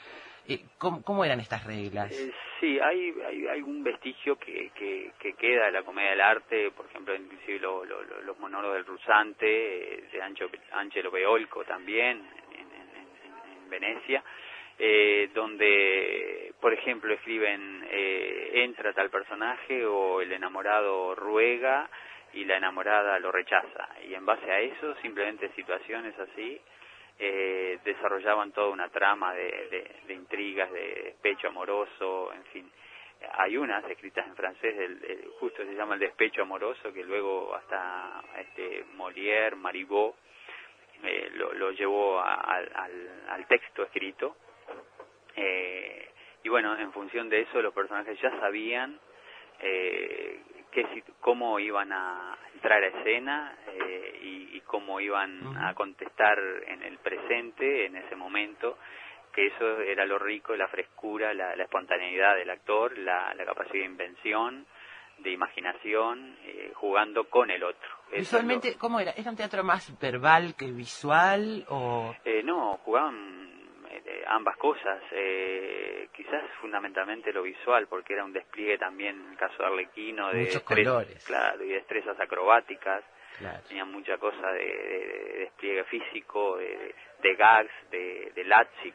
Eh, 0.46 0.64
¿cómo, 0.78 1.02
cómo 1.02 1.24
eran 1.24 1.40
estas 1.40 1.64
reglas? 1.64 2.12
Eh, 2.12 2.32
sí, 2.60 2.78
hay, 2.80 3.14
hay 3.26 3.46
algún 3.48 3.82
vestigio 3.84 4.36
que, 4.38 4.70
que, 4.74 5.12
que 5.18 5.34
queda 5.34 5.66
de 5.66 5.72
la 5.72 5.82
comedia 5.82 6.10
del 6.10 6.20
arte, 6.20 6.70
por 6.72 6.86
ejemplo, 6.86 7.14
inclusive 7.14 7.58
lo- 7.60 7.84
lo- 7.84 8.02
lo- 8.02 8.22
los 8.22 8.38
monólogos 8.38 8.76
del 8.76 8.86
Rusante, 8.86 9.94
eh, 9.94 10.04
de 10.12 10.22
Ancho, 10.22 10.50
Angelo 10.72 11.10
Beolco 11.10 11.64
también, 11.64 12.18
en- 12.52 12.60
en- 12.60 13.62
en 13.64 13.70
Venecia, 13.70 14.22
eh, 14.78 15.30
donde, 15.34 16.52
por 16.60 16.72
ejemplo, 16.72 17.12
escriben 17.14 17.86
eh, 17.90 18.50
entra 18.64 18.92
tal 18.92 19.10
personaje 19.10 19.84
o 19.84 20.20
el 20.20 20.32
enamorado 20.32 21.14
ruega 21.14 21.88
y 22.32 22.44
la 22.44 22.56
enamorada 22.58 23.18
lo 23.18 23.32
rechaza. 23.32 23.88
Y 24.08 24.14
en 24.14 24.24
base 24.26 24.50
a 24.50 24.60
eso, 24.60 24.94
simplemente 25.02 25.48
situaciones 25.56 26.18
así, 26.18 26.60
eh, 27.18 27.78
desarrollaban 27.84 28.52
toda 28.52 28.68
una 28.68 28.88
trama 28.90 29.34
de, 29.34 29.42
de- 29.70 30.14
intrigas, 30.14 30.70
de 30.72 31.02
despecho 31.04 31.48
amoroso, 31.48 32.32
en 32.32 32.44
fin. 32.46 32.70
Hay 33.38 33.56
unas 33.56 33.84
escritas 33.90 34.26
en 34.26 34.36
francés, 34.36 34.76
el- 34.78 35.30
justo 35.40 35.64
se 35.64 35.74
llama 35.74 35.94
el 35.94 36.00
despecho 36.00 36.42
amoroso, 36.42 36.92
que 36.92 37.02
luego 37.04 37.54
hasta 37.54 38.22
este 38.38 38.84
Molière, 38.96 39.56
Marivaux, 39.56 40.16
eh, 41.02 41.30
lo, 41.34 41.52
llevó 41.72 42.20
al- 42.20 42.70
al 43.28 43.46
texto 43.46 43.82
escrito. 43.84 44.36
Eh, 45.36 46.08
y 46.44 46.48
bueno, 46.48 46.76
en 46.78 46.92
función 46.92 47.28
de 47.28 47.42
eso 47.42 47.60
los 47.62 47.74
personajes 47.74 48.20
ya 48.20 48.30
sabían 48.40 48.98
eh, 49.60 50.40
qué 50.70 51.02
cómo 51.20 51.58
iban 51.60 51.92
a 51.92 52.36
entrar 52.54 52.82
a 52.82 52.88
escena 52.88 53.56
eh, 53.68 54.18
y, 54.22 54.56
y 54.56 54.60
cómo 54.62 55.00
iban 55.00 55.56
a 55.56 55.74
contestar 55.74 56.38
en 56.66 56.82
el 56.82 56.98
presente, 56.98 57.86
en 57.86 57.96
ese 57.96 58.16
momento, 58.16 58.78
que 59.32 59.46
eso 59.46 59.80
era 59.80 60.04
lo 60.06 60.18
rico, 60.18 60.54
la 60.56 60.68
frescura, 60.68 61.32
la, 61.34 61.54
la 61.56 61.64
espontaneidad 61.64 62.34
del 62.36 62.50
actor, 62.50 62.96
la, 62.98 63.32
la 63.34 63.44
capacidad 63.44 63.74
de 63.84 63.84
invención, 63.84 64.66
de 65.18 65.30
imaginación, 65.32 66.36
eh, 66.44 66.72
jugando 66.74 67.28
con 67.28 67.50
el 67.50 67.62
otro. 67.64 67.88
Eso 68.10 68.12
es 68.12 68.12
lo- 68.12 68.18
Visualmente, 68.38 68.76
¿cómo 68.78 69.00
era? 69.00 69.12
¿Era 69.12 69.30
un 69.30 69.36
teatro 69.36 69.64
más 69.64 69.98
verbal 70.00 70.54
que 70.56 70.66
visual 70.72 71.64
o...? 71.68 72.14
Eh, 72.24 72.42
no, 72.44 72.78
jugaban 72.84 73.57
ambas 74.26 74.56
cosas, 74.56 75.02
eh, 75.12 76.08
quizás 76.12 76.42
fundamentalmente 76.60 77.32
lo 77.32 77.42
visual, 77.42 77.86
porque 77.88 78.12
era 78.14 78.24
un 78.24 78.32
despliegue 78.32 78.78
también, 78.78 79.16
en 79.20 79.30
el 79.32 79.36
caso 79.38 79.56
de 79.62 79.66
Arlequino, 79.66 80.30
de 80.32 80.40
Muchos 80.46 80.62
colores. 80.62 81.24
claro, 81.24 81.64
y 81.64 81.68
destrezas 81.68 82.18
acrobáticas, 82.20 83.04
Claro. 83.38 83.62
tenían 83.68 83.92
mucha 83.92 84.18
cosa 84.18 84.50
de, 84.52 84.64
de- 84.64 85.28
de 85.32 85.38
despliegue 85.40 85.84
físico, 85.84 86.56
de, 86.56 86.92
de 87.22 87.34
gags, 87.36 87.70
de, 87.90 88.32
de 88.34 88.44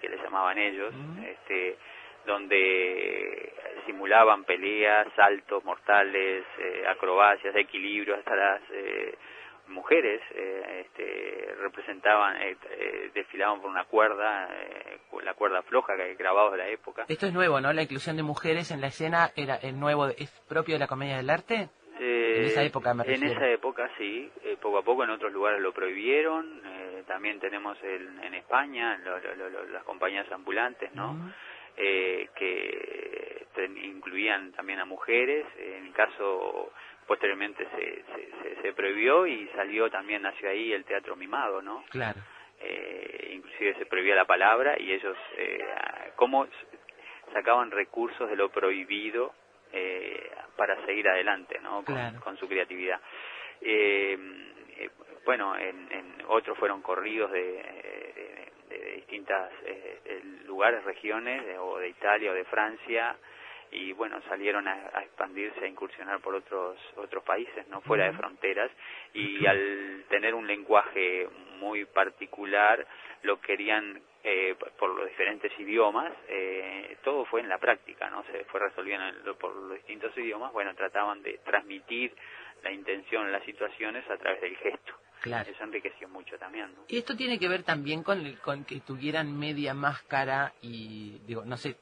que 0.01 0.09
le 0.09 0.17
llamaban 0.17 0.57
ellos, 0.57 0.93
este, 1.25 1.77
donde 2.25 3.53
simulaban 3.85 4.43
peleas, 4.43 5.07
saltos 5.15 5.63
mortales, 5.63 6.43
eh, 6.59 6.83
acrobacias, 6.87 7.55
equilibrio, 7.55 8.15
hasta 8.15 8.35
las 8.35 8.61
eh, 8.71 9.15
mujeres 9.67 10.21
eh, 10.35 10.85
este, 10.85 11.55
representaban, 11.61 12.41
eh, 12.41 12.57
eh, 12.71 13.11
desfilaban 13.13 13.61
por 13.61 13.69
una 13.69 13.85
cuerda, 13.85 14.49
eh, 14.51 14.99
la 15.23 15.33
cuerda 15.33 15.61
floja 15.63 15.95
que 15.95 16.03
hay 16.03 16.15
grabados 16.15 16.51
de 16.53 16.57
la 16.59 16.67
época. 16.67 17.05
Esto 17.07 17.27
es 17.27 17.33
nuevo, 17.33 17.59
¿no? 17.61 17.71
La 17.73 17.83
inclusión 17.83 18.17
de 18.17 18.23
mujeres 18.23 18.71
en 18.71 18.81
la 18.81 18.87
escena 18.87 19.31
era 19.35 19.55
es 19.55 19.73
nuevo, 19.73 20.07
es 20.07 20.29
propio 20.47 20.75
de 20.75 20.79
la 20.79 20.87
comedia 20.87 21.17
del 21.17 21.29
arte. 21.29 21.69
Eh, 21.99 22.37
En 22.39 22.45
esa 22.45 22.63
época 22.63 22.93
me 22.93 23.03
En 23.03 23.09
refiero. 23.09 23.33
esa 23.33 23.47
época 23.49 23.89
sí, 23.97 24.29
poco 24.61 24.79
a 24.79 24.83
poco 24.83 25.03
en 25.03 25.11
otros 25.11 25.31
lugares 25.31 25.61
lo 25.61 25.71
prohibieron, 25.73 26.61
también 27.07 27.39
tenemos 27.39 27.77
el- 27.83 28.17
en 28.23 28.33
España 28.33 28.97
lo- 29.03 29.19
lo- 29.19 29.35
lo- 29.35 29.49
lo- 29.49 29.65
las 29.65 29.83
compañías 29.83 30.29
ambulantes, 30.31 30.93
¿no? 30.95 31.15
Eh, 31.77 32.29
que 32.35 33.45
incluían 33.83 34.51
también 34.53 34.79
a 34.79 34.85
mujeres, 34.85 35.45
en 35.57 35.85
el 35.87 35.93
caso 35.93 36.71
posteriormente 37.07 37.65
se, 37.75 38.03
se, 38.13 38.31
se- 38.55 38.61
se 38.61 38.73
prohibió 38.73 39.25
y 39.27 39.47
salió 39.55 39.89
también, 39.89 40.21
nació 40.21 40.49
ahí 40.49 40.71
el 40.73 40.85
teatro 40.85 41.15
mimado, 41.15 41.61
¿no? 41.61 41.83
Claro. 41.89 42.19
eh, 42.59 43.31
inclusive 43.33 43.75
se 43.75 43.85
prohibía 43.85 44.15
la 44.15 44.25
palabra 44.25 44.79
y 44.79 44.91
ellos 44.93 45.17
eh, 45.37 45.59
cómo 46.15 46.47
sacaban 47.33 47.71
recursos 47.71 48.29
de 48.29 48.35
lo 48.35 48.49
prohibido 48.49 49.33
eh, 49.73 50.29
para 50.55 50.75
seguir 50.85 51.07
adelante 51.09 51.59
¿no? 51.61 51.83
con, 51.83 51.95
Claro. 51.95 52.19
con 52.21 52.37
su 52.37 52.47
creatividad 52.47 52.99
Eh, 53.61 54.17
eh, 54.77 54.89
bueno 55.25 55.57
en, 55.57 55.87
en 55.91 56.05
otros 56.27 56.57
fueron 56.57 56.81
corridos 56.81 57.31
de, 57.31 57.41
de- 57.41 58.51
de 58.69 58.91
distintas 58.95 59.51
lugares 60.45 60.83
regiones 60.83 61.45
de- 61.45 61.57
o 61.57 61.77
de 61.79 61.89
Italia 61.89 62.31
o 62.31 62.33
de 62.33 62.45
Francia 62.45 63.15
y 63.71 63.93
bueno 63.93 64.21
salieron 64.29 64.67
a, 64.67 64.73
a 64.93 65.03
expandirse 65.03 65.63
a 65.63 65.67
incursionar 65.67 66.19
por 66.21 66.35
otros 66.35 66.77
otros 66.95 67.23
países 67.23 67.67
no 67.67 67.81
fuera 67.81 68.05
de 68.05 68.13
fronteras. 68.13 68.71
Y 69.13 69.45
al 69.45 70.05
tener 70.09 70.33
un 70.33 70.47
lenguaje 70.47 71.27
muy 71.59 71.85
particular 71.85 72.85
lo 73.23 73.39
querían 73.39 74.01
eh, 74.23 74.55
por 74.77 74.95
los 74.95 75.07
diferentes 75.07 75.51
idiomas 75.59 76.11
eh, 76.27 76.97
todo 77.03 77.25
fue 77.25 77.41
en 77.41 77.49
la 77.49 77.57
práctica 77.57 78.09
no 78.09 78.23
se 78.25 78.45
fue 78.45 78.59
resolviendo 78.59 79.07
en 79.07 79.37
por 79.37 79.55
los 79.55 79.73
distintos 79.73 80.17
idiomas. 80.17 80.51
Bueno 80.53 80.73
trataban 80.75 81.21
de 81.21 81.39
transmitir 81.39 82.13
la 82.63 82.71
intención 82.71 83.31
las 83.31 83.43
situaciones 83.43 84.09
a 84.09 84.17
través 84.17 84.41
del 84.41 84.55
gesto 84.57 85.02
Claro. 85.23 85.49
Eso 85.49 85.63
enriqueció 85.63 86.09
mucho 86.09 86.37
también, 86.37 86.65
¿no? 86.75 86.81
Y 86.89 86.97
esto 86.97 87.15
tiene 87.15 87.39
que 87.39 87.47
ver 87.47 87.63
también 87.63 88.03
con, 88.03 88.19
el- 88.25 88.37
con 88.39 88.65
que 88.65 88.81
tuvieran 88.81 89.39
media 89.39 89.73
máscara 89.73 90.51
y, 90.61 91.17
digo, 91.25 91.45
no 91.45 91.55
sé, 91.55 91.77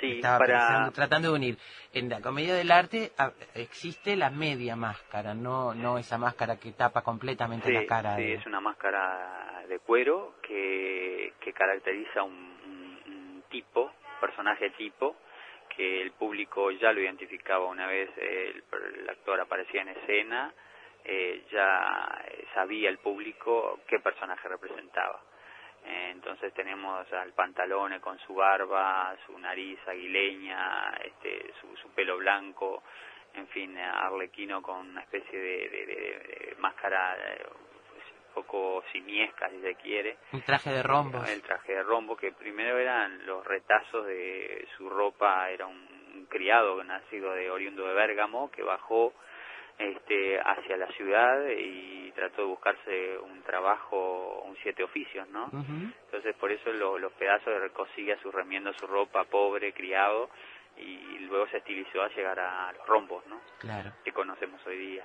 Sí, 0.00 0.12
estaba 0.12 0.38
para- 0.38 0.58
pensando, 0.58 0.92
tratando 0.92 1.28
de 1.28 1.34
unir. 1.34 1.58
En 1.92 2.08
la 2.08 2.20
comedia 2.22 2.54
del 2.54 2.70
arte 2.70 3.12
existe 3.54 4.16
la 4.16 4.30
media 4.30 4.76
máscara, 4.76 5.34
no 5.34 5.74
no 5.74 5.98
esa 5.98 6.16
máscara 6.16 6.56
que 6.56 6.72
tapa 6.72 7.02
completamente 7.02 7.66
Sí, 7.68 7.72
la 7.74 7.84
cara. 7.84 8.16
sí, 8.16 8.22
de- 8.22 8.34
es 8.34 8.46
una 8.46 8.60
máscara 8.60 9.62
de 9.68 9.78
cuero 9.80 10.36
que, 10.42 11.34
que 11.40 11.52
caracteriza 11.52 12.22
un, 12.22 12.32
un- 12.34 13.12
un 13.12 13.42
tipo, 13.50 13.92
personaje 14.22 14.70
tipo, 14.70 15.16
que 15.76 16.00
el 16.00 16.12
público 16.12 16.70
ya 16.70 16.92
lo 16.92 17.00
identificaba 17.02 17.66
una 17.66 17.86
vez 17.86 18.08
el, 18.16 18.64
el 19.00 19.08
actor 19.08 19.38
aparecía 19.40 19.82
en 19.82 19.88
escena, 19.88 20.52
eh, 21.04 21.44
ya 21.50 22.22
eh, 22.28 22.44
sabía 22.54 22.88
el 22.90 22.98
público 22.98 23.80
qué 23.86 23.98
personaje 24.00 24.48
representaba. 24.48 25.20
Eh, 25.84 26.10
entonces 26.12 26.52
tenemos 26.54 27.10
al 27.12 27.32
pantalone 27.32 28.00
con 28.00 28.18
su 28.20 28.34
barba, 28.34 29.16
su 29.26 29.38
nariz 29.38 29.78
aguileña, 29.86 30.92
este, 31.04 31.52
su, 31.60 31.74
su 31.76 31.88
pelo 31.94 32.18
blanco, 32.18 32.82
en 33.34 33.46
fin, 33.48 33.78
Arlequino 33.78 34.60
con 34.60 34.78
una 34.88 35.00
especie 35.02 35.38
de, 35.38 35.68
de- 35.68 35.86
de- 35.86 35.94
de 36.50 36.56
máscara 36.58 37.16
eh, 37.16 37.46
un 37.48 38.34
poco 38.34 38.84
simiesca, 38.92 39.48
si 39.50 39.60
se 39.60 39.74
quiere. 39.76 40.18
Un 40.32 40.42
traje 40.42 40.70
de 40.70 40.82
rombos. 40.82 41.28
El 41.30 41.42
traje 41.42 41.72
de 41.74 41.82
rombo, 41.82 42.16
que 42.16 42.32
primero 42.32 42.78
eran 42.78 43.24
los 43.26 43.44
retazos 43.46 44.06
de 44.06 44.68
su 44.76 44.88
ropa, 44.88 45.48
era 45.50 45.66
un, 45.66 45.76
un 46.14 46.26
criado 46.26 46.82
nacido 46.84 47.32
de 47.32 47.50
oriundo 47.50 47.86
de 47.86 47.94
Bérgamo, 47.94 48.50
que 48.50 48.62
bajó 48.62 49.14
este, 49.80 50.38
hacia 50.40 50.76
la 50.76 50.86
ciudad 50.92 51.48
y 51.58 52.12
trató 52.12 52.42
de 52.42 52.48
buscarse 52.48 53.18
un 53.18 53.42
trabajo, 53.42 54.42
un 54.46 54.56
siete 54.62 54.82
oficios, 54.82 55.28
¿no? 55.30 55.50
Entonces 56.04 56.34
por 56.36 56.52
eso 56.52 56.70
lo- 56.72 56.98
los 56.98 57.12
pedazos 57.14 57.46
de 57.46 57.58
recosía 57.60 58.18
su 58.20 58.30
remiendo 58.30 58.72
su 58.74 58.86
ropa, 58.86 59.24
pobre, 59.24 59.72
criado, 59.72 60.28
y 60.76 61.18
luego 61.20 61.46
se 61.48 61.58
estilizó 61.58 62.02
a 62.02 62.08
llegar 62.08 62.38
a 62.40 62.72
los 62.72 62.86
rombos, 62.86 63.26
¿no? 63.26 63.40
Claro. 63.58 63.92
Que 64.04 64.12
conocemos 64.12 64.60
hoy 64.66 64.76
día. 64.78 65.04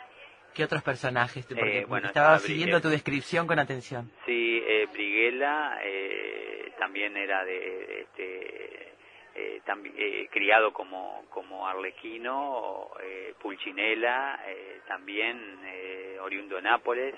¿Qué 0.53 0.63
otros 0.63 0.83
personajes? 0.83 1.45
Porque 1.45 1.79
Eh, 1.79 1.85
bueno, 1.85 2.07
estaba 2.07 2.39
siguiendo 2.39 2.79
tu 2.81 2.87
descripción 2.89 3.45
con 3.45 3.59
atención. 3.59 4.09
Sí, 4.25 4.63
eh, 4.65 4.87
Briguela 4.91 5.79
eh, 5.83 6.71
también 6.79 7.17
era 7.17 7.43
de, 7.43 8.01
este, 8.03 8.94
eh, 9.35 9.61
tambi- 9.65 9.93
eh, 9.97 10.29
criado 10.31 10.71
como, 10.71 11.25
como 11.29 11.67
arlequino, 11.67 12.89
eh, 13.01 13.33
Pulcinella, 13.41 14.39
eh, 14.47 14.81
también 14.87 15.59
eh, 15.65 16.17
oriundo 16.21 16.55
de 16.55 16.61
Nápoles, 16.61 17.15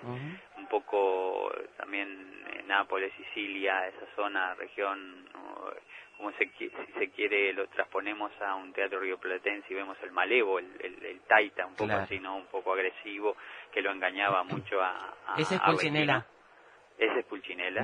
un 0.58 0.68
poco 0.68 1.52
también 1.78 2.44
eh, 2.54 2.64
Nápoles, 2.66 3.14
Sicilia, 3.14 3.88
esa 3.88 4.06
zona, 4.16 4.56
región, 4.56 5.30
como 6.18 6.32
se, 6.32 6.50
si 6.58 6.72
se 6.98 7.10
quiere, 7.12 7.54
lo 7.54 7.68
transponemos 7.68 8.32
a 8.42 8.56
un 8.56 8.74
teatro 8.74 9.00
rioplatense 9.00 9.72
y 9.72 9.76
vemos 9.76 9.98
el 10.02 10.12
malevo, 10.12 10.58
el, 10.58 10.66
el, 10.82 11.06
el 11.06 11.20
taita, 11.22 11.68
un 11.68 11.74
poco 11.76 11.86
Claro. 11.90 12.04
así, 12.04 12.20
¿no? 12.20 12.36
Un 12.38 12.48
poco 12.48 12.74
agresivo, 12.74 13.38
que 13.72 13.82
lo 13.84 13.92
engañaba 13.92 14.44
mucho 14.44 14.82
a... 14.82 15.14
a 15.28 15.36
Ese 15.40 15.54
es 15.56 15.62
Pulcinella. 15.62 16.26
Ese 16.98 17.20
es 17.20 17.26
Pulcinella. 17.28 17.84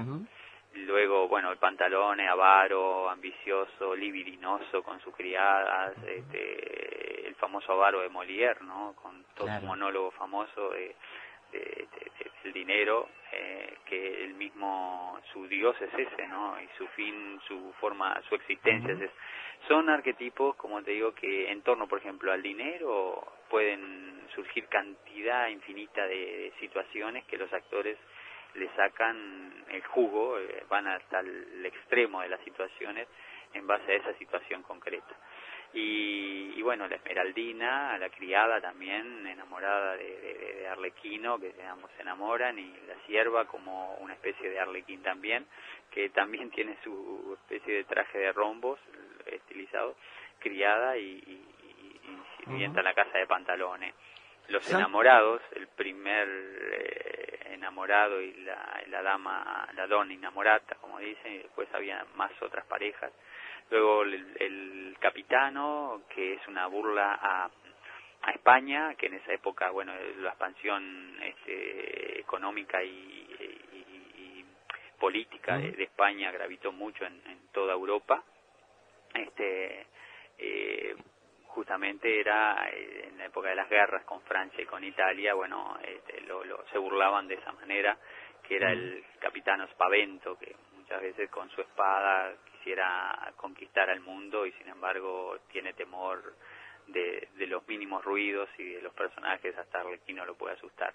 Luego, 0.75 1.27
bueno, 1.27 1.51
el 1.51 1.57
pantalón, 1.57 2.19
avaro, 2.19 3.09
ambicioso, 3.09 3.95
libidinoso 3.95 4.81
con 4.83 4.99
sus 5.01 5.15
criadas, 5.15 5.93
este, 6.07 7.27
el 7.27 7.35
famoso 7.35 7.73
avaro 7.73 8.01
de 8.01 8.09
Molière, 8.09 8.59
¿no? 8.61 8.93
Con 9.01 9.23
todo 9.35 9.45
Claro. 9.47 9.61
su 9.61 9.67
monólogo 9.67 10.11
famoso 10.11 10.71
de, 10.71 10.95
de- 11.51 11.59
de- 11.59 12.11
de- 12.19 12.31
del 12.43 12.53
dinero, 12.53 13.07
eh, 13.31 13.77
que 13.85 14.23
el 14.23 14.33
mismo, 14.33 15.19
su 15.31 15.47
dios 15.47 15.75
es 15.79 15.93
ese, 15.93 16.27
¿no? 16.27 16.59
Y 16.59 16.67
su 16.77 16.87
fin, 16.89 17.39
su 17.47 17.73
forma, 17.79 18.19
su 18.27 18.35
existencia 18.35 18.93
es 18.93 19.01
ese. 19.01 19.13
Son 19.67 19.89
arquetipos, 19.89 20.55
como 20.55 20.81
te 20.83 20.91
digo, 20.91 21.13
que 21.13 21.51
en 21.51 21.61
torno, 21.61 21.87
por 21.87 21.99
ejemplo, 21.99 22.31
al 22.31 22.41
dinero 22.41 23.23
pueden 23.49 24.23
surgir 24.33 24.67
cantidad 24.67 25.47
infinita 25.49 26.05
de 26.07 26.51
situaciones 26.59 27.23
que 27.25 27.37
los 27.37 27.53
actores 27.53 27.97
le 28.55 28.69
sacan 28.75 29.65
el 29.69 29.83
jugo, 29.85 30.39
eh, 30.39 30.63
van 30.69 30.87
hasta 30.87 31.19
el 31.19 31.65
extremo 31.65 32.21
de 32.21 32.29
las 32.29 32.39
situaciones 32.41 33.07
en 33.53 33.65
base 33.67 33.91
a 33.91 33.95
esa 33.95 34.13
situación 34.17 34.63
concreta. 34.63 35.15
Y, 35.73 36.53
y 36.55 36.61
bueno, 36.61 36.87
la 36.87 36.95
Esmeraldina, 36.97 37.97
la 37.97 38.09
criada 38.09 38.61
también, 38.61 39.25
enamorada 39.25 39.97
de, 39.97 40.03
de- 40.05 40.53
de 40.59 40.67
Arlequino, 40.67 41.39
que 41.39 41.53
ambos 41.67 41.89
se 41.95 42.03
enamoran, 42.03 42.59
y 42.59 42.71
la 42.87 42.95
sierva 43.07 43.45
como 43.45 43.95
una 43.95 44.13
especie 44.13 44.49
de 44.51 44.59
Arlequín 44.59 45.01
también, 45.01 45.47
que 45.89 46.09
también 46.09 46.51
tiene 46.55 46.77
su 46.83 47.37
especie 47.41 47.73
de 47.75 47.83
traje 47.85 48.19
de 48.19 48.31
rombos 48.33 48.79
estilizado, 49.25 49.95
criada 50.39 50.97
y, 50.97 51.01
y, 51.25 51.45
y- 52.47 52.59
y 52.59 52.63
en 52.65 52.75
la 52.75 52.93
casa 52.93 53.17
de 53.17 53.25
pantalones. 53.25 53.93
Los 54.49 54.69
enamorados, 54.71 55.41
el 55.55 55.67
primer 55.67 56.27
eh, 56.29 57.39
enamorado 57.53 58.21
y 58.21 58.33
la, 58.43 58.83
la 58.87 59.01
dama, 59.01 59.67
la 59.75 59.87
donna 59.87 60.13
innamorata, 60.13 60.75
como 60.75 60.99
dicen, 60.99 61.33
y 61.33 61.37
después 61.39 61.67
había 61.73 62.05
más 62.15 62.31
otras 62.41 62.65
parejas. 62.65 63.11
Luego 63.71 64.03
el, 64.03 64.35
el 64.39 64.97
capitano, 64.99 66.03
que 66.09 66.33
es 66.33 66.47
una 66.47 66.67
burla 66.67 67.13
a, 67.21 67.49
a 68.23 68.31
España, 68.31 68.95
que 68.95 69.07
en 69.07 69.15
esa 69.15 69.33
época, 69.33 69.69
bueno, 69.71 69.93
la 70.19 70.29
expansión 70.29 71.17
este, 71.21 72.19
económica 72.19 72.83
y, 72.83 72.89
y- 72.89 73.59
y 74.15 74.45
política 74.99 75.57
de, 75.57 75.71
de 75.71 75.83
España 75.83 76.31
gravitó 76.31 76.71
mucho 76.71 77.05
en, 77.05 77.21
en 77.27 77.47
toda 77.53 77.73
Europa. 77.73 78.23
Este, 79.13 79.87
eh, 80.37 80.95
justamente 81.53 82.19
era 82.19 82.67
eh, 82.71 83.07
en 83.09 83.17
la 83.17 83.25
época 83.25 83.49
de 83.49 83.55
las 83.55 83.69
guerras 83.69 84.03
con 84.05 84.21
Francia 84.21 84.61
y 84.61 84.65
con 84.65 84.83
Italia, 84.83 85.33
bueno, 85.33 85.77
este, 85.83 86.21
lo, 86.21 86.43
lo- 86.43 86.65
se 86.71 86.77
burlaban 86.77 87.27
de 87.27 87.35
esa 87.35 87.51
manera, 87.53 87.97
que 88.47 88.55
era 88.57 88.71
el 88.71 89.03
capitano 89.19 89.67
Spavento, 89.67 90.37
que 90.37 90.55
muchas 90.75 91.01
veces 91.01 91.29
con 91.29 91.49
su 91.51 91.61
espada 91.61 92.33
quisiera 92.51 93.31
conquistar 93.37 93.89
al 93.89 94.01
mundo 94.01 94.45
y 94.45 94.51
sin 94.53 94.67
embargo 94.67 95.37
tiene 95.51 95.73
temor 95.73 96.35
de, 96.87 97.29
de 97.35 97.47
los 97.47 97.65
mínimos 97.67 98.03
ruidos 98.03 98.49
y 98.57 98.73
de 98.73 98.81
los 98.81 98.93
personajes, 98.93 99.57
hasta 99.57 99.79
Arlequino 99.79 100.25
lo 100.25 100.35
puede 100.35 100.55
asustar. 100.55 100.93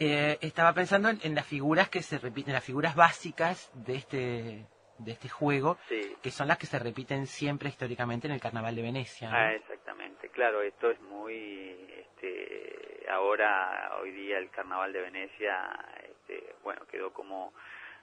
Eh, 0.00 0.38
estaba 0.40 0.72
pensando 0.72 1.08
en, 1.08 1.18
en 1.22 1.34
las 1.34 1.46
figuras 1.46 1.88
que 1.88 2.02
se 2.02 2.18
repiten, 2.18 2.54
las 2.54 2.64
figuras 2.64 2.94
básicas 2.96 3.70
de 3.74 3.94
este 3.96 4.66
de 4.98 5.12
este 5.12 5.28
juego, 5.28 5.76
Sí. 5.88 6.16
que 6.22 6.30
son 6.30 6.48
las 6.48 6.58
que 6.58 6.66
se 6.66 6.78
repiten 6.78 7.26
siempre 7.26 7.68
históricamente 7.68 8.26
en 8.26 8.32
el 8.34 8.40
Carnaval 8.40 8.74
de 8.74 8.82
Venecia. 8.82 9.30
¿no? 9.30 9.36
Ah, 9.36 9.52
exactamente. 9.52 10.28
Claro, 10.30 10.62
esto 10.62 10.90
es 10.90 11.00
muy, 11.02 11.76
este, 11.98 13.06
ahora, 13.10 13.92
hoy 14.00 14.10
día 14.12 14.38
el 14.38 14.50
Carnaval 14.50 14.92
de 14.92 15.00
Venecia, 15.02 15.68
este, 16.02 16.54
bueno, 16.62 16.84
quedó 16.86 17.12
como 17.12 17.52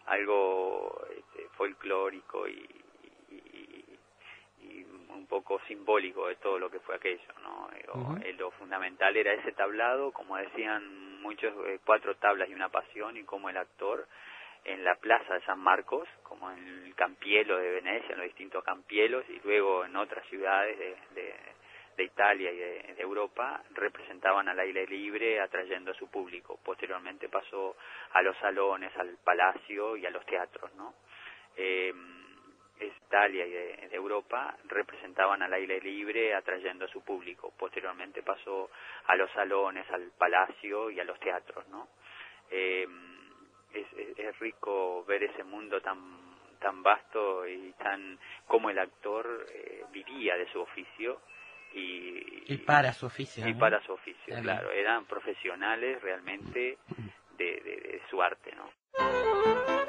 algo 0.06 1.06
este, 1.18 1.48
folclórico 1.58 2.48
y, 2.48 2.68
y- 3.32 4.00
y 4.62 4.84
un 5.10 5.26
poco 5.28 5.60
simbólico 5.68 6.28
de 6.28 6.36
todo 6.36 6.60
lo 6.60 6.70
que 6.70 6.80
fue 6.80 6.96
aquello, 6.96 7.22
¿no? 7.42 7.70
Eh, 8.24 8.34
lo 8.34 8.52
fundamental 8.52 9.16
era 9.16 9.34
ese 9.34 9.52
tablado, 9.54 10.12
como 10.12 10.38
decían 10.38 11.22
muchos, 11.22 11.54
eh, 11.68 11.80
cuatro 11.86 12.16
tablas 12.16 12.50
y 12.50 12.54
una 12.54 12.70
pasión, 12.70 13.18
y 13.18 13.24
como 13.24 13.50
el 13.50 13.58
actor 13.58 14.08
en 14.66 14.84
la 14.84 14.96
plaza 14.96 15.36
de 15.36 15.42
San 15.42 15.60
Marcos, 15.60 16.08
como 16.24 16.52
en 16.52 16.86
el 16.86 16.96
Campielo 16.96 17.58
de 17.58 17.72
Venecia, 17.72 18.14
en 18.14 18.18
los 18.20 18.28
distintos 18.28 18.64
Campielos, 18.64 19.24
y 19.30 19.40
luego 19.44 19.86
en 19.86 19.96
otras 19.96 20.26
ciudades 20.28 20.78
de, 20.80 20.96
de- 21.22 21.56
Italia 22.04 22.52
y 22.52 22.58
de, 22.58 22.96
Europa, 22.98 23.64
representaban 23.72 24.50
al 24.50 24.60
aire 24.60 24.86
libre 24.88 25.40
atrayendo 25.40 25.92
a 25.92 25.94
su 25.94 26.10
público. 26.12 26.60
Posteriormente 26.64 27.30
pasó 27.30 27.78
a 28.12 28.22
los 28.22 28.36
salones, 28.40 28.92
al 28.98 29.18
palacio 29.24 29.96
y 29.96 30.06
a 30.06 30.10
los 30.10 30.26
teatros, 30.26 30.74
¿no? 30.76 30.94
Eh, 31.56 31.94
Italia 32.82 33.46
y 33.48 33.52
de, 33.52 33.88
de 33.90 33.96
Europa 33.96 34.58
representaban 34.66 35.42
al 35.42 35.54
aire 35.54 35.80
libre 35.80 36.34
atrayendo 36.36 36.86
a 36.86 36.90
su 36.90 37.02
público. 37.04 37.54
Posteriormente 37.58 38.24
pasó 38.24 38.70
a 39.08 39.16
los 39.16 39.32
salones, 39.32 39.90
al 39.92 40.12
palacio 40.18 40.90
y 40.90 41.00
a 41.00 41.06
los 41.06 41.18
teatros, 41.22 41.66
¿no? 41.70 41.88
Eh, 42.52 42.86
es, 43.76 43.88
es- 43.98 44.18
es 44.20 44.40
rico 44.40 45.04
ver 45.06 45.24
ese 45.24 45.44
mundo 45.44 45.82
tan 45.82 46.00
tan 46.60 46.82
vasto 46.82 47.48
y 47.48 47.74
tan 47.74 48.18
como 48.48 48.70
el 48.72 48.80
actor 48.80 49.46
eh, 49.54 49.84
vivía 49.92 50.36
de 50.36 50.52
su 50.52 50.60
oficio 50.62 51.22
y, 51.74 52.52
Y 52.54 52.58
para 52.58 52.94
su 52.94 53.06
oficio. 53.06 53.46
y 53.48 53.54
¿no? 53.54 53.60
para 53.60 53.82
su 53.84 53.92
oficio, 53.94 54.34
claro, 54.42 54.72
eran 54.72 55.06
profesionales 55.06 56.02
realmente 56.02 56.78
de, 57.38 57.46
de- 57.46 57.62
de 57.62 58.02
su 58.10 58.22
arte, 58.22 58.52
¿no? 58.56 59.85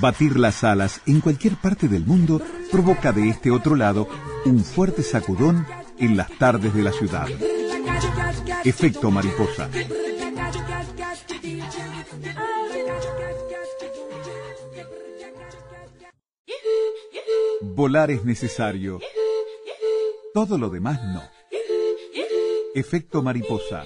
Batir 0.00 0.38
las 0.38 0.64
alas 0.64 1.00
en 1.06 1.20
cualquier 1.20 1.56
parte 1.56 1.88
del 1.88 2.04
mundo 2.04 2.42
provoca 2.70 3.10
de 3.12 3.28
este 3.30 3.50
otro 3.50 3.74
lado 3.74 4.06
un 4.44 4.62
fuerte 4.62 5.02
sacudón 5.02 5.66
en 5.98 6.16
las 6.16 6.30
tardes 6.38 6.74
de 6.74 6.82
la 6.82 6.92
ciudad. 6.92 7.26
Efecto 8.64 9.10
mariposa. 9.10 9.70
Volar 17.62 18.10
es 18.10 18.24
necesario. 18.24 19.00
Todo 20.34 20.58
lo 20.58 20.68
demás 20.68 21.00
no. 21.02 21.22
Efecto 22.74 23.22
mariposa. 23.22 23.84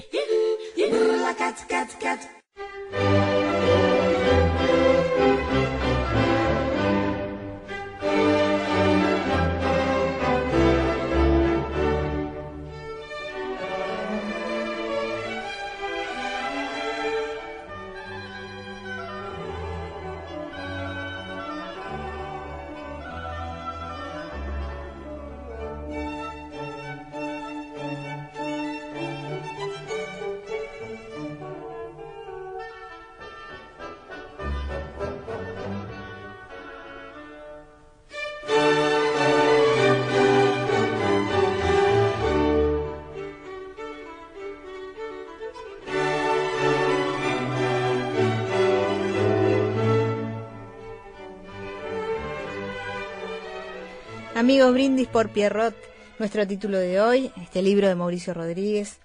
Amigos, 54.43 54.73
brindis 54.73 55.06
por 55.06 55.31
Pierrot, 55.31 55.73
nuestro 56.19 56.44
título 56.44 56.77
de 56.77 57.01
hoy, 57.01 57.31
este 57.40 57.62
libro 57.62 57.86
de 57.86 57.94
Mauricio 57.94 58.35
Rodríguez 58.35 58.98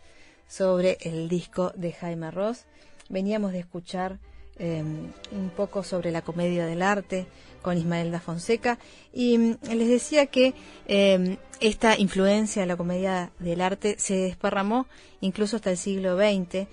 sobre 0.47 0.97
el 1.01 1.30
disco 1.30 1.72
de 1.76 1.93
Jaime 1.93 2.31
Ross. 2.31 2.65
Veníamos 3.07 3.51
de 3.51 3.59
escuchar 3.59 4.18
eh, 4.57 4.81
un 4.81 5.51
poco 5.55 5.84
sobre 5.84 6.09
la 6.09 6.23
comedia 6.23 6.65
del 6.65 6.81
arte 6.81 7.27
con 7.61 7.77
Ismael 7.77 8.09
da 8.09 8.19
Fonseca 8.19 8.80
y 9.14 9.38
mm, 9.38 9.57
les 9.76 9.88
decía 9.88 10.26
que 10.26 10.55
eh, 10.88 11.38
esta 11.59 11.99
influencia 11.99 12.64
de 12.64 12.68
la 12.68 12.76
comedia 12.76 13.31
del 13.38 13.61
arte 13.61 13.95
se 13.99 14.15
desparramó 14.15 14.88
incluso 15.22 15.57
hasta 15.57 15.69
el 15.69 15.77
siglo 15.77 16.18
XX, 16.18 16.68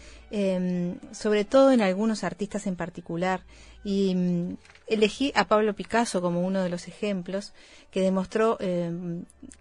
sobre 1.12 1.44
todo 1.44 1.70
en 1.70 1.82
algunos 1.82 2.24
artistas 2.24 2.66
en 2.66 2.76
particular 2.76 3.42
y 3.84 4.14
mm, 4.14 4.56
elegí 4.86 5.32
a 5.34 5.46
Pablo 5.46 5.74
Picasso 5.74 6.20
como 6.20 6.40
uno 6.40 6.62
de 6.62 6.68
los 6.68 6.88
ejemplos 6.88 7.52
que 7.90 8.00
demostró 8.00 8.56
eh, 8.60 8.90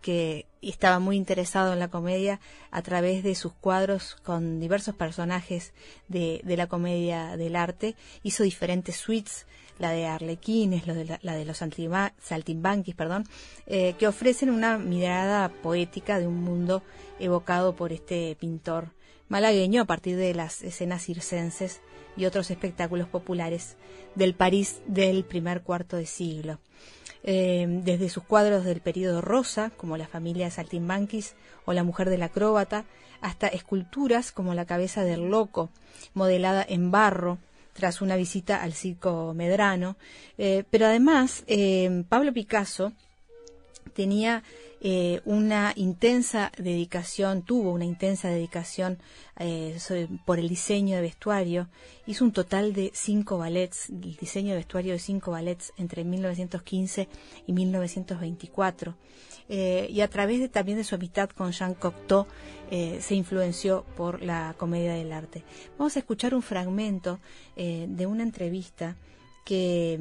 que 0.01 0.47
estaba 0.61 0.99
muy 0.99 1.17
interesado 1.17 1.73
en 1.73 1.79
la 1.79 1.89
comedia 1.89 2.39
a 2.71 2.81
través 2.81 3.23
de 3.23 3.35
sus 3.35 3.53
cuadros 3.53 4.15
con 4.23 4.59
diversos 4.59 4.95
personajes 4.95 5.73
de, 6.07 6.41
la 6.45 6.67
comedia 6.67 7.37
del 7.37 7.55
arte. 7.55 7.95
Hizo 8.23 8.43
diferentes 8.43 8.95
suites, 8.95 9.45
la 9.77 9.91
de 9.91 10.07
Arlequines, 10.07 10.87
la 10.87 10.93
de, 10.93 11.19
la 11.21 11.35
de 11.35 11.45
los 11.45 11.57
Saltimbanquis, 11.57 12.95
perdón, 12.95 13.25
eh, 13.67 13.95
que 13.99 14.07
ofrecen 14.07 14.49
una 14.49 14.77
mirada 14.77 15.49
poética 15.49 16.19
de 16.19 16.27
un 16.27 16.43
mundo 16.43 16.81
evocado 17.19 17.75
por 17.75 17.91
este 17.91 18.35
pintor 18.39 18.89
malagueño 19.33 19.81
a 19.81 19.85
partir 19.85 20.15
de 20.15 20.35
las 20.35 20.61
escenas 20.61 21.05
circenses 21.05 21.81
y 22.15 22.25
otros 22.25 22.51
espectáculos 22.51 23.07
populares 23.07 23.77
del 24.13 24.35
París 24.35 24.83
del 24.85 25.25
primer 25.25 25.63
cuarto 25.63 25.97
de 25.97 26.05
siglo. 26.05 26.59
Eh, 27.23 27.65
desde 27.67 28.09
sus 28.09 28.23
cuadros 28.25 28.63
del 28.63 28.79
período 28.79 29.21
rosa, 29.21 29.71
como 29.75 29.97
la 29.97 30.05
familia 30.05 30.51
Saltimbanquis 30.51 31.33
o 31.65 31.73
la 31.73 31.83
mujer 31.83 32.11
del 32.11 32.21
acróbata, 32.21 32.85
hasta 33.21 33.47
esculturas 33.47 34.31
como 34.31 34.53
la 34.53 34.65
cabeza 34.65 35.03
del 35.03 35.31
loco, 35.31 35.71
modelada 36.13 36.63
en 36.69 36.91
barro, 36.91 37.39
tras 37.73 38.03
una 38.03 38.15
visita 38.15 38.61
al 38.61 38.73
circo 38.73 39.33
Medrano. 39.33 39.97
Eh, 40.37 40.63
pero 40.69 40.85
además, 40.85 41.43
eh, 41.47 42.03
Pablo 42.07 42.33
Picasso 42.33 42.93
tenía 43.93 44.43
eh, 44.81 45.21
una 45.23 45.71
intensa 45.77 46.51
dedicación, 46.57 47.43
tuvo 47.43 47.71
una 47.71 47.85
intensa 47.85 48.27
dedicación 48.27 48.97
eh, 49.39 49.77
por 50.25 50.39
el 50.39 50.49
diseño 50.49 50.97
de 50.97 51.01
vestuario. 51.01 51.69
Hizo 52.05 52.25
un 52.25 52.33
total 52.33 52.73
de 52.73 52.91
cinco 52.93 53.37
ballets, 53.37 53.89
el 53.89 54.17
diseño 54.17 54.49
de 54.49 54.57
vestuario 54.57 54.91
de 54.91 54.99
cinco 54.99 55.31
ballets 55.31 55.71
entre 55.77 56.03
1915 56.03 57.07
y 57.47 57.53
1924. 57.53 58.95
Eh, 59.47 59.87
y 59.89 60.01
a 60.01 60.09
través 60.09 60.41
de, 60.41 60.49
también 60.49 60.77
de 60.77 60.83
su 60.83 60.95
amistad 60.95 61.29
con 61.29 61.51
Jean 61.51 61.75
Cocteau 61.75 62.27
se 62.69 63.13
influenció 63.13 63.85
por 63.95 64.23
la 64.23 64.55
comedia 64.57 64.95
del 64.95 65.13
arte. 65.13 65.43
Vamos 65.77 65.95
a 65.95 65.99
escuchar 65.99 66.33
un 66.33 66.41
fragmento 66.41 67.19
de 67.55 68.05
una 68.07 68.23
entrevista 68.23 68.97
que 69.43 69.97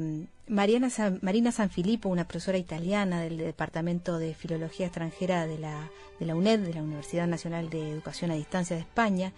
mm, 0.47 0.53
Mariana 0.53 0.89
Marina 1.21 1.51
Sanfilippo, 1.51 2.09
una 2.09 2.27
profesora 2.27 2.57
italiana 2.57 3.21
del 3.21 3.37
Departamento 3.37 4.17
de 4.17 4.33
Filología 4.33 4.87
Extranjera 4.87 5.47
de 5.47 5.57
la, 5.57 5.89
de 6.19 6.25
la 6.25 6.35
UNED, 6.35 6.59
de 6.59 6.73
la 6.73 6.83
Universidad 6.83 7.27
Nacional 7.27 7.69
de 7.69 7.91
Educación 7.91 8.31
a 8.31 8.35
Distancia 8.35 8.75
de 8.75 8.81
España, 8.81 9.31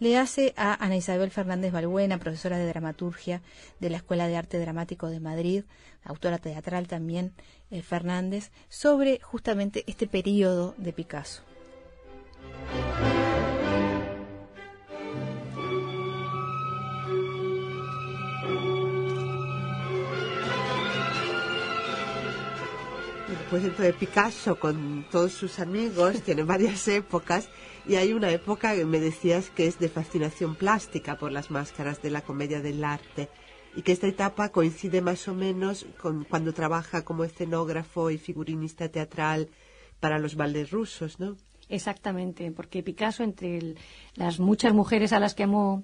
le 0.00 0.18
hace 0.18 0.52
a 0.56 0.84
Ana 0.84 0.96
Isabel 0.96 1.30
Fernández 1.30 1.72
Balbuena, 1.72 2.18
profesora 2.18 2.58
de 2.58 2.66
dramaturgia 2.66 3.40
de 3.80 3.90
la 3.90 3.96
Escuela 3.96 4.28
de 4.28 4.36
Arte 4.36 4.58
Dramático 4.58 5.08
de 5.08 5.20
Madrid, 5.20 5.64
autora 6.04 6.38
teatral 6.38 6.88
también, 6.88 7.32
eh, 7.70 7.82
Fernández, 7.82 8.50
sobre 8.68 9.20
justamente 9.20 9.84
este 9.86 10.06
periodo 10.06 10.74
de 10.76 10.92
Picasso. 10.92 11.42
Pues 23.50 23.76
de 23.76 23.92
Picasso 23.92 24.60
con 24.60 25.04
todos 25.10 25.32
sus 25.32 25.58
amigos 25.58 26.22
tiene 26.24 26.44
varias 26.44 26.86
épocas 26.86 27.48
y 27.84 27.96
hay 27.96 28.12
una 28.12 28.30
época 28.30 28.76
que 28.76 28.84
me 28.84 29.00
decías 29.00 29.50
que 29.50 29.66
es 29.66 29.80
de 29.80 29.88
fascinación 29.88 30.54
plástica 30.54 31.18
por 31.18 31.32
las 31.32 31.50
máscaras 31.50 32.00
de 32.00 32.10
la 32.10 32.20
comedia 32.20 32.60
del 32.60 32.84
arte 32.84 33.28
y 33.74 33.82
que 33.82 33.90
esta 33.90 34.06
etapa 34.06 34.50
coincide 34.50 35.00
más 35.00 35.26
o 35.26 35.34
menos 35.34 35.84
con 36.00 36.22
cuando 36.22 36.52
trabaja 36.52 37.04
como 37.04 37.24
escenógrafo 37.24 38.12
y 38.12 38.18
figurinista 38.18 38.88
teatral 38.88 39.48
para 39.98 40.20
los 40.20 40.36
baldes 40.36 40.70
rusos, 40.70 41.18
¿no? 41.18 41.36
Exactamente, 41.68 42.52
porque 42.52 42.84
Picasso 42.84 43.24
entre 43.24 43.74
las 44.14 44.38
muchas 44.38 44.72
mujeres 44.74 45.12
a 45.12 45.18
las 45.18 45.34
que 45.34 45.42
amó 45.42 45.82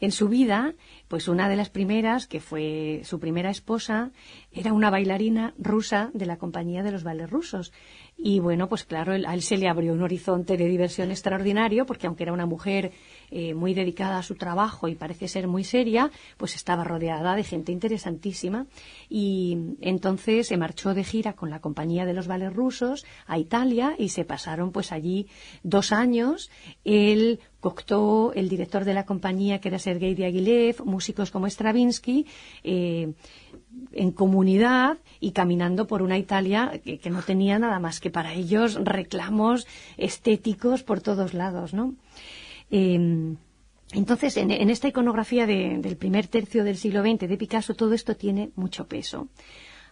en 0.00 0.12
su 0.12 0.28
vida, 0.28 0.74
pues 1.08 1.28
una 1.28 1.48
de 1.48 1.56
las 1.56 1.70
primeras, 1.70 2.26
que 2.26 2.40
fue 2.40 3.00
su 3.04 3.18
primera 3.18 3.50
esposa, 3.50 4.10
era 4.52 4.72
una 4.72 4.90
bailarina 4.90 5.54
rusa 5.58 6.10
de 6.12 6.26
la 6.26 6.36
compañía 6.36 6.82
de 6.82 6.92
los 6.92 7.02
bailes 7.02 7.30
rusos. 7.30 7.72
Y 8.16 8.40
bueno, 8.40 8.68
pues 8.68 8.84
claro, 8.84 9.12
a 9.12 9.34
él 9.34 9.42
se 9.42 9.56
le 9.56 9.68
abrió 9.68 9.92
un 9.92 10.02
horizonte 10.02 10.56
de 10.56 10.68
diversión 10.68 11.10
extraordinario, 11.10 11.86
porque 11.86 12.06
aunque 12.06 12.24
era 12.24 12.32
una 12.32 12.46
mujer 12.46 12.92
eh, 13.30 13.54
muy 13.54 13.74
dedicada 13.74 14.18
a 14.18 14.22
su 14.22 14.34
trabajo 14.34 14.88
y 14.88 14.94
parece 14.94 15.28
ser 15.28 15.48
muy 15.48 15.64
seria, 15.64 16.10
pues 16.36 16.54
estaba 16.54 16.84
rodeada 16.84 17.34
de 17.36 17.44
gente 17.44 17.72
interesantísima. 17.72 18.66
Y 19.08 19.58
entonces 19.80 20.48
se 20.48 20.56
marchó 20.56 20.94
de 20.94 21.04
gira 21.04 21.34
con 21.34 21.50
la 21.50 21.60
compañía 21.60 22.06
de 22.06 22.14
los 22.14 22.26
bailes 22.26 22.54
rusos 22.54 23.04
a 23.26 23.38
Italia 23.38 23.94
y 23.98 24.10
se 24.10 24.24
pasaron 24.24 24.72
pues 24.72 24.92
allí 24.92 25.26
dos 25.62 25.92
años. 25.92 26.50
Él 26.84 27.40
Cocteau, 27.60 28.30
el 28.34 28.48
director 28.48 28.84
de 28.84 28.94
la 28.94 29.06
compañía, 29.06 29.60
que 29.60 29.68
era 29.68 29.78
Sergei 29.78 30.14
Diaghilev, 30.14 30.84
músicos 30.84 31.32
como 31.32 31.48
Stravinsky, 31.48 32.26
eh, 32.62 33.12
en 33.92 34.12
comunidad 34.12 34.98
y 35.20 35.32
caminando 35.32 35.86
por 35.86 36.02
una 36.02 36.16
Italia 36.16 36.80
que, 36.84 37.10
no 37.10 37.22
tenía 37.22 37.58
nada 37.58 37.78
más 37.80 38.00
que 38.00 38.10
para 38.10 38.34
ellos 38.34 38.78
reclamos 38.82 39.66
estéticos 39.96 40.82
por 40.82 41.00
todos 41.00 41.34
lados, 41.34 41.74
¿no? 41.74 41.94
Em, 42.70 43.36
entonces, 43.92 44.36
en, 44.36 44.50
esta 44.50 44.88
iconografía 44.88 45.46
del 45.46 45.96
primer 45.96 46.26
tercio 46.26 46.64
del 46.64 46.76
siglo 46.76 47.02
XX 47.02 47.28
de 47.28 47.36
Picasso, 47.38 47.74
todo 47.74 47.94
esto 47.94 48.16
tiene 48.16 48.50
mucho 48.56 48.86
peso. 48.88 49.28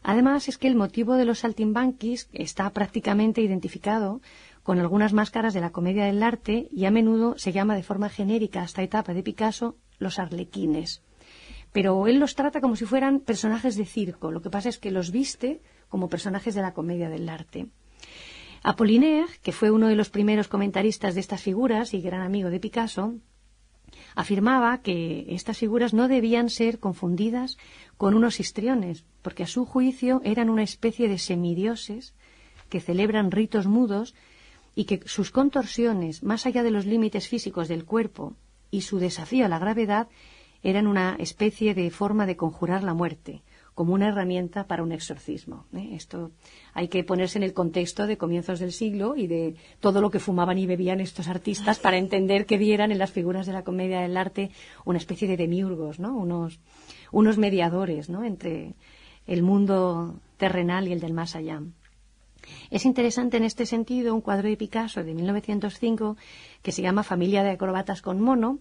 Además, 0.02 0.48
es 0.48 0.58
que 0.58 0.68
el 0.68 0.74
motivo 0.74 1.14
de 1.14 1.24
los 1.24 1.40
saltimbanquis 1.40 2.28
está 2.32 2.68
prácticamente 2.70 3.40
identificado 3.40 4.20
con 4.62 4.78
algunas 4.78 5.12
máscaras 5.12 5.54
de 5.54 5.60
la 5.60 5.70
comedia 5.70 6.04
del 6.04 6.22
arte 6.22 6.68
y 6.70 6.84
a 6.84 6.90
menudo 6.90 7.38
se 7.38 7.52
llama 7.52 7.76
de 7.76 7.82
forma 7.82 8.08
genérica 8.08 8.62
a 8.62 8.64
esta 8.64 8.82
etapa 8.82 9.14
de 9.14 9.22
Picasso 9.22 9.76
los 9.98 10.18
arlequines. 10.18 11.02
pero 11.72 12.06
él 12.06 12.20
los 12.20 12.36
trata 12.36 12.60
como 12.60 12.76
si 12.76 12.84
fueran 12.84 13.18
personajes 13.18 13.74
de 13.76 13.84
circo. 13.84 14.30
Lo 14.30 14.40
que 14.40 14.48
pasa 14.48 14.68
es 14.68 14.78
que 14.78 14.92
los 14.92 15.10
viste 15.10 15.60
como 15.88 16.08
personajes 16.08 16.54
de 16.54 16.62
la 16.62 16.72
comedia 16.72 17.08
del 17.08 17.28
arte. 17.28 17.66
Apollinaire, 18.66 19.26
que 19.42 19.52
fue 19.52 19.70
uno 19.70 19.88
de 19.88 19.94
los 19.94 20.08
primeros 20.08 20.48
comentaristas 20.48 21.14
de 21.14 21.20
estas 21.20 21.42
figuras 21.42 21.92
y 21.92 22.00
gran 22.00 22.22
amigo 22.22 22.48
de 22.48 22.60
Picasso, 22.60 23.14
afirmaba 24.14 24.80
que 24.80 25.26
estas 25.28 25.58
figuras 25.58 25.92
no 25.92 26.08
debían 26.08 26.48
ser 26.48 26.80
confundidas 26.80 27.58
con 27.98 28.14
unos 28.14 28.40
histriones, 28.40 29.04
porque 29.20 29.42
a 29.42 29.46
su 29.46 29.66
juicio 29.66 30.22
eran 30.24 30.48
una 30.48 30.62
especie 30.62 31.08
de 31.08 31.18
semidioses 31.18 32.14
que 32.70 32.80
celebran 32.80 33.30
ritos 33.30 33.66
mudos 33.66 34.14
y 34.74 34.86
que 34.86 35.02
sus 35.04 35.30
contorsiones, 35.30 36.22
más 36.22 36.46
allá 36.46 36.62
de 36.62 36.70
los 36.70 36.86
límites 36.86 37.28
físicos 37.28 37.68
del 37.68 37.84
cuerpo 37.84 38.34
y 38.70 38.80
su 38.80 38.98
desafío 38.98 39.44
a 39.44 39.48
la 39.48 39.58
gravedad, 39.58 40.08
eran 40.62 40.86
una 40.86 41.16
especie 41.18 41.74
de 41.74 41.90
forma 41.90 42.24
de 42.24 42.38
conjurar 42.38 42.82
la 42.82 42.94
muerte, 42.94 43.42
como 43.74 43.92
una 43.92 44.08
herramienta 44.08 44.66
para 44.66 44.82
un 44.82 44.92
exorcismo. 44.92 45.66
¿eh? 45.74 45.90
Esto 45.92 46.30
hay 46.72 46.88
que 46.88 47.02
ponerse 47.02 47.38
en 47.38 47.42
el 47.42 47.52
contexto 47.52 48.06
de 48.06 48.16
comienzos 48.16 48.60
del 48.60 48.72
siglo 48.72 49.16
y 49.16 49.26
de 49.26 49.56
todo 49.80 50.00
lo 50.00 50.10
que 50.10 50.20
fumaban 50.20 50.58
y 50.58 50.66
bebían 50.66 51.00
estos 51.00 51.28
artistas 51.28 51.78
para 51.78 51.98
entender 51.98 52.46
que 52.46 52.56
vieran 52.56 52.92
en 52.92 52.98
las 52.98 53.10
figuras 53.10 53.46
de 53.46 53.52
la 53.52 53.64
comedia 53.64 54.00
del 54.00 54.16
arte 54.16 54.50
una 54.84 54.98
especie 54.98 55.26
de 55.26 55.36
demiurgos, 55.36 55.98
¿no? 55.98 56.16
unos, 56.16 56.60
unos 57.10 57.36
mediadores 57.36 58.08
entre 58.08 58.74
el 59.26 59.42
mundo 59.42 60.20
terrenal 60.36 60.86
y 60.86 60.92
el 60.92 61.00
del 61.00 61.12
más 61.12 61.34
allá. 61.34 61.62
Es 62.70 62.84
interesante 62.84 63.38
en 63.38 63.44
este 63.44 63.66
sentido 63.66 64.14
un 64.14 64.20
cuadro 64.20 64.48
de 64.48 64.56
Picasso 64.56 65.02
de 65.02 65.14
1905 65.14 66.16
que 66.62 66.72
se 66.72 66.82
llama 66.82 67.02
Familia 67.02 67.42
de 67.42 67.50
acrobatas 67.50 68.02
con 68.02 68.20
mono, 68.20 68.58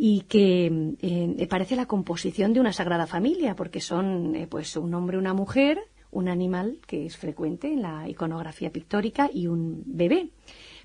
y 0.00 0.20
que 0.22 0.94
eh, 1.02 1.46
parece 1.48 1.74
la 1.74 1.86
composición 1.86 2.52
de 2.52 2.60
una 2.60 2.72
sagrada 2.72 3.08
familia, 3.08 3.56
porque 3.56 3.80
son 3.80 4.36
eh, 4.36 4.46
pues 4.46 4.76
un 4.76 4.94
hombre, 4.94 5.18
una 5.18 5.34
mujer, 5.34 5.80
un 6.12 6.28
animal 6.28 6.78
que 6.86 7.04
es 7.04 7.16
frecuente 7.16 7.72
en 7.72 7.82
la 7.82 8.08
iconografía 8.08 8.70
pictórica 8.70 9.28
y 9.34 9.48
un 9.48 9.82
bebé. 9.86 10.30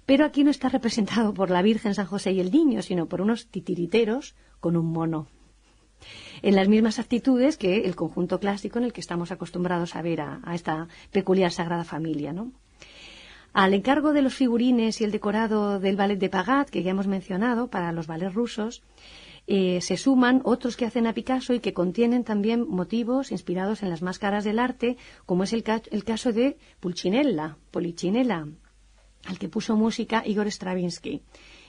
Pero 0.08 0.26
aquí 0.26 0.44
no 0.44 0.50
está 0.50 0.68
representado 0.68 1.32
por 1.36 1.52
la 1.52 1.62
Virgen, 1.62 1.94
San 1.94 2.08
José 2.08 2.32
y 2.32 2.40
el 2.40 2.52
niño, 2.52 2.82
sino 2.82 3.06
por 3.06 3.22
unos 3.22 3.48
titiriteros 3.50 4.34
con 4.60 4.76
un 4.76 4.88
mono. 4.88 5.28
En 6.42 6.56
las 6.56 6.68
mismas 6.68 6.98
actitudes 6.98 7.56
que 7.56 7.86
el 7.86 7.96
conjunto 7.96 8.40
clásico 8.40 8.80
en 8.80 8.86
el 8.86 8.94
que 8.94 9.00
estamos 9.00 9.32
acostumbrados 9.32 9.96
a 9.96 10.02
ver 10.02 10.22
a, 10.22 10.42
a 10.44 10.56
esta 10.56 10.88
peculiar 11.12 11.52
sagrada 11.52 11.84
familia, 11.84 12.34
¿no? 12.34 12.52
Al 13.54 13.76
encargo 13.76 14.14
de 14.14 14.24
los 14.24 14.34
figurines 14.34 15.00
y 15.00 15.04
el 15.04 15.12
decorado 15.12 15.80
del 15.80 15.96
ballet 15.96 16.18
de 16.18 16.30
Pagat, 16.30 16.70
que 16.70 16.82
ya 16.82 16.90
hemos 16.90 17.06
mencionado, 17.06 17.70
para 17.70 17.92
los 17.92 18.08
ballets 18.08 18.34
rusos, 18.34 18.82
eh, 19.46 19.80
se 19.82 19.96
suman 19.96 20.42
otros 20.44 20.76
que 20.76 20.86
hacen 20.86 21.06
a 21.06 21.14
Picasso 21.14 21.54
y 21.54 21.60
que 21.60 21.74
contienen 21.74 22.24
también 22.24 22.68
motivos 22.68 23.32
inspirados 23.32 23.84
en 23.84 23.92
las 23.92 24.02
máscaras 24.02 24.44
del 24.44 24.58
arte, 24.58 24.98
como 25.28 25.44
es 25.44 25.54
el, 25.54 25.64
el 25.92 26.04
caso 26.04 26.34
de 26.34 26.58
Pulcinella, 26.80 27.58
Polichinella, 27.70 28.48
al 29.26 29.38
que 29.38 29.50
puso 29.50 29.76
música 29.76 30.24
Igor 30.26 30.48
Stravinsky, 30.48 31.22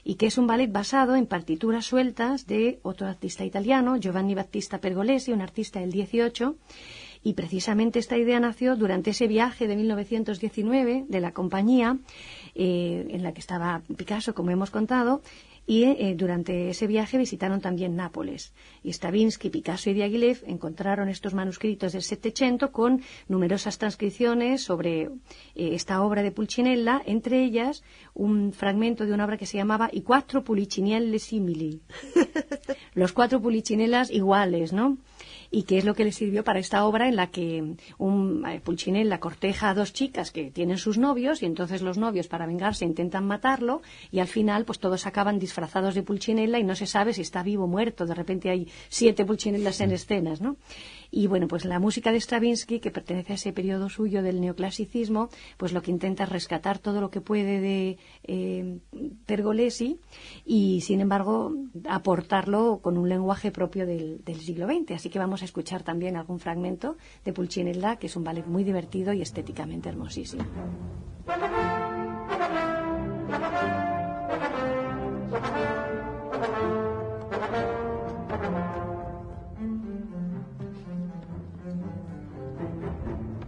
y 0.05 0.15
que 0.15 0.27
es 0.27 0.39
un 0.39 0.47
ballet 0.47 0.73
basado 0.73 1.17
en 1.17 1.27
partituras 1.27 1.85
sueltas 1.85 2.47
de 2.47 2.79
otro 2.83 3.07
artista 3.07 3.45
italiano, 3.45 3.97
Giovanni 3.97 4.35
Battista 4.35 4.81
Pergolesi, 4.81 5.33
un 5.33 5.43
artista 5.43 5.81
del 5.81 5.93
18, 5.93 6.57
y 7.25 7.33
precisamente 7.33 7.99
esta 7.99 8.19
idea 8.19 8.39
nació 8.39 8.77
durante 8.77 9.11
ese 9.11 9.27
viaje 9.27 9.67
de 9.67 9.77
1919 9.77 11.07
de 11.09 11.21
la 11.21 11.33
compañía 11.33 11.99
eh, 12.55 13.07
en 13.09 13.23
la 13.23 13.33
que 13.33 13.41
estaba 13.41 13.83
Picasso, 13.97 14.35
como 14.35 14.51
hemos 14.51 14.71
contado, 14.71 15.23
y 15.67 15.85
eh, 15.85 16.15
durante 16.15 16.69
ese 16.69 16.87
viaje 16.87 17.17
visitaron 17.17 17.63
también 17.63 17.97
Nápoles. 17.97 18.53
Y 18.83 18.91
Stravinsky, 18.93 19.49
Picasso 19.49 19.89
y 19.89 19.95
Diaghilev 19.95 20.43
encontraron 20.47 21.09
estos 21.09 21.33
manuscritos 21.33 21.95
del 21.95 22.03
Settecento 22.03 22.71
con 22.71 23.01
numerosas 23.29 23.79
transcripciones 23.79 24.63
sobre 24.63 25.05
eh, 25.05 25.11
esta 25.55 26.03
obra 26.03 26.23
de 26.23 26.33
Pulcinella, 26.33 27.01
entre 27.07 27.43
ellas 27.43 27.83
un 28.13 28.53
fragmento 28.53 29.07
de 29.07 29.15
una 29.15 29.25
obra 29.25 29.39
que 29.39 29.47
se 29.47 29.57
llamaba 29.57 29.89
I 29.91 30.03
quattro 30.03 30.45
Pulcinelle 30.45 31.19
simili. 31.19 31.81
Los 32.95 33.15
cuatro 33.15 33.41
Pulcinellas 33.41 34.11
iguales, 34.11 34.75
¿no? 34.75 34.99
Y 35.55 35.63
que 35.63 35.79
es 35.79 35.85
lo 35.85 35.95
que 35.95 36.05
le 36.05 36.11
sirvió 36.11 36.43
para 36.43 36.59
esta 36.59 36.85
obra 36.85 37.09
en 37.09 37.15
la 37.15 37.29
que 37.29 37.77
un 37.99 38.45
eh, 38.45 38.61
Pulcinella 38.61 39.21
corteja 39.21 39.71
a 39.71 39.75
dos 39.75 39.93
chicas 39.93 40.33
que 40.33 40.51
tienen 40.51 40.79
sus 40.79 40.99
novios 40.99 41.43
y 41.43 41.47
entonces 41.47 41.81
los 41.81 41.97
novios 41.97 42.27
para 42.27 42.45
vengarse 42.47 42.85
intentan 42.85 43.25
matarlo 43.25 43.81
y 44.11 44.19
al 44.19 44.27
final 44.27 44.65
pues 44.65 44.81
todos 44.81 45.07
acaban 45.07 45.39
disfrazados 45.39 45.95
de 45.95 46.03
Pulcinella 46.03 46.59
y 46.59 46.65
no 46.65 46.75
se 46.75 46.87
sabe 46.87 47.13
si 47.13 47.21
está 47.21 47.45
vivo 47.45 47.65
o 47.65 47.69
muerto. 47.69 48.05
De 48.05 48.15
repente 48.15 48.51
hay 48.51 48.67
siete 48.89 49.25
Pulcinellas 49.25 49.81
en 49.81 49.93
escenas, 49.93 50.41
¿no? 50.41 50.57
Y 51.17 51.29
bueno, 51.29 51.47
pues 51.47 51.65
la 51.65 51.79
música 51.79 52.11
de 52.11 52.19
Stravinsky, 52.19 52.81
que 52.81 52.91
pertenece 52.91 53.35
a 53.35 53.37
ese 53.37 53.53
periodo 53.53 53.89
suyo 53.89 54.21
del 54.21 54.41
neoclasicismo, 54.41 55.29
pues 55.57 55.73
lo 55.73 55.81
que 55.81 55.93
intenta 55.93 56.25
es 56.25 56.29
rescatar 56.29 56.81
todo 56.81 57.01
lo 57.01 57.13
que 57.13 57.21
puede 57.21 57.61
de 57.61 57.99
eh, 58.25 58.81
Pergolesi 59.25 60.01
y, 60.45 60.81
sin 60.81 61.01
embargo, 61.01 61.53
aportarlo 61.89 62.81
con 62.83 62.99
un 62.99 63.09
lenguaje 63.09 63.53
propio 63.53 63.87
del, 63.87 64.25
siglo 64.41 64.67
XX. 64.67 64.91
Así 64.97 65.09
que 65.09 65.21
vamos 65.21 65.43
a 65.43 65.45
escuchar 65.45 65.85
también 65.85 66.17
algún 66.17 66.41
fragmento 66.41 66.97
de 67.25 67.33
Pulcinella, 67.33 67.95
que 67.95 68.09
es 68.09 68.17
un 68.17 68.25
ballet 68.25 68.47
muy 68.47 68.65
divertido 68.65 69.13
y 69.13 69.23
estéticamente 69.23 69.89
hermosísimo. 69.89 70.43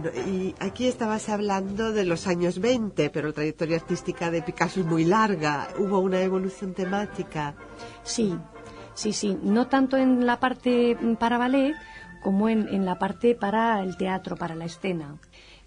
Bueno, 0.00 0.16
y 0.28 0.54
aquí 0.60 0.86
estabas 0.86 1.28
hablando 1.28 1.92
de 1.92 2.04
los 2.04 2.28
años 2.28 2.60
20, 2.60 3.10
pero 3.10 3.28
la 3.28 3.34
trayectoria 3.34 3.78
artística 3.78 4.30
de 4.30 4.42
Picasso 4.42 4.78
es 4.78 4.86
muy 4.86 5.04
larga. 5.04 5.66
¿Hubo 5.76 5.98
una 5.98 6.20
evolución 6.20 6.72
temática? 6.72 7.56
Sí, 8.04 8.38
sí, 8.94 9.12
sí. 9.12 9.36
No 9.42 9.66
tanto 9.66 9.96
en 9.96 10.24
la 10.24 10.38
parte 10.38 10.96
para 11.18 11.36
ballet 11.36 11.74
como 12.22 12.48
en, 12.48 12.68
en 12.68 12.84
la 12.84 12.96
parte 12.96 13.34
para 13.34 13.82
el 13.82 13.96
teatro, 13.96 14.36
para 14.36 14.54
la 14.54 14.66
escena. 14.66 15.16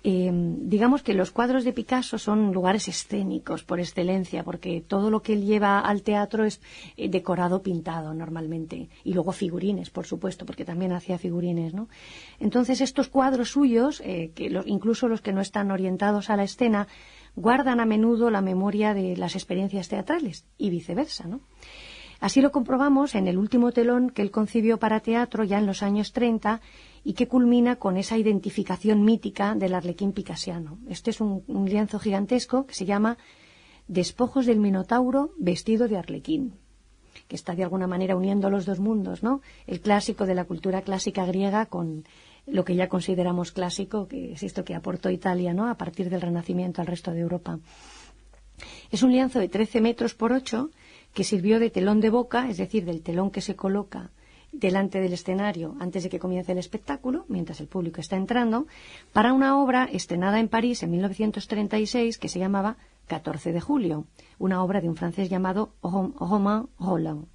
Eh, 0.03 0.32
digamos 0.34 1.03
que 1.03 1.14
los 1.14 1.30
cuadros 1.30 1.64
de 1.64 1.73
Picasso 1.73 2.18
son 2.18 2.53
lugares 2.53 2.88
escénicos 2.88 3.64
por 3.64 3.80
excelencia, 3.80 4.44
porque 4.44 4.84
todo 4.86 5.11
lo 5.11 5.22
que 5.22 5.34
él 5.34 5.45
lleva 5.45 5.80
al 5.80 6.02
teatro 6.02 6.44
es 6.44 6.60
eh, 6.98 7.07
decorado, 7.07 7.61
pintado 7.61 8.14
normalmente, 8.14 8.90
y 9.03 9.14
luego 9.14 9.32
figurines, 9.32 9.91
por 9.91 10.07
supuesto, 10.07 10.45
porque 10.45 10.65
también 10.65 10.94
hacía 10.94 11.19
figurines, 11.19 11.76
¿no? 11.76 11.88
Entonces 12.40 12.82
estos 12.82 13.10
cuadros 13.10 13.52
suyos, 13.52 14.02
eh, 14.03 14.32
que 14.34 14.49
incluso 14.65 15.07
los 15.07 15.22
que 15.22 15.34
no 15.34 15.41
están 15.41 15.69
orientados 15.69 16.32
a 16.32 16.36
la 16.36 16.44
escena, 16.44 16.88
guardan 17.36 17.80
a 17.80 17.86
menudo 17.86 18.32
la 18.32 18.41
memoria 18.41 18.95
de 18.95 19.15
las 19.15 19.36
experiencias 19.36 19.88
teatrales 19.88 20.45
y 20.57 20.72
viceversa, 20.72 21.28
¿no? 21.28 21.41
Así 22.19 22.40
lo 22.41 22.52
comprobamos 22.52 23.15
en 23.15 23.28
el 23.28 23.38
último 23.38 23.72
telón 23.72 24.11
que 24.11 24.22
él 24.22 24.30
concibió 24.30 24.78
para 24.78 24.99
teatro 24.99 25.44
ya 25.44 25.57
en 25.57 25.65
los 25.65 25.82
años 25.82 26.14
30 26.14 26.61
y 27.03 27.14
que 27.14 27.28
culmina 27.28 27.78
con 27.78 27.98
esa 27.98 28.18
identificación 28.18 29.03
mítica 29.03 29.56
del 29.56 29.73
arlequín 29.73 30.11
picasiano. 30.11 30.78
Este 30.88 31.10
es 31.10 31.22
un, 31.22 31.44
lienzo 31.65 31.99
gigantesco 31.99 32.65
que 32.65 32.76
se 32.76 32.86
llama 32.86 33.18
Despojos 33.88 34.45
del 34.45 34.60
Minotauro 34.60 35.34
vestido 35.38 35.88
de 35.88 35.98
arlequín 35.98 36.53
que 37.28 37.36
está 37.36 37.56
de 37.56 37.64
alguna 37.64 37.88
manera 37.88 38.15
uniendo 38.15 38.49
los 38.49 38.65
dos 38.65 38.80
mundos, 38.80 39.23
¿no? 39.23 39.41
El 39.68 39.80
clásico 39.80 40.26
de 40.26 40.36
la 40.36 40.45
cultura 40.45 40.82
clásica 40.82 41.26
griega 41.26 41.65
con 41.65 42.06
lo 42.45 42.65
que 42.65 42.76
ya 42.76 42.90
consideramos 42.90 43.52
clásico, 43.52 44.07
que 44.07 44.34
es 44.34 44.44
esto 44.44 44.65
que 44.65 44.76
aportó 44.76 45.10
Italia, 45.10 45.53
¿no? 45.53 45.69
A 45.69 45.76
partir 45.76 46.10
del 46.10 46.22
Renacimiento 46.22 46.82
al 46.82 46.88
resto 46.88 47.11
de 47.11 47.19
Europa. 47.19 47.60
Es 48.91 49.03
un 49.03 49.11
lienzo 49.11 49.40
de 49.40 49.49
13 49.49 49.82
metros 49.82 50.14
por 50.14 50.34
8 50.34 50.72
que 51.14 51.23
sirvió 51.23 51.60
de 51.60 51.69
telón 51.69 52.02
de 52.02 52.10
boca, 52.10 52.49
es 52.49 52.57
decir, 52.57 52.86
del 52.86 53.02
telón 53.02 53.32
que 53.32 53.41
se 53.41 53.56
coloca 53.56 54.11
delante 54.52 54.99
del 54.99 55.14
escenario 55.14 55.76
antes 55.80 56.03
de 56.03 56.10
que 56.10 56.19
comience 56.19 56.52
el 56.52 56.57
espectáculo, 56.57 57.26
mientras 57.30 57.61
el 57.61 57.68
público 57.68 58.02
está 58.02 58.18
entrando, 58.18 58.68
para 59.14 59.34
una 59.34 59.57
obra 59.61 59.86
estrenada 59.86 60.40
en 60.40 60.49
París 60.49 60.84
en 60.84 60.91
1936 60.91 62.18
que 62.18 62.30
se 62.30 62.40
llamaba 62.40 62.78
14 63.07 63.52
de 63.52 63.61
julio, 63.61 64.06
una 64.40 64.64
obra 64.64 64.82
de 64.82 64.90
un 64.90 64.95
francés 64.95 65.30
llamado 65.30 65.73
Romain 65.82 66.68
Roland. 66.80 67.28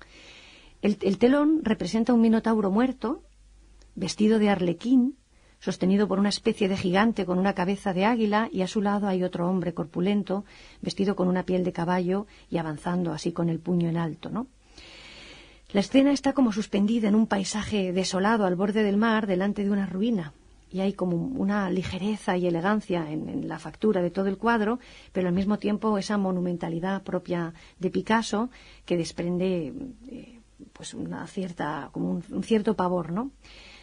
El, 0.82 0.98
el 1.02 1.18
telón 1.18 1.60
representa 1.62 2.12
un 2.12 2.20
minotauro 2.20 2.70
muerto 2.70 3.22
vestido 3.94 4.38
de 4.38 4.50
arlequín, 4.50 5.16
sostenido 5.58 6.06
por 6.06 6.18
una 6.18 6.28
especie 6.28 6.68
de 6.68 6.76
gigante 6.76 7.24
con 7.24 7.38
una 7.38 7.54
cabeza 7.54 7.94
de 7.94 8.04
águila, 8.04 8.48
y 8.52 8.60
a 8.60 8.68
su 8.68 8.82
lado 8.82 9.08
hay 9.08 9.22
otro 9.22 9.48
hombre 9.48 9.72
corpulento, 9.72 10.44
vestido 10.82 11.16
con 11.16 11.28
una 11.28 11.44
piel 11.44 11.64
de 11.64 11.72
caballo 11.72 12.26
y 12.50 12.58
avanzando 12.58 13.12
así 13.12 13.32
con 13.32 13.48
el 13.48 13.58
puño 13.58 13.88
en 13.88 13.96
alto, 13.96 14.28
¿no? 14.28 14.46
La 15.72 15.80
escena 15.80 16.12
está 16.12 16.32
como 16.32 16.52
suspendida 16.52 17.08
en 17.08 17.16
un 17.16 17.26
paisaje 17.26 17.92
desolado 17.92 18.46
al 18.46 18.54
borde 18.54 18.84
del 18.84 18.96
mar, 18.96 19.26
delante 19.26 19.64
de 19.64 19.70
una 19.70 19.86
ruina, 19.86 20.32
y 20.70 20.80
hay 20.80 20.92
como 20.92 21.16
una 21.16 21.68
ligereza 21.70 22.36
y 22.36 22.46
elegancia 22.46 23.10
en, 23.10 23.48
la 23.48 23.58
factura 23.58 24.00
de 24.00 24.10
todo 24.10 24.28
el 24.28 24.38
cuadro, 24.38 24.78
pero 25.12 25.26
al 25.26 25.34
mismo 25.34 25.58
tiempo 25.58 25.98
esa 25.98 26.18
monumentalidad 26.18 27.02
propia 27.02 27.52
de 27.80 27.90
Picasso 27.90 28.48
que 28.84 28.96
desprende 28.96 29.72
eh, 30.08 30.40
pues 30.72 30.94
una 30.94 31.26
cierta 31.26 31.90
como 31.92 32.10
un, 32.10 32.24
un, 32.30 32.42
cierto 32.44 32.74
pavor, 32.74 33.10
¿no? 33.10 33.32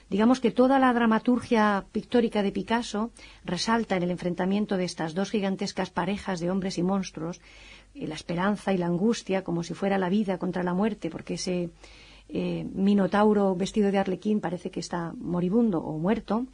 Digamos 0.09 0.39
que 0.39 0.51
toda 0.51 0.79
la 0.79 0.93
dramaturgia 0.93 1.85
pictórica 1.91 2.43
de 2.43 2.51
Picasso 2.51 3.11
resalta 3.43 3.97
en 3.97 4.03
el 4.03 4.11
enfrentamiento 4.11 4.77
de 4.77 4.85
estas 4.85 5.15
dos 5.15 5.31
gigantescas 5.31 5.89
parejas 5.89 6.39
de 6.39 6.51
hombres 6.51 6.77
y 6.77 6.83
monstruos, 6.83 7.41
la 7.95 8.15
esperanza 8.15 8.73
y 8.73 8.77
la 8.77 8.87
angustia 8.87 9.43
como 9.43 9.63
si 9.63 9.73
fuera 9.73 9.97
la 9.97 10.09
vida 10.09 10.37
contra 10.37 10.63
la 10.63 10.73
muerte, 10.73 11.09
porque 11.09 11.35
ese 11.35 11.69
eh, 12.29 12.65
minotauro 12.73 13.55
vestido 13.55 13.91
de 13.91 13.99
arlequín 13.99 14.41
parece 14.41 14.71
que 14.71 14.79
está 14.79 15.13
moribundo 15.17 15.79
o 15.79 15.97
muerto, 15.97 16.45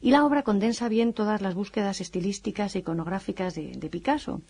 y 0.00 0.10
la 0.10 0.24
obra 0.24 0.42
condensa 0.42 0.88
bien 0.88 1.12
todas 1.12 1.42
las 1.42 1.54
búsquedas 1.54 2.00
estilísticas 2.00 2.74
e 2.74 2.78
iconográficas 2.78 3.54
de, 3.54 3.72
de 3.72 3.90
Picasso. 3.90 4.40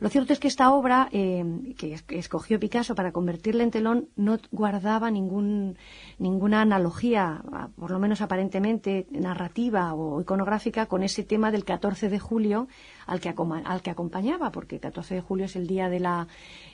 Lo 0.00 0.08
cierto 0.08 0.32
es 0.32 0.40
que 0.40 0.48
esta 0.48 0.72
obra, 0.72 1.08
eh, 1.12 1.44
que 1.76 1.98
escogió 2.08 2.58
Picasso 2.58 2.94
para 2.94 3.12
convertirla 3.12 3.62
en 3.62 3.70
telón, 3.70 4.08
no 4.16 4.38
guardaba 4.50 5.10
ningún, 5.10 5.76
ninguna 6.18 6.62
analogía, 6.62 7.42
por 7.76 7.90
lo 7.90 7.98
menos 7.98 8.20
aparentemente 8.20 9.06
narrativa 9.10 9.94
o 9.94 10.20
iconográfica, 10.20 10.86
con 10.86 11.02
ese 11.02 11.22
tema 11.22 11.50
del 11.50 11.64
14 11.64 12.08
de 12.08 12.18
julio 12.18 12.68
al 13.06 13.20
que, 13.20 13.34
al 13.64 13.82
que 13.82 13.90
acompañaba, 13.90 14.50
porque 14.50 14.76
el 14.76 14.80
14 14.80 15.14
de 15.14 15.20
julio 15.20 15.46
es 15.46 15.56
el 15.56 15.66
día 15.66 15.88
de 15.88 16.00
la 16.00 16.26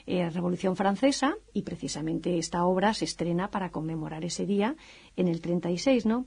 eh, 0.07 0.29
Revolución 0.29 0.75
Francesa 0.75 1.35
y 1.53 1.61
precisamente 1.61 2.37
esta 2.37 2.65
obra 2.65 2.93
se 2.93 3.05
estrena 3.05 3.49
para 3.49 3.69
conmemorar 3.69 4.25
ese 4.25 4.45
día 4.45 4.75
en 5.15 5.27
el 5.27 5.41
36, 5.41 6.05
¿no? 6.05 6.25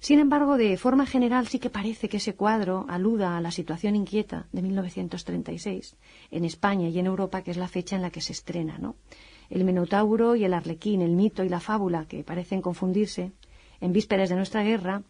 Sin 0.00 0.20
embargo, 0.20 0.56
de 0.56 0.76
forma 0.76 1.06
general 1.06 1.48
sí 1.48 1.58
que 1.58 1.70
parece 1.70 2.08
que 2.08 2.18
ese 2.18 2.34
cuadro 2.34 2.86
aluda 2.88 3.36
a 3.36 3.40
la 3.40 3.50
situación 3.50 3.96
inquieta 3.96 4.46
de 4.52 4.62
1936 4.62 5.96
en 6.30 6.44
España 6.44 6.88
y 6.88 6.98
en 6.98 7.06
Europa, 7.06 7.42
que 7.42 7.50
es 7.50 7.56
la 7.56 7.68
fecha 7.68 7.96
en 7.96 8.02
la 8.02 8.10
que 8.10 8.20
se 8.20 8.32
estrena, 8.32 8.78
¿no? 8.78 8.96
El 9.50 9.64
Minotauro 9.64 10.36
y 10.36 10.44
el 10.44 10.54
Arlequín, 10.54 11.00
el 11.00 11.12
mito 11.12 11.42
y 11.42 11.48
la 11.48 11.60
fábula, 11.60 12.04
que 12.06 12.22
parecen 12.22 12.62
confundirse 12.62 13.32
en 13.80 13.92
vísperas 13.92 14.28
de 14.28 14.36
nuestra 14.36 14.62
guerra, 14.62 15.02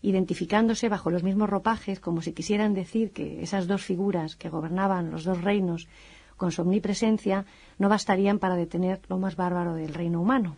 identificándose 0.00 0.88
bajo 0.88 1.10
los 1.10 1.22
mismos 1.22 1.50
ropajes, 1.50 2.00
como 2.00 2.22
si 2.22 2.32
quisieran 2.32 2.72
decir 2.72 3.12
que 3.12 3.42
esas 3.42 3.66
dos 3.66 3.82
figuras 3.82 4.36
que 4.36 4.48
gobernaban 4.48 5.10
los 5.10 5.24
dos 5.24 5.42
reinos 5.42 5.88
con 6.36 6.52
su 6.52 6.62
omnipresencia 6.62 7.44
no 7.78 7.90
bastarían 7.90 8.38
para 8.38 8.56
detener 8.56 9.00
lo 9.08 9.18
más 9.18 9.36
bárbaro 9.36 9.74
del 9.74 9.92
reino 9.92 10.22
humano. 10.22 10.56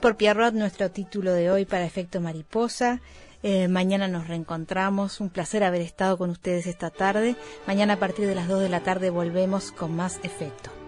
Por 0.00 0.16
Pierrot, 0.16 0.54
nuestro 0.54 0.90
título 0.90 1.32
de 1.32 1.50
hoy 1.50 1.64
para 1.64 1.84
Efecto 1.84 2.20
Mariposa. 2.20 3.00
Eh, 3.42 3.68
mañana 3.68 4.08
nos 4.08 4.26
reencontramos. 4.26 5.20
Un 5.20 5.28
placer 5.28 5.62
haber 5.64 5.82
estado 5.82 6.16
con 6.16 6.30
ustedes 6.30 6.66
esta 6.66 6.90
tarde. 6.90 7.36
Mañana 7.66 7.94
a 7.94 7.98
partir 7.98 8.26
de 8.26 8.34
las 8.34 8.48
2 8.48 8.62
de 8.62 8.68
la 8.68 8.80
tarde 8.80 9.10
volvemos 9.10 9.70
con 9.70 9.94
más 9.94 10.18
efecto. 10.22 10.81